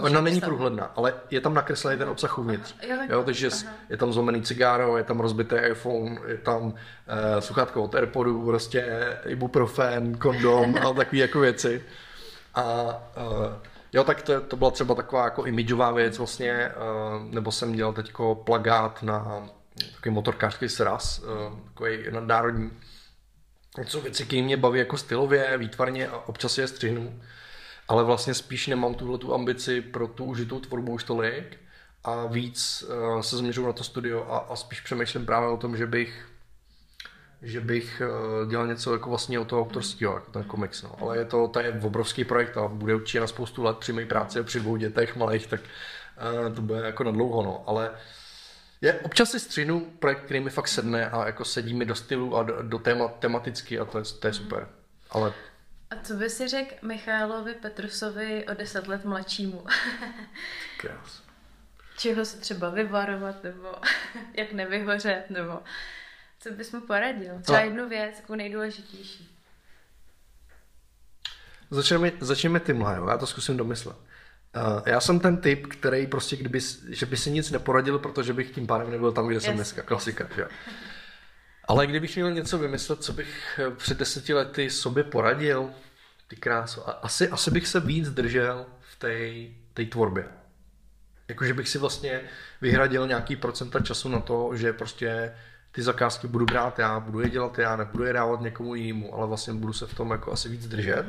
Ona 0.00 0.20
není 0.20 0.40
průhledná, 0.40 0.84
ale 0.84 1.14
je 1.30 1.40
tam 1.40 1.54
nakreslený 1.54 1.98
ten 1.98 2.08
obsah 2.08 2.38
uvnitř. 2.38 2.74
Jo, 3.10 3.22
takže 3.24 3.48
aha. 3.48 3.74
je 3.88 3.96
tam 3.96 4.12
zlomený 4.12 4.42
cigáro, 4.42 4.96
je 4.96 5.04
tam 5.04 5.20
rozbitý 5.20 5.56
iPhone, 5.70 6.18
je 6.26 6.38
tam 6.38 6.62
uh, 6.62 6.72
sluchátko 7.38 7.82
od 7.82 7.94
Airpodu, 7.94 8.44
prostě 8.44 8.84
ibuprofen, 9.26 10.18
kondom 10.18 10.74
a 10.76 10.92
takové 10.96 11.18
jako 11.18 11.40
věci. 11.40 11.82
A 12.54 12.64
uh, 12.64 13.52
Jo, 13.92 14.04
tak 14.04 14.22
to, 14.22 14.40
to 14.40 14.56
byla 14.56 14.70
třeba 14.70 14.94
taková 14.94 15.24
jako 15.24 15.44
imidžová 15.44 15.90
věc 15.90 16.18
vlastně, 16.18 16.50
eh, 16.50 16.72
nebo 17.30 17.52
jsem 17.52 17.72
dělal 17.72 17.92
teďko 17.92 18.34
plagát 18.34 19.02
na 19.02 19.48
takový 19.94 20.14
motorkářský 20.14 20.68
sraz, 20.68 21.22
eh, 21.24 21.62
takový 21.64 21.98
nadnárodní. 22.10 22.70
Jsou 23.82 24.00
věci, 24.00 24.24
které 24.24 24.42
mě 24.42 24.56
baví 24.56 24.78
jako 24.78 24.98
stylově, 24.98 25.58
výtvarně 25.58 26.08
a 26.08 26.18
občas 26.18 26.58
je 26.58 26.68
střihnu. 26.68 27.20
Ale 27.88 28.04
vlastně 28.04 28.34
spíš 28.34 28.66
nemám 28.66 28.94
tuhle 28.94 29.18
tu 29.18 29.34
ambici 29.34 29.80
pro 29.80 30.08
tu 30.08 30.24
užitou 30.24 30.60
tvorbu 30.60 30.92
už 30.92 31.04
tolik 31.04 31.58
a 32.04 32.26
víc 32.26 32.84
uh, 32.88 33.20
se 33.20 33.36
zaměřuju 33.36 33.66
na 33.66 33.72
to 33.72 33.84
studio 33.84 34.26
a, 34.30 34.38
a 34.38 34.56
spíš 34.56 34.80
přemýšlím 34.80 35.26
právě 35.26 35.48
o 35.48 35.56
tom, 35.56 35.76
že 35.76 35.86
bych 35.86 36.28
že 37.42 37.60
bych 37.60 38.02
eh, 38.04 38.46
dělal 38.46 38.66
něco 38.66 38.92
jako 38.92 39.10
vlastně 39.10 39.38
o 39.38 39.44
toho 39.44 39.62
autorského, 39.62 40.14
jako 40.14 40.30
ten 40.30 40.44
komiks, 40.44 40.82
no. 40.82 40.96
Ale 41.00 41.18
je 41.18 41.24
to, 41.24 41.48
to 41.48 41.60
je 41.60 41.80
obrovský 41.82 42.24
projekt 42.24 42.56
a 42.56 42.68
bude 42.68 42.94
určitě 42.94 43.20
na 43.20 43.26
spoustu 43.26 43.62
let 43.62 43.78
při 43.78 43.92
mé 43.92 44.06
práci 44.06 44.42
při 44.42 44.60
dvou 44.60 44.76
dětech 44.76 45.16
malých, 45.16 45.46
tak 45.46 45.60
uh, 45.60 46.54
to 46.54 46.62
bude 46.62 46.80
jako 46.80 47.04
na 47.04 47.10
dlouho, 47.10 47.42
no. 47.42 47.64
Ale 47.66 47.90
je, 48.80 48.94
občas 48.94 49.30
si 49.30 49.40
střihnu 49.40 49.80
projekt, 49.98 50.24
který 50.24 50.40
mi 50.40 50.50
fakt 50.50 50.68
sedne 50.68 51.10
a 51.10 51.26
jako 51.26 51.44
sedí 51.44 51.74
mi 51.74 51.84
do 51.84 51.94
stylu 51.94 52.36
a 52.36 52.42
do, 52.42 52.62
do 52.62 52.78
téma, 52.78 53.08
tematicky 53.08 53.78
a 53.78 53.84
to 53.84 53.98
je, 53.98 54.04
to 54.20 54.26
je 54.26 54.32
super. 54.32 54.68
Ale 55.10 55.32
a 55.90 55.96
co 56.02 56.14
by 56.14 56.30
si 56.30 56.48
řekl 56.48 56.74
Michálovi 56.82 57.54
Petrusovi 57.54 58.46
o 58.46 58.54
deset 58.54 58.88
let 58.88 59.04
mladšímu? 59.04 59.64
Krás. 60.76 61.22
Čeho 61.98 62.24
se 62.24 62.36
třeba 62.36 62.70
vyvarovat, 62.70 63.44
nebo 63.44 63.68
jak 64.34 64.52
nevyhořet, 64.52 65.30
nebo 65.30 65.62
co 66.48 66.54
bys 66.54 66.72
mu 66.72 66.80
poradil? 66.80 67.34
Třeba 67.42 67.60
jednu 67.60 67.88
věc, 67.88 68.16
jako 68.20 68.36
nejdůležitější. 68.36 69.36
Začneme, 71.70 72.12
začneme 72.20 72.60
tímhle, 72.60 72.96
jo? 72.96 73.08
já 73.08 73.18
to 73.18 73.26
zkusím 73.26 73.56
domyslet. 73.56 73.96
Uh, 73.96 74.82
já 74.86 75.00
jsem 75.00 75.20
ten 75.20 75.36
typ, 75.36 75.66
který 75.66 76.06
prostě, 76.06 76.36
kdyby, 76.36 76.60
že 76.88 77.06
by 77.06 77.16
si 77.16 77.30
nic 77.30 77.50
neporadil, 77.50 77.98
protože 77.98 78.32
bych 78.32 78.50
tím 78.50 78.66
pádem 78.66 78.90
nebyl 78.90 79.12
tam, 79.12 79.26
kde 79.26 79.36
yes. 79.36 79.44
jsem 79.44 79.54
dneska. 79.54 79.82
Klasika, 79.82 80.28
že? 80.36 80.48
Ale 81.64 81.86
kdybych 81.86 82.16
měl 82.16 82.30
něco 82.30 82.58
vymyslet, 82.58 83.02
co 83.02 83.12
bych 83.12 83.60
eh, 83.62 83.70
před 83.70 83.98
deseti 83.98 84.34
lety 84.34 84.70
sobě 84.70 85.04
poradil, 85.04 85.70
ty 86.28 86.36
krásu, 86.36 86.80
asi, 87.02 87.28
asi 87.28 87.50
bych 87.50 87.68
se 87.68 87.80
víc 87.80 88.10
držel 88.10 88.66
v 88.80 88.98
té 89.74 89.84
tvorbě. 89.84 90.24
Jakože 91.28 91.54
bych 91.54 91.68
si 91.68 91.78
vlastně 91.78 92.20
vyhradil 92.60 93.06
nějaký 93.06 93.36
procenta 93.36 93.80
času 93.80 94.08
na 94.08 94.20
to, 94.20 94.56
že 94.56 94.72
prostě 94.72 95.34
ty 95.76 95.82
zakázky 95.82 96.26
budu 96.28 96.46
brát 96.46 96.78
já, 96.78 97.00
budu 97.00 97.20
je 97.20 97.30
dělat 97.30 97.58
já, 97.58 97.76
nebudu 97.76 98.04
je 98.04 98.12
dávat 98.12 98.40
někomu 98.40 98.74
jinému, 98.74 99.14
ale 99.14 99.26
vlastně 99.26 99.52
budu 99.52 99.72
se 99.72 99.86
v 99.86 99.94
tom 99.94 100.10
jako 100.10 100.32
asi 100.32 100.48
víc 100.48 100.68
držet. 100.68 101.06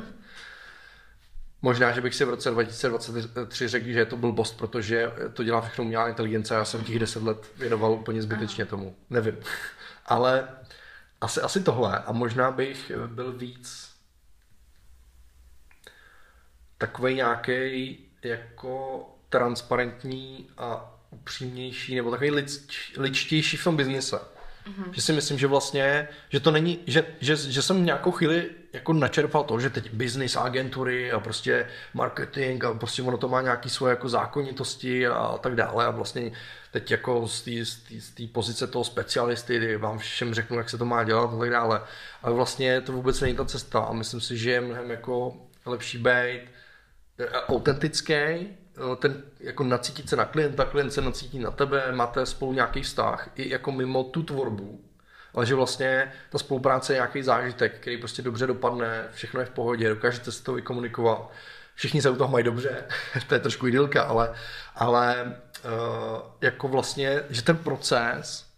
Možná, 1.62 1.92
že 1.92 2.00
bych 2.00 2.14
si 2.14 2.24
v 2.24 2.28
roce 2.28 2.50
2023 2.50 3.68
řekl, 3.68 3.86
že 3.86 3.98
je 3.98 4.06
to 4.06 4.16
blbost, 4.16 4.58
protože 4.58 5.12
to 5.32 5.44
dělá 5.44 5.60
všechno 5.60 5.84
umělá 5.84 6.08
inteligence 6.08 6.54
a 6.54 6.58
já 6.58 6.64
jsem 6.64 6.84
těch 6.84 6.98
10 6.98 7.22
let 7.22 7.52
věnoval 7.56 7.92
úplně 7.92 8.22
zbytečně 8.22 8.66
tomu. 8.66 8.96
Nevím. 9.10 9.36
Ale 10.06 10.48
asi, 11.20 11.40
asi 11.40 11.62
tohle. 11.62 11.98
A 11.98 12.12
možná 12.12 12.50
bych 12.50 12.92
byl 13.06 13.32
víc 13.32 13.90
takový 16.78 17.14
nějaký 17.14 17.98
jako 18.24 19.04
transparentní 19.28 20.50
a 20.58 20.94
upřímnější, 21.10 21.94
nebo 21.94 22.10
takový 22.10 22.30
lič, 22.30 22.94
ličtější 22.96 23.56
v 23.56 23.64
tom 23.64 23.76
biznise. 23.76 24.37
Mm-hmm. 24.68 24.90
Že 24.92 25.02
si 25.02 25.12
myslím, 25.12 25.38
že 25.38 25.46
vlastně, 25.46 26.08
že 26.28 26.40
to 26.40 26.50
není, 26.50 26.78
že, 26.86 27.04
že, 27.20 27.36
že 27.36 27.62
jsem 27.62 27.84
nějakou 27.84 28.10
chvíli 28.10 28.50
jako 28.72 28.92
načerpal 28.92 29.44
to, 29.44 29.60
že 29.60 29.70
teď 29.70 29.92
business 29.92 30.36
agentury 30.36 31.12
a 31.12 31.20
prostě 31.20 31.66
marketing 31.94 32.64
a 32.64 32.74
prostě 32.74 33.02
ono 33.02 33.18
to 33.18 33.28
má 33.28 33.42
nějaký 33.42 33.70
svoje 33.70 33.90
jako 33.90 34.08
zákonitosti 34.08 35.06
a 35.06 35.38
tak 35.38 35.54
dále 35.54 35.86
a 35.86 35.90
vlastně 35.90 36.32
teď 36.72 36.90
jako 36.90 37.26
z 37.28 37.44
té 38.14 38.26
pozice 38.32 38.66
toho 38.66 38.84
specialisty 38.84 39.76
vám 39.76 39.98
všem 39.98 40.34
řeknu, 40.34 40.58
jak 40.58 40.70
se 40.70 40.78
to 40.78 40.84
má 40.84 41.04
dělat 41.04 41.34
a 41.34 41.38
tak 41.38 41.50
dále. 41.50 41.80
Ale 42.22 42.34
vlastně 42.34 42.80
to 42.80 42.92
vůbec 42.92 43.20
není 43.20 43.36
ta 43.36 43.44
cesta 43.44 43.80
a 43.80 43.92
myslím 43.92 44.20
si, 44.20 44.38
že 44.38 44.50
je 44.50 44.60
mnohem 44.60 44.90
jako 44.90 45.36
lepší 45.66 45.98
být 45.98 46.40
eh, 47.18 47.30
autentický, 47.48 48.14
ten 48.96 49.22
jako 49.40 49.64
nacítit 49.64 50.08
se 50.08 50.16
na 50.16 50.24
klienta, 50.24 50.64
klient 50.64 50.90
se 50.90 51.00
nacítí 51.00 51.38
na 51.38 51.50
tebe, 51.50 51.92
máte 51.92 52.26
spolu 52.26 52.52
nějaký 52.52 52.82
vztah 52.82 53.30
i 53.34 53.50
jako 53.50 53.72
mimo 53.72 54.04
tu 54.04 54.22
tvorbu, 54.22 54.84
ale 55.34 55.46
že 55.46 55.54
vlastně 55.54 56.12
ta 56.30 56.38
spolupráce 56.38 56.92
je 56.92 56.96
nějaký 56.96 57.22
zážitek, 57.22 57.80
který 57.80 57.96
prostě 57.96 58.22
dobře 58.22 58.46
dopadne, 58.46 59.08
všechno 59.12 59.40
je 59.40 59.46
v 59.46 59.50
pohodě, 59.50 59.88
dokážete 59.88 60.32
se 60.32 60.44
to 60.44 60.52
vykomunikovat, 60.52 61.30
všichni 61.74 62.02
se 62.02 62.10
u 62.10 62.16
toho 62.16 62.32
mají 62.32 62.44
dobře, 62.44 62.84
to 63.28 63.34
je 63.34 63.40
trošku 63.40 63.66
idylka, 63.66 64.02
ale, 64.02 64.34
ale 64.74 65.36
uh, 65.64 66.20
jako 66.40 66.68
vlastně, 66.68 67.22
že 67.30 67.42
ten 67.42 67.56
proces 67.56 68.48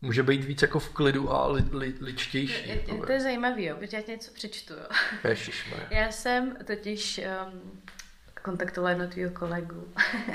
může 0.00 0.22
být 0.22 0.44
víc 0.44 0.62
jako 0.62 0.78
v 0.78 0.88
klidu 0.88 1.32
a 1.32 1.46
li, 1.48 1.64
li, 1.72 1.94
ličtější. 2.00 2.68
Je, 2.68 2.74
je, 2.74 3.06
to 3.06 3.12
je 3.12 3.20
zajímavé, 3.20 3.62
jo, 3.62 3.76
protože 3.76 3.96
já 3.96 4.02
něco 4.06 4.30
přečtu. 4.34 4.74
Jo. 4.74 4.86
Já 5.90 6.12
jsem 6.12 6.56
totiž 6.64 7.20
um, 7.52 7.82
kontaktovala 8.44 8.90
jedno 8.90 9.08
tvýho 9.08 9.30
kolegu 9.30 9.92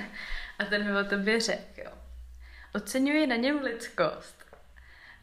a 0.60 0.66
ten 0.66 0.86
mi 0.86 1.00
o 1.00 1.04
tobě 1.04 1.40
řekl, 1.40 1.82
jo. 1.86 1.92
Oceňuji 2.76 3.28
na 3.28 3.36
něm 3.36 3.62
lidskost, 3.62 4.46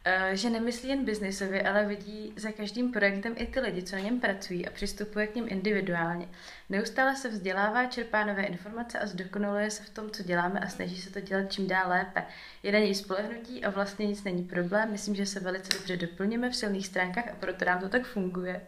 eh, 0.05 0.31
že 0.33 0.49
nemyslí 0.49 0.89
jen 0.89 1.05
biznisově, 1.05 1.63
ale 1.63 1.85
vidí 1.85 2.33
za 2.35 2.51
každým 2.51 2.91
projektem 2.91 3.35
i 3.37 3.47
ty 3.47 3.59
lidi, 3.59 3.83
co 3.83 3.95
na 3.95 4.01
něm 4.01 4.19
pracují 4.19 4.67
a 4.67 4.71
přistupuje 4.71 5.27
k 5.27 5.35
ním 5.35 5.45
individuálně. 5.49 6.29
Neustále 6.69 7.15
se 7.15 7.29
vzdělává, 7.29 7.85
čerpá 7.85 8.25
nové 8.25 8.43
informace 8.43 8.99
a 8.99 9.07
zdokonaluje 9.07 9.71
se 9.71 9.83
v 9.83 9.89
tom, 9.89 10.11
co 10.11 10.23
děláme 10.23 10.59
a 10.59 10.67
snaží 10.67 11.01
se 11.01 11.13
to 11.13 11.21
dělat 11.21 11.51
čím 11.51 11.67
dál 11.67 11.89
lépe. 11.89 12.23
Je 12.63 12.71
na 12.71 12.79
něj 12.79 12.95
spolehnutí 12.95 13.65
a 13.65 13.69
vlastně 13.69 14.07
nic 14.07 14.23
není 14.23 14.43
problém. 14.43 14.91
Myslím, 14.91 15.15
že 15.15 15.25
se 15.25 15.39
velice 15.39 15.77
dobře 15.77 15.97
doplňujeme 15.97 16.49
v 16.49 16.55
silných 16.55 16.87
stránkách 16.87 17.27
a 17.27 17.35
proto 17.39 17.65
nám 17.65 17.79
to 17.79 17.89
tak 17.89 18.05
funguje. 18.05 18.61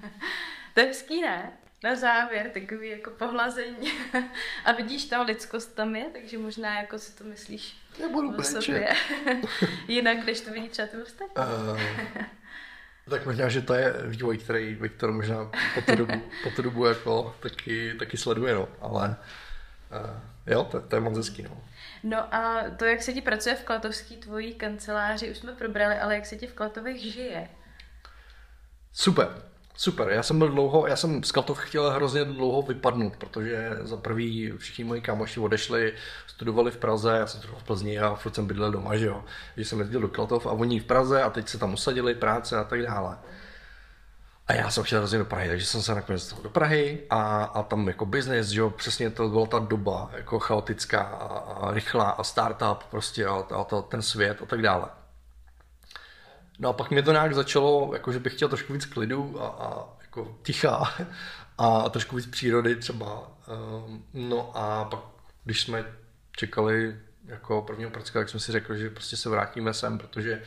to 0.74 0.80
je 0.80 0.86
hezký, 0.86 1.20
ne? 1.22 1.52
Na 1.86 1.96
závěr 1.96 2.50
takový 2.50 2.88
jako 2.90 3.10
pohlazení. 3.10 3.92
A 4.64 4.72
vidíš, 4.72 5.04
ta 5.04 5.22
lidskost 5.22 5.74
tam 5.74 5.96
je, 5.96 6.04
takže 6.12 6.38
možná 6.38 6.80
jako 6.80 6.98
si 6.98 7.16
to 7.16 7.24
myslíš 7.24 7.76
Nebudu 8.00 8.36
o 8.36 8.42
sobě. 8.42 8.88
Jinak, 9.88 10.18
když 10.18 10.40
to 10.40 10.50
vidí 10.50 10.68
třeba 10.68 10.88
ty 10.88 10.96
ostatní. 10.96 11.44
Uh, 11.44 11.80
tak 13.10 13.26
možná, 13.26 13.48
že 13.48 13.62
to 13.62 13.74
je 13.74 13.94
vývoj, 14.04 14.38
který 14.38 14.74
Viktor 14.74 15.12
možná 15.12 15.50
po 15.74 15.80
tu 15.80 15.96
dobu, 15.96 16.22
po 16.42 16.50
tu 16.50 16.62
dobu 16.62 16.86
jako 16.86 17.36
taky, 17.40 17.94
taky 17.98 18.16
sleduje, 18.16 18.54
no. 18.54 18.68
ale 18.80 19.16
uh, 20.04 20.20
jo, 20.52 20.64
to, 20.64 20.80
to 20.80 20.96
je 20.96 21.00
moc 21.00 21.16
hezký, 21.16 21.42
no. 21.42 21.64
No 22.02 22.34
a 22.34 22.64
to, 22.76 22.84
jak 22.84 23.02
se 23.02 23.12
ti 23.12 23.20
pracuje 23.20 23.54
v 23.54 23.64
Klatovský 23.64 24.16
tvojí 24.16 24.54
kanceláři, 24.54 25.30
už 25.30 25.38
jsme 25.38 25.52
probrali, 25.52 25.94
ale 25.94 26.14
jak 26.14 26.26
se 26.26 26.36
ti 26.36 26.46
v 26.46 26.54
Klatovech 26.54 27.00
žije? 27.00 27.48
Super. 28.92 29.45
Super, 29.76 30.08
já 30.08 30.22
jsem 30.22 30.38
byl 30.38 30.48
dlouho, 30.48 30.86
já 30.86 30.96
jsem 30.96 31.24
z 31.24 31.32
Katov 31.32 31.58
chtěl 31.58 31.90
hrozně 31.90 32.24
dlouho 32.24 32.62
vypadnout, 32.62 33.16
protože 33.16 33.70
za 33.80 33.96
prvý 33.96 34.52
všichni 34.56 34.84
moji 34.84 35.00
kámoši 35.00 35.40
odešli, 35.40 35.92
studovali 36.26 36.70
v 36.70 36.76
Praze, 36.76 37.16
já 37.16 37.26
jsem 37.26 37.40
studoval 37.40 37.60
v 37.60 37.64
Plzni 37.64 37.98
a 37.98 38.14
furt 38.14 38.34
jsem 38.34 38.46
bydlel 38.46 38.72
doma, 38.72 38.96
že 38.96 39.06
jo. 39.06 39.24
Že 39.56 39.64
jsem 39.64 39.78
jezdil 39.78 40.00
do 40.00 40.08
Klatov 40.08 40.46
a 40.46 40.50
oni 40.50 40.80
v 40.80 40.84
Praze 40.84 41.22
a 41.22 41.30
teď 41.30 41.48
se 41.48 41.58
tam 41.58 41.74
usadili, 41.74 42.14
práce 42.14 42.58
a 42.58 42.64
tak 42.64 42.82
dále. 42.82 43.18
A 44.46 44.52
já 44.52 44.70
jsem 44.70 44.84
chtěl 44.84 44.98
hrozně 44.98 45.18
do 45.18 45.24
Prahy, 45.24 45.48
takže 45.48 45.66
jsem 45.66 45.82
se 45.82 45.94
nakonec 45.94 46.32
do 46.42 46.50
Prahy 46.50 47.02
a, 47.10 47.44
a 47.44 47.62
tam 47.62 47.88
jako 47.88 48.06
business, 48.06 48.48
že 48.48 48.60
jo, 48.60 48.70
přesně 48.70 49.10
to 49.10 49.28
byla 49.28 49.46
ta 49.46 49.58
doba 49.58 50.10
jako 50.12 50.38
chaotická 50.38 51.00
a, 51.00 51.26
a 51.38 51.74
rychlá 51.74 52.10
a 52.10 52.24
startup 52.24 52.84
prostě 52.90 53.26
a, 53.26 53.34
a 53.34 53.64
to, 53.64 53.82
ten 53.82 54.02
svět 54.02 54.42
a 54.42 54.46
tak 54.46 54.62
dále. 54.62 54.88
No 56.58 56.68
a 56.68 56.72
pak 56.72 56.90
mě 56.90 57.02
to 57.02 57.12
nějak 57.12 57.34
začalo, 57.34 57.90
jako 57.92 58.12
že 58.12 58.18
bych 58.18 58.34
chtěl 58.34 58.48
trošku 58.48 58.72
víc 58.72 58.86
klidu 58.86 59.42
a, 59.42 59.46
a 59.48 59.88
jako 60.02 60.38
ticha 60.42 60.94
a 61.58 61.88
trošku 61.88 62.16
víc 62.16 62.26
přírody 62.26 62.76
třeba. 62.76 63.30
Um, 63.84 64.04
no 64.14 64.56
a 64.56 64.84
pak, 64.84 65.00
když 65.44 65.60
jsme 65.60 65.84
čekali 66.36 66.96
jako 67.24 67.62
prvního 67.62 67.90
pracka, 67.90 68.18
tak 68.18 68.28
jsme 68.28 68.40
si 68.40 68.52
řekli, 68.52 68.78
že 68.78 68.90
prostě 68.90 69.16
se 69.16 69.28
vrátíme 69.28 69.74
sem, 69.74 69.98
protože 69.98 70.42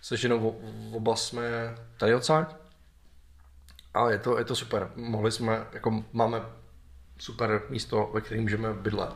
se 0.00 0.16
ženou 0.16 0.60
oba 0.92 1.16
jsme 1.16 1.42
tady 1.96 2.14
odsaď. 2.14 2.56
A 3.94 4.10
je 4.10 4.18
to, 4.18 4.38
je 4.38 4.44
to 4.44 4.56
super. 4.56 4.90
Mohli 4.96 5.32
jsme, 5.32 5.66
jako 5.72 6.04
máme 6.12 6.40
super 7.18 7.62
místo, 7.68 8.10
ve 8.14 8.20
kterém 8.20 8.42
můžeme 8.42 8.74
bydlet. 8.74 9.14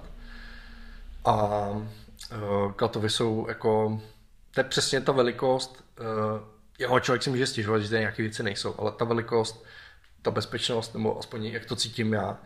A 1.24 1.68
uh, 1.68 2.72
Klatovy 2.76 3.10
jsou 3.10 3.48
jako 3.48 4.00
to 4.54 4.60
je 4.60 4.64
přesně 4.64 5.00
ta 5.00 5.12
velikost, 5.12 5.83
uh, 6.00 6.40
jo, 6.78 7.00
člověk 7.00 7.22
si 7.22 7.30
může 7.30 7.46
stěžovat, 7.46 7.78
že 7.78 7.88
tady 7.88 8.00
nějaké 8.00 8.22
věci 8.22 8.42
nejsou, 8.42 8.74
ale 8.78 8.92
ta 8.92 9.04
velikost, 9.04 9.64
ta 10.22 10.30
bezpečnost, 10.30 10.94
nebo 10.94 11.18
aspoň 11.18 11.44
jak 11.44 11.64
to 11.64 11.76
cítím 11.76 12.12
já, 12.12 12.38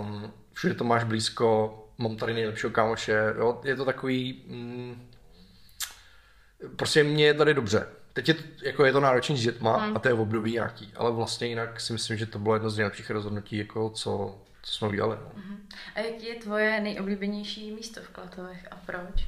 um, 0.00 0.32
všude 0.52 0.74
to 0.74 0.84
máš 0.84 1.04
blízko, 1.04 1.78
mám 1.98 2.16
tady 2.16 2.34
nejlepšího 2.34 2.70
kámoše, 2.70 3.34
jo, 3.38 3.60
je 3.64 3.76
to 3.76 3.84
takový, 3.84 4.44
mm, 4.46 5.10
prostě 6.76 7.04
mě 7.04 7.26
je 7.26 7.34
tady 7.34 7.54
dobře. 7.54 7.86
Teď 8.12 8.28
je 8.28 8.34
to, 8.34 8.42
jako 8.62 8.84
je 8.84 8.92
to 8.92 9.00
náročný 9.00 9.36
s 9.36 9.42
dětma 9.42 9.76
hmm. 9.76 9.96
a 9.96 10.00
to 10.00 10.08
je 10.08 10.14
v 10.14 10.20
období 10.20 10.52
nějaký, 10.52 10.92
ale 10.96 11.12
vlastně 11.12 11.46
jinak 11.46 11.80
si 11.80 11.92
myslím, 11.92 12.16
že 12.16 12.26
to 12.26 12.38
bylo 12.38 12.54
jedno 12.54 12.70
z 12.70 12.76
nejlepších 12.76 13.10
rozhodnutí, 13.10 13.56
jako 13.56 13.90
co, 13.90 14.38
co 14.62 14.72
jsme 14.72 14.88
udělali. 14.88 15.16
No. 15.16 15.42
Uh-huh. 15.42 15.56
A 15.94 16.00
jaký 16.00 16.26
je 16.26 16.34
tvoje 16.34 16.80
nejoblíbenější 16.80 17.72
místo 17.72 18.00
v 18.00 18.08
Klatovech 18.08 18.68
a 18.70 18.76
proč? 18.76 19.26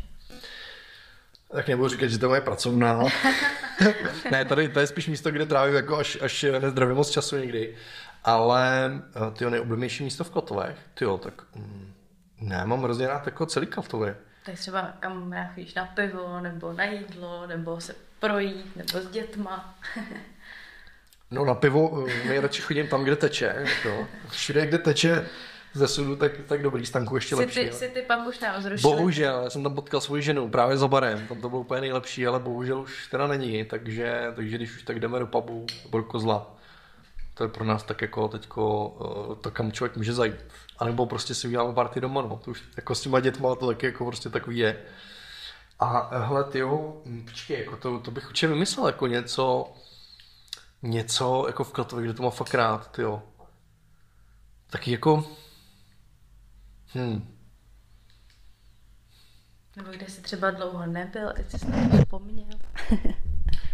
Tak 1.52 1.68
nebudu 1.68 1.88
říkat, 1.88 2.06
že 2.06 2.18
to 2.18 2.24
je 2.24 2.28
moje 2.28 2.40
pracovná. 2.40 3.04
ne, 4.30 4.44
tady 4.44 4.68
to 4.68 4.80
je 4.80 4.86
spíš 4.86 5.08
místo, 5.08 5.30
kde 5.30 5.46
trávím 5.46 5.74
jako 5.74 5.96
až, 5.96 6.18
až 6.20 6.46
nezdravím 6.58 6.96
moc 6.96 7.10
času 7.10 7.36
někdy. 7.36 7.76
Ale 8.24 8.90
ty 9.32 9.50
nejoblíbenější 9.50 10.04
místo 10.04 10.24
v 10.24 10.30
Klatovech, 10.30 10.76
ty 10.94 11.04
jo, 11.04 11.18
tak 11.18 11.42
mm, 11.54 11.92
ne, 12.40 12.64
mám 12.64 12.82
hrozně 12.82 13.06
rád 13.06 13.26
jako 13.26 13.46
celý 13.46 13.66
Klatovy. 13.66 14.14
Tak 14.44 14.54
třeba 14.54 14.92
kam 15.00 15.32
já 15.32 15.44
chodíš 15.54 15.74
na 15.74 15.84
pivo, 15.84 16.40
nebo 16.40 16.72
na 16.72 16.84
jídlo, 16.84 17.46
nebo 17.46 17.80
se 17.80 17.94
projít, 18.20 18.76
nebo 18.76 18.98
s 19.00 19.10
dětma. 19.10 19.78
no 21.30 21.44
na 21.44 21.54
pivo 21.54 22.06
eh, 22.08 22.28
nejradši 22.28 22.62
chodím 22.62 22.88
tam, 22.88 23.04
kde 23.04 23.16
teče. 23.16 23.54
Jako. 23.56 24.08
Všude, 24.28 24.66
kde 24.66 24.78
teče 24.78 25.28
ze 25.78 25.88
sudu, 25.88 26.16
tak, 26.16 26.32
tak 26.46 26.62
dobrý, 26.62 26.86
stanku 26.86 27.14
ještě 27.14 27.34
si 27.34 27.40
lepší. 27.40 27.60
Ty, 27.60 27.72
si 27.72 27.88
ty 27.88 28.02
pak 28.02 28.26
už 28.26 28.40
Bohužel, 28.82 29.40
já 29.44 29.50
jsem 29.50 29.62
tam 29.62 29.74
potkal 29.74 30.00
svou 30.00 30.20
ženu 30.20 30.48
právě 30.48 30.76
za 30.76 30.88
barem, 30.88 31.26
tam 31.28 31.40
to 31.40 31.48
bylo 31.48 31.60
úplně 31.60 31.80
nejlepší, 31.80 32.26
ale 32.26 32.40
bohužel 32.40 32.80
už 32.80 33.06
teda 33.06 33.26
není, 33.26 33.64
takže, 33.64 34.32
takže 34.36 34.56
když 34.56 34.76
už 34.76 34.82
tak 34.82 35.00
jdeme 35.00 35.18
do 35.18 35.26
pubu 35.26 35.66
nebo 35.84 35.98
do 35.98 36.04
kozla, 36.04 36.56
to 37.34 37.44
je 37.44 37.48
pro 37.48 37.64
nás 37.64 37.82
tak 37.82 38.02
jako 38.02 38.28
teďko 38.28 38.88
uh, 38.88 39.34
to, 39.34 39.50
kam 39.50 39.72
člověk 39.72 39.96
může 39.96 40.12
zajít. 40.12 40.36
A 40.78 40.84
nebo 40.84 41.06
prostě 41.06 41.34
si 41.34 41.48
uděláme 41.48 41.74
party 41.74 42.00
doma, 42.00 42.22
no. 42.22 42.40
To 42.44 42.50
už 42.50 42.62
jako 42.76 42.94
s 42.94 43.00
těma 43.00 43.20
dětma 43.20 43.54
to 43.54 43.66
taky 43.66 43.86
jako 43.86 44.06
prostě 44.06 44.28
takový 44.28 44.58
je. 44.58 44.82
A 45.78 46.10
eh, 46.12 46.26
hele, 46.26 46.44
ty 46.44 46.58
jo, 46.58 47.02
hm, 47.06 47.24
počkej, 47.24 47.58
jako 47.58 47.76
to, 47.76 47.98
to 47.98 48.10
bych 48.10 48.28
určitě 48.28 48.46
vymyslel 48.46 48.86
jako 48.86 49.06
něco, 49.06 49.72
něco 50.82 51.44
jako 51.46 51.64
v 51.64 51.72
Klatově, 51.72 52.04
kde 52.04 52.14
to 52.14 52.22
má 52.22 52.30
fakt 52.30 52.54
rád, 52.54 52.90
ty 52.92 53.02
jo. 53.02 53.22
Taky 54.70 54.92
jako, 54.92 55.24
hmm. 56.88 57.38
Nebo 59.76 59.90
kde 59.90 60.06
jsi 60.06 60.22
třeba 60.22 60.50
dlouho 60.50 60.86
nebyl, 60.86 61.32
teď 61.36 61.50
jsi 61.50 61.70
na 61.70 61.88
to 61.88 61.96
vzpomněl. 61.96 62.46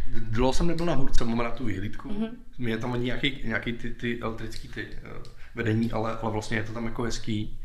Dlouho 0.08 0.52
jsem 0.52 0.66
nebyl 0.66 0.86
na 0.86 0.94
hůrce, 0.94 1.24
mám 1.24 1.38
na 1.38 1.50
tu 1.50 1.64
vyhlídku. 1.64 2.08
Mm-hmm. 2.08 2.30
Mě 2.58 2.78
tam 2.78 2.92
ani 2.92 3.04
nějaký, 3.04 3.40
nějaký 3.44 3.72
ty, 3.72 3.90
ty 3.90 4.20
elektrický 4.20 4.68
ty 4.68 4.86
uh, 4.86 5.22
vedení, 5.54 5.92
ale, 5.92 6.18
ale 6.18 6.32
vlastně 6.32 6.56
je 6.56 6.64
to 6.64 6.72
tam 6.72 6.84
jako 6.84 7.02
hezký. 7.02 7.60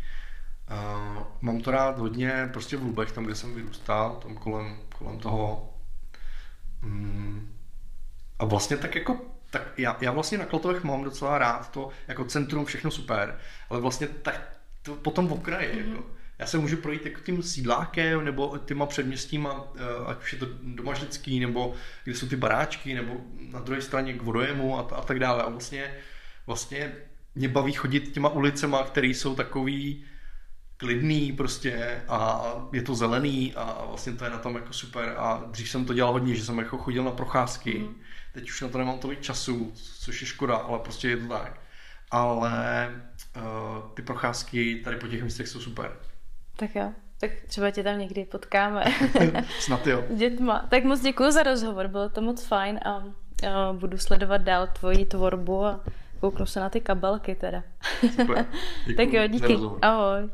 Uh, 0.72 1.24
mám 1.42 1.62
to 1.62 1.72
rád 1.72 2.00
hodně 2.00 2.50
prostě 2.54 2.78
v 2.78 2.84
Lubech, 2.84 3.12
tam, 3.12 3.26
kde 3.26 3.36
jsem 3.36 3.56
vyrůstal, 3.56 4.16
tam 4.16 4.38
kolem, 4.38 4.78
kolem 4.98 5.20
toho. 5.20 5.74
Um, 6.84 7.56
a 8.40 8.46
vlastně 8.46 8.78
tak 8.78 8.96
jako 8.96 9.22
tak 9.50 9.80
já, 9.80 9.98
já 10.02 10.12
vlastně 10.12 10.38
na 10.38 10.46
Klatovech 10.46 10.84
mám 10.84 11.04
docela 11.04 11.38
rád 11.38 11.72
to, 11.72 11.90
jako 12.08 12.26
centrum, 12.26 12.66
všechno 12.66 12.92
super, 12.92 13.40
ale 13.70 13.82
vlastně 13.82 14.08
tak 14.08 14.59
to 14.82 14.96
potom 14.96 15.28
v 15.28 15.34
okraji, 15.34 15.74
mm-hmm. 15.74 15.90
jako 15.90 16.20
já 16.40 16.46
se 16.46 16.58
můžu 16.58 16.78
projít 16.78 17.06
jako 17.06 17.22
tím 17.22 17.44
sídlákem 17.44 18.26
nebo 18.26 18.58
těma 18.58 18.86
předměstíma, 18.86 19.68
eh, 19.76 19.82
ať 20.06 20.22
už 20.22 20.34
je 20.34 20.40
to 20.40 20.46
domažlický, 20.62 21.40
nebo 21.40 21.74
kde 22.04 22.16
jsou 22.16 22.28
ty 22.28 22.36
baráčky, 22.36 22.94
nebo 22.94 23.18
na 23.52 23.60
druhé 23.60 23.82
straně 23.82 24.14
k 24.14 24.22
vodojemu 24.22 24.80
a, 24.80 24.96
a 24.96 25.02
tak 25.02 25.20
dále. 25.20 25.44
A 25.44 25.50
vlastně, 25.50 25.94
vlastně 26.48 26.92
mě 27.36 27.50
baví 27.50 27.74
chodit 27.74 28.12
těma 28.12 28.30
ulicema, 28.30 28.84
které 28.84 29.08
jsou 29.08 29.36
takový 29.36 30.06
klidný 30.78 31.32
prostě 31.32 32.02
a 32.08 32.44
je 32.74 32.82
to 32.82 32.96
zelený 32.96 33.54
a 33.56 33.86
vlastně 33.88 34.14
to 34.14 34.24
je 34.24 34.30
na 34.30 34.38
tom 34.38 34.56
jako 34.56 34.74
super 34.74 35.14
a 35.18 35.44
dřív 35.52 35.70
jsem 35.70 35.86
to 35.86 35.94
dělal 35.94 36.14
hodně, 36.14 36.36
že 36.36 36.46
jsem 36.46 36.58
jako 36.60 36.78
chodil 36.78 37.04
na 37.04 37.12
procházky, 37.12 37.80
mm. 37.80 37.96
teď 38.34 38.50
už 38.50 38.62
na 38.62 38.68
to 38.68 38.78
nemám 38.78 39.00
tolik 39.00 39.22
času, 39.22 39.72
což 40.00 40.22
je 40.22 40.28
škoda, 40.28 40.56
ale 40.56 40.80
prostě 40.80 41.10
je 41.10 41.18
to 41.18 41.28
tak. 41.28 41.62
Ale 42.12 42.52
ty 43.94 44.02
procházky 44.02 44.82
tady 44.84 44.98
po 44.98 45.08
těch 45.08 45.24
místech 45.24 45.48
jsou 45.48 45.60
super. 45.60 45.92
Tak 46.56 46.76
jo. 46.76 46.92
Tak 47.20 47.32
třeba 47.48 47.72
tě 47.72 47.84
tam 47.84 48.00
někdy 48.00 48.26
potkáme. 48.26 48.84
Snad 49.60 49.88
jo. 49.88 50.04
Dětma. 50.16 50.66
Tak 50.70 50.84
moc 50.84 51.02
děkuji 51.02 51.32
za 51.32 51.44
rozhovor, 51.44 51.88
bylo 51.88 52.10
to 52.10 52.22
moc 52.22 52.46
fajn 52.46 52.80
a, 52.86 52.90
a 52.90 53.74
budu 53.74 53.98
sledovat 53.98 54.42
dál 54.42 54.68
tvoji 54.68 55.06
tvorbu 55.06 55.66
a 55.66 55.80
kouknu 56.20 56.46
se 56.46 56.60
na 56.60 56.70
ty 56.70 56.82
kabelky 56.82 57.36
teda. 57.36 57.64
Super. 58.16 58.46
tak 58.98 59.14
jo, 59.14 59.28
díky. 59.28 59.58
Ahoj. 59.82 60.30